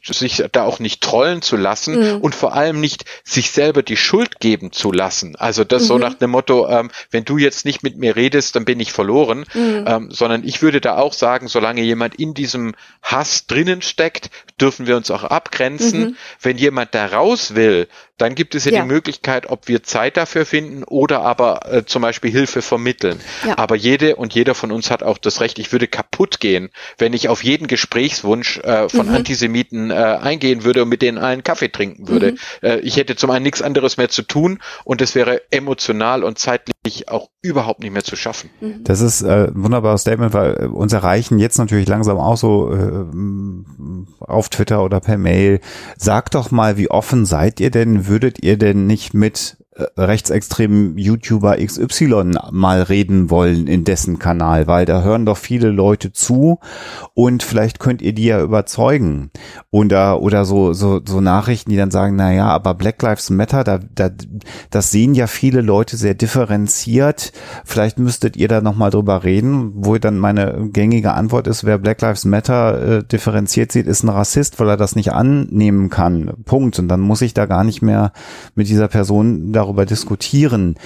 sich 0.04 0.42
da 0.52 0.64
auch 0.64 0.78
nicht 0.78 1.02
trollen 1.02 1.42
zu 1.42 1.56
lassen 1.56 2.16
mhm. 2.16 2.20
und 2.20 2.34
vor 2.34 2.54
allem 2.54 2.80
nicht 2.80 3.04
sich 3.24 3.50
selber 3.50 3.82
die 3.82 3.96
Schuld 3.96 4.40
geben 4.40 4.72
zu 4.72 4.92
lassen. 4.92 5.36
Also 5.36 5.64
das 5.64 5.82
mhm. 5.82 5.86
so 5.86 5.98
nach 5.98 6.14
dem 6.14 6.30
Motto, 6.30 6.68
ähm, 6.68 6.90
wenn 7.10 7.24
du 7.24 7.38
jetzt 7.38 7.64
nicht 7.64 7.82
mit 7.82 7.98
mir 7.98 8.16
redest, 8.16 8.56
dann 8.56 8.64
bin 8.64 8.80
ich 8.80 8.92
verloren, 8.92 9.44
mhm. 9.54 9.84
ähm, 9.86 10.10
sondern 10.10 10.44
ich 10.44 10.62
würde 10.62 10.80
da 10.80 10.96
auch 10.96 11.12
sagen, 11.12 11.48
solange 11.48 11.82
jemand 11.82 12.14
in 12.14 12.34
diesem 12.34 12.74
Hass 13.02 13.46
drinnen 13.46 13.82
steckt, 13.82 14.30
dürfen 14.60 14.86
wir 14.86 14.96
uns 14.96 15.10
auch 15.10 15.24
abgrenzen 15.24 15.97
Mhm. 15.98 16.16
Wenn 16.40 16.58
jemand 16.58 16.94
da 16.94 17.06
raus 17.06 17.54
will, 17.54 17.88
dann 18.18 18.34
gibt 18.34 18.54
es 18.54 18.64
ja, 18.64 18.72
ja, 18.72 18.82
die 18.82 18.88
Möglichkeit, 18.88 19.48
ob 19.48 19.68
wir 19.68 19.82
Zeit 19.82 20.16
dafür 20.16 20.44
finden 20.44 20.84
oder 20.84 21.22
aber 21.22 21.72
äh, 21.72 21.84
zum 21.84 22.02
Beispiel 22.02 22.30
Hilfe 22.30 22.62
vermitteln. 22.62 23.20
Ja. 23.46 23.56
Aber 23.56 23.76
jede 23.76 24.16
und 24.16 24.34
jeder 24.34 24.54
von 24.54 24.72
uns 24.72 24.90
hat 24.90 25.02
auch 25.02 25.18
das 25.18 25.40
Recht, 25.40 25.58
ich 25.58 25.72
würde 25.72 25.86
kaputt 25.86 26.40
gehen, 26.40 26.70
wenn 26.98 27.12
ich 27.12 27.28
auf 27.28 27.44
jeden 27.44 27.66
Gesprächswunsch 27.68 28.58
äh, 28.58 28.88
von 28.88 29.08
mhm. 29.08 29.14
Antisemiten 29.14 29.90
äh, 29.90 29.94
eingehen 29.94 30.64
würde 30.64 30.82
und 30.82 30.88
mit 30.88 31.00
denen 31.02 31.18
einen 31.18 31.42
Kaffee 31.42 31.68
trinken 31.68 32.08
würde. 32.08 32.32
Mhm. 32.32 32.38
Äh, 32.62 32.78
ich 32.80 32.96
hätte 32.96 33.16
zum 33.16 33.30
einen 33.30 33.44
nichts 33.44 33.62
anderes 33.62 33.96
mehr 33.96 34.08
zu 34.08 34.22
tun 34.22 34.58
und 34.84 35.00
es 35.00 35.14
wäre 35.14 35.42
emotional 35.50 36.24
und 36.24 36.38
zeitlich 36.38 37.08
auch 37.08 37.28
überhaupt 37.40 37.80
nicht 37.80 37.92
mehr 37.92 38.04
zu 38.04 38.16
schaffen. 38.16 38.50
Mhm. 38.60 38.82
Das 38.82 39.00
ist 39.00 39.22
äh, 39.22 39.46
ein 39.46 39.62
wunderbares 39.62 40.00
Statement, 40.00 40.34
weil 40.34 40.54
äh, 40.60 40.66
uns 40.66 40.92
erreichen 40.92 41.38
jetzt 41.38 41.58
natürlich 41.58 41.86
langsam 41.86 42.18
auch 42.18 42.36
so 42.36 42.72
äh, 42.72 43.04
auf 44.20 44.48
Twitter 44.48 44.82
oder 44.82 45.00
per 45.00 45.18
Mail. 45.18 45.60
Sagt 45.96 46.34
doch 46.34 46.50
mal, 46.50 46.76
wie 46.76 46.90
offen 46.90 47.26
seid 47.26 47.60
ihr 47.60 47.70
denn? 47.70 48.07
Würdet 48.08 48.42
ihr 48.42 48.56
denn 48.56 48.86
nicht 48.86 49.14
mit 49.14 49.56
rechtsextremen 49.96 50.98
YouTuber 50.98 51.56
XY 51.56 52.34
mal 52.50 52.82
reden 52.82 53.30
wollen 53.30 53.66
in 53.66 53.84
dessen 53.84 54.18
Kanal, 54.18 54.66
weil 54.66 54.84
da 54.84 55.02
hören 55.02 55.24
doch 55.24 55.36
viele 55.36 55.70
Leute 55.70 56.12
zu 56.12 56.58
und 57.14 57.42
vielleicht 57.42 57.78
könnt 57.78 58.02
ihr 58.02 58.12
die 58.12 58.24
ja 58.24 58.42
überzeugen. 58.42 59.30
Oder, 59.70 60.20
oder 60.20 60.44
so, 60.44 60.72
so, 60.72 61.00
so 61.06 61.20
Nachrichten, 61.20 61.70
die 61.70 61.76
dann 61.76 61.92
sagen, 61.92 62.16
na 62.16 62.32
ja, 62.32 62.48
aber 62.48 62.74
Black 62.74 63.00
Lives 63.02 63.30
Matter, 63.30 63.62
da, 63.62 63.78
da, 63.78 64.10
das 64.70 64.90
sehen 64.90 65.14
ja 65.14 65.26
viele 65.28 65.60
Leute 65.60 65.96
sehr 65.96 66.14
differenziert. 66.14 67.32
Vielleicht 67.64 67.98
müsstet 67.98 68.36
ihr 68.36 68.48
da 68.48 68.60
nochmal 68.60 68.90
drüber 68.90 69.22
reden, 69.22 69.72
wo 69.74 69.96
dann 69.98 70.18
meine 70.18 70.68
gängige 70.72 71.12
Antwort 71.12 71.46
ist, 71.46 71.64
wer 71.64 71.78
Black 71.78 72.00
Lives 72.00 72.24
Matter 72.24 72.98
äh, 72.98 73.04
differenziert 73.04 73.70
sieht, 73.70 73.86
ist 73.86 74.02
ein 74.02 74.08
Rassist, 74.08 74.58
weil 74.58 74.68
er 74.68 74.76
das 74.76 74.96
nicht 74.96 75.12
annehmen 75.12 75.88
kann. 75.88 76.32
Punkt. 76.44 76.78
Und 76.78 76.88
dann 76.88 77.00
muss 77.00 77.22
ich 77.22 77.34
da 77.34 77.46
gar 77.46 77.62
nicht 77.62 77.82
mehr 77.82 78.12
mit 78.54 78.68
dieser 78.68 78.88
Person 78.88 79.52
darüber 79.52 79.67
darüber 79.68 79.86
diskutieren. 79.86 80.76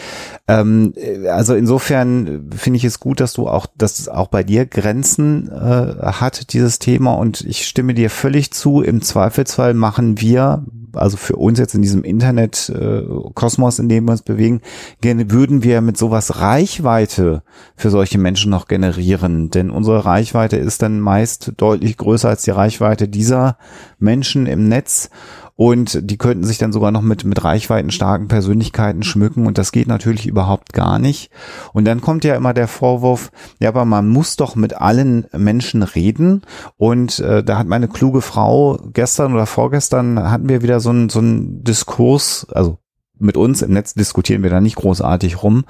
Ähm, 0.49 0.93
also 1.31 1.55
insofern 1.55 2.51
finde 2.55 2.77
ich 2.77 2.85
es 2.85 3.01
gut, 3.01 3.21
dass 3.21 3.33
du 3.33 3.49
auch, 3.49 3.67
dass 3.77 3.99
es 3.99 4.09
auch 4.09 4.29
bei 4.29 4.43
dir 4.43 4.67
Grenzen 4.67 5.51
äh, 5.51 6.13
hat, 6.13 6.53
dieses 6.53 6.79
Thema. 6.79 7.15
Und 7.15 7.43
ich 7.43 7.67
stimme 7.67 7.95
dir 7.95 8.11
völlig 8.11 8.53
zu. 8.53 8.83
Im 8.83 9.01
Zweifelsfall 9.01 9.75
machen 9.75 10.21
wir 10.21 10.65
also 10.95 11.17
für 11.17 11.37
uns 11.37 11.59
jetzt 11.59 11.75
in 11.75 11.83
diesem 11.83 12.05
Internet-Kosmos, 12.05 13.79
in 13.79 13.89
dem 13.89 14.07
wir 14.07 14.13
uns 14.13 14.23
bewegen, 14.23 14.61
würden 15.03 15.63
wir 15.63 15.81
mit 15.81 15.97
sowas 15.97 16.41
Reichweite 16.41 17.43
für 17.77 17.91
solche 17.91 18.19
Menschen 18.19 18.51
noch 18.51 18.69
generieren. 18.69 19.51
Denn 19.51 19.71
unsere 19.71 20.05
Reichweite 20.05 20.57
ist 20.57 20.83
dann 20.83 21.01
meist 21.01 21.53
deutlich 21.57 21.97
größer 21.97 22.29
als 22.29 22.43
die 22.43 22.51
Reichweite 22.51 23.09
dieser 23.09 23.57
Menschen 23.99 24.47
im 24.47 24.69
Netz 24.69 25.11
und 25.55 26.11
die 26.11 26.17
könnten 26.17 26.45
sich 26.45 26.59
dann 26.59 26.73
sogar 26.73 26.91
noch 26.91 27.03
mit, 27.03 27.25
mit 27.25 27.45
reichweitenstarken 27.45 28.27
Persönlichkeiten 28.27 29.03
schmücken 29.03 29.47
und 29.47 29.59
das 29.59 29.71
geht 29.71 29.87
natürlich 29.87 30.27
überhaupt 30.27 30.73
gar 30.73 30.99
nicht. 30.99 31.31
Und 31.73 31.85
dann 31.85 32.01
kommt 32.01 32.25
ja 32.25 32.35
immer 32.35 32.55
der 32.55 32.69
Vorwurf, 32.69 33.31
ja, 33.61 33.69
aber 33.69 33.85
man 33.85 34.09
muss 34.09 34.37
doch 34.37 34.57
mit 34.57 34.75
allen 34.75 35.27
Menschen 35.33 35.83
reden 35.83 36.43
und 36.79 37.21
äh, 37.21 37.45
da 37.45 37.59
hat 37.59 37.67
meine 37.67 37.89
kluge 37.89 38.23
Frau 38.23 38.79
gestern 38.93 39.35
oder 39.35 39.47
vorgestern 39.47 40.31
hatten 40.31 40.49
wir 40.49 40.63
wieder 40.63 40.81
so 40.83 40.91
einen 40.91 41.09
so 41.09 41.21
einen 41.21 41.65
Diskurs, 41.65 42.47
also 42.51 42.79
mit 43.19 43.37
uns 43.37 43.63
im 43.63 43.73
Netz 43.73 43.95
diskutieren 43.95 44.43
wir 44.43 44.51
da 44.51 44.61
nicht 44.61 44.77
großartig 44.77 45.43
rum. 45.43 45.65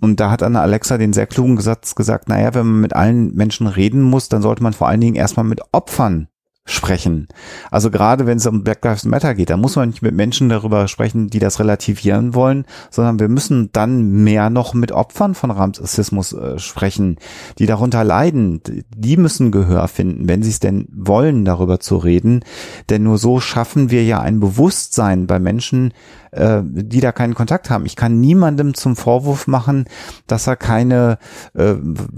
Und 0.00 0.20
da 0.20 0.30
hat 0.30 0.42
Anna 0.42 0.60
Alexa 0.60 0.98
den 0.98 1.12
sehr 1.12 1.26
klugen 1.26 1.60
Satz 1.60 1.94
gesagt, 1.94 2.28
naja, 2.28 2.54
wenn 2.54 2.66
man 2.66 2.80
mit 2.80 2.96
allen 2.96 3.34
Menschen 3.34 3.68
reden 3.68 4.02
muss, 4.02 4.28
dann 4.28 4.42
sollte 4.42 4.62
man 4.62 4.72
vor 4.72 4.88
allen 4.88 5.00
Dingen 5.00 5.14
erstmal 5.14 5.46
mit 5.46 5.60
Opfern 5.72 6.28
sprechen. 6.68 7.28
Also 7.70 7.90
gerade 7.90 8.26
wenn 8.26 8.38
es 8.38 8.46
um 8.46 8.62
Black 8.62 8.84
Lives 8.84 9.04
Matter 9.04 9.34
geht, 9.34 9.50
da 9.50 9.56
muss 9.56 9.76
man 9.76 9.88
nicht 9.88 10.02
mit 10.02 10.14
Menschen 10.14 10.48
darüber 10.48 10.86
sprechen, 10.86 11.28
die 11.28 11.38
das 11.38 11.58
relativieren 11.58 12.34
wollen, 12.34 12.64
sondern 12.90 13.18
wir 13.18 13.28
müssen 13.28 13.70
dann 13.72 14.22
mehr 14.22 14.50
noch 14.50 14.74
mit 14.74 14.92
Opfern 14.92 15.34
von 15.34 15.50
Rassismus 15.50 16.32
äh, 16.32 16.58
sprechen, 16.58 17.16
die 17.58 17.66
darunter 17.66 18.04
leiden. 18.04 18.60
Die 18.94 19.16
müssen 19.16 19.50
Gehör 19.50 19.88
finden, 19.88 20.28
wenn 20.28 20.42
sie 20.42 20.50
es 20.50 20.60
denn 20.60 20.88
wollen, 20.92 21.44
darüber 21.44 21.80
zu 21.80 21.96
reden. 21.96 22.44
Denn 22.90 23.02
nur 23.02 23.18
so 23.18 23.40
schaffen 23.40 23.90
wir 23.90 24.04
ja 24.04 24.20
ein 24.20 24.40
Bewusstsein 24.40 25.26
bei 25.26 25.38
Menschen, 25.38 25.92
äh, 26.32 26.60
die 26.64 27.00
da 27.00 27.12
keinen 27.12 27.34
Kontakt 27.34 27.70
haben. 27.70 27.86
Ich 27.86 27.96
kann 27.96 28.20
niemandem 28.20 28.74
zum 28.74 28.96
Vorwurf 28.96 29.46
machen, 29.46 29.86
dass 30.26 30.46
er 30.46 30.56
keine 30.56 31.18
äh, 31.54 31.74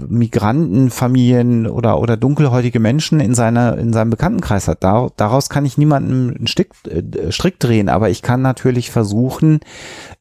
Migrantenfamilien 0.07 1.67
oder 1.67 1.99
oder 1.99 2.17
dunkelhäutige 2.17 2.79
Menschen 2.79 3.19
in 3.19 3.33
seiner 3.35 3.77
in 3.77 3.93
seinem 3.93 4.09
Bekanntenkreis 4.09 4.67
hat. 4.67 4.83
Da, 4.83 5.09
daraus 5.15 5.49
kann 5.49 5.65
ich 5.65 5.77
niemanden 5.77 6.35
einen 6.35 6.47
Stick, 6.47 6.69
äh, 6.87 7.31
Strick 7.31 7.59
drehen, 7.59 7.89
aber 7.89 8.09
ich 8.09 8.21
kann 8.21 8.41
natürlich 8.41 8.91
versuchen, 8.91 9.59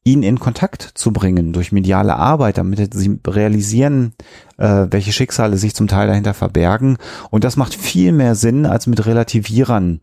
ihn 0.05 0.22
in 0.22 0.38
Kontakt 0.38 0.82
zu 0.95 1.12
bringen 1.12 1.53
durch 1.53 1.72
mediale 1.72 2.16
Arbeit, 2.16 2.59
damit 2.59 2.95
sie 2.95 3.18
realisieren, 3.26 4.14
äh, 4.57 4.86
welche 4.91 5.12
Schicksale 5.12 5.57
sich 5.57 5.74
zum 5.74 5.88
Teil 5.88 6.07
dahinter 6.07 6.34
verbergen. 6.34 6.97
Und 7.30 7.45
das 7.45 7.57
macht 7.57 7.74
viel 7.74 8.12
mehr 8.12 8.34
Sinn, 8.34 8.66
als 8.66 8.86
mit 8.86 9.05
Relativierern 9.05 10.01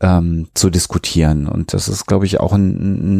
ähm, 0.00 0.48
zu 0.54 0.70
diskutieren. 0.70 1.46
Und 1.46 1.72
das 1.72 1.88
ist, 1.88 2.06
glaube 2.06 2.26
ich, 2.26 2.40
auch 2.40 2.52
ein, 2.52 2.70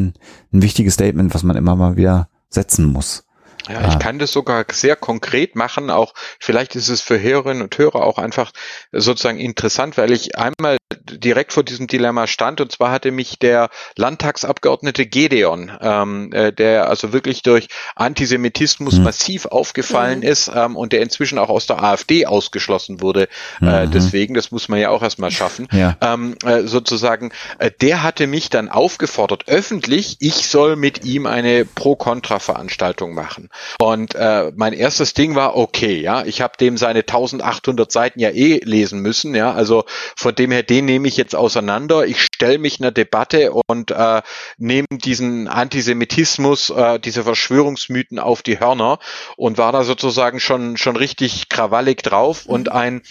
ein, 0.09 0.14
ein 0.53 0.62
wichtiges 0.62 0.95
Statement, 0.95 1.35
was 1.35 1.43
man 1.43 1.57
immer 1.57 1.76
mal 1.76 1.97
wieder 1.97 2.28
setzen 2.49 2.87
muss. 2.87 3.24
Ja, 3.71 3.81
ich 3.89 3.95
ah. 3.95 3.99
kann 3.99 4.18
das 4.18 4.33
sogar 4.33 4.64
sehr 4.71 4.97
konkret 4.97 5.57
machen. 5.57 5.91
Auch 5.91 6.14
vielleicht 6.39 6.75
ist 6.77 6.89
es 6.89 7.01
für 7.01 7.21
Hörerinnen 7.21 7.62
und 7.62 7.77
Hörer 7.77 8.05
auch 8.05 8.18
einfach 8.18 8.53
sozusagen 8.93 9.39
interessant, 9.39 9.97
weil 9.97 10.12
ich 10.12 10.37
einmal 10.37 10.79
direkt 11.11 11.53
vor 11.53 11.62
diesem 11.62 11.87
Dilemma 11.87 12.27
stand. 12.27 12.61
Und 12.61 12.73
zwar 12.73 12.91
hatte 12.91 13.11
mich 13.11 13.39
der 13.39 13.71
Landtagsabgeordnete 13.97 15.07
Gedeon, 15.07 15.71
ähm, 15.81 16.33
äh, 16.33 16.53
der 16.53 16.89
also 16.89 17.12
wirklich 17.12 17.43
durch 17.43 17.68
Antisemitismus 17.95 18.99
mhm. 18.99 19.05
massiv 19.05 19.47
aufgefallen 19.47 20.21
mhm. 20.21 20.25
ist 20.25 20.51
ähm, 20.55 20.77
und 20.77 20.93
der 20.93 21.03
inzwischen 21.03 21.39
auch 21.39 21.49
aus 21.49 21.66
der 21.66 21.83
AfD 21.83 22.27
ausgeschlossen 22.27 23.01
wurde. 23.01 23.29
Äh, 23.61 23.87
mhm. 23.87 23.91
deswegen, 23.91 24.35
das 24.35 24.51
muss 24.51 24.68
man 24.68 24.79
ja 24.79 24.91
auch 24.91 25.03
erstmal 25.03 25.31
schaffen. 25.31 25.68
Ja. 25.73 25.97
Ähm, 26.01 26.37
äh, 26.45 26.62
sozusagen, 26.62 27.33
äh, 27.59 27.71
der 27.81 28.03
hatte 28.03 28.27
mich 28.27 28.51
dann 28.51 28.68
aufgefordert, 28.68 29.45
öffentlich, 29.49 30.16
ich 30.21 30.49
soll 30.49 30.77
mit 30.77 31.05
ihm 31.05 31.27
eine 31.27 31.64
Pro-Kontra-Veranstaltung 31.64 33.14
machen. 33.14 33.49
Und 33.79 34.15
äh, 34.15 34.53
mein 34.55 34.73
erstes 34.73 35.15
Ding 35.15 35.35
war, 35.35 35.57
okay, 35.57 36.01
ja, 36.01 36.25
ich 36.25 36.41
habe 36.41 36.55
dem 36.59 36.77
seine 36.77 37.01
1800 37.01 37.91
Seiten 37.91 38.21
ja 38.21 38.31
eh 38.31 38.61
lesen 38.65 39.01
müssen, 39.01 39.35
ja, 39.35 39.53
also 39.53 39.85
von 40.17 40.35
dem 40.35 40.51
her, 40.51 40.63
den 40.63 40.85
nehme 40.85 41.09
ich 41.09 41.17
jetzt 41.17 41.35
auseinander. 41.35 42.07
Ich 42.07 42.23
stelle 42.23 42.59
mich 42.59 42.81
einer 42.81 42.93
Debatte 42.93 43.53
und 43.53 43.91
äh, 43.91 44.23
nehme 44.59 44.87
diesen 44.91 45.49
Antisemitismus, 45.49 46.71
äh, 46.71 46.99
diese 46.99 47.25
Verschwörungsmythen 47.25 48.19
auf 48.19 48.43
die 48.43 48.61
Hörner 48.61 48.99
und 49.37 49.59
war 49.59 49.73
da 49.73 49.85
sozusagen 49.85 50.41
schon, 50.41 50.77
schon 50.77 50.97
richtig 50.97 51.49
krawallig 51.49 52.03
drauf 52.03 52.47
und 52.47 52.67
mhm. 52.67 52.73
ein 52.73 53.03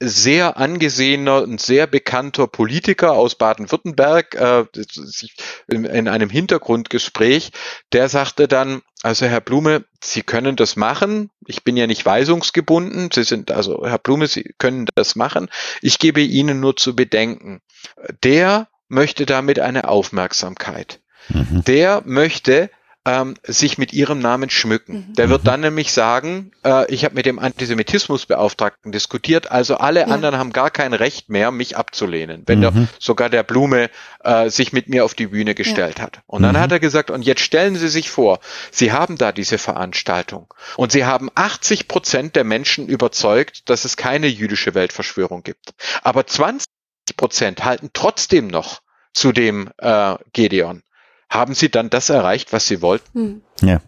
sehr 0.00 0.56
angesehener 0.58 1.42
und 1.42 1.60
sehr 1.60 1.86
bekannter 1.86 2.46
Politiker 2.46 3.12
aus 3.12 3.34
Baden-Württemberg 3.34 4.34
äh, 4.34 4.64
in, 5.66 5.84
in 5.84 6.08
einem 6.08 6.30
Hintergrundgespräch, 6.30 7.50
der 7.92 8.08
sagte 8.08 8.46
dann, 8.46 8.82
also 9.02 9.26
Herr 9.26 9.40
Blume, 9.40 9.84
Sie 10.02 10.22
können 10.22 10.56
das 10.56 10.76
machen. 10.76 11.30
Ich 11.46 11.64
bin 11.64 11.76
ja 11.76 11.86
nicht 11.86 12.06
weisungsgebunden. 12.06 13.10
Sie 13.12 13.24
sind, 13.24 13.50
also 13.50 13.84
Herr 13.84 13.98
Blume, 13.98 14.28
Sie 14.28 14.54
können 14.58 14.86
das 14.94 15.16
machen. 15.16 15.48
Ich 15.82 15.98
gebe 15.98 16.20
Ihnen 16.20 16.60
nur 16.60 16.76
zu 16.76 16.94
bedenken. 16.94 17.60
Der 18.22 18.68
möchte 18.88 19.26
damit 19.26 19.58
eine 19.58 19.88
Aufmerksamkeit. 19.88 21.00
Mhm. 21.28 21.64
Der 21.64 22.02
möchte, 22.04 22.70
ähm, 23.06 23.36
sich 23.44 23.78
mit 23.78 23.92
ihrem 23.92 24.18
Namen 24.18 24.50
schmücken. 24.50 25.06
Mhm. 25.08 25.14
Der 25.14 25.30
wird 25.30 25.44
mhm. 25.44 25.46
dann 25.46 25.60
nämlich 25.60 25.92
sagen, 25.92 26.50
äh, 26.64 26.92
ich 26.92 27.04
habe 27.04 27.14
mit 27.14 27.24
dem 27.24 27.38
Antisemitismusbeauftragten 27.38 28.90
diskutiert, 28.90 29.50
also 29.50 29.76
alle 29.76 30.00
ja. 30.00 30.06
anderen 30.08 30.36
haben 30.36 30.52
gar 30.52 30.70
kein 30.70 30.92
Recht 30.92 31.30
mehr, 31.30 31.52
mich 31.52 31.76
abzulehnen, 31.76 32.42
wenn 32.46 32.58
mhm. 32.58 32.62
der, 32.62 32.88
sogar 32.98 33.30
der 33.30 33.44
Blume 33.44 33.90
äh, 34.24 34.50
sich 34.50 34.72
mit 34.72 34.88
mir 34.88 35.04
auf 35.04 35.14
die 35.14 35.28
Bühne 35.28 35.54
gestellt 35.54 35.98
ja. 35.98 36.04
hat. 36.04 36.20
Und 36.26 36.42
dann 36.42 36.56
mhm. 36.56 36.60
hat 36.60 36.72
er 36.72 36.80
gesagt, 36.80 37.10
und 37.10 37.22
jetzt 37.22 37.40
stellen 37.40 37.76
Sie 37.76 37.88
sich 37.88 38.10
vor, 38.10 38.40
Sie 38.72 38.90
haben 38.90 39.16
da 39.16 39.30
diese 39.30 39.58
Veranstaltung 39.58 40.52
und 40.76 40.90
Sie 40.90 41.04
haben 41.04 41.30
80 41.34 41.86
Prozent 41.86 42.34
der 42.34 42.44
Menschen 42.44 42.88
überzeugt, 42.88 43.70
dass 43.70 43.84
es 43.84 43.96
keine 43.96 44.26
jüdische 44.26 44.74
Weltverschwörung 44.74 45.44
gibt. 45.44 45.74
Aber 46.02 46.26
20 46.26 46.66
Prozent 47.16 47.64
halten 47.64 47.90
trotzdem 47.92 48.48
noch 48.48 48.80
zu 49.14 49.30
dem 49.32 49.70
äh, 49.78 50.16
Gedeon 50.32 50.82
haben 51.28 51.54
sie 51.54 51.70
dann 51.70 51.90
das 51.90 52.08
erreicht, 52.10 52.52
was 52.52 52.66
sie 52.66 52.82
wollten? 52.82 53.42
Hm. 53.60 53.68
Ja. 53.68 53.80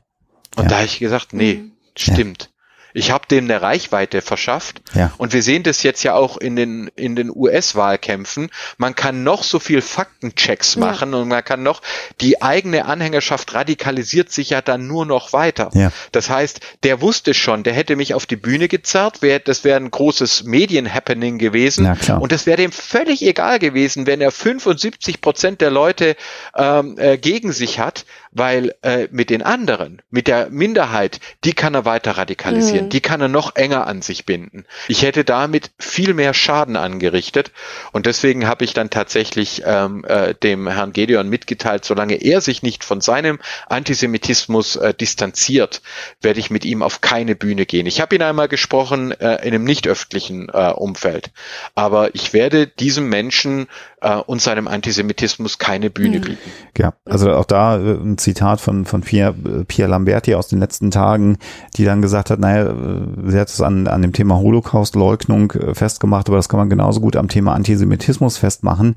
Und 0.57 0.65
ja. 0.65 0.69
da 0.69 0.77
habe 0.77 0.87
ich 0.87 0.99
gesagt, 0.99 1.33
nee, 1.33 1.55
hm. 1.55 1.73
stimmt. 1.97 2.51
Ich 2.95 3.11
habe 3.11 3.27
dem 3.31 3.45
eine 3.45 3.61
Reichweite 3.63 4.23
verschafft. 4.23 4.81
Ja. 4.95 5.13
Und 5.19 5.33
wir 5.33 5.43
sehen 5.43 5.63
das 5.63 5.83
jetzt 5.83 6.03
ja 6.03 6.15
auch 6.15 6.37
in 6.37 6.57
den, 6.57 6.91
in 6.97 7.17
den 7.17 7.31
US-Wahlkämpfen. 7.35 8.51
Man 8.77 8.95
kann 8.95 9.23
noch 9.23 9.43
so 9.43 9.59
viel 9.59 9.83
Faktenchecks 9.83 10.77
machen 10.77 11.13
ja. 11.13 11.19
und 11.19 11.29
man 11.29 11.45
kann 11.45 11.63
noch, 11.63 11.83
die 12.21 12.43
eigene 12.43 12.87
Anhängerschaft 12.87 13.55
radikalisiert 13.55 14.33
sich 14.33 14.51
ja 14.51 14.63
dann 14.63 14.87
nur 14.87 15.07
noch 15.07 15.33
weiter. 15.33 15.71
Ja. 15.75 15.93
Das 16.13 16.31
heißt, 16.31 16.61
der 16.83 17.01
wusste 17.01 17.35
schon, 17.35 17.63
der 17.63 17.75
hätte 17.75 17.97
mich 17.97 18.15
auf 18.15 18.27
die 18.27 18.37
Bühne 18.37 18.69
gezerrt, 18.69 19.23
wär, 19.23 19.39
das 19.39 19.65
wäre 19.65 19.79
ein 19.79 19.91
großes 19.91 20.45
Medien-Happening 20.45 21.39
gewesen. 21.39 21.87
Und 22.21 22.33
das 22.33 22.47
wäre 22.47 22.57
dem 22.57 22.73
völlig 22.73 23.23
egal 23.23 23.59
gewesen, 23.59 24.07
wenn 24.07 24.21
er 24.21 24.31
75 24.31 25.21
Prozent 25.21 25.61
der 25.61 25.71
Leute 25.71 26.17
ähm, 26.57 26.97
äh, 26.99 27.19
gegen 27.19 27.53
sich 27.53 27.79
hat, 27.79 28.05
weil 28.33 28.75
äh, 28.83 29.09
mit 29.11 29.31
den 29.31 29.43
anderen, 29.43 30.03
mit 30.11 30.27
der 30.29 30.51
Minderheit, 30.51 31.21
die 31.45 31.53
kann 31.53 31.75
er 31.75 31.85
weiter 31.85 32.13
radikalisieren, 32.13 32.87
mhm. 32.87 32.91
die 32.91 33.01
kann 33.01 33.21
er 33.21 33.29
noch 33.29 33.57
enger 33.57 33.87
an 33.87 34.03
sich 34.03 34.27
binden. 34.27 34.65
Ich 34.89 35.03
hätte 35.03 35.25
damit 35.25 35.71
viel 35.79 36.15
mehr 36.15 36.35
Schaden 36.35 36.77
angerichtet 36.77 37.53
und 37.93 38.07
deswegen 38.07 38.47
habe 38.47 38.65
ich 38.65 38.75
dann 38.75 38.91
tatsächlich 38.91 39.63
ähm, 39.65 40.05
äh, 40.07 40.35
dem 40.35 40.69
Herrn 40.69 40.93
Gedeon 40.93 41.29
mitgeteilt, 41.29 41.85
solange 41.85 42.17
er 42.17 42.41
sich 42.41 42.63
nicht 42.63 42.85
von 42.85 43.01
seinem 43.01 43.39
Antisemitismus 43.69 44.77
äh, 44.77 44.95
distanziert, 44.95 45.83
werde 46.21 46.41
ich 46.41 46.51
mit 46.51 46.65
ihm 46.65 46.83
auf 46.83 47.01
keine 47.01 47.35
Bühne 47.35 47.67
gehen. 47.67 47.87
Ich 47.87 48.01
habe 48.01 48.15
ihn 48.15 48.23
einmal 48.23 48.49
gesprochen 48.49 49.13
äh, 49.13 49.47
in 49.47 49.55
einem 49.55 49.65
nicht 49.65 49.87
öffentlichen 49.89 50.49
äh, 50.49 50.73
Umfeld, 50.73 51.31
aber 51.75 52.15
ich 52.15 52.33
werde 52.33 52.67
diesem 52.67 53.09
Menschen 53.09 53.69
äh, 54.01 54.17
und 54.17 54.41
seinem 54.41 54.69
Antisemitismus 54.69 55.59
keine 55.59 55.91
Bühne 55.91 56.19
mhm. 56.19 56.23
bieten. 56.23 56.51
Ja, 56.77 56.95
also 57.05 57.33
auch 57.33 57.45
da 57.45 57.79
äh, 57.79 57.95
ein 57.95 58.19
Zitat 58.19 58.61
von, 58.61 58.85
von 58.85 59.01
Pierre, 59.01 59.35
Pierre 59.67 59.91
Lamberti 59.91 60.35
aus 60.35 60.49
den 60.49 60.61
letzten 60.61 60.91
Tagen, 60.91 61.39
die 61.77 61.85
dann 61.85 62.03
gesagt 62.03 62.31
hat, 62.31 62.39
naja, 62.39 62.71
äh, 62.71 63.31
sie 63.31 63.39
hat 63.39 63.49
es 63.49 63.61
an, 63.61 63.87
an 63.87 64.03
dem 64.03 64.13
Thema 64.13 64.39
Holocaust-Leugnung 64.39 65.53
äh, 65.53 65.75
festgemacht, 65.75 66.29
aber 66.29 66.37
das 66.37 66.49
kann 66.49 66.59
man 66.59 66.71
genauso 66.71 67.01
gut 67.01 67.17
am 67.17 67.29
Thema 67.29 67.55
Antisemitismus 67.55 68.39
festmachen. 68.39 68.97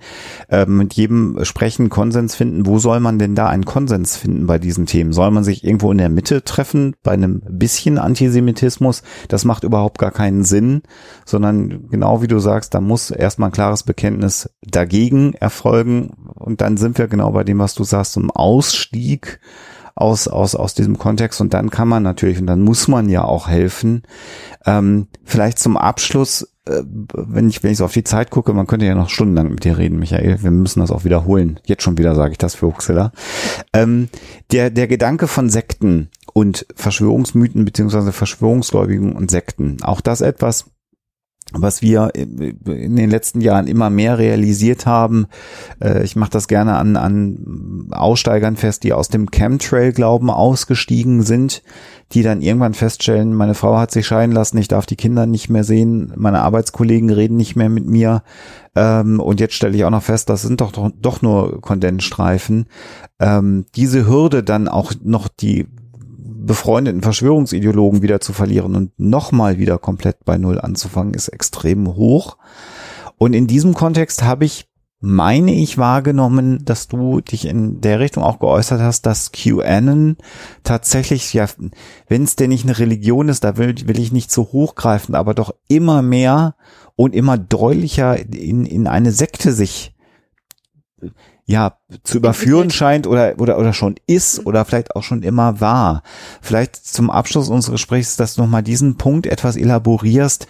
Äh, 0.50 0.66
mit 0.66 0.94
jedem 0.94 1.44
Sprechen 1.44 1.90
Konsens 1.90 2.36
finden. 2.36 2.66
Wo 2.66 2.78
soll 2.80 3.00
man 3.00 3.20
denn 3.20 3.36
da 3.36 3.48
einen 3.48 3.66
Konsens 3.66 4.18
finden 4.18 4.46
bei 4.46 4.60
diesen 4.60 4.86
Themen? 4.86 5.14
Soll 5.14 5.32
man 5.32 5.44
sich 5.44 5.64
irgendwo 5.64 5.92
in 5.92 5.98
der 5.98 6.10
Mitte 6.10 6.44
treffen 6.44 6.96
bei 7.04 7.12
einem 7.12 7.42
bisschen 7.48 7.98
Antisemitismus? 7.98 9.04
Das 9.28 9.46
macht 9.46 9.64
überhaupt 9.64 9.98
gar 9.98 10.12
keinen 10.12 10.44
Sinn, 10.44 10.84
sondern 11.26 11.90
genau 11.90 12.22
wie 12.22 12.28
du 12.28 12.40
sagst, 12.40 12.74
da 12.74 12.82
muss 12.82 13.12
erstmal 13.12 13.50
ein 13.50 13.54
klares 13.54 13.84
Bekenntnis 13.84 14.50
dagegen 14.62 14.91
erfolgen 15.40 16.12
und 16.36 16.62
dann 16.62 16.78
sind 16.78 16.98
wir 16.98 17.08
genau 17.08 17.32
bei 17.32 17.44
dem, 17.44 17.60
was 17.60 17.74
du 17.74 17.84
sagst, 17.84 18.18
im 18.18 18.32
Ausstieg 18.32 19.40
aus, 19.96 20.28
aus, 20.28 20.56
aus 20.56 20.74
diesem 20.74 20.98
Kontext 20.98 21.42
und 21.42 21.54
dann 21.54 21.70
kann 21.70 21.88
man 21.88 22.04
natürlich 22.04 22.40
und 22.40 22.48
dann 22.48 22.62
muss 22.62 22.88
man 22.88 23.10
ja 23.10 23.24
auch 23.24 23.48
helfen. 23.48 24.04
Ähm, 24.66 25.08
vielleicht 25.24 25.60
zum 25.60 25.78
Abschluss, 25.78 26.54
äh, 26.66 26.82
wenn 26.86 27.50
ich, 27.50 27.64
wenn 27.64 27.72
ich 27.72 27.78
so 27.78 27.86
auf 27.86 27.94
die 27.94 28.04
Zeit 28.04 28.32
gucke, 28.32 28.54
man 28.54 28.68
könnte 28.68 28.86
ja 28.86 28.96
noch 28.96 29.10
stundenlang 29.10 29.50
mit 29.50 29.64
dir 29.64 29.78
reden, 29.78 30.00
Michael. 30.00 30.42
Wir 30.42 30.52
müssen 30.52 30.80
das 30.80 30.92
auch 30.92 31.04
wiederholen. 31.04 31.60
Jetzt 31.66 31.84
schon 31.84 31.98
wieder 31.98 32.16
sage 32.16 32.32
ich 32.32 32.38
das 32.38 32.56
für 32.56 32.68
Huxilla. 32.68 33.12
Ähm, 33.74 34.10
der, 34.52 34.70
der 34.70 34.88
Gedanke 34.88 35.28
von 35.28 35.50
Sekten 35.50 36.10
und 36.34 36.66
Verschwörungsmythen 36.76 37.66
beziehungsweise 37.66 38.12
Verschwörungsgläubigen 38.12 39.14
und 39.14 39.30
Sekten, 39.30 39.78
auch 39.84 40.02
das 40.02 40.22
etwas, 40.22 40.71
was 41.54 41.82
wir 41.82 42.12
in 42.16 42.96
den 42.96 43.10
letzten 43.10 43.42
Jahren 43.42 43.68
immer 43.68 43.90
mehr 43.90 44.18
realisiert 44.18 44.86
haben. 44.86 45.28
Äh, 45.82 46.04
ich 46.04 46.16
mache 46.16 46.32
das 46.32 46.48
gerne 46.48 46.76
an, 46.76 46.96
an 46.96 47.88
Aussteigern 47.92 48.56
fest, 48.56 48.84
die 48.84 48.94
aus 48.94 49.10
dem 49.10 49.30
Chemtrail-Glauben 49.32 50.30
ausgestiegen 50.30 51.24
sind, 51.24 51.64
die 52.14 52.24
dann 52.24 52.42
irgendwann 52.42 52.74
feststellen, 52.74 53.34
meine 53.34 53.54
Frau 53.54 53.78
hat 53.78 53.92
sich 53.92 54.06
scheiden 54.06 54.34
lassen, 54.34 54.58
ich 54.58 54.68
darf 54.68 54.86
die 54.86 54.96
Kinder 54.96 55.26
nicht 55.26 55.50
mehr 55.50 55.64
sehen, 55.64 56.14
meine 56.16 56.42
Arbeitskollegen 56.42 57.10
reden 57.10 57.38
nicht 57.38 57.56
mehr 57.56 57.70
mit 57.70 57.86
mir. 57.86 58.24
Ähm, 58.76 59.20
und 59.20 59.40
jetzt 59.40 59.56
stelle 59.56 59.76
ich 59.76 59.84
auch 59.84 59.90
noch 59.90 60.04
fest, 60.04 60.30
das 60.30 60.42
sind 60.42 60.62
doch, 60.62 60.72
doch, 60.72 60.92
doch 61.02 61.22
nur 61.22 61.62
Kondensstreifen. 61.62 62.66
Ähm, 63.20 63.66
diese 63.76 64.08
Hürde 64.08 64.44
dann 64.44 64.68
auch 64.68 64.94
noch 65.04 65.28
die 65.28 65.68
befreundeten 66.46 67.02
Verschwörungsideologen 67.02 68.02
wieder 68.02 68.20
zu 68.20 68.34
verlieren 68.34 68.76
und 68.76 69.00
nochmal 69.00 69.58
wieder 69.58 69.78
komplett 69.78 70.26
bei 70.26 70.38
Null 70.38 70.60
anzufangen, 70.60 71.14
ist 71.14 71.28
extrem 71.28 71.96
hoch. 71.96 72.38
Und 73.18 73.34
in 73.34 73.48
diesem 73.48 73.74
Kontext 73.74 74.24
habe 74.24 74.46
ich, 74.46 74.68
meine 75.00 75.54
ich, 75.54 75.78
wahrgenommen, 75.78 76.64
dass 76.66 76.88
du 76.88 77.22
dich 77.22 77.46
in 77.46 77.82
der 77.82 78.00
Richtung 78.00 78.24
auch 78.24 78.40
geäußert 78.40 78.82
hast, 78.82 79.06
dass 79.06 79.32
QAnon 79.32 80.18
tatsächlich, 80.64 81.34
ja, 81.34 81.48
wenn 82.08 82.24
es 82.24 82.36
denn 82.36 82.50
nicht 82.50 82.66
eine 82.66 82.78
Religion 82.80 83.30
ist, 83.30 83.44
da 83.44 83.58
will, 83.58 83.76
will 83.86 84.00
ich 84.00 84.12
nicht 84.12 84.32
so 84.32 84.44
hochgreifen, 84.52 85.16
aber 85.16 85.34
doch 85.34 85.54
immer 85.68 86.02
mehr 86.02 86.56
und 86.96 87.16
immer 87.16 87.38
deutlicher 87.38 88.18
in, 88.18 88.66
in 88.66 88.88
eine 88.88 89.12
Sekte 89.12 89.54
sich 89.54 89.96
ja, 91.46 91.78
zu 92.04 92.18
überführen 92.18 92.70
scheint 92.70 93.08
oder, 93.08 93.34
oder, 93.40 93.58
oder 93.58 93.74
schon 93.74 93.96
ist 94.08 94.46
oder 94.46 94.64
vielleicht 94.64 94.96
auch 94.96 95.04
schon 95.04 95.24
immer 95.24 95.60
war. 95.60 96.04
Vielleicht 96.42 96.76
zum 96.76 97.10
Abschluss 97.10 97.50
unseres 97.50 97.74
Gesprächs, 97.74 98.16
dass 98.16 98.36
du 98.36 98.42
nochmal 98.42 98.64
diesen 98.64 98.98
Punkt 98.98 99.28
etwas 99.28 99.58
elaborierst. 99.58 100.48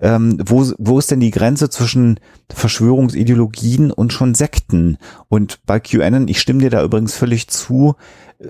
Ähm, 0.00 0.38
wo, 0.44 0.64
wo 0.78 0.98
ist 0.98 1.10
denn 1.10 1.20
die 1.20 1.30
Grenze 1.30 1.70
zwischen 1.70 2.20
Verschwörungsideologien 2.50 3.90
und 3.90 4.12
schon 4.12 4.34
Sekten? 4.34 4.98
Und 5.28 5.60
bei 5.66 5.80
QAnon, 5.80 6.28
ich 6.28 6.40
stimme 6.40 6.60
dir 6.60 6.70
da 6.70 6.82
übrigens 6.84 7.14
völlig 7.14 7.48
zu, 7.48 7.96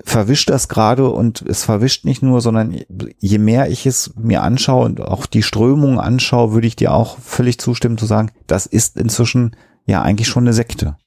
verwischt 0.03 0.49
das 0.49 0.67
gerade 0.67 1.09
und 1.09 1.41
es 1.41 1.63
verwischt 1.63 2.05
nicht 2.05 2.21
nur, 2.21 2.41
sondern 2.41 2.79
je 3.19 3.37
mehr 3.37 3.69
ich 3.69 3.85
es 3.85 4.13
mir 4.15 4.43
anschaue 4.43 4.85
und 4.85 5.01
auch 5.01 5.25
die 5.25 5.43
Strömungen 5.43 5.99
anschaue, 5.99 6.53
würde 6.53 6.67
ich 6.67 6.75
dir 6.75 6.93
auch 6.93 7.17
völlig 7.19 7.59
zustimmen 7.59 7.97
zu 7.97 8.05
sagen, 8.05 8.31
das 8.47 8.65
ist 8.65 8.97
inzwischen 8.97 9.55
ja 9.85 10.01
eigentlich 10.01 10.27
schon 10.27 10.43
eine 10.43 10.53
Sekte. 10.53 10.97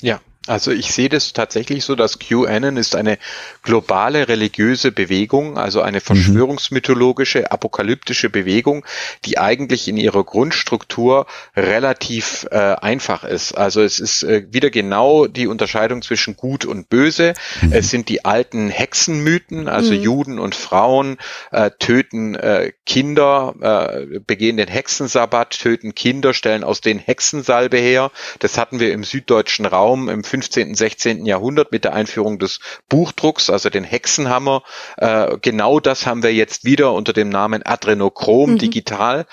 Ja, 0.00 0.20
Also 0.48 0.70
ich 0.70 0.92
sehe 0.92 1.08
das 1.08 1.32
tatsächlich 1.32 1.84
so, 1.84 1.94
dass 1.94 2.18
QAnon 2.18 2.76
ist 2.76 2.96
eine 2.96 3.18
globale 3.62 4.28
religiöse 4.28 4.92
Bewegung, 4.92 5.58
also 5.58 5.82
eine 5.82 5.98
mhm. 5.98 6.02
verschwörungsmythologische, 6.02 7.50
apokalyptische 7.50 8.30
Bewegung, 8.30 8.84
die 9.24 9.38
eigentlich 9.38 9.88
in 9.88 9.96
ihrer 9.96 10.24
Grundstruktur 10.24 11.26
relativ 11.56 12.46
äh, 12.50 12.56
einfach 12.56 13.24
ist. 13.24 13.52
Also 13.52 13.82
es 13.82 14.00
ist 14.00 14.22
äh, 14.22 14.46
wieder 14.50 14.70
genau 14.70 15.26
die 15.26 15.46
Unterscheidung 15.46 16.02
zwischen 16.02 16.36
Gut 16.36 16.64
und 16.64 16.88
Böse. 16.88 17.34
Mhm. 17.60 17.72
Es 17.72 17.90
sind 17.90 18.08
die 18.08 18.24
alten 18.24 18.68
Hexenmythen, 18.70 19.68
also 19.68 19.92
mhm. 19.92 20.02
Juden 20.02 20.38
und 20.38 20.54
Frauen 20.54 21.18
äh, 21.50 21.70
töten 21.78 22.34
äh, 22.34 22.72
Kinder, 22.86 23.54
äh, 23.60 24.18
begehen 24.20 24.56
den 24.56 24.68
Hexensabbat, 24.68 25.58
töten 25.58 25.94
Kinder, 25.94 26.34
stellen 26.34 26.64
aus 26.64 26.80
den 26.80 26.98
Hexensalbe 26.98 27.76
her. 27.76 28.10
Das 28.38 28.58
hatten 28.58 28.80
wir 28.80 28.92
im 28.92 29.04
süddeutschen 29.04 29.66
Raum 29.66 30.08
im 30.08 30.24
15., 30.38 30.76
16. 30.76 31.26
Jahrhundert 31.26 31.72
mit 31.72 31.82
der 31.82 31.94
Einführung 31.94 32.38
des 32.38 32.60
Buchdrucks, 32.88 33.50
also 33.50 33.70
den 33.70 33.82
Hexenhammer. 33.82 34.62
Äh, 34.96 35.36
genau 35.42 35.80
das 35.80 36.06
haben 36.06 36.22
wir 36.22 36.32
jetzt 36.32 36.64
wieder 36.64 36.92
unter 36.92 37.12
dem 37.12 37.28
Namen 37.28 37.64
Adrenochrom 37.64 38.52
mhm. 38.52 38.58
digital. 38.58 39.26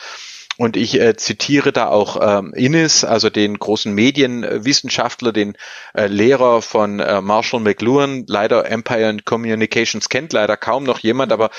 Und 0.57 0.77
ich 0.77 0.99
äh, 0.99 1.17
zitiere 1.17 1.73
da 1.73 1.87
auch 1.89 2.17
ähm, 2.21 2.53
Innes, 2.53 3.03
also 3.03 3.29
den 3.29 3.59
großen 3.59 3.93
Medienwissenschaftler, 3.93 5.33
den 5.33 5.57
äh, 5.93 6.07
Lehrer 6.07 6.61
von 6.61 6.99
äh, 6.99 7.19
Marshall 7.19 7.59
McLuhan. 7.59 8.23
Leider 8.27 8.69
Empire 8.69 9.07
and 9.07 9.25
Communications 9.25 10.07
kennt 10.07 10.31
leider 10.31 10.55
kaum 10.55 10.85
noch 10.85 10.99
jemand, 10.99 11.33
aber 11.33 11.49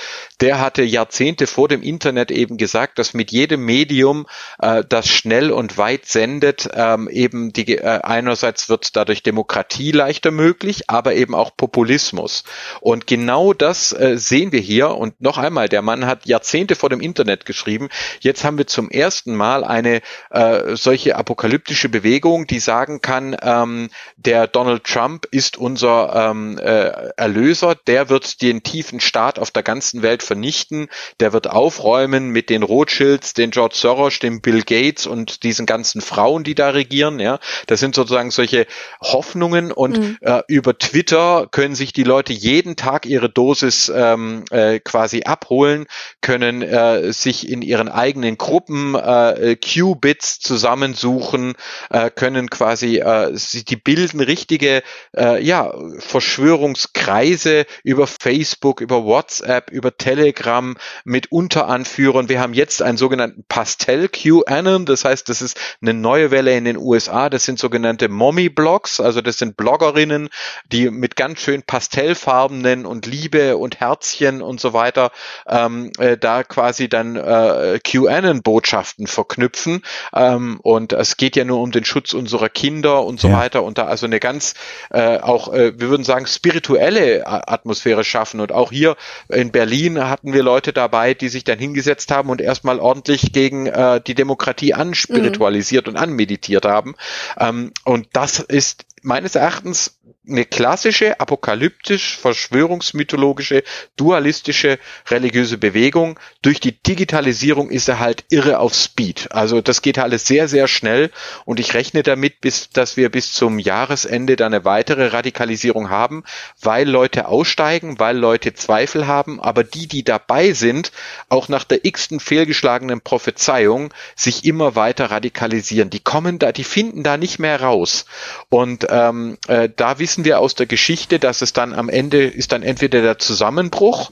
der 0.40 0.60
hatte 0.60 0.82
Jahrzehnte 0.82 1.47
vor 1.47 1.68
dem 1.68 1.82
Internet 1.82 2.31
eben 2.31 2.56
gesagt, 2.56 2.98
dass 2.98 3.12
mit 3.12 3.32
jedem 3.32 3.64
Medium, 3.66 4.27
äh, 4.60 4.82
das 4.89 5.09
schnell 5.09 5.51
und 5.51 5.77
weit 5.77 6.06
sendet, 6.06 6.68
ähm, 6.73 7.09
eben 7.09 7.52
die 7.52 7.77
äh, 7.77 8.01
einerseits 8.02 8.70
wird 8.70 8.97
dadurch 8.97 9.23
Demokratie 9.23 9.93
leichter 9.93 10.31
möglich, 10.31 10.89
aber 10.89 11.14
eben 11.14 11.35
auch 11.35 11.55
Populismus. 11.55 12.44
Und 12.81 13.06
genau 13.06 13.52
das 13.52 13.93
äh, 13.93 14.16
sehen 14.16 14.52
wir 14.52 14.60
hier. 14.60 14.90
Und 14.97 15.20
noch 15.20 15.36
einmal, 15.36 15.68
der 15.68 15.82
Mann 15.82 16.06
hat 16.06 16.27
Jahrzehnte 16.27 16.77
vor 16.77 16.89
dem 16.89 17.01
Internet 17.01 17.44
geschrieben. 17.44 17.89
Jetzt 18.20 18.43
haben 18.44 18.56
wir 18.56 18.66
zum 18.66 18.85
zum 18.86 18.90
ersten 18.90 19.34
Mal 19.34 19.64
eine 19.64 20.00
äh, 20.30 20.76
solche 20.76 21.16
apokalyptische 21.16 21.88
Bewegung, 21.88 22.46
die 22.46 22.60
sagen 22.60 23.00
kann, 23.00 23.36
ähm, 23.42 23.88
der 24.16 24.46
Donald 24.46 24.84
Trump 24.84 25.26
ist 25.30 25.56
unser 25.56 26.30
ähm, 26.30 26.58
äh, 26.58 27.10
Erlöser, 27.16 27.74
der 27.86 28.08
wird 28.08 28.42
den 28.42 28.62
tiefen 28.62 29.00
Staat 29.00 29.38
auf 29.38 29.50
der 29.50 29.64
ganzen 29.64 30.02
Welt 30.02 30.22
vernichten, 30.22 30.88
der 31.18 31.32
wird 31.32 31.50
aufräumen 31.50 32.28
mit 32.28 32.48
den 32.48 32.62
Rothschilds, 32.62 33.34
den 33.34 33.50
George 33.50 33.74
Soros, 33.76 34.20
dem 34.20 34.40
Bill 34.40 34.62
Gates 34.62 35.06
und 35.06 35.42
diesen 35.42 35.66
ganzen 35.66 36.00
Frauen, 36.00 36.44
die 36.44 36.54
da 36.54 36.70
regieren. 36.70 37.18
Ja, 37.18 37.40
das 37.66 37.80
sind 37.80 37.94
sozusagen 37.94 38.30
solche 38.30 38.66
Hoffnungen 39.00 39.72
und 39.72 39.98
mhm. 39.98 40.18
äh, 40.20 40.42
über 40.46 40.78
Twitter 40.78 41.48
können 41.50 41.74
sich 41.74 41.92
die 41.92 42.04
Leute 42.04 42.32
jeden 42.32 42.76
Tag 42.76 43.06
ihre 43.06 43.28
Dosis 43.28 43.90
ähm, 43.94 44.44
äh, 44.50 44.78
quasi 44.78 45.24
abholen, 45.24 45.86
können 46.20 46.62
äh, 46.62 47.12
sich 47.12 47.48
in 47.48 47.62
ihren 47.62 47.88
eigenen 47.88 48.36
Gruppen 48.36 48.76
Gruppen 48.77 48.94
äh, 48.94 49.57
Q-Bits 49.57 50.39
zusammensuchen, 50.40 51.55
äh, 51.90 52.11
können 52.11 52.51
quasi, 52.51 52.98
äh, 52.98 53.32
die 53.69 53.77
bilden 53.77 54.20
richtige 54.20 54.82
äh, 55.16 55.43
ja, 55.43 55.73
Verschwörungskreise 55.98 57.66
über 57.82 58.07
Facebook, 58.07 58.81
über 58.81 59.05
WhatsApp, 59.05 59.70
über 59.70 59.97
Telegram 59.97 60.77
mit 61.05 61.32
Unteranführern. 61.32 62.28
Wir 62.28 62.40
haben 62.40 62.55
jetzt 62.55 62.82
einen 62.82 62.98
sogenannten 62.98 63.44
Pastel-QAnon, 63.48 64.85
das 64.85 65.05
heißt, 65.05 65.28
das 65.28 65.40
ist 65.40 65.59
eine 65.81 65.94
neue 65.94 66.31
Welle 66.31 66.57
in 66.57 66.65
den 66.65 66.77
USA, 66.77 67.31
das 67.31 67.44
sind 67.44 67.59
sogenannte 67.59 68.09
Mommy-Blogs, 68.09 69.01
also 69.01 69.23
das 69.23 69.39
sind 69.39 69.57
Bloggerinnen, 69.57 70.28
die 70.70 70.90
mit 70.90 71.16
ganz 71.16 71.40
schön 71.40 71.62
pastellfarbenen 71.62 72.85
und 72.85 73.07
Liebe 73.07 73.57
und 73.57 73.81
Herzchen 73.81 74.43
und 74.43 74.61
so 74.61 74.73
weiter 74.73 75.12
ähm, 75.47 75.90
äh, 75.98 76.19
da 76.19 76.44
quasi 76.44 76.89
dann 76.89 77.16
äh, 77.16 77.78
QAnon-Botschaften 77.82 78.65
Botschaften 78.66 79.06
verknüpfen. 79.06 79.82
Ähm, 80.12 80.59
und 80.62 80.93
es 80.93 81.16
geht 81.16 81.36
ja 81.36 81.44
nur 81.44 81.60
um 81.60 81.70
den 81.70 81.84
Schutz 81.84 82.12
unserer 82.12 82.48
Kinder 82.48 83.05
und 83.05 83.20
so 83.20 83.28
ja. 83.28 83.38
weiter. 83.38 83.62
Und 83.62 83.78
da 83.78 83.86
also 83.86 84.06
eine 84.06 84.18
ganz 84.18 84.55
äh, 84.90 85.18
auch, 85.18 85.52
äh, 85.52 85.78
wir 85.78 85.88
würden 85.88 86.05
sagen, 86.05 86.26
spirituelle 86.26 87.26
Atmosphäre 87.26 88.02
schaffen. 88.02 88.40
Und 88.40 88.52
auch 88.52 88.72
hier 88.72 88.97
in 89.28 89.52
Berlin 89.52 90.09
hatten 90.09 90.32
wir 90.32 90.43
Leute 90.43 90.72
dabei, 90.72 91.14
die 91.14 91.28
sich 91.28 91.44
dann 91.44 91.59
hingesetzt 91.59 92.10
haben 92.10 92.28
und 92.28 92.40
erstmal 92.40 92.80
ordentlich 92.80 93.32
gegen 93.32 93.66
äh, 93.66 94.01
die 94.05 94.14
Demokratie 94.14 94.74
anspiritualisiert 94.74 95.86
mhm. 95.86 95.93
und 95.93 95.97
anmeditiert 95.97 96.64
haben. 96.64 96.97
Ähm, 97.38 97.72
und 97.84 98.09
das 98.12 98.40
ist 98.40 98.84
meines 99.02 99.36
Erachtens 99.36 99.95
eine 100.28 100.44
klassische, 100.44 101.20
apokalyptisch, 101.20 102.16
verschwörungsmythologische, 102.16 103.62
dualistische 103.97 104.78
religiöse 105.09 105.59
Bewegung. 105.59 106.19
Durch 106.43 106.61
die 106.61 106.73
Digitalisierung 106.73 107.70
ist 107.70 107.89
er 107.89 108.01
halt 108.01 108.24
irre 108.31 108.59
auf 108.59 108.74
Speed. 108.74 109.28
Also 109.31 109.61
das 109.61 109.82
geht 109.82 109.98
alles 109.98 110.27
sehr, 110.27 110.48
sehr 110.48 110.69
schnell 110.69 111.11
und 111.44 111.61
ich 111.61 111.74
rechne 111.74 112.03
damit, 112.03 112.40
bis, 112.40 112.70
dass 112.70 112.97
wir 112.97 113.11
bis 113.11 113.32
zum 113.32 113.59
Jahresende 113.59 114.36
dann 114.36 114.53
eine 114.53 114.65
weitere 114.65 115.09
Radikalisierung 115.09 115.90
haben, 115.90 116.24
weil 116.61 116.89
Leute 116.89 117.28
aussteigen, 117.28 117.98
weil 117.98 118.16
Leute 118.16 118.55
Zweifel 118.55 119.07
haben, 119.07 119.40
aber 119.40 119.65
die, 119.65 119.86
die 119.86 120.05
dabei 120.05 120.53
sind, 120.53 120.93
auch 121.28 121.48
nach 121.48 121.65
der 121.65 121.85
x-ten 121.85 122.20
fehlgeschlagenen 122.20 123.01
Prophezeiung 123.01 123.93
sich 124.15 124.44
immer 124.44 124.74
weiter 124.74 125.11
radikalisieren. 125.11 125.90
Die 125.90 126.01
kommen 126.01 126.39
da, 126.39 126.53
die 126.53 126.65
finden 126.65 127.03
da 127.03 127.16
nicht 127.16 127.39
mehr 127.39 127.61
raus. 127.61 128.07
Und 128.48 128.86
ähm, 128.90 129.39
äh, 129.48 129.69
da 129.74 129.98
wissen 129.98 130.15
wir 130.24 130.40
aus 130.40 130.55
der 130.55 130.66
Geschichte, 130.66 131.18
dass 131.18 131.43
es 131.43 131.52
dann 131.52 131.72
am 131.74 131.88
Ende 131.88 132.24
ist 132.24 132.52
dann 132.52 132.62
entweder 132.62 133.02
der 133.02 133.18
Zusammenbruch, 133.18 134.10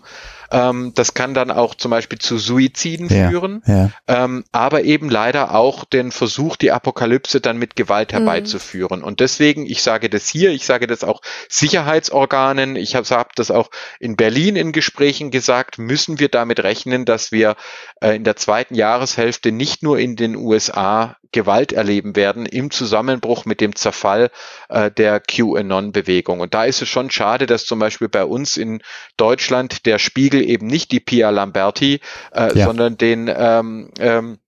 ähm, 0.51 0.93
das 0.95 1.15
kann 1.15 1.35
dann 1.35 1.51
auch 1.51 1.75
zum 1.75 1.91
Beispiel 1.91 2.19
zu 2.19 2.39
Suiziden 2.39 3.09
ja, 3.09 3.29
führen, 3.29 3.63
ja. 3.67 3.91
Ähm, 4.07 4.45
aber 4.53 4.85
eben 4.85 5.09
leider 5.09 5.55
auch 5.55 5.85
den 5.85 6.13
Versuch, 6.13 6.57
die 6.57 6.73
Apokalypse 6.73 7.41
dann 7.41 7.59
mit 7.59 7.77
Gewalt 7.77 8.13
mhm. 8.13 8.17
herbeizuführen. 8.19 9.01
Mhm. 9.01 9.07
Und 9.07 9.21
deswegen, 9.21 9.67
ich 9.67 9.83
sage 9.83 10.11
das 10.11 10.29
hier, 10.29 10.51
ich 10.51 10.67
sage 10.67 10.87
das 10.87 11.05
auch 11.05 11.21
Sicherheitsorganen, 11.49 12.77
ich 12.77 12.95
habe 12.95 13.09
hab 13.09 13.35
das 13.37 13.51
auch 13.51 13.71
in 14.01 14.17
Berlin 14.17 14.57
in 14.57 14.73
Gesprächen 14.73 15.31
gesagt, 15.31 15.79
müssen 15.79 16.19
wir 16.19 16.29
damit 16.29 16.63
rechnen, 16.63 17.05
dass 17.05 17.33
wir 17.33 17.57
äh, 18.01 18.17
in 18.17 18.25
der 18.25 18.37
zweiten 18.37 18.75
Jahreshälfte 18.75 19.53
nicht 19.53 19.83
nur 19.83 19.99
in 19.99 20.17
den 20.17 20.37
USA 20.37 21.17
Gewalt 21.35 21.73
erleben 21.73 22.15
werden 22.17 22.47
im 22.47 22.71
Zusammenbruch 22.71 23.45
mit 23.45 23.61
dem 23.61 23.75
Zerfall 23.75 24.31
äh, 24.69 24.91
der 24.91 25.21
QAnon-Bewegung. 25.21 26.39
Und 26.39 26.55
da 26.55 26.65
ist 26.65 26.81
es 26.81 26.89
schon 26.89 27.11
schade, 27.11 27.47
dass 27.47 27.67
zum 27.67 27.81
Beispiel 27.81 28.09
bei 28.09 28.25
uns 28.25 28.57
in 28.57 28.83
Deutschland 29.17 29.85
der 29.85 29.99
Spiegel 29.99 30.34
eben 30.43 30.67
nicht 30.67 30.93
die 30.93 31.01
Pia 31.01 31.31
Lamberti, 31.31 32.01
äh, 32.33 32.59
ja. 32.59 32.65
sondern 32.67 32.97
den 32.97 33.31
ähm, 33.35 33.91
ähm, 33.99 34.39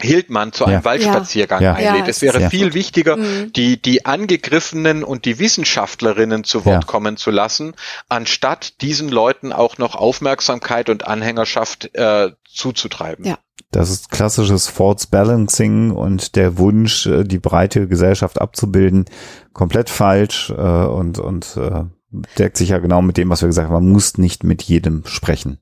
Hildmann 0.00 0.52
zu 0.52 0.64
einem 0.64 0.78
ja. 0.78 0.84
Waldspaziergang 0.84 1.62
ja. 1.62 1.74
einlädt. 1.74 2.08
es 2.08 2.22
wäre 2.22 2.48
viel 2.50 2.74
wichtiger, 2.74 3.16
mhm. 3.16 3.52
die, 3.52 3.80
die 3.80 4.06
Angegriffenen 4.06 5.04
und 5.04 5.24
die 5.24 5.38
Wissenschaftlerinnen 5.38 6.44
zu 6.44 6.64
Wort 6.64 6.86
kommen 6.86 7.16
zu 7.16 7.30
lassen, 7.30 7.74
anstatt 8.08 8.80
diesen 8.80 9.08
Leuten 9.08 9.52
auch 9.52 9.78
noch 9.78 9.94
Aufmerksamkeit 9.94 10.88
und 10.88 11.06
Anhängerschaft 11.06 11.94
äh, 11.94 12.30
zuzutreiben. 12.48 13.26
Ja. 13.26 13.38
Das 13.72 13.90
ist 13.90 14.10
klassisches 14.10 14.66
False 14.66 15.06
Balancing 15.10 15.92
und 15.92 16.34
der 16.34 16.58
Wunsch, 16.58 17.06
äh, 17.06 17.24
die 17.24 17.38
breite 17.38 17.86
Gesellschaft 17.86 18.40
abzubilden, 18.40 19.04
komplett 19.52 19.90
falsch 19.90 20.50
äh, 20.50 20.54
und, 20.54 21.18
und 21.18 21.56
äh, 21.56 21.84
deckt 22.10 22.56
sich 22.56 22.70
ja 22.70 22.78
genau 22.78 23.02
mit 23.02 23.16
dem, 23.16 23.30
was 23.30 23.42
wir 23.42 23.48
gesagt 23.48 23.68
haben. 23.68 23.74
Man 23.74 23.92
muss 23.92 24.18
nicht 24.18 24.44
mit 24.44 24.62
jedem 24.62 25.04
sprechen. 25.06 25.58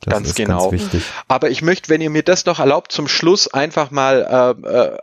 Das 0.00 0.12
ganz 0.12 0.34
genau. 0.34 0.70
Ganz 0.70 0.84
Aber 1.26 1.50
ich 1.50 1.62
möchte, 1.62 1.88
wenn 1.88 2.00
ihr 2.00 2.10
mir 2.10 2.22
das 2.22 2.46
noch 2.46 2.60
erlaubt, 2.60 2.92
zum 2.92 3.08
Schluss 3.08 3.48
einfach 3.48 3.90
mal 3.90 4.56
äh, 4.64 4.68
äh, 4.68 4.98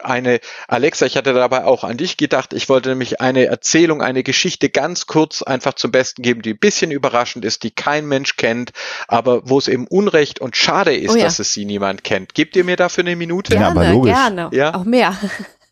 eine, 0.00 0.40
Alexa, 0.68 1.04
ich 1.06 1.16
hatte 1.16 1.34
dabei 1.34 1.64
auch 1.64 1.84
an 1.84 1.96
dich 1.96 2.16
gedacht, 2.16 2.52
ich 2.54 2.68
wollte 2.68 2.88
nämlich 2.90 3.20
eine 3.20 3.44
Erzählung, 3.46 4.00
eine 4.00 4.22
Geschichte 4.22 4.70
ganz 4.70 5.06
kurz 5.06 5.42
einfach 5.42 5.74
zum 5.74 5.90
Besten 5.90 6.22
geben, 6.22 6.40
die 6.42 6.54
ein 6.54 6.58
bisschen 6.58 6.90
überraschend 6.90 7.44
ist, 7.44 7.62
die 7.62 7.70
kein 7.70 8.06
Mensch 8.06 8.36
kennt, 8.36 8.72
aber 9.06 9.48
wo 9.48 9.58
es 9.58 9.68
eben 9.68 9.86
Unrecht 9.86 10.40
und 10.40 10.56
schade 10.56 10.96
ist, 10.96 11.12
oh 11.12 11.16
ja. 11.16 11.24
dass 11.24 11.38
es 11.38 11.52
sie 11.52 11.64
niemand 11.64 12.04
kennt. 12.04 12.34
Gebt 12.34 12.56
ihr 12.56 12.64
mir 12.64 12.76
dafür 12.76 13.04
eine 13.04 13.16
Minute? 13.16 13.52
Gerne, 13.52 13.64
ja, 13.64 13.70
aber 13.70 13.92
logisch. 13.92 14.14
gerne. 14.14 14.48
Ja? 14.52 14.74
Auch 14.74 14.84
mehr. 14.84 15.14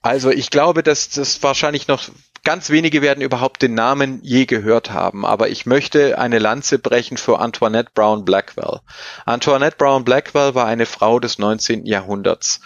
Also 0.02 0.30
ich 0.30 0.50
glaube, 0.50 0.84
dass 0.84 1.08
das 1.08 1.42
wahrscheinlich 1.42 1.88
noch 1.88 2.04
Ganz 2.46 2.70
wenige 2.70 3.02
werden 3.02 3.22
überhaupt 3.22 3.60
den 3.60 3.74
Namen 3.74 4.20
je 4.22 4.46
gehört 4.46 4.92
haben, 4.92 5.26
aber 5.26 5.48
ich 5.48 5.66
möchte 5.66 6.16
eine 6.16 6.38
Lanze 6.38 6.78
brechen 6.78 7.16
für 7.16 7.40
Antoinette 7.40 7.90
Brown 7.92 8.24
Blackwell. 8.24 8.78
Antoinette 9.24 9.76
Brown 9.76 10.04
Blackwell 10.04 10.54
war 10.54 10.64
eine 10.64 10.86
Frau 10.86 11.18
des 11.18 11.40
19. 11.40 11.86
Jahrhunderts. 11.86 12.60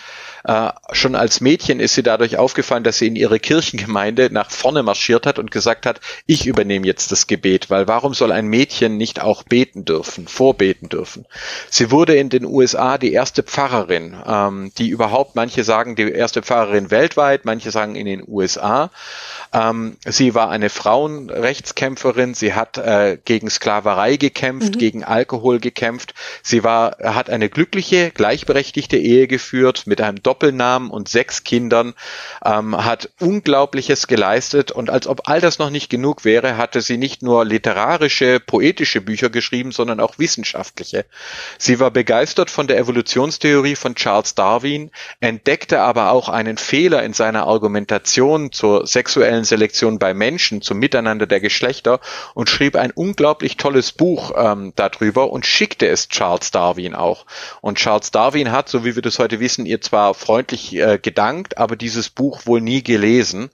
Äh, 0.45 0.71
schon 0.93 1.15
als 1.15 1.41
Mädchen 1.41 1.81
ist 1.81 1.95
sie 1.95 2.03
dadurch 2.03 2.37
aufgefallen, 2.37 2.85
dass 2.85 2.99
sie 2.99 3.07
in 3.07 3.17
ihre 3.17 3.41
Kirchengemeinde 3.41 4.29
nach 4.31 4.51
vorne 4.51 4.83
marschiert 4.83 5.27
hat 5.27 5.39
und 5.39 5.51
gesagt 5.51 5.87
hat, 5.87 6.01
ich 6.27 6.47
übernehme 6.47 6.87
jetzt 6.87 7.11
das 7.11 7.27
Gebet, 7.27 7.71
weil 7.71 7.89
warum 7.89 8.13
soll 8.13 8.33
ein 8.33 8.49
Mädchen 8.49 8.99
nicht 8.99 9.23
auch 9.23 9.45
beten 9.45 9.87
dürfen, 9.87 10.29
vorbeten 10.29 10.91
dürfen? 10.91 11.25
Sie 11.71 11.91
wurde 11.91 12.17
in 12.17 12.29
den 12.29 12.45
USA 12.45 12.99
die 12.99 13.13
erste 13.15 13.43
Pfarrerin, 13.43 14.15
ähm, 14.27 14.73
die 14.77 14.89
überhaupt, 14.89 15.37
manche 15.37 15.65
sagen 15.65 15.97
die 15.97 16.11
erste 16.11 16.43
Pfarrerin 16.43 16.91
weltweit, 16.91 17.47
manche 17.47 17.71
sagen 17.71 17.95
in 17.95 18.05
den 18.05 18.23
USA. 18.27 18.91
Ähm, 19.53 19.70
Ähm, 19.71 19.97
sie 20.05 20.35
war 20.35 20.51
eine 20.51 20.71
Frauenrechtskämpferin. 20.71 22.35
Sie 22.35 22.55
hat 22.55 22.79
äh, 22.79 23.19
gegen 23.25 23.51
Sklaverei 23.51 24.17
gekämpft, 24.17 24.75
mhm. 24.75 24.79
gegen 24.79 25.05
Alkohol 25.05 25.61
gekämpft. 25.61 26.15
Sie 26.43 26.65
war, 26.65 26.97
hat 27.03 27.31
eine 27.31 27.49
glückliche, 27.49 28.11
gleichberechtigte 28.11 28.97
Ehe 28.97 29.27
geführt 29.27 29.87
mit 29.87 30.01
einem 30.01 30.23
Doppelnamen 30.23 30.91
und 30.91 31.09
sechs 31.09 31.45
Kindern, 31.45 31.95
ähm, 32.45 32.77
hat 32.77 33.11
Unglaubliches 33.21 34.07
geleistet 34.07 34.71
und 34.71 34.91
als 34.91 35.07
ob 35.07 35.29
all 35.29 35.41
das 35.41 35.59
noch 35.59 35.71
nicht 35.71 35.91
genug 35.91 36.25
wäre, 36.25 36.57
hatte 36.57 36.81
sie 36.81 36.99
nicht 36.99 37.23
nur 37.23 37.45
literarische, 37.45 38.41
poetische 38.41 39.01
Bücher 39.01 39.31
geschrieben, 39.31 39.73
sondern 39.73 40.01
auch 40.01 40.19
wissenschaftliche. 40.19 41.05
Sie 41.59 41.81
war 41.81 41.91
begeistert 41.91 42.51
von 42.51 42.67
der 42.67 42.79
Evolutionstheorie 42.79 43.77
von 43.77 43.95
Charles 43.95 44.35
Darwin, 44.35 44.91
entdeckte 45.21 45.81
aber 45.81 46.13
auch 46.13 46.29
einen 46.29 46.59
Fehler 46.59 47.03
in 47.03 47.13
seiner 47.13 47.47
Argumentation 47.47 48.53
zur 48.53 48.87
sexuellen 48.87 49.45
Selektion 49.45 49.60
bei 49.99 50.15
Menschen, 50.15 50.63
zum 50.63 50.79
Miteinander 50.79 51.27
der 51.27 51.41
Geschlechter 51.41 52.01
und 52.35 52.49
schrieb 52.49 52.77
ein 52.77 52.91
unglaublich 52.91 53.57
tolles 53.57 53.93
Buch 53.93 54.33
ähm, 54.37 54.73
darüber 54.77 55.31
und 55.31 55.47
schickte 55.47 55.87
es 55.87 56.09
Charles 56.09 56.51
Darwin 56.51 56.95
auch. 56.95 57.27
Und 57.61 57.79
Charles 57.79 58.11
Darwin 58.11 58.53
hat, 58.53 58.69
so 58.69 58.85
wie 58.85 58.95
wir 58.95 59.03
das 59.03 59.19
heute 59.19 59.41
wissen, 59.41 59.67
ihr 59.67 59.81
zwar 59.81 60.15
freundlich 60.15 60.75
äh, 60.77 60.99
gedankt, 61.01 61.59
aber 61.59 61.77
dieses 61.77 62.11
Buch 62.11 62.47
wohl 62.47 62.61
nie 62.61 62.83
gelesen. 62.83 63.51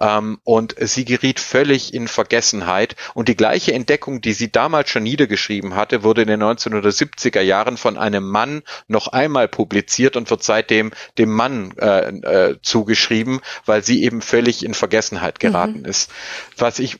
Ähm, 0.00 0.38
und 0.44 0.74
sie 0.78 1.04
geriet 1.04 1.40
völlig 1.40 1.92
in 1.92 2.08
Vergessenheit. 2.08 2.96
Und 3.14 3.28
die 3.28 3.36
gleiche 3.36 3.72
Entdeckung, 3.72 4.20
die 4.20 4.32
sie 4.32 4.50
damals 4.50 4.90
schon 4.90 5.02
niedergeschrieben 5.02 5.74
hatte, 5.74 6.02
wurde 6.02 6.22
in 6.22 6.28
den 6.28 6.42
1970er 6.42 7.40
Jahren 7.40 7.76
von 7.76 7.98
einem 7.98 8.28
Mann 8.28 8.62
noch 8.88 9.08
einmal 9.08 9.48
publiziert 9.48 10.16
und 10.16 10.30
wird 10.30 10.42
seitdem 10.42 10.92
dem 11.18 11.30
Mann 11.30 11.72
äh, 11.78 12.08
äh, 12.08 12.56
zugeschrieben, 12.62 13.40
weil 13.66 13.82
sie 13.82 14.02
eben 14.04 14.22
völlig 14.22 14.64
in 14.64 14.74
Vergessenheit 14.74 15.39
geraten 15.40 15.80
mhm. 15.80 15.86
ist. 15.86 16.10
Was 16.56 16.78
ich, 16.78 16.98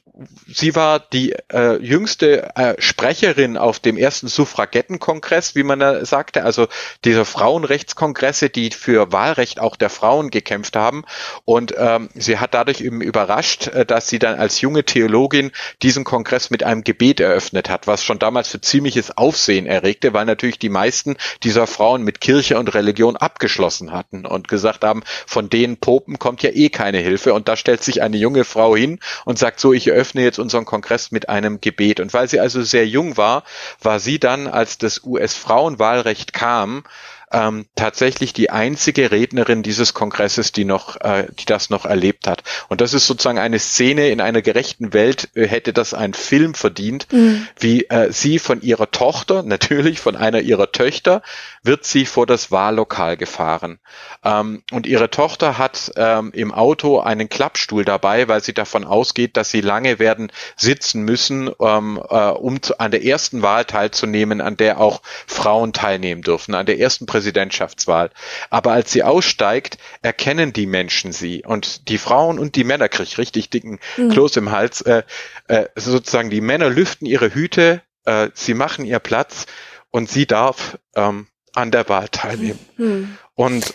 sie 0.49 0.75
war 0.75 0.99
die 0.99 1.35
äh, 1.53 1.77
jüngste 1.77 2.57
äh, 2.57 2.75
Sprecherin 2.79 3.57
auf 3.57 3.79
dem 3.79 3.97
ersten 3.97 4.27
Suffragettenkongress, 4.27 5.55
wie 5.55 5.63
man 5.63 5.79
da 5.79 6.05
sagte, 6.05 6.43
also 6.45 6.67
dieser 7.05 7.25
Frauenrechtskongresse, 7.25 8.51
die 8.51 8.71
für 8.71 9.13
Wahlrecht 9.13 9.61
auch 9.61 9.77
der 9.77 9.91
Frauen 9.91 10.31
gekämpft 10.31 10.77
haben. 10.77 11.05
Und 11.45 11.75
ähm, 11.79 12.09
sie 12.15 12.39
hat 12.39 12.55
dadurch 12.55 12.81
eben 12.81 13.01
überrascht, 13.01 13.69
äh, 13.69 13.87
dass 13.87 14.09
sie 14.09 14.19
dann 14.19 14.39
als 14.39 14.61
junge 14.61 14.85
Theologin 14.85 15.53
diesen 15.83 16.05
Kongress 16.05 16.51
mit 16.51 16.65
einem 16.65 16.83
Gebet 16.83 17.21
eröffnet 17.21 17.69
hat, 17.69 17.87
was 17.87 18.03
schon 18.03 18.19
damals 18.19 18.49
für 18.49 18.61
ziemliches 18.61 19.17
Aufsehen 19.17 19.67
erregte, 19.67 20.13
weil 20.15 20.25
natürlich 20.25 20.59
die 20.59 20.69
meisten 20.71 21.17
dieser 21.43 21.67
Frauen 21.67 22.03
mit 22.03 22.21
Kirche 22.21 22.59
und 22.59 22.75
Religion 22.75 23.17
abgeschlossen 23.17 23.93
hatten 23.93 24.25
und 24.25 24.49
gesagt 24.49 24.85
haben, 24.85 25.03
von 25.27 25.51
den 25.51 25.77
Popen 25.77 26.19
kommt 26.19 26.43
ja 26.43 26.51
eh 26.51 26.71
keine 26.71 26.99
Hilfe. 26.99 27.35
Und 27.35 27.49
da 27.49 27.57
stellt 27.57 27.85
sich 27.85 28.03
eine 28.03 28.17
junge 28.17 28.30
Frau 28.45 28.77
hin 28.77 28.99
und 29.25 29.39
sagt 29.39 29.61
so, 29.61 29.73
ich 29.73 29.89
eröffne 29.89 30.23
jetzt 30.23 30.39
unseren 30.39 30.65
Kongress 30.65 31.11
mit 31.11 31.29
einem 31.29 31.61
Gebet. 31.61 32.01
Und 32.01 32.13
weil 32.13 32.29
sie 32.29 32.41
also 32.41 32.63
sehr 32.63 32.87
jung 32.87 33.17
war, 33.17 33.45
war 33.83 34.01
sie 34.01 34.19
dann, 34.19 34.47
als 34.47 34.79
das 34.79 35.03
US-Frauenwahlrecht 35.05 36.33
kam, 36.33 36.85
ähm, 37.33 37.67
tatsächlich 37.77 38.33
die 38.33 38.51
einzige 38.51 39.11
Rednerin 39.11 39.63
dieses 39.63 39.95
Kongresses, 39.95 40.53
die 40.53 40.65
noch, 40.65 41.01
äh, 41.01 41.29
die 41.39 41.47
das 41.47 41.71
noch 41.71 41.85
erlebt 41.85 42.27
hat. 42.27 42.43
Und 42.69 42.81
das 42.81 42.95
ist 42.95 43.07
sozusagen 43.07 43.39
eine 43.39 43.59
Szene 43.59 44.09
in 44.09 44.21
einer 44.21 44.43
gerechten 44.43 44.93
Welt, 44.93 45.29
äh, 45.35 45.47
hätte 45.47 45.73
das 45.73 45.95
ein 45.95 46.15
Film 46.15 46.55
verdient, 46.55 47.07
mhm. 47.13 47.47
wie 47.59 47.85
äh, 47.85 48.13
sie 48.13 48.39
von 48.39 48.61
ihrer 48.63 48.91
Tochter, 48.91 49.43
natürlich 49.45 50.01
von 50.01 50.17
einer 50.17 50.41
ihrer 50.41 50.73
Töchter, 50.73 51.23
wird 51.63 51.85
sie 51.85 52.07
vor 52.07 52.27
das 52.27 52.51
Wahllokal 52.51 53.17
gefahren. 53.17 53.79
Ähm, 54.25 54.63
und 54.73 54.87
ihre 54.87 55.11
Tochter 55.11 55.59
hat 55.59 55.93
ähm, 55.97 56.33
im 56.35 56.53
Auto 56.53 57.01
einen 57.01 57.29
Klappstuhl 57.29 57.85
dabei, 57.85 58.29
weil 58.29 58.43
sie 58.43 58.55
davon 58.55 58.85
ausgeht, 58.85 59.37
dass 59.37 59.51
sie 59.51 59.61
lange 59.61 59.99
werden 59.99 60.33
sitzen 60.57 61.03
müssen, 61.03 61.51
ähm, 61.61 62.01
äh, 62.09 62.29
um 62.31 62.63
zu, 62.63 62.79
an 62.81 62.91
der 62.91 63.05
ersten 63.05 63.43
Wahl 63.43 63.65
teilzunehmen, 63.65 64.41
an 64.41 64.57
der 64.57 64.81
auch 64.81 65.03
Frauen 65.27 65.73
teilnehmen 65.73 66.23
dürfen, 66.23 66.55
an 66.55 66.67
der 66.67 66.79
ersten 66.79 67.07
Präsidentschaftswahl. 67.21 68.11
Aber 68.49 68.73
als 68.73 68.91
sie 68.91 69.03
aussteigt, 69.03 69.77
erkennen 70.03 70.53
die 70.53 70.67
Menschen 70.67 71.13
sie 71.13 71.45
und 71.45 71.89
die 71.89 71.99
Frauen 71.99 72.39
und 72.39 72.57
die 72.57 72.65
Männer 72.65 72.89
kriegen 72.89 73.01
richtig 73.19 73.51
dicken 73.51 73.79
mhm. 73.97 74.11
Kloß 74.11 74.37
im 74.37 74.51
Hals. 74.51 74.81
Äh, 74.83 75.03
äh, 75.49 75.67
sozusagen 75.77 76.31
die 76.31 76.41
Männer 76.41 76.71
lüften 76.71 77.07
ihre 77.07 77.35
Hüte, 77.35 77.83
äh, 78.05 78.29
sie 78.35 78.55
machen 78.55 78.85
ihr 78.85 78.99
Platz 78.99 79.47
und 79.91 80.11
sie 80.11 80.27
darf 80.27 80.79
ähm, 80.95 81.27
an 81.55 81.71
der 81.71 81.89
Wahl 81.89 82.09
teilnehmen. 82.09 82.59
Mhm. 82.77 83.19
Und 83.35 83.75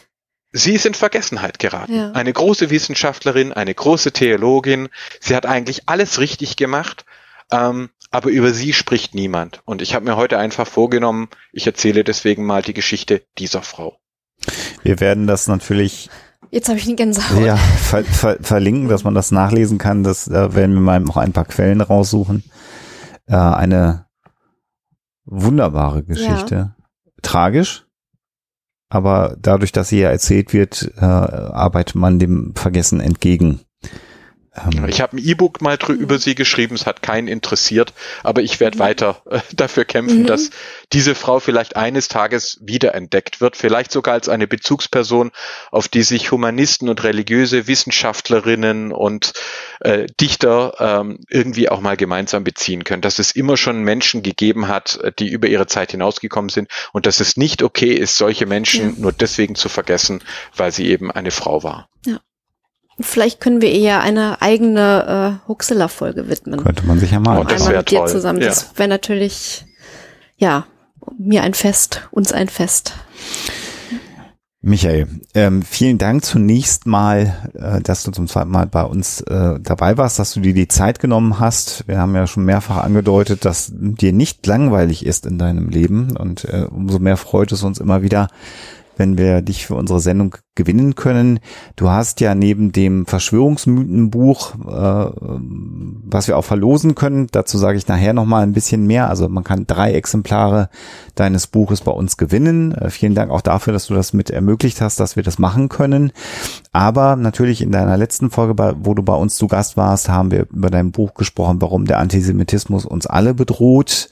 sie 0.51 0.73
ist 0.73 0.85
in 0.85 0.93
Vergessenheit 0.93 1.59
geraten. 1.59 1.95
Ja. 1.95 2.11
Eine 2.11 2.33
große 2.33 2.69
Wissenschaftlerin, 2.69 3.53
eine 3.53 3.73
große 3.73 4.11
Theologin. 4.11 4.89
Sie 5.19 5.35
hat 5.35 5.45
eigentlich 5.45 5.87
alles 5.87 6.19
richtig 6.19 6.55
gemacht. 6.55 7.05
Ähm, 7.51 7.89
aber 8.11 8.29
über 8.29 8.51
sie 8.51 8.73
spricht 8.73 9.15
niemand. 9.15 9.61
Und 9.65 9.81
ich 9.81 9.95
habe 9.95 10.05
mir 10.05 10.15
heute 10.15 10.37
einfach 10.37 10.67
vorgenommen, 10.67 11.29
ich 11.51 11.67
erzähle 11.67 12.03
deswegen 12.03 12.45
mal 12.45 12.61
die 12.61 12.73
Geschichte 12.73 13.23
dieser 13.37 13.61
Frau. 13.61 13.97
Wir 14.83 14.99
werden 14.99 15.27
das 15.27 15.47
natürlich 15.47 16.09
Jetzt 16.51 16.69
habe 16.69 16.77
ich 16.77 16.85
eine 16.85 16.95
Gänsehaut. 16.95 17.43
Ja, 17.43 17.57
ver 17.57 18.03
ver 18.03 18.37
verlinken, 18.39 18.87
dass 18.87 19.03
man 19.03 19.15
das 19.15 19.31
nachlesen 19.31 19.77
kann. 19.77 20.03
Das 20.03 20.27
äh, 20.27 20.55
werden 20.55 20.75
wir 20.75 20.81
mal 20.81 20.99
noch 20.99 21.17
ein 21.17 21.33
paar 21.33 21.45
Quellen 21.45 21.81
raussuchen. 21.81 22.43
Äh, 23.25 23.35
eine 23.35 24.05
wunderbare 25.25 26.03
Geschichte. 26.03 26.55
Ja. 26.55 26.75
Tragisch, 27.21 27.85
aber 28.89 29.35
dadurch, 29.39 29.71
dass 29.71 29.89
sie 29.89 29.99
ja 29.99 30.09
erzählt 30.09 30.53
wird, 30.53 30.91
äh, 30.97 31.03
arbeitet 31.03 31.95
man 31.95 32.19
dem 32.19 32.53
Vergessen 32.55 32.99
entgegen. 32.99 33.61
Ähm, 34.55 34.87
ich 34.87 35.01
habe 35.01 35.17
ein 35.17 35.19
E-Book 35.19 35.61
mal 35.61 35.77
drüber 35.77 36.01
über 36.01 36.19
sie 36.19 36.35
geschrieben, 36.35 36.75
es 36.75 36.85
hat 36.85 37.01
keinen 37.01 37.27
interessiert, 37.27 37.93
aber 38.23 38.41
ich 38.41 38.59
werde 38.59 38.77
mhm. 38.77 38.81
weiter 38.81 39.21
äh, 39.29 39.39
dafür 39.53 39.85
kämpfen, 39.85 40.23
mhm. 40.23 40.27
dass 40.27 40.49
diese 40.93 41.15
Frau 41.15 41.39
vielleicht 41.39 41.75
eines 41.75 42.07
Tages 42.07 42.59
wiederentdeckt 42.61 43.41
wird, 43.41 43.55
vielleicht 43.55 43.91
sogar 43.91 44.13
als 44.13 44.29
eine 44.29 44.47
Bezugsperson, 44.47 45.31
auf 45.71 45.87
die 45.87 46.03
sich 46.03 46.31
Humanisten 46.31 46.89
und 46.89 47.03
religiöse 47.03 47.67
Wissenschaftlerinnen 47.67 48.91
und 48.91 49.33
äh, 49.81 50.07
Dichter 50.19 50.75
ähm, 50.79 51.19
irgendwie 51.29 51.69
auch 51.69 51.81
mal 51.81 51.97
gemeinsam 51.97 52.43
beziehen 52.43 52.83
können, 52.83 53.01
dass 53.01 53.19
es 53.19 53.31
immer 53.31 53.57
schon 53.57 53.83
Menschen 53.83 54.23
gegeben 54.23 54.67
hat, 54.67 54.99
äh, 55.01 55.11
die 55.17 55.29
über 55.29 55.47
ihre 55.47 55.67
Zeit 55.67 55.91
hinausgekommen 55.91 56.49
sind 56.49 56.69
und 56.93 57.05
dass 57.05 57.19
es 57.19 57.37
nicht 57.37 57.63
okay 57.63 57.93
ist, 57.93 58.17
solche 58.17 58.45
Menschen 58.45 58.95
ja. 58.95 58.95
nur 58.97 59.11
deswegen 59.11 59.55
zu 59.55 59.69
vergessen, 59.69 60.21
weil 60.55 60.71
sie 60.71 60.87
eben 60.87 61.11
eine 61.11 61.31
Frau 61.31 61.63
war. 61.63 61.89
Ja. 62.05 62.19
Vielleicht 62.99 63.41
können 63.41 63.61
wir 63.61 63.71
eher 63.71 64.01
eine 64.01 64.41
eigene 64.41 65.41
äh, 65.43 65.47
Huxela-Folge 65.49 66.29
widmen. 66.29 66.63
Könnte 66.63 66.85
man 66.85 66.99
sich 66.99 67.11
ja 67.11 67.19
mal. 67.19 67.39
Oh, 67.39 67.43
das 67.43 67.63
Einmal 67.63 67.79
mit 67.79 67.91
dir 67.91 67.99
toll. 67.99 68.07
zusammen. 68.07 68.41
Ja. 68.41 68.47
Das 68.47 68.71
wäre 68.77 68.87
natürlich, 68.87 69.65
ja, 70.37 70.65
mir 71.17 71.43
ein 71.43 71.53
Fest, 71.53 72.07
uns 72.11 72.31
ein 72.31 72.47
Fest. 72.47 72.93
Michael, 74.67 75.07
ähm, 75.35 75.61
vielen 75.61 75.99
Dank 75.99 76.25
zunächst 76.25 76.87
mal, 76.87 77.51
äh, 77.53 77.81
dass 77.81 78.01
du 78.01 78.09
zum 78.09 78.27
zweiten 78.27 78.49
Mal 78.49 78.65
bei 78.65 78.81
uns 78.81 79.21
äh, 79.21 79.59
dabei 79.59 79.95
warst, 79.97 80.17
dass 80.17 80.33
du 80.33 80.39
dir 80.39 80.55
die 80.55 80.67
Zeit 80.67 80.99
genommen 80.99 81.39
hast. 81.39 81.87
Wir 81.87 81.99
haben 81.99 82.15
ja 82.15 82.25
schon 82.25 82.45
mehrfach 82.45 82.77
angedeutet, 82.77 83.45
dass 83.45 83.71
dir 83.75 84.11
nicht 84.11 84.47
langweilig 84.47 85.05
ist 85.05 85.27
in 85.27 85.37
deinem 85.37 85.69
Leben 85.69 86.17
und 86.17 86.45
äh, 86.45 86.65
umso 86.67 86.97
mehr 86.97 87.17
freut 87.17 87.51
es 87.51 87.61
uns 87.61 87.79
immer 87.79 88.01
wieder, 88.01 88.27
wenn 88.97 89.17
wir 89.17 89.41
dich 89.41 89.65
für 89.65 89.75
unsere 89.75 89.99
Sendung 89.99 90.35
gewinnen 90.55 90.95
können. 90.95 91.39
Du 91.75 91.89
hast 91.89 92.21
ja 92.21 92.33
neben 92.33 92.71
dem 92.71 93.05
Verschwörungsmythenbuch, 93.05 94.55
äh, 94.55 95.11
was 96.05 96.27
wir 96.27 96.37
auch 96.37 96.45
verlosen 96.45 96.95
können, 96.95 97.27
dazu 97.31 97.57
sage 97.57 97.77
ich 97.77 97.87
nachher 97.87 98.13
nochmal 98.13 98.43
ein 98.43 98.53
bisschen 98.53 98.87
mehr. 98.87 99.09
Also 99.09 99.27
man 99.27 99.43
kann 99.43 99.67
drei 99.67 99.93
Exemplare 99.93 100.69
deines 101.15 101.47
Buches 101.47 101.81
bei 101.81 101.91
uns 101.91 102.15
gewinnen. 102.17 102.73
Äh, 102.73 102.89
vielen 102.89 103.15
Dank 103.15 103.31
auch 103.31 103.41
dafür, 103.41 103.73
dass 103.73 103.87
du 103.87 103.93
das 103.93 104.13
mit 104.13 104.29
ermöglicht 104.29 104.79
hast, 104.81 104.99
dass 104.99 105.17
wir 105.17 105.23
das 105.23 105.39
machen 105.39 105.67
können. 105.69 106.11
Aber 106.71 107.17
natürlich 107.17 107.61
in 107.61 107.71
deiner 107.71 107.97
letzten 107.97 108.31
Folge, 108.31 108.75
wo 108.81 108.93
du 108.93 109.03
bei 109.03 109.15
uns 109.15 109.35
zu 109.35 109.47
Gast 109.47 109.75
warst, 109.75 110.09
haben 110.09 110.31
wir 110.31 110.47
über 110.51 110.69
dein 110.69 110.91
Buch 110.91 111.13
gesprochen, 111.15 111.61
warum 111.61 111.85
der 111.85 111.99
Antisemitismus 111.99 112.85
uns 112.85 113.07
alle 113.07 113.33
bedroht. 113.33 114.09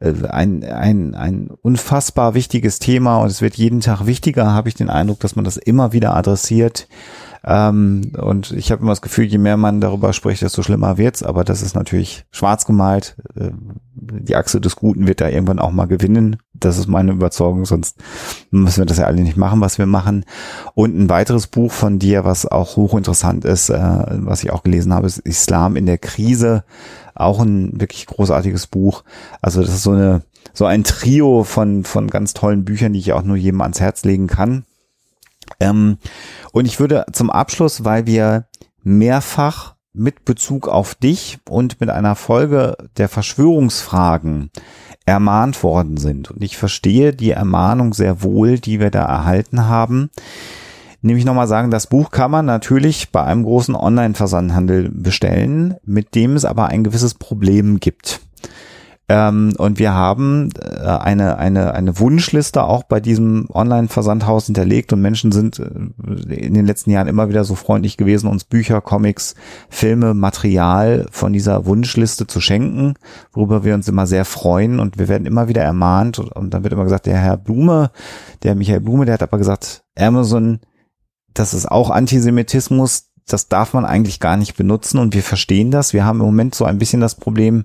Äh, 0.00 0.26
ein, 0.28 0.64
ein, 0.64 1.14
ein 1.14 1.50
unfassbar 1.62 2.34
wichtiges 2.34 2.78
Thema 2.78 3.18
und 3.18 3.28
es 3.28 3.42
wird 3.42 3.56
jeden 3.56 3.80
Tag 3.80 4.06
wichtiger, 4.06 4.52
habe 4.52 4.68
ich 4.68 4.74
den 4.74 4.90
Eindruck, 4.90 5.20
dass 5.20 5.36
man 5.36 5.44
das 5.44 5.56
immer 5.56 5.92
wieder 5.92 6.16
adressiert. 6.16 6.88
Ähm, 7.42 8.12
und 8.18 8.52
ich 8.52 8.70
habe 8.70 8.82
immer 8.82 8.92
das 8.92 9.00
Gefühl, 9.00 9.24
je 9.24 9.38
mehr 9.38 9.56
man 9.56 9.80
darüber 9.80 10.12
spricht, 10.12 10.42
desto 10.42 10.62
schlimmer 10.62 10.98
wird's. 10.98 11.22
Aber 11.22 11.44
das 11.44 11.62
ist 11.62 11.74
natürlich 11.74 12.26
schwarz 12.30 12.66
gemalt. 12.66 13.16
Äh, 13.34 13.50
die 13.94 14.36
Achse 14.36 14.60
des 14.60 14.76
Guten 14.76 15.06
wird 15.06 15.20
da 15.20 15.28
irgendwann 15.28 15.58
auch 15.58 15.70
mal 15.70 15.86
gewinnen. 15.86 16.36
Das 16.52 16.76
ist 16.76 16.86
meine 16.86 17.12
Überzeugung. 17.12 17.64
Sonst 17.64 17.96
müssen 18.50 18.82
wir 18.82 18.86
das 18.86 18.98
ja 18.98 19.06
alle 19.06 19.22
nicht 19.22 19.38
machen, 19.38 19.60
was 19.60 19.78
wir 19.78 19.86
machen. 19.86 20.24
Und 20.74 20.98
ein 20.98 21.08
weiteres 21.08 21.46
Buch 21.46 21.72
von 21.72 21.98
dir, 21.98 22.24
was 22.24 22.46
auch 22.46 22.76
hochinteressant 22.76 23.44
ist, 23.46 23.70
äh, 23.70 23.78
was 23.78 24.44
ich 24.44 24.50
auch 24.50 24.62
gelesen 24.62 24.92
habe, 24.92 25.06
ist 25.06 25.18
Islam 25.18 25.76
in 25.76 25.86
der 25.86 25.98
Krise. 25.98 26.64
Auch 27.20 27.40
ein 27.40 27.80
wirklich 27.80 28.06
großartiges 28.06 28.66
Buch. 28.66 29.04
Also 29.40 29.60
das 29.62 29.70
ist 29.70 29.82
so 29.82 29.92
eine 29.92 30.22
so 30.52 30.64
ein 30.64 30.84
Trio 30.84 31.44
von 31.44 31.84
von 31.84 32.08
ganz 32.08 32.34
tollen 32.34 32.64
Büchern, 32.64 32.92
die 32.92 32.98
ich 32.98 33.12
auch 33.12 33.22
nur 33.22 33.36
jedem 33.36 33.60
ans 33.60 33.80
Herz 33.80 34.04
legen 34.04 34.26
kann. 34.26 34.64
Ähm, 35.58 35.98
und 36.52 36.66
ich 36.66 36.80
würde 36.80 37.06
zum 37.12 37.30
Abschluss, 37.30 37.84
weil 37.84 38.06
wir 38.06 38.46
mehrfach 38.82 39.74
mit 39.92 40.24
Bezug 40.24 40.68
auf 40.68 40.94
dich 40.94 41.38
und 41.48 41.80
mit 41.80 41.90
einer 41.90 42.14
Folge 42.14 42.76
der 42.96 43.08
Verschwörungsfragen 43.08 44.50
ermahnt 45.04 45.62
worden 45.62 45.96
sind. 45.96 46.30
Und 46.30 46.42
ich 46.42 46.56
verstehe 46.56 47.12
die 47.12 47.32
Ermahnung 47.32 47.92
sehr 47.92 48.22
wohl, 48.22 48.58
die 48.58 48.78
wir 48.78 48.90
da 48.90 49.04
erhalten 49.04 49.66
haben. 49.66 50.10
Nämlich 51.02 51.24
nochmal 51.24 51.48
sagen, 51.48 51.70
das 51.70 51.86
Buch 51.86 52.10
kann 52.10 52.30
man 52.30 52.46
natürlich 52.46 53.10
bei 53.10 53.22
einem 53.22 53.44
großen 53.44 53.74
Online-Versandhandel 53.74 54.90
bestellen, 54.90 55.76
mit 55.84 56.14
dem 56.14 56.36
es 56.36 56.44
aber 56.44 56.66
ein 56.66 56.84
gewisses 56.84 57.14
Problem 57.14 57.80
gibt. 57.80 58.20
Ähm, 59.10 59.54
und 59.58 59.80
wir 59.80 59.92
haben 59.92 60.50
äh, 60.60 60.86
eine, 60.86 61.36
eine, 61.36 61.74
eine 61.74 61.98
Wunschliste 61.98 62.62
auch 62.62 62.84
bei 62.84 63.00
diesem 63.00 63.48
Online-Versandhaus 63.52 64.46
hinterlegt 64.46 64.92
und 64.92 65.00
Menschen 65.00 65.32
sind 65.32 65.58
äh, 65.58 66.32
in 66.32 66.54
den 66.54 66.64
letzten 66.64 66.90
Jahren 66.90 67.08
immer 67.08 67.28
wieder 67.28 67.42
so 67.42 67.56
freundlich 67.56 67.96
gewesen, 67.96 68.28
uns 68.28 68.44
Bücher, 68.44 68.80
Comics, 68.80 69.34
Filme, 69.68 70.14
Material 70.14 71.06
von 71.10 71.32
dieser 71.32 71.66
Wunschliste 71.66 72.28
zu 72.28 72.40
schenken, 72.40 72.94
worüber 73.32 73.64
wir 73.64 73.74
uns 73.74 73.88
immer 73.88 74.06
sehr 74.06 74.24
freuen 74.24 74.78
und 74.78 74.96
wir 74.96 75.08
werden 75.08 75.26
immer 75.26 75.48
wieder 75.48 75.62
ermahnt 75.62 76.20
und, 76.20 76.30
und 76.30 76.54
dann 76.54 76.62
wird 76.62 76.72
immer 76.72 76.84
gesagt, 76.84 77.06
der 77.06 77.18
Herr 77.18 77.36
Blume, 77.36 77.90
der 78.44 78.54
Michael 78.54 78.80
Blume, 78.80 79.06
der 79.06 79.14
hat 79.14 79.24
aber 79.24 79.38
gesagt, 79.38 79.82
Amazon, 79.98 80.60
das 81.34 81.54
ist 81.54 81.70
auch 81.70 81.90
Antisemitismus, 81.90 83.10
das 83.32 83.48
darf 83.48 83.74
man 83.74 83.84
eigentlich 83.84 84.20
gar 84.20 84.36
nicht 84.36 84.56
benutzen 84.56 84.98
und 84.98 85.14
wir 85.14 85.22
verstehen 85.22 85.70
das. 85.70 85.92
Wir 85.92 86.04
haben 86.04 86.20
im 86.20 86.26
Moment 86.26 86.54
so 86.54 86.64
ein 86.64 86.78
bisschen 86.78 87.00
das 87.00 87.14
Problem, 87.14 87.64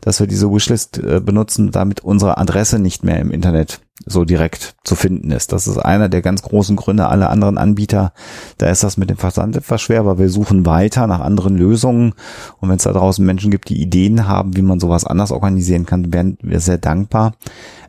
dass 0.00 0.20
wir 0.20 0.26
diese 0.26 0.50
Wishlist 0.52 0.98
äh, 0.98 1.20
benutzen, 1.20 1.70
damit 1.70 2.00
unsere 2.00 2.38
Adresse 2.38 2.78
nicht 2.78 3.04
mehr 3.04 3.18
im 3.18 3.30
Internet 3.30 3.80
so 4.04 4.24
direkt 4.24 4.76
zu 4.84 4.94
finden 4.94 5.30
ist. 5.30 5.52
Das 5.52 5.66
ist 5.66 5.78
einer 5.78 6.08
der 6.08 6.20
ganz 6.20 6.42
großen 6.42 6.76
Gründe. 6.76 7.08
Alle 7.08 7.30
anderen 7.30 7.56
Anbieter, 7.56 8.12
da 8.58 8.68
ist 8.68 8.84
das 8.84 8.98
mit 8.98 9.08
dem 9.08 9.16
Versand 9.16 9.56
etwas 9.56 9.80
schwer, 9.80 10.00
aber 10.00 10.18
wir 10.18 10.28
suchen 10.28 10.66
weiter 10.66 11.06
nach 11.06 11.20
anderen 11.20 11.56
Lösungen. 11.56 12.12
Und 12.60 12.68
wenn 12.68 12.76
es 12.76 12.84
da 12.84 12.92
draußen 12.92 13.24
Menschen 13.24 13.50
gibt, 13.50 13.70
die 13.70 13.80
Ideen 13.80 14.28
haben, 14.28 14.56
wie 14.56 14.62
man 14.62 14.80
sowas 14.80 15.04
anders 15.04 15.32
organisieren 15.32 15.86
kann, 15.86 16.12
wären 16.12 16.36
wir 16.42 16.60
sehr 16.60 16.78
dankbar. 16.78 17.32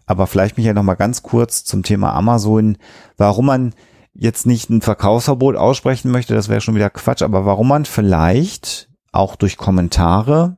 Aber 0.05 0.27
vielleicht 0.27 0.55
mich 0.55 0.65
ja 0.65 0.73
noch 0.73 0.83
mal 0.83 0.95
ganz 0.95 1.21
kurz 1.21 1.65
zum 1.65 1.83
Thema 1.83 2.13
Amazon, 2.13 2.77
warum 3.17 3.47
man 3.47 3.73
jetzt 4.17 4.45
nicht 4.45 4.69
ein 4.69 4.81
Verkaufsverbot 4.81 5.55
aussprechen 5.55 6.11
möchte, 6.11 6.33
das 6.33 6.49
wäre 6.49 6.61
schon 6.61 6.75
wieder 6.75 6.89
Quatsch, 6.89 7.21
aber 7.21 7.45
warum 7.45 7.67
man 7.67 7.85
vielleicht 7.85 8.89
auch 9.11 9.35
durch 9.35 9.57
Kommentare 9.57 10.57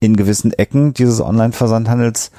in 0.00 0.16
gewissen 0.16 0.52
Ecken 0.52 0.94
dieses 0.94 1.20
Online-Versandhandels 1.20 2.30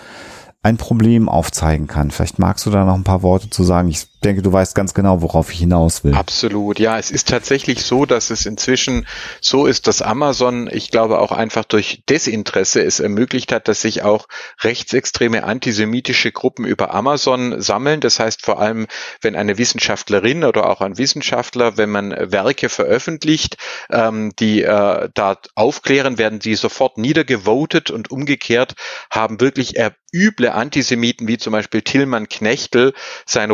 ein 0.61 0.77
Problem 0.77 1.27
aufzeigen 1.27 1.87
kann. 1.87 2.11
Vielleicht 2.11 2.39
magst 2.39 2.65
du 2.65 2.69
da 2.69 2.85
noch 2.85 2.95
ein 2.95 3.03
paar 3.03 3.21
Worte 3.21 3.49
zu 3.49 3.63
sagen. 3.63 3.89
Ich 3.89 4.12
denke, 4.23 4.41
du 4.41 4.51
weißt 4.51 4.73
ganz 4.73 4.93
genau, 4.93 5.21
worauf 5.21 5.51
ich 5.51 5.59
hinaus 5.59 6.03
will. 6.03 6.13
Absolut, 6.15 6.79
ja. 6.79 6.97
Es 6.97 7.11
ist 7.11 7.27
tatsächlich 7.27 7.83
so, 7.83 8.05
dass 8.05 8.29
es 8.29 8.45
inzwischen 8.45 9.05
so 9.41 9.65
ist, 9.65 9.87
dass 9.87 10.01
Amazon, 10.01 10.69
ich 10.71 10.89
glaube 10.89 11.19
auch 11.19 11.31
einfach 11.31 11.65
durch 11.65 12.03
Desinteresse 12.09 12.81
es 12.83 12.99
ermöglicht 12.99 13.51
hat, 13.51 13.67
dass 13.67 13.81
sich 13.81 14.01
auch 14.01 14.27
rechtsextreme 14.61 15.43
antisemitische 15.43 16.31
Gruppen 16.31 16.65
über 16.65 16.93
Amazon 16.93 17.61
sammeln. 17.61 17.99
Das 17.99 18.19
heißt 18.19 18.43
vor 18.43 18.59
allem, 18.59 18.87
wenn 19.21 19.35
eine 19.35 19.57
Wissenschaftlerin 19.57 20.43
oder 20.43 20.69
auch 20.69 20.81
ein 20.81 20.97
Wissenschaftler, 20.97 21.77
wenn 21.77 21.89
man 21.89 22.11
Werke 22.11 22.69
veröffentlicht, 22.69 23.57
ähm, 23.91 24.31
die 24.39 24.63
äh, 24.63 25.09
da 25.13 25.37
aufklären, 25.55 26.17
werden 26.17 26.39
die 26.39 26.55
sofort 26.55 26.97
niedergevotet 26.97 27.91
und 27.91 28.11
umgekehrt 28.11 28.73
haben 29.09 29.39
wirklich 29.39 29.77
üble 30.13 30.51
Antisemiten 30.51 31.27
wie 31.27 31.37
zum 31.37 31.51
Beispiel 31.51 31.81
Tillmann 31.81 32.29
Knechtel 32.29 32.93
sein 33.25 33.51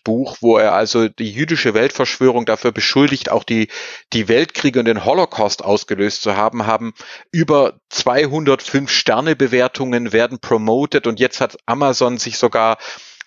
Rothschild-Buch, 0.00 0.38
wo 0.40 0.58
er 0.58 0.72
also 0.72 1.08
die 1.08 1.30
jüdische 1.30 1.74
Weltverschwörung 1.74 2.46
dafür 2.46 2.72
beschuldigt, 2.72 3.30
auch 3.30 3.44
die, 3.44 3.68
die 4.12 4.28
Weltkriege 4.28 4.78
und 4.78 4.86
den 4.86 5.04
Holocaust 5.04 5.64
ausgelöst 5.64 6.22
zu 6.22 6.36
haben, 6.36 6.66
haben 6.66 6.94
über 7.32 7.74
205 7.90 8.90
Sterne 8.90 9.36
Bewertungen 9.36 10.12
werden 10.12 10.38
promoted 10.40 11.06
und 11.06 11.20
jetzt 11.20 11.40
hat 11.40 11.56
Amazon 11.66 12.18
sich 12.18 12.38
sogar 12.38 12.78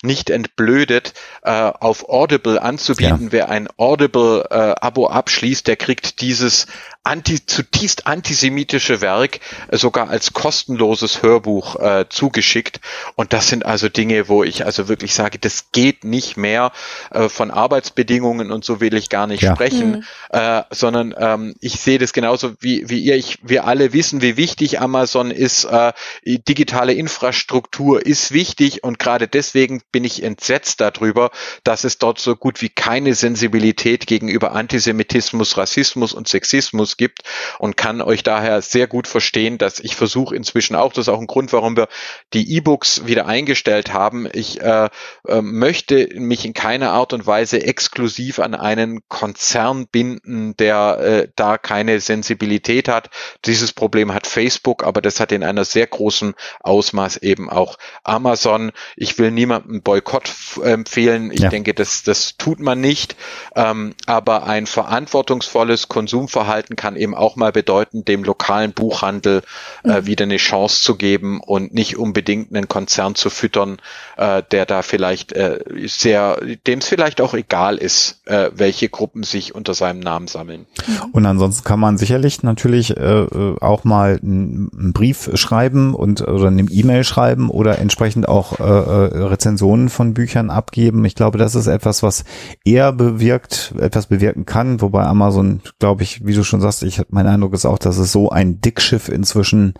nicht 0.05 0.29
entblödet, 0.29 1.13
äh, 1.43 1.49
auf 1.51 2.09
Audible 2.09 2.61
anzubieten. 2.61 3.25
Ja. 3.25 3.31
Wer 3.31 3.49
ein 3.49 3.69
Audible-Abo 3.77 5.05
äh, 5.05 5.09
abschließt, 5.09 5.65
der 5.65 5.77
kriegt 5.77 6.19
dieses 6.19 6.67
anti, 7.03 7.45
zutiefst 7.45 8.07
antisemitische 8.07 9.01
Werk 9.01 9.39
äh, 9.67 9.77
sogar 9.77 10.09
als 10.09 10.33
kostenloses 10.33 11.21
Hörbuch 11.21 11.75
äh, 11.75 12.05
zugeschickt. 12.09 12.79
Und 13.15 13.33
das 13.33 13.49
sind 13.49 13.65
also 13.65 13.89
Dinge, 13.89 14.29
wo 14.29 14.43
ich 14.43 14.65
also 14.65 14.87
wirklich 14.87 15.13
sage, 15.13 15.37
das 15.37 15.71
geht 15.71 16.03
nicht 16.05 16.37
mehr 16.37 16.71
äh, 17.11 17.27
von 17.27 17.51
Arbeitsbedingungen 17.51 18.51
und 18.51 18.63
so 18.63 18.79
will 18.79 18.93
ich 18.95 19.09
gar 19.09 19.27
nicht 19.27 19.43
ja. 19.43 19.53
sprechen, 19.53 19.91
mhm. 19.91 20.03
äh, 20.29 20.63
sondern 20.71 21.13
ähm, 21.17 21.55
ich 21.59 21.79
sehe 21.79 21.99
das 21.99 22.13
genauso 22.13 22.53
wie, 22.59 22.89
wie 22.89 22.99
ihr. 22.99 23.15
Ich, 23.15 23.39
wir 23.43 23.65
alle 23.65 23.93
wissen, 23.93 24.21
wie 24.21 24.37
wichtig 24.37 24.79
Amazon 24.79 25.31
ist. 25.31 25.65
Äh, 25.65 25.91
digitale 26.23 26.93
Infrastruktur 26.93 28.05
ist 28.05 28.31
wichtig 28.31 28.83
und 28.83 28.97
gerade 28.97 29.27
deswegen 29.27 29.81
bin 29.91 30.03
ich 30.03 30.23
entsetzt 30.23 30.79
darüber, 30.79 31.31
dass 31.63 31.83
es 31.83 31.97
dort 31.97 32.19
so 32.19 32.35
gut 32.35 32.61
wie 32.61 32.69
keine 32.69 33.13
Sensibilität 33.13 34.07
gegenüber 34.07 34.53
Antisemitismus, 34.53 35.57
Rassismus 35.57 36.13
und 36.13 36.27
Sexismus 36.27 36.92
gibt 36.97 37.21
und 37.59 37.77
kann 37.77 38.01
euch 38.01 38.23
daher 38.23 38.61
sehr 38.61 38.87
gut 38.87 39.07
verstehen, 39.07 39.57
dass 39.57 39.79
ich 39.79 39.95
versuche 39.95 40.35
inzwischen 40.35 40.75
auch, 40.75 40.93
das 40.93 41.07
ist 41.07 41.13
auch 41.13 41.19
ein 41.19 41.27
Grund, 41.27 41.53
warum 41.53 41.75
wir 41.77 41.87
die 42.33 42.55
E-Books 42.55 43.05
wieder 43.05 43.25
eingestellt 43.25 43.93
haben. 43.93 44.27
Ich 44.31 44.61
äh, 44.61 44.89
äh, 45.27 45.41
möchte 45.41 46.09
mich 46.15 46.45
in 46.45 46.53
keiner 46.53 46.91
Art 46.91 47.13
und 47.13 47.25
Weise 47.25 47.63
exklusiv 47.63 48.39
an 48.39 48.55
einen 48.55 49.01
Konzern 49.07 49.87
binden, 49.87 50.55
der 50.57 50.97
äh, 50.99 51.27
da 51.35 51.57
keine 51.57 51.99
Sensibilität 51.99 52.87
hat. 52.87 53.09
Dieses 53.45 53.73
Problem 53.73 54.13
hat 54.13 54.27
Facebook, 54.27 54.83
aber 54.83 55.01
das 55.01 55.19
hat 55.19 55.31
in 55.31 55.43
einer 55.43 55.65
sehr 55.65 55.87
großen 55.87 56.33
Ausmaß 56.61 57.17
eben 57.17 57.49
auch 57.49 57.77
Amazon. 58.03 58.71
Ich 58.95 59.17
will 59.19 59.31
niemandem 59.31 59.81
Boykott 59.81 60.31
empfehlen. 60.63 61.31
Ich 61.31 61.41
ja. 61.41 61.49
denke, 61.49 61.73
das, 61.73 62.03
das 62.03 62.37
tut 62.37 62.59
man 62.59 62.79
nicht. 62.81 63.15
Ähm, 63.55 63.95
aber 64.05 64.45
ein 64.45 64.65
verantwortungsvolles 64.65 65.87
Konsumverhalten 65.87 66.75
kann 66.83 66.97
eben 66.97 67.15
auch 67.15 67.37
mal 67.37 67.53
bedeuten, 67.53 68.03
dem 68.03 68.25
lokalen 68.25 68.73
Buchhandel 68.73 69.41
äh, 69.85 70.01
mhm. 70.01 70.05
wieder 70.05 70.23
eine 70.23 70.35
Chance 70.35 70.81
zu 70.81 70.95
geben 70.95 71.39
und 71.39 71.73
nicht 71.73 71.97
unbedingt 71.97 72.53
einen 72.53 72.67
Konzern 72.67 73.15
zu 73.15 73.29
füttern, 73.29 73.77
äh, 74.17 74.43
der 74.51 74.65
da 74.65 74.81
vielleicht 74.81 75.31
äh, 75.31 75.59
sehr, 75.85 76.41
dem 76.67 76.79
es 76.79 76.87
vielleicht 76.89 77.21
auch 77.21 77.35
egal 77.35 77.77
ist, 77.77 78.19
äh, 78.25 78.49
welche 78.53 78.89
Gruppen 78.89 79.23
sich 79.23 79.55
unter 79.55 79.73
seinem 79.73 80.01
Namen 80.01 80.27
sammeln. 80.27 80.65
Mhm. 80.85 81.11
Und 81.13 81.25
ansonsten 81.25 81.63
kann 81.63 81.79
man 81.79 81.97
sicherlich 81.97 82.43
natürlich 82.43 82.97
äh, 82.97 83.21
äh 83.21 83.55
auch 83.61 83.85
mal 83.85 84.19
einen 84.21 84.91
Brief 84.91 85.29
schreiben 85.35 85.95
und 85.95 86.21
oder 86.21 86.47
eine 86.47 86.63
E-Mail 86.63 87.05
schreiben 87.05 87.49
oder 87.49 87.79
entsprechend 87.79 88.27
auch 88.27 88.59
äh, 88.59 88.63
äh, 88.63 89.23
Rezensionen 89.23 89.87
von 89.87 90.13
Büchern 90.13 90.49
abgeben. 90.49 91.05
Ich 91.05 91.15
glaube, 91.15 91.37
das 91.37 91.55
ist 91.55 91.67
etwas, 91.67 92.03
was 92.03 92.25
eher 92.65 92.91
bewirkt, 92.91 93.73
etwas 93.79 94.07
bewirken 94.07 94.45
kann, 94.45 94.81
wobei 94.81 95.03
Amazon, 95.03 95.61
glaube 95.79 96.03
ich, 96.03 96.25
wie 96.25 96.33
du 96.33 96.43
schon 96.43 96.59
sagst, 96.59 96.72
hast. 96.73 96.83
Ich 96.83 97.01
mein 97.09 97.27
Eindruck 97.27 97.53
ist 97.53 97.65
auch, 97.65 97.77
dass 97.77 97.97
es 97.97 98.11
so 98.11 98.29
ein 98.29 98.61
Dickschiff 98.61 99.09
inzwischen, 99.09 99.73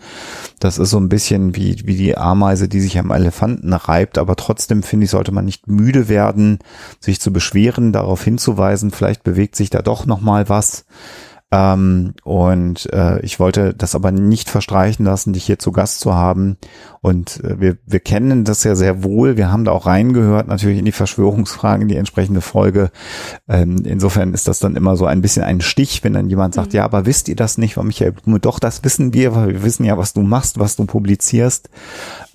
das 0.60 0.78
ist 0.78 0.90
so 0.90 0.98
ein 0.98 1.08
bisschen 1.08 1.56
wie, 1.56 1.82
wie 1.84 1.96
die 1.96 2.16
Ameise, 2.16 2.68
die 2.68 2.80
sich 2.80 2.98
am 2.98 3.10
Elefanten 3.10 3.72
reibt, 3.72 4.18
aber 4.18 4.36
trotzdem 4.36 4.82
finde 4.82 5.04
ich, 5.04 5.10
sollte 5.10 5.32
man 5.32 5.44
nicht 5.44 5.66
müde 5.66 6.08
werden, 6.08 6.58
sich 7.00 7.20
zu 7.20 7.32
beschweren, 7.32 7.92
darauf 7.92 8.22
hinzuweisen, 8.22 8.90
vielleicht 8.90 9.24
bewegt 9.24 9.56
sich 9.56 9.70
da 9.70 9.82
doch 9.82 10.06
nochmal 10.06 10.48
was. 10.48 10.84
Ähm, 11.54 12.14
und 12.24 12.92
äh, 12.92 13.20
ich 13.20 13.38
wollte 13.38 13.74
das 13.74 13.94
aber 13.94 14.10
nicht 14.10 14.50
verstreichen 14.50 15.04
lassen, 15.04 15.34
dich 15.34 15.44
hier 15.44 15.60
zu 15.60 15.70
Gast 15.70 16.00
zu 16.00 16.12
haben. 16.12 16.56
Und 17.00 17.44
äh, 17.44 17.60
wir, 17.60 17.76
wir 17.86 18.00
kennen 18.00 18.42
das 18.42 18.64
ja 18.64 18.74
sehr 18.74 19.04
wohl. 19.04 19.36
Wir 19.36 19.52
haben 19.52 19.64
da 19.64 19.70
auch 19.70 19.86
reingehört, 19.86 20.48
natürlich 20.48 20.80
in 20.80 20.84
die 20.84 20.90
Verschwörungsfragen, 20.90 21.86
die 21.86 21.94
entsprechende 21.94 22.40
Folge. 22.40 22.90
Ähm, 23.48 23.84
insofern 23.84 24.34
ist 24.34 24.48
das 24.48 24.58
dann 24.58 24.74
immer 24.74 24.96
so 24.96 25.06
ein 25.06 25.22
bisschen 25.22 25.44
ein 25.44 25.60
Stich, 25.60 26.02
wenn 26.02 26.14
dann 26.14 26.28
jemand 26.28 26.54
sagt, 26.54 26.72
mhm. 26.72 26.78
ja, 26.78 26.84
aber 26.84 27.06
wisst 27.06 27.28
ihr 27.28 27.36
das 27.36 27.56
nicht 27.56 27.74
von 27.74 27.86
Michael 27.86 28.12
Blume? 28.12 28.40
Doch, 28.40 28.58
das 28.58 28.82
wissen 28.82 29.14
wir, 29.14 29.36
weil 29.36 29.50
wir 29.50 29.62
wissen 29.62 29.84
ja, 29.84 29.96
was 29.96 30.12
du 30.12 30.22
machst, 30.22 30.58
was 30.58 30.74
du 30.74 30.86
publizierst. 30.86 31.70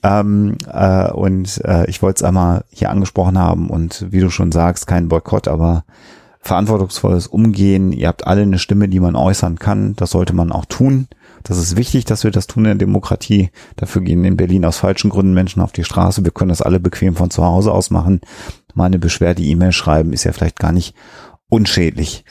Ähm, 0.02 0.56
äh, 0.72 1.12
und 1.12 1.62
äh, 1.66 1.90
ich 1.90 2.02
wollte 2.02 2.20
es 2.20 2.24
einmal 2.24 2.64
hier 2.70 2.90
angesprochen 2.90 3.38
haben 3.38 3.70
und 3.70 4.06
wie 4.12 4.22
du 4.22 4.30
schon 4.30 4.54
sagst, 4.54 4.88
kein 4.88 5.10
Boykott, 5.10 5.50
aber 5.50 5.84
verantwortungsvolles 6.42 7.28
Umgehen. 7.28 7.92
Ihr 7.92 8.08
habt 8.08 8.26
alle 8.26 8.42
eine 8.42 8.60
Stimme, 8.60 8.88
die 8.88 9.00
man 9.00 9.16
äußern 9.16 9.60
kann. 9.60 9.96
Das 9.96 10.12
sollte 10.12 10.34
man 10.34 10.52
auch 10.52 10.66
tun. 10.66 11.08
Das 11.44 11.58
ist 11.58 11.76
wichtig, 11.76 12.06
dass 12.06 12.24
wir 12.24 12.32
das 12.32 12.48
tun 12.48 12.64
in 12.66 12.70
der 12.70 12.76
Demokratie. 12.76 13.50
Dafür 13.76 14.02
gehen 14.02 14.24
in 14.24 14.38
Berlin 14.38 14.66
aus 14.66 14.78
falschen 14.78 15.10
Gründen 15.10 15.34
Menschen 15.34 15.62
auf 15.62 15.72
die 15.72 15.84
Straße. 15.84 16.24
Wir 16.24 16.32
können 16.32 16.50
das 16.50 16.62
alle 16.62 16.80
bequem 16.80 17.16
von 17.16 17.30
zu 17.30 17.44
Hause 17.44 17.72
aus 17.72 17.90
machen. 17.90 18.22
Mal 18.74 18.86
eine 18.86 19.00
Beschwerde, 19.00 19.42
E-Mail 19.42 19.72
schreiben, 19.72 20.14
ist 20.14 20.24
ja 20.24 20.32
vielleicht 20.32 20.60
gar 20.60 20.72
nicht 20.72 20.96
unschädlich. 21.50 22.24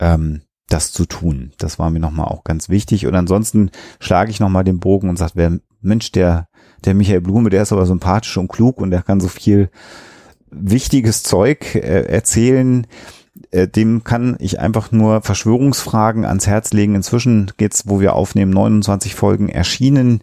Ähm, 0.00 0.42
das 0.68 0.92
zu 0.92 1.06
tun. 1.06 1.52
Das 1.58 1.78
war 1.78 1.90
mir 1.90 2.00
nochmal 2.00 2.26
auch 2.26 2.42
ganz 2.42 2.68
wichtig. 2.68 3.06
Und 3.06 3.14
ansonsten 3.14 3.70
schlage 4.00 4.30
ich 4.30 4.40
nochmal 4.40 4.64
den 4.64 4.80
Bogen 4.80 5.08
und 5.08 5.16
sage, 5.16 5.32
wer 5.36 5.58
Mensch, 5.80 6.10
der, 6.10 6.48
der 6.84 6.94
Michael 6.94 7.20
Blume, 7.20 7.50
der 7.50 7.62
ist 7.62 7.72
aber 7.72 7.86
sympathisch 7.86 8.36
und 8.36 8.48
klug 8.48 8.80
und 8.80 8.90
der 8.90 9.02
kann 9.02 9.20
so 9.20 9.28
viel 9.28 9.70
wichtiges 10.50 11.22
Zeug 11.22 11.76
äh, 11.76 12.06
erzählen 12.06 12.86
äh, 13.50 13.68
dem 13.68 14.04
kann 14.04 14.36
ich 14.38 14.60
einfach 14.60 14.92
nur 14.92 15.22
Verschwörungsfragen 15.22 16.24
ans 16.24 16.46
Herz 16.46 16.72
legen. 16.72 16.94
Inzwischen 16.94 17.52
geht's, 17.56 17.84
wo 17.86 18.00
wir 18.00 18.14
aufnehmen, 18.14 18.52
29 18.52 19.14
Folgen 19.14 19.48
erschienen. 19.48 20.22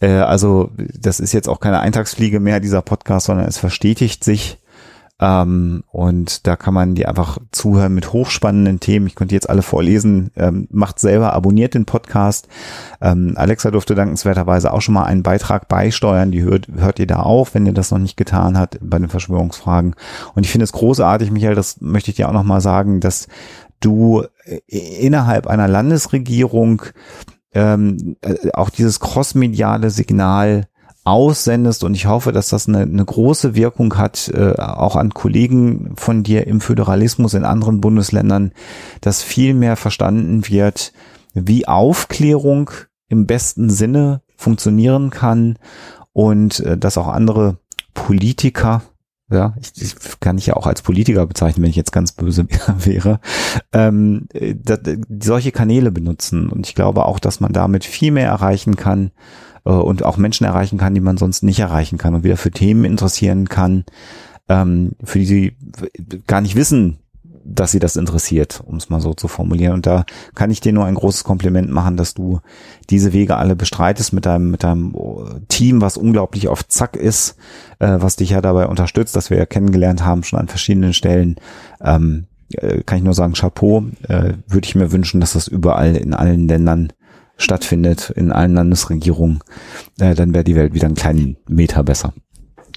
Äh, 0.00 0.12
also 0.12 0.70
das 0.76 1.20
ist 1.20 1.32
jetzt 1.32 1.48
auch 1.48 1.60
keine 1.60 1.80
Eintagsfliege 1.80 2.40
mehr, 2.40 2.60
dieser 2.60 2.82
Podcast, 2.82 3.26
sondern 3.26 3.46
es 3.46 3.58
verstetigt 3.58 4.24
sich. 4.24 4.59
Ähm, 5.20 5.84
und 5.90 6.46
da 6.46 6.56
kann 6.56 6.72
man 6.72 6.94
die 6.94 7.06
einfach 7.06 7.38
zuhören 7.52 7.94
mit 7.94 8.12
hochspannenden 8.12 8.80
Themen. 8.80 9.06
Ich 9.06 9.14
könnte 9.14 9.34
jetzt 9.34 9.50
alle 9.50 9.62
vorlesen. 9.62 10.30
Ähm, 10.36 10.66
macht 10.70 10.98
selber, 10.98 11.34
abonniert 11.34 11.74
den 11.74 11.84
Podcast. 11.84 12.48
Ähm, 13.00 13.34
Alexa 13.36 13.70
durfte 13.70 13.94
dankenswerterweise 13.94 14.72
auch 14.72 14.80
schon 14.80 14.94
mal 14.94 15.04
einen 15.04 15.22
Beitrag 15.22 15.68
beisteuern. 15.68 16.30
Die 16.30 16.42
hört, 16.42 16.68
hört 16.74 16.98
ihr 16.98 17.06
da 17.06 17.20
auf, 17.20 17.54
wenn 17.54 17.66
ihr 17.66 17.74
das 17.74 17.90
noch 17.90 17.98
nicht 17.98 18.16
getan 18.16 18.58
habt 18.58 18.78
bei 18.80 18.98
den 18.98 19.10
Verschwörungsfragen. 19.10 19.94
Und 20.34 20.46
ich 20.46 20.50
finde 20.50 20.64
es 20.64 20.72
großartig, 20.72 21.30
Michael, 21.30 21.54
das 21.54 21.80
möchte 21.80 22.10
ich 22.10 22.16
dir 22.16 22.28
auch 22.28 22.32
noch 22.34 22.42
mal 22.42 22.62
sagen, 22.62 23.00
dass 23.00 23.28
du 23.80 24.24
äh, 24.44 24.60
innerhalb 24.68 25.46
einer 25.46 25.68
Landesregierung 25.68 26.82
ähm, 27.52 28.16
äh, 28.22 28.50
auch 28.54 28.70
dieses 28.70 29.00
crossmediale 29.00 29.90
Signal 29.90 30.66
aussendest 31.10 31.82
und 31.82 31.94
ich 31.94 32.06
hoffe, 32.06 32.30
dass 32.30 32.50
das 32.50 32.68
eine, 32.68 32.82
eine 32.82 33.04
große 33.04 33.56
Wirkung 33.56 33.96
hat, 33.96 34.30
äh, 34.32 34.52
auch 34.58 34.94
an 34.94 35.12
Kollegen 35.12 35.92
von 35.96 36.22
dir 36.22 36.46
im 36.46 36.60
Föderalismus 36.60 37.34
in 37.34 37.44
anderen 37.44 37.80
Bundesländern, 37.80 38.52
dass 39.00 39.20
viel 39.20 39.54
mehr 39.54 39.74
verstanden 39.74 40.48
wird, 40.48 40.92
wie 41.34 41.66
Aufklärung 41.66 42.70
im 43.08 43.26
besten 43.26 43.70
Sinne 43.70 44.22
funktionieren 44.36 45.10
kann 45.10 45.58
und 46.12 46.60
äh, 46.60 46.78
dass 46.78 46.96
auch 46.96 47.08
andere 47.08 47.58
Politiker 47.92 48.82
ja, 49.32 49.54
ich, 49.60 49.80
ich 49.80 49.94
kann 50.18 50.38
ich 50.38 50.46
ja 50.46 50.54
auch 50.54 50.66
als 50.66 50.82
Politiker 50.82 51.24
bezeichnen, 51.24 51.62
wenn 51.62 51.70
ich 51.70 51.76
jetzt 51.76 51.92
ganz 51.92 52.12
böse 52.12 52.46
wäre, 52.78 53.20
ähm, 53.72 54.26
da, 54.32 54.76
solche 55.22 55.52
Kanäle 55.52 55.92
benutzen. 55.92 56.50
Und 56.50 56.66
ich 56.66 56.74
glaube 56.74 57.04
auch, 57.04 57.20
dass 57.20 57.38
man 57.38 57.52
damit 57.52 57.84
viel 57.84 58.10
mehr 58.10 58.26
erreichen 58.26 58.74
kann 58.74 59.12
äh, 59.64 59.70
und 59.70 60.04
auch 60.04 60.16
Menschen 60.16 60.44
erreichen 60.44 60.78
kann, 60.78 60.94
die 60.94 61.00
man 61.00 61.16
sonst 61.16 61.42
nicht 61.42 61.60
erreichen 61.60 61.98
kann 61.98 62.14
und 62.14 62.24
wieder 62.24 62.36
für 62.36 62.50
Themen 62.50 62.84
interessieren 62.84 63.48
kann, 63.48 63.84
ähm, 64.48 64.92
für 65.02 65.18
die 65.18 65.26
sie 65.26 65.56
gar 66.26 66.40
nicht 66.40 66.56
wissen, 66.56 66.98
dass 67.44 67.72
sie 67.72 67.78
das 67.78 67.96
interessiert, 67.96 68.62
um 68.64 68.76
es 68.76 68.90
mal 68.90 69.00
so 69.00 69.14
zu 69.14 69.28
formulieren. 69.28 69.74
Und 69.74 69.86
da 69.86 70.04
kann 70.34 70.50
ich 70.50 70.60
dir 70.60 70.72
nur 70.72 70.84
ein 70.84 70.94
großes 70.94 71.24
Kompliment 71.24 71.70
machen, 71.70 71.96
dass 71.96 72.14
du 72.14 72.40
diese 72.90 73.12
Wege 73.12 73.36
alle 73.36 73.56
bestreitest 73.56 74.12
mit 74.12 74.26
deinem, 74.26 74.50
mit 74.50 74.62
deinem 74.62 74.94
Team, 75.48 75.80
was 75.80 75.96
unglaublich 75.96 76.48
auf 76.48 76.66
Zack 76.68 76.96
ist, 76.96 77.36
äh, 77.78 77.96
was 77.98 78.16
dich 78.16 78.30
ja 78.30 78.40
dabei 78.40 78.66
unterstützt, 78.66 79.16
dass 79.16 79.30
wir 79.30 79.38
ja 79.38 79.46
kennengelernt 79.46 80.04
haben, 80.04 80.22
schon 80.22 80.38
an 80.38 80.48
verschiedenen 80.48 80.92
Stellen. 80.92 81.36
Ähm, 81.82 82.26
äh, 82.52 82.82
kann 82.82 82.98
ich 82.98 83.04
nur 83.04 83.14
sagen, 83.14 83.34
Chapeau, 83.34 83.84
äh, 84.08 84.34
würde 84.46 84.66
ich 84.66 84.74
mir 84.74 84.92
wünschen, 84.92 85.20
dass 85.20 85.32
das 85.32 85.48
überall 85.48 85.96
in 85.96 86.14
allen 86.14 86.48
Ländern 86.48 86.92
stattfindet, 87.40 88.10
in 88.10 88.32
allen 88.32 88.54
Landesregierungen, 88.54 89.40
äh, 89.98 90.14
dann 90.14 90.34
wäre 90.34 90.44
die 90.44 90.56
Welt 90.56 90.74
wieder 90.74 90.86
einen 90.86 90.94
kleinen 90.94 91.36
Meter 91.48 91.82
besser. 91.82 92.12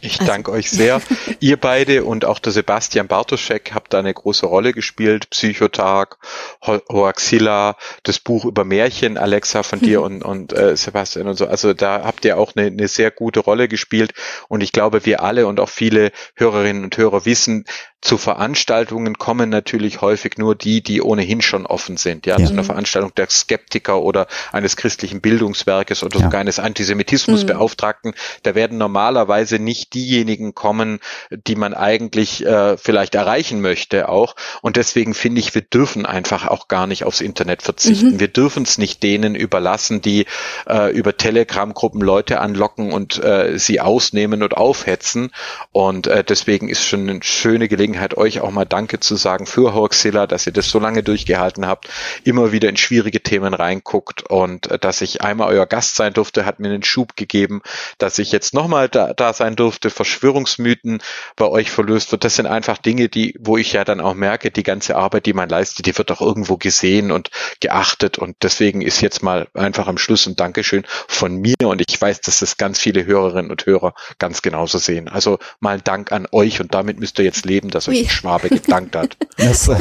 Ich 0.04 0.20
also 0.20 0.32
danke 0.32 0.52
euch 0.52 0.70
sehr. 0.70 1.02
Ihr 1.40 1.58
beide 1.58 2.04
und 2.04 2.26
auch 2.26 2.40
der 2.40 2.52
Sebastian 2.52 3.08
Bartoschek 3.08 3.72
habt 3.74 3.94
da 3.94 4.00
eine 4.00 4.14
große 4.14 4.46
Rolle 4.46 4.74
gespielt. 4.74 5.30
Psychotag, 5.30 6.18
Ho 6.66 6.82
Hoaxilla, 6.90 7.78
das 8.04 8.20
Buch 8.20 8.44
über 8.46 8.66
Märchen, 8.66 9.18
Alexa 9.18 9.64
von 9.64 9.80
dir 9.80 10.02
und, 10.02 10.24
und 10.24 10.52
äh, 10.54 10.76
Sebastian 10.76 11.28
und 11.28 11.38
so. 11.38 11.48
Also 11.48 11.74
da 11.74 12.04
habt 12.04 12.26
ihr 12.26 12.38
auch 12.38 12.54
eine, 12.56 12.68
eine 12.68 12.88
sehr 12.90 13.12
gute 13.12 13.40
Rolle 13.40 13.70
gespielt. 13.70 14.14
Und 14.50 14.62
ich 14.62 14.74
glaube, 14.74 15.06
wir 15.06 15.24
alle 15.24 15.48
und 15.48 15.60
auch 15.62 15.70
viele 15.70 16.12
Hörerinnen 16.36 16.84
und 16.84 16.98
Hörer 16.98 17.26
wissen, 17.26 17.66
zu 18.04 18.18
Veranstaltungen 18.18 19.18
kommen 19.18 19.50
natürlich 19.50 20.02
häufig 20.02 20.38
nur 20.38 20.56
die, 20.56 20.84
die 20.84 21.02
ohnehin 21.02 21.42
schon 21.42 21.66
offen 21.66 21.96
sind. 21.96 22.26
Ja, 22.26 22.38
ja. 22.38 22.46
zu 22.46 22.52
einer 22.52 22.66
Veranstaltung 22.66 23.16
der 23.16 23.30
Skeptiker 23.30 24.02
oder 24.02 24.28
eines 24.52 24.76
christlichen 24.76 25.22
Bildungswerkes 25.22 26.04
oder 26.04 26.20
ja. 26.20 26.26
sogar 26.26 26.42
eines 26.42 26.60
Antisemitismusbeauftragten. 26.60 28.12
Mhm. 28.12 28.40
Da 28.44 28.56
werden 28.56 28.78
normalerweise 28.78 29.58
nicht 29.58 29.93
diejenigen 29.94 30.54
kommen, 30.56 31.00
die 31.30 31.56
man 31.56 31.74
eigentlich 31.74 32.46
äh, 32.46 32.78
vielleicht 32.78 33.16
erreichen 33.16 33.62
möchte 33.62 34.10
auch. 34.10 34.36
Und 34.62 34.78
deswegen 34.78 35.14
finde 35.14 35.40
ich, 35.40 35.54
wir 35.56 35.62
dürfen 35.62 36.06
einfach 36.06 36.48
auch 36.48 36.68
gar 36.68 36.88
nicht 36.88 37.04
aufs 37.04 37.22
Internet 37.22 37.62
verzichten. 37.62 38.14
Mhm. 38.14 38.20
Wir 38.20 38.28
dürfen 38.28 38.64
es 38.64 38.78
nicht 38.78 39.04
denen 39.04 39.36
überlassen, 39.36 40.02
die 40.02 40.26
äh, 40.68 40.92
über 40.92 41.18
Telegram-Gruppen 41.18 42.02
Leute 42.02 42.40
anlocken 42.40 42.92
und 42.92 43.24
äh, 43.24 43.58
sie 43.58 43.80
ausnehmen 43.80 44.44
und 44.44 44.56
aufhetzen. 44.58 45.32
Und 45.72 46.08
äh, 46.08 46.24
deswegen 46.24 46.70
ist 46.70 46.86
schon 46.86 47.10
eine 47.10 47.24
schöne 47.24 47.68
Gelegenheit, 47.68 48.18
euch 48.18 48.42
auch 48.42 48.52
mal 48.52 48.66
Danke 48.66 49.00
zu 49.00 49.16
sagen 49.16 49.46
für 49.46 49.74
Hoaxilla, 49.74 50.28
dass 50.28 50.48
ihr 50.48 50.54
das 50.54 50.70
so 50.70 50.80
lange 50.80 51.04
durchgehalten 51.04 51.68
habt, 51.68 51.90
immer 52.24 52.52
wieder 52.52 52.70
in 52.70 52.78
schwierige 52.78 53.22
Themen 53.22 53.54
reinguckt 53.54 54.24
und 54.30 54.72
äh, 54.72 54.80
dass 54.80 55.02
ich 55.02 55.22
einmal 55.22 55.50
euer 55.50 55.66
Gast 55.66 55.96
sein 55.96 56.14
durfte, 56.14 56.46
hat 56.46 56.60
mir 56.60 56.70
einen 56.70 56.84
Schub 56.84 57.16
gegeben, 57.16 57.62
dass 57.98 58.20
ich 58.20 58.32
jetzt 58.32 58.54
nochmal 58.54 58.90
da, 58.90 59.14
da 59.14 59.34
sein 59.34 59.56
durfte, 59.56 59.83
Verschwörungsmythen 59.92 61.02
bei 61.36 61.46
euch 61.46 61.70
verlöst 61.70 62.12
wird. 62.12 62.24
Das 62.24 62.36
sind 62.36 62.48
einfach 62.48 62.78
Dinge, 62.78 63.10
die, 63.10 63.36
wo 63.40 63.58
ich 63.58 63.74
ja 63.74 63.84
dann 63.84 64.02
auch 64.02 64.16
merke, 64.16 64.50
die 64.50 64.64
ganze 64.64 64.96
Arbeit, 64.96 65.28
die 65.28 65.34
man 65.34 65.50
leistet, 65.50 65.86
die 65.86 65.98
wird 65.98 66.12
auch 66.12 66.22
irgendwo 66.22 66.58
gesehen 66.58 67.12
und 67.12 67.30
geachtet 67.60 68.18
und 68.18 68.38
deswegen 68.42 68.82
ist 68.82 69.02
jetzt 69.02 69.22
mal 69.22 69.48
einfach 69.54 69.88
am 69.88 69.98
Schluss 70.00 70.26
ein 70.26 70.36
Dankeschön 70.36 70.84
von 71.08 71.36
mir 71.36 71.56
und 71.64 71.82
ich 71.88 72.02
weiß, 72.02 72.22
dass 72.22 72.40
das 72.40 72.58
ganz 72.58 72.80
viele 72.80 73.06
Hörerinnen 73.06 73.52
und 73.52 73.66
Hörer 73.66 73.94
ganz 74.18 74.42
genauso 74.42 74.80
sehen. 74.80 75.08
Also 75.08 75.38
mal 75.60 75.76
ein 75.76 75.84
Dank 75.84 76.12
an 76.12 76.28
euch 76.32 76.60
und 76.60 76.74
damit 76.74 77.00
müsst 77.00 77.20
ihr 77.20 77.26
jetzt 77.26 77.46
leben, 77.46 77.70
dass 77.70 77.84
dass 77.86 77.94
euch 77.94 78.04
ein 78.04 78.10
Schwabe 78.10 78.50
gedankt 78.50 78.96
hat. 78.96 79.18
Das 79.36 79.68
äh, 79.68 79.76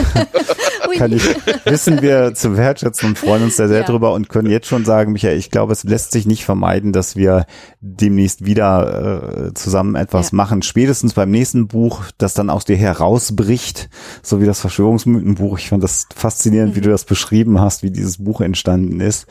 kann 0.97 1.13
ich, 1.13 1.23
wissen 1.67 2.01
wir 2.01 2.35
zu 2.35 2.57
wertschätzen 2.57 3.11
und 3.11 3.19
freuen 3.19 3.45
uns 3.45 3.57
da 3.57 3.69
sehr 3.69 3.81
ja. 3.81 3.85
drüber 3.85 4.13
und 4.15 4.31
können 4.31 4.51
jetzt 4.51 4.67
schon 4.67 4.87
sagen, 4.87 5.13
Michael, 5.13 5.37
ich 5.37 5.51
glaube, 5.51 5.73
es 5.73 5.85
lässt 5.85 6.13
sich 6.13 6.27
nicht 6.27 6.45
vermeiden, 6.45 6.93
dass 6.93 7.15
wir 7.15 7.45
demnächst 7.81 8.47
wieder 8.47 9.49
äh, 9.49 9.55
zusammen 9.55 9.92
etwas 9.95 10.31
ja. 10.31 10.37
machen. 10.37 10.63
Spätestens 10.63 11.15
beim 11.15 11.31
nächsten 11.31 11.69
Buch, 11.69 12.05
das 12.19 12.35
dann 12.35 12.51
aus 12.51 12.65
dir 12.65 12.77
herausbricht, 12.77 13.89
so 14.23 14.41
wie 14.41 14.47
das 14.47 14.61
Verschwörungsmythenbuch. 14.61 15.59
Ich 15.59 15.69
fand 15.69 15.83
das 15.83 16.07
faszinierend, 16.15 16.73
mhm. 16.73 16.77
wie 16.77 16.81
du 16.83 16.91
das 16.91 17.05
beschrieben 17.05 17.61
hast, 17.61 17.83
wie 17.83 17.91
dieses 17.91 18.19
Buch 18.19 18.41
entstanden 18.41 19.01
ist. 19.01 19.27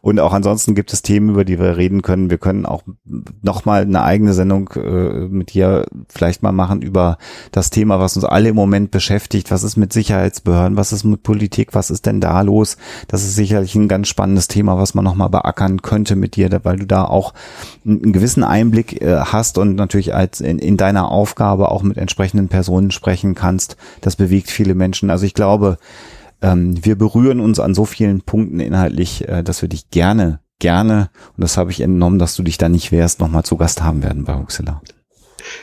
Und 0.00 0.20
auch 0.20 0.32
ansonsten 0.32 0.74
gibt 0.74 0.92
es 0.92 1.02
Themen, 1.02 1.30
über 1.30 1.44
die 1.44 1.58
wir 1.58 1.76
reden 1.76 2.02
können. 2.02 2.30
Wir 2.30 2.38
können 2.38 2.66
auch 2.66 2.82
nochmal 3.42 3.82
eine 3.82 4.02
eigene 4.02 4.34
Sendung 4.34 4.70
äh, 4.74 5.26
mit 5.28 5.54
dir 5.54 5.86
vielleicht 6.08 6.42
mal 6.42 6.52
machen 6.52 6.82
über 6.82 7.18
das 7.52 7.70
Thema, 7.70 7.98
was 8.00 8.16
uns 8.16 8.24
alle 8.24 8.50
im 8.50 8.56
Moment 8.56 8.90
beschäftigt. 8.90 9.50
Was 9.50 9.62
ist 9.62 9.76
mit 9.76 9.92
Sicherheitsbehörden? 9.92 10.76
Was 10.76 10.92
ist 10.92 11.04
mit 11.04 11.22
Politik? 11.22 11.74
Was 11.74 11.90
ist 11.90 12.06
denn 12.06 12.20
da 12.20 12.40
los? 12.40 12.76
Das 13.08 13.22
ist 13.24 13.34
sicherlich 13.34 13.74
ein 13.74 13.88
ganz 13.88 14.08
spannendes 14.08 14.48
Thema, 14.48 14.78
was 14.78 14.94
man 14.94 15.04
nochmal 15.04 15.30
beackern 15.30 15.82
könnte 15.82 16.16
mit 16.16 16.36
dir, 16.36 16.50
weil 16.62 16.76
du 16.76 16.86
da 16.86 17.04
auch 17.04 17.34
einen 17.84 18.12
gewissen 18.12 18.44
Einblick 18.44 19.00
äh, 19.00 19.16
hast 19.16 19.58
und 19.58 19.76
natürlich 19.76 19.95
als 20.14 20.40
in, 20.40 20.58
in 20.58 20.76
deiner 20.76 21.10
Aufgabe 21.10 21.70
auch 21.70 21.82
mit 21.82 21.96
entsprechenden 21.96 22.48
Personen 22.48 22.90
sprechen 22.90 23.34
kannst. 23.34 23.76
Das 24.00 24.16
bewegt 24.16 24.50
viele 24.50 24.74
Menschen. 24.74 25.10
Also 25.10 25.26
ich 25.26 25.34
glaube, 25.34 25.78
ähm, 26.42 26.84
wir 26.84 26.96
berühren 26.96 27.40
uns 27.40 27.60
an 27.60 27.74
so 27.74 27.84
vielen 27.84 28.22
Punkten 28.22 28.60
inhaltlich, 28.60 29.28
äh, 29.28 29.42
dass 29.42 29.62
wir 29.62 29.68
dich 29.68 29.90
gerne 29.90 30.40
gerne, 30.58 31.10
und 31.36 31.42
das 31.42 31.56
habe 31.56 31.70
ich 31.70 31.80
entnommen, 31.80 32.18
dass 32.18 32.34
du 32.36 32.42
dich 32.42 32.58
da 32.58 32.68
nicht 32.68 32.92
wärst, 32.92 33.20
nochmal 33.20 33.44
zu 33.44 33.56
Gast 33.56 33.82
haben 33.82 34.02
werden 34.02 34.24
bei 34.24 34.34
Huxilla. 34.34 34.80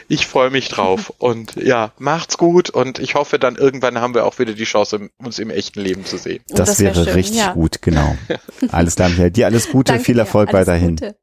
Ich 0.07 0.27
freue 0.27 0.49
mich 0.49 0.69
drauf. 0.69 1.13
Und 1.19 1.55
ja, 1.55 1.91
macht's 1.97 2.37
gut 2.37 2.69
und 2.69 2.99
ich 2.99 3.15
hoffe, 3.15 3.37
dann 3.37 3.57
irgendwann 3.57 3.99
haben 3.99 4.13
wir 4.13 4.25
auch 4.25 4.39
wieder 4.39 4.53
die 4.53 4.63
Chance, 4.63 5.09
uns 5.17 5.39
im 5.39 5.49
echten 5.49 5.81
Leben 5.81 6.05
zu 6.05 6.17
sehen. 6.17 6.41
Das, 6.47 6.69
das 6.69 6.79
wäre 6.79 7.03
schön, 7.03 7.13
richtig 7.13 7.37
ja. 7.37 7.51
gut, 7.51 7.81
genau. 7.81 8.15
Alles 8.71 8.95
klar, 8.95 9.09
Michael. 9.09 9.31
Dir 9.31 9.47
alles 9.47 9.69
Gute, 9.69 9.91
Danke 9.91 10.05
viel 10.05 10.19
Erfolg 10.19 10.49
dir, 10.49 10.57
weiterhin. 10.57 10.95
Gute. 10.95 11.15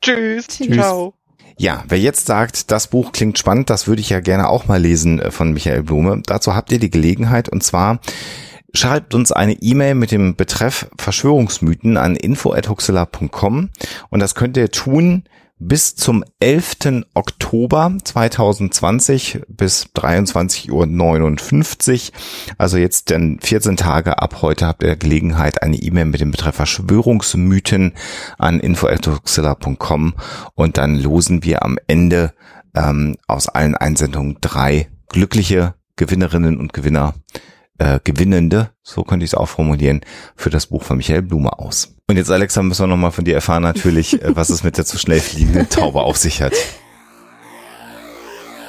Tschüss. 0.00 0.46
Tschüss. 0.46 0.74
Ciao. 0.74 1.17
Ja, 1.60 1.82
wer 1.88 1.98
jetzt 1.98 2.26
sagt, 2.26 2.70
das 2.70 2.86
Buch 2.86 3.10
klingt 3.10 3.36
spannend, 3.36 3.68
das 3.68 3.88
würde 3.88 4.00
ich 4.00 4.10
ja 4.10 4.20
gerne 4.20 4.48
auch 4.48 4.68
mal 4.68 4.80
lesen 4.80 5.18
äh, 5.18 5.32
von 5.32 5.52
Michael 5.52 5.82
Blume. 5.82 6.22
Dazu 6.24 6.54
habt 6.54 6.70
ihr 6.70 6.78
die 6.78 6.90
Gelegenheit 6.90 7.48
und 7.48 7.64
zwar 7.64 7.98
schreibt 8.72 9.12
uns 9.12 9.32
eine 9.32 9.54
E-Mail 9.54 9.96
mit 9.96 10.12
dem 10.12 10.36
Betreff 10.36 10.88
Verschwörungsmythen 10.96 11.96
an 11.96 12.14
info@huxela.com 12.14 13.70
und 14.08 14.20
das 14.20 14.36
könnt 14.36 14.56
ihr 14.56 14.70
tun 14.70 15.24
bis 15.58 15.96
zum 15.96 16.24
11. 16.40 17.04
Oktober 17.14 17.96
2020 18.02 19.40
bis 19.48 19.86
23.59 19.94 20.70
Uhr. 20.70 22.16
Also 22.58 22.76
jetzt 22.76 23.10
dann 23.10 23.38
14 23.40 23.76
Tage 23.76 24.20
ab 24.20 24.42
heute 24.42 24.66
habt 24.66 24.82
ihr 24.82 24.96
Gelegenheit, 24.96 25.62
eine 25.62 25.76
E-Mail 25.76 26.06
mit 26.06 26.20
dem 26.20 26.30
Betreff 26.30 26.56
Verschwörungsmythen 26.56 27.94
an 28.38 28.60
info.tuxilla.com 28.60 30.14
und 30.54 30.78
dann 30.78 30.94
losen 30.94 31.44
wir 31.44 31.64
am 31.64 31.78
Ende 31.86 32.34
ähm, 32.74 33.16
aus 33.26 33.48
allen 33.48 33.74
Einsendungen 33.74 34.38
drei 34.40 34.88
glückliche 35.08 35.74
Gewinnerinnen 35.96 36.58
und 36.58 36.72
Gewinner 36.72 37.14
äh, 37.78 38.00
Gewinnende, 38.04 38.70
so 38.82 39.04
könnte 39.04 39.24
ich 39.24 39.30
es 39.30 39.34
auch 39.34 39.48
formulieren, 39.48 40.00
für 40.36 40.50
das 40.50 40.66
Buch 40.66 40.82
von 40.82 40.96
Michael 40.96 41.22
Blume 41.22 41.58
aus. 41.58 41.94
Und 42.08 42.16
jetzt, 42.16 42.30
Alexa, 42.30 42.62
müssen 42.62 42.82
wir 42.82 42.86
nochmal 42.88 43.12
von 43.12 43.24
dir 43.24 43.34
erfahren 43.34 43.62
natürlich, 43.62 44.22
äh, 44.22 44.36
was 44.36 44.50
es 44.50 44.64
mit 44.64 44.76
der 44.78 44.84
zu 44.84 44.98
schnell 44.98 45.20
fliegenden 45.20 45.68
Taube 45.68 46.02
auf 46.02 46.16
sich 46.16 46.42
hat. 46.42 46.54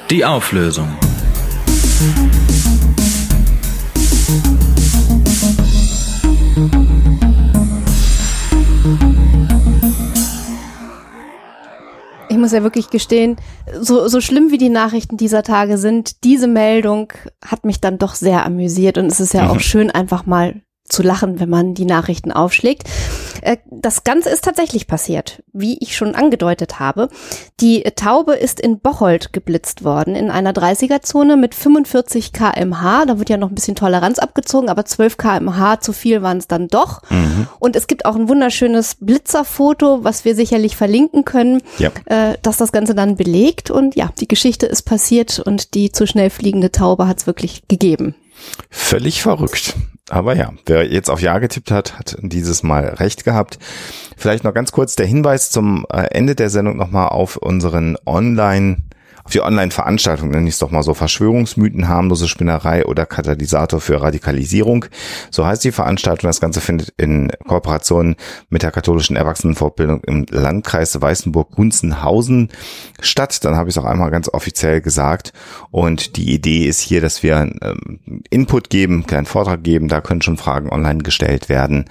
Die 0.10 0.26
Auflösung. 0.26 0.90
Ich 12.30 12.38
muss 12.38 12.52
ja 12.52 12.64
wirklich 12.64 12.90
gestehen, 12.90 13.38
so, 13.80 14.08
so 14.08 14.22
schlimm 14.22 14.52
wie 14.52 14.60
die 14.60 14.70
Nachrichten 14.70 15.18
dieser 15.18 15.44
Tage 15.44 15.78
sind, 15.78 16.24
diese 16.24 16.48
Meldung 16.48 17.12
hat 17.44 17.66
mich 17.66 17.82
dann 17.82 17.98
doch 17.98 18.14
sehr 18.14 18.46
amüsiert 18.46 18.98
und 19.00 19.08
es 19.08 19.20
ist 19.20 19.34
ja 19.34 19.46
mhm. 19.46 19.50
auch 19.50 19.60
schön, 19.60 19.90
einfach 19.90 20.26
mal 20.26 20.62
zu 20.90 21.04
lachen, 21.04 21.40
wenn 21.40 21.50
man 21.50 21.74
die 21.74 21.86
Nachrichten 21.86 22.32
aufschlägt. 22.32 22.84
Äh, 23.42 23.58
das 23.70 24.04
Ganze 24.04 24.30
ist 24.30 24.44
tatsächlich 24.44 24.88
passiert, 24.88 25.44
wie 25.54 25.78
ich 25.80 25.96
schon 25.96 26.16
angedeutet 26.16 26.80
habe. 26.80 27.10
Die 27.60 27.84
Taube 27.96 28.34
ist 28.34 28.60
in 28.60 28.80
Bocholt 28.80 29.34
geblitzt 29.34 29.84
worden, 29.84 30.16
in 30.16 30.32
einer 30.32 30.52
30er-Zone 30.52 31.38
mit 31.38 31.56
45 31.56 32.34
kmh. 32.34 33.06
Da 33.06 33.20
wird 33.20 33.30
ja 33.30 33.38
noch 33.38 33.50
ein 33.50 33.56
bisschen 33.56 33.76
Toleranz 33.76 34.20
abgezogen, 34.20 34.70
aber 34.70 34.86
12 34.86 35.18
kmh 35.18 35.80
zu 35.80 35.94
viel 35.94 36.22
waren 36.22 36.38
es 36.38 36.48
dann 36.48 36.68
doch. 36.68 37.02
Mhm. 37.10 37.48
Und 37.60 37.76
es 37.76 37.88
gibt 37.88 38.06
auch 38.06 38.16
ein 38.16 38.30
wunderschönes 38.30 38.96
Blitzerfoto, 39.00 40.04
was 40.04 40.26
wir 40.26 40.36
sicherlich 40.36 40.76
verlinken 40.76 41.26
können, 41.26 41.62
ja. 41.78 41.92
äh, 42.06 42.38
dass 42.42 42.58
das 42.58 42.72
Ganze 42.72 42.96
dann 42.96 43.16
belegt. 43.16 43.72
Und 43.72 43.96
ja, 43.96 44.12
die 44.20 44.28
Geschichte 44.28 44.66
ist 44.66 44.84
passiert 44.84 45.40
und 45.40 45.74
die 45.74 45.92
zu 45.92 46.08
schnell 46.08 46.30
fliegende 46.30 46.72
Taube 46.72 47.08
hat 47.08 47.20
es 47.20 47.28
wirklich 47.28 47.68
gegeben. 47.68 48.16
Völlig 48.70 49.22
verrückt. 49.22 49.76
Aber 50.10 50.36
ja, 50.36 50.52
wer 50.66 50.86
jetzt 50.86 51.10
auf 51.10 51.22
Ja 51.22 51.40
getippt 51.40 51.72
hat, 51.72 51.98
hat 51.98 52.18
dieses 52.22 52.64
Mal 52.64 52.86
recht 52.86 53.24
gehabt. 53.24 53.60
Vielleicht 54.18 54.44
noch 54.44 54.54
ganz 54.54 54.72
kurz 54.72 54.96
der 54.96 55.06
Hinweis 55.06 55.52
zum 55.52 55.86
äh, 55.92 56.08
Ende 56.12 56.36
der 56.36 56.50
Sendung 56.50 56.78
nochmal 56.78 57.10
auf 57.10 57.38
unseren 57.38 57.98
Online- 58.06 58.89
auf 59.30 59.34
die 59.34 59.42
Online-Veranstaltung, 59.42 60.32
nenne 60.32 60.48
ich 60.48 60.56
es 60.56 60.60
doch 60.60 60.72
mal 60.72 60.82
so, 60.82 60.96
Verschwörungsmythen, 60.96 61.88
harmlose 61.88 62.28
Spinnerei 62.28 62.84
oder 62.84 63.06
Katalysator 63.06 63.80
für 63.80 64.02
Radikalisierung. 64.02 64.86
So 65.30 65.46
heißt 65.46 65.64
die 65.64 65.72
Veranstaltung. 65.72 66.28
Das 66.28 66.42
Ganze 66.42 66.62
findet 66.62 66.96
in 66.98 67.32
Kooperation 67.46 68.16
mit 68.50 68.64
der 68.64 68.72
katholischen 68.72 69.16
Erwachsenenfortbildung 69.16 70.04
im 70.06 70.26
Landkreis 70.32 71.00
Weißenburg-Gunzenhausen 71.00 72.50
statt. 73.02 73.46
Dann 73.46 73.56
habe 73.56 73.70
ich 73.70 73.76
es 73.76 73.78
auch 73.78 73.86
einmal 73.86 74.10
ganz 74.10 74.30
offiziell 74.30 74.82
gesagt. 74.82 75.32
Und 75.70 76.18
die 76.18 76.34
Idee 76.34 76.66
ist 76.66 76.80
hier, 76.80 77.00
dass 77.00 77.22
wir 77.22 77.54
ähm, 77.62 78.00
Input 78.32 78.72
geben, 78.72 78.96
einen 78.96 79.06
kleinen 79.06 79.28
Vortrag 79.28 79.64
geben. 79.64 79.90
Da 79.90 80.02
können 80.02 80.24
schon 80.24 80.38
Fragen 80.38 80.72
online 80.72 81.04
gestellt 81.04 81.50
werden 81.50 81.86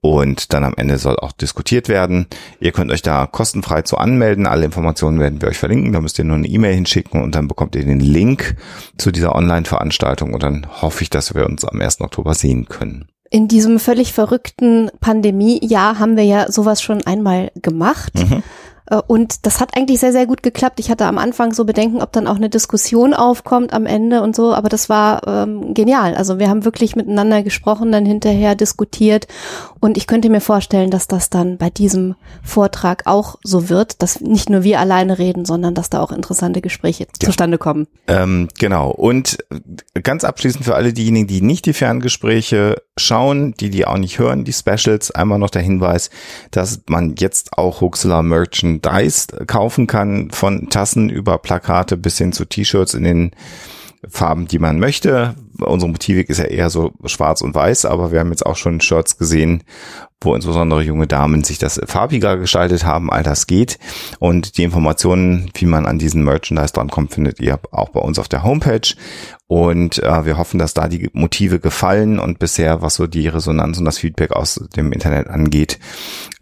und 0.00 0.52
dann 0.52 0.64
am 0.64 0.74
Ende 0.76 0.96
soll 0.98 1.16
auch 1.16 1.32
diskutiert 1.32 1.88
werden. 1.88 2.26
Ihr 2.60 2.70
könnt 2.70 2.92
euch 2.92 3.02
da 3.02 3.26
kostenfrei 3.26 3.82
zu 3.82 3.98
anmelden. 3.98 4.46
Alle 4.46 4.64
Informationen 4.64 5.18
werden 5.18 5.42
wir 5.42 5.48
euch 5.48 5.58
verlinken. 5.58 5.92
Da 5.92 6.00
müsst 6.00 6.18
ihr 6.18 6.24
nur 6.24 6.36
eine 6.36 6.46
E-Mail 6.46 6.74
hinschicken 6.78 7.22
und 7.22 7.34
dann 7.34 7.48
bekommt 7.48 7.76
ihr 7.76 7.84
den 7.84 8.00
Link 8.00 8.56
zu 8.96 9.10
dieser 9.10 9.34
Online-Veranstaltung 9.34 10.34
und 10.34 10.42
dann 10.42 10.66
hoffe 10.80 11.02
ich, 11.02 11.10
dass 11.10 11.34
wir 11.34 11.46
uns 11.46 11.64
am 11.64 11.80
1. 11.80 12.00
Oktober 12.00 12.34
sehen 12.34 12.66
können. 12.66 13.08
In 13.30 13.46
diesem 13.46 13.78
völlig 13.78 14.12
verrückten 14.14 14.90
Pandemiejahr 15.00 15.98
haben 15.98 16.16
wir 16.16 16.24
ja 16.24 16.50
sowas 16.50 16.80
schon 16.80 17.04
einmal 17.06 17.50
gemacht. 17.56 18.14
Mhm. 18.14 18.42
Äh, 18.90 19.00
und 19.06 19.46
das 19.46 19.60
hat 19.60 19.76
eigentlich 19.76 20.00
sehr, 20.00 20.12
sehr 20.12 20.26
gut 20.26 20.42
geklappt. 20.42 20.80
Ich 20.80 20.90
hatte 20.90 21.06
am 21.06 21.18
Anfang 21.18 21.52
so 21.52 21.64
Bedenken, 21.64 22.02
ob 22.02 22.12
dann 22.12 22.26
auch 22.26 22.36
eine 22.36 22.50
Diskussion 22.50 23.14
aufkommt 23.14 23.72
am 23.72 23.86
Ende 23.86 24.22
und 24.22 24.34
so, 24.34 24.54
aber 24.54 24.68
das 24.68 24.88
war 24.88 25.26
ähm, 25.26 25.74
genial. 25.74 26.14
Also 26.14 26.38
wir 26.38 26.48
haben 26.48 26.64
wirklich 26.64 26.96
miteinander 26.96 27.42
gesprochen, 27.42 27.92
dann 27.92 28.06
hinterher 28.06 28.54
diskutiert 28.54 29.26
und 29.80 29.96
ich 29.96 30.06
könnte 30.06 30.30
mir 30.30 30.40
vorstellen, 30.40 30.90
dass 30.90 31.06
das 31.06 31.30
dann 31.30 31.58
bei 31.58 31.70
diesem 31.70 32.16
Vortrag 32.42 33.02
auch 33.06 33.36
so 33.42 33.68
wird, 33.68 34.02
dass 34.02 34.20
nicht 34.20 34.50
nur 34.50 34.62
wir 34.62 34.80
alleine 34.80 35.18
reden, 35.18 35.44
sondern 35.44 35.74
dass 35.74 35.90
da 35.90 36.00
auch 36.00 36.12
interessante 36.12 36.60
Gespräche 36.60 37.04
ja. 37.04 37.26
zustande 37.26 37.58
kommen. 37.58 37.86
Ähm, 38.06 38.48
genau. 38.58 38.90
Und 38.90 39.38
ganz 40.02 40.24
abschließend 40.24 40.64
für 40.64 40.74
alle 40.74 40.92
diejenigen, 40.92 41.26
die 41.26 41.40
nicht 41.40 41.66
die 41.66 41.72
Ferngespräche 41.72 42.82
schauen, 42.96 43.54
die 43.60 43.70
die 43.70 43.86
auch 43.86 43.98
nicht 43.98 44.18
hören, 44.18 44.44
die 44.44 44.52
Specials, 44.52 45.10
einmal 45.10 45.38
noch 45.38 45.50
der 45.50 45.62
Hinweis, 45.62 46.10
dass 46.50 46.82
man 46.88 47.14
jetzt 47.16 47.56
auch 47.56 47.80
Huxler 47.80 48.22
Merchandise 48.82 49.26
kaufen 49.46 49.86
kann, 49.86 50.30
von 50.30 50.68
Tassen 50.70 51.08
über 51.08 51.38
Plakate 51.38 51.96
bis 51.96 52.18
hin 52.18 52.32
zu 52.32 52.44
T-Shirts 52.44 52.94
in 52.94 53.04
den 53.04 53.30
Farben, 54.08 54.46
die 54.46 54.58
man 54.58 54.78
möchte. 54.78 55.34
Unsere 55.60 55.90
Motivik 55.90 56.28
ist 56.28 56.38
ja 56.38 56.44
eher 56.44 56.70
so 56.70 56.92
schwarz 57.04 57.42
und 57.42 57.54
weiß, 57.54 57.84
aber 57.84 58.12
wir 58.12 58.20
haben 58.20 58.30
jetzt 58.30 58.46
auch 58.46 58.56
schon 58.56 58.80
Shirts 58.80 59.18
gesehen, 59.18 59.64
wo 60.20 60.34
insbesondere 60.34 60.82
junge 60.82 61.06
Damen 61.06 61.44
sich 61.44 61.58
das 61.58 61.80
farbiger 61.86 62.36
gestaltet 62.36 62.84
haben. 62.84 63.10
All 63.10 63.22
das 63.22 63.46
geht. 63.46 63.78
Und 64.18 64.58
die 64.58 64.64
Informationen, 64.64 65.50
wie 65.54 65.66
man 65.66 65.86
an 65.86 65.98
diesen 65.98 66.24
Merchandise 66.24 66.72
drankommt, 66.72 67.14
findet 67.14 67.38
ihr 67.40 67.60
auch 67.70 67.90
bei 67.90 68.00
uns 68.00 68.18
auf 68.18 68.28
der 68.28 68.42
Homepage. 68.42 68.94
Und 69.46 70.02
äh, 70.02 70.26
wir 70.26 70.36
hoffen, 70.36 70.58
dass 70.58 70.74
da 70.74 70.88
die 70.88 71.08
Motive 71.14 71.58
gefallen 71.58 72.18
und 72.18 72.38
bisher, 72.38 72.82
was 72.82 72.96
so 72.96 73.06
die 73.06 73.28
Resonanz 73.28 73.78
und 73.78 73.86
das 73.86 73.96
Feedback 73.96 74.32
aus 74.32 74.60
dem 74.76 74.92
Internet 74.92 75.28
angeht, 75.28 75.78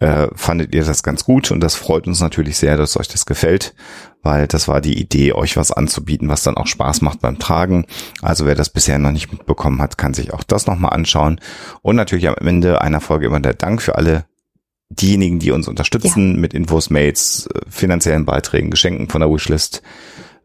äh, 0.01 0.27
fandet 0.35 0.75
ihr 0.75 0.83
das 0.83 1.03
ganz 1.03 1.23
gut 1.23 1.49
und 1.49 1.61
das 1.61 1.75
freut 1.75 2.05
uns 2.05 2.19
natürlich 2.19 2.57
sehr, 2.57 2.75
dass 2.75 2.97
euch 2.97 3.07
das 3.07 3.25
gefällt, 3.25 3.75
weil 4.23 4.45
das 4.47 4.67
war 4.67 4.81
die 4.81 4.99
Idee, 4.99 5.31
euch 5.31 5.55
was 5.55 5.71
anzubieten, 5.71 6.27
was 6.27 6.43
dann 6.43 6.57
auch 6.57 6.67
Spaß 6.67 6.99
macht 6.99 7.21
beim 7.21 7.39
Tragen. 7.39 7.85
Also 8.21 8.45
wer 8.45 8.55
das 8.55 8.69
bisher 8.71 8.99
noch 8.99 9.06
nicht 9.11 9.31
mitbekommen 9.31 9.81
hat, 9.81 9.97
kann 9.97 10.13
sich 10.13 10.33
auch 10.33 10.43
das 10.43 10.67
nochmal 10.67 10.93
anschauen. 10.93 11.39
Und 11.81 11.95
natürlich 11.95 12.27
am 12.27 12.35
Ende 12.35 12.81
einer 12.81 13.01
Folge 13.01 13.27
immer 13.27 13.39
der 13.39 13.53
Dank 13.53 13.81
für 13.81 13.95
alle 13.95 14.25
diejenigen, 14.89 15.39
die 15.39 15.51
uns 15.51 15.67
unterstützen 15.67 16.35
ja. 16.35 16.39
mit 16.39 16.53
Infos, 16.53 16.89
Mails, 16.89 17.49
finanziellen 17.69 18.25
Beiträgen, 18.25 18.71
Geschenken 18.71 19.09
von 19.09 19.21
der 19.21 19.29
Wishlist 19.29 19.81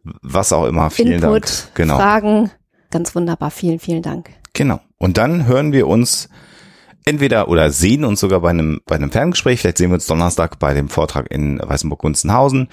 was 0.05 0.53
auch 0.53 0.67
immer. 0.67 0.91
Vielen 0.91 1.13
Input, 1.13 1.45
Dank. 1.45 1.75
Genau. 1.75 1.97
Fragen, 1.97 2.51
ganz 2.91 3.15
wunderbar. 3.15 3.51
Vielen, 3.51 3.79
vielen 3.79 4.03
Dank. 4.03 4.31
Genau. 4.53 4.81
Und 4.99 5.17
dann 5.17 5.47
hören 5.47 5.73
wir 5.73 5.87
uns 5.87 6.29
entweder 7.05 7.49
oder 7.49 7.71
sehen 7.71 8.05
uns 8.05 8.21
sogar 8.21 8.41
bei 8.41 8.51
einem, 8.51 8.81
bei 8.87 8.97
einem 8.97 9.11
Ferngespräch. 9.11 9.61
Vielleicht 9.61 9.79
sehen 9.79 9.91
wir 9.91 9.95
uns 9.95 10.07
Donnerstag 10.07 10.59
bei 10.59 10.75
dem 10.75 10.89
Vortrag 10.89 11.31
in 11.31 11.59
Weißenburg-Gunzenhausen. 11.59 12.69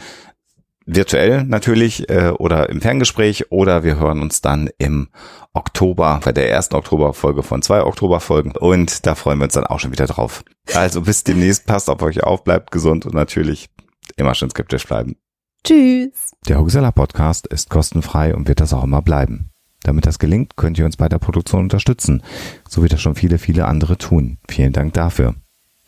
Virtuell 0.91 1.43
natürlich 1.43 2.09
äh, 2.09 2.29
oder 2.29 2.69
im 2.69 2.81
Ferngespräch 2.81 3.51
oder 3.51 3.83
wir 3.83 3.99
hören 3.99 4.23
uns 4.23 4.41
dann 4.41 4.71
im 4.79 5.09
Oktober 5.53 6.19
bei 6.23 6.31
der 6.31 6.49
ersten 6.49 6.75
Oktoberfolge 6.75 7.43
von 7.43 7.61
zwei 7.61 7.83
Oktoberfolgen 7.83 8.53
und 8.53 9.05
da 9.05 9.13
freuen 9.13 9.37
wir 9.37 9.43
uns 9.43 9.53
dann 9.53 9.67
auch 9.67 9.79
schon 9.79 9.91
wieder 9.91 10.07
drauf. 10.07 10.43
Also 10.73 11.01
bis 11.01 11.23
demnächst, 11.23 11.67
passt 11.67 11.91
auf 11.91 12.01
euch 12.01 12.23
auf, 12.23 12.43
bleibt 12.43 12.71
gesund 12.71 13.05
und 13.05 13.13
natürlich 13.13 13.69
immer 14.15 14.33
schön 14.33 14.49
skeptisch 14.49 14.87
bleiben. 14.87 15.15
Tschüss. 15.63 16.31
Der 16.47 16.59
Huxella 16.59 16.91
Podcast 16.91 17.45
ist 17.45 17.69
kostenfrei 17.69 18.33
und 18.33 18.47
wird 18.47 18.59
das 18.59 18.73
auch 18.73 18.83
immer 18.83 19.03
bleiben. 19.03 19.51
Damit 19.83 20.07
das 20.07 20.17
gelingt, 20.17 20.57
könnt 20.57 20.79
ihr 20.79 20.85
uns 20.85 20.97
bei 20.97 21.07
der 21.07 21.19
Produktion 21.19 21.61
unterstützen, 21.61 22.23
so 22.67 22.83
wie 22.83 22.89
das 22.89 22.99
schon 22.99 23.13
viele, 23.13 23.37
viele 23.37 23.65
andere 23.65 23.99
tun. 23.99 24.39
Vielen 24.49 24.73
Dank 24.73 24.93
dafür. 24.93 25.35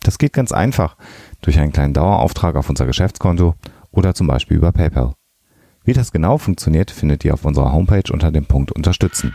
Das 0.04 0.18
geht 0.18 0.32
ganz 0.32 0.52
einfach 0.52 0.96
durch 1.40 1.58
einen 1.58 1.72
kleinen 1.72 1.94
Dauerauftrag 1.94 2.54
auf 2.54 2.70
unser 2.70 2.86
Geschäftskonto 2.86 3.54
oder 3.92 4.14
zum 4.14 4.26
Beispiel 4.26 4.56
über 4.56 4.72
PayPal. 4.72 5.14
Wie 5.84 5.92
das 5.92 6.12
genau 6.12 6.38
funktioniert, 6.38 6.90
findet 6.90 7.24
ihr 7.24 7.34
auf 7.34 7.44
unserer 7.44 7.72
Homepage 7.72 8.12
unter 8.12 8.30
dem 8.30 8.46
Punkt 8.46 8.72
Unterstützen. 8.72 9.34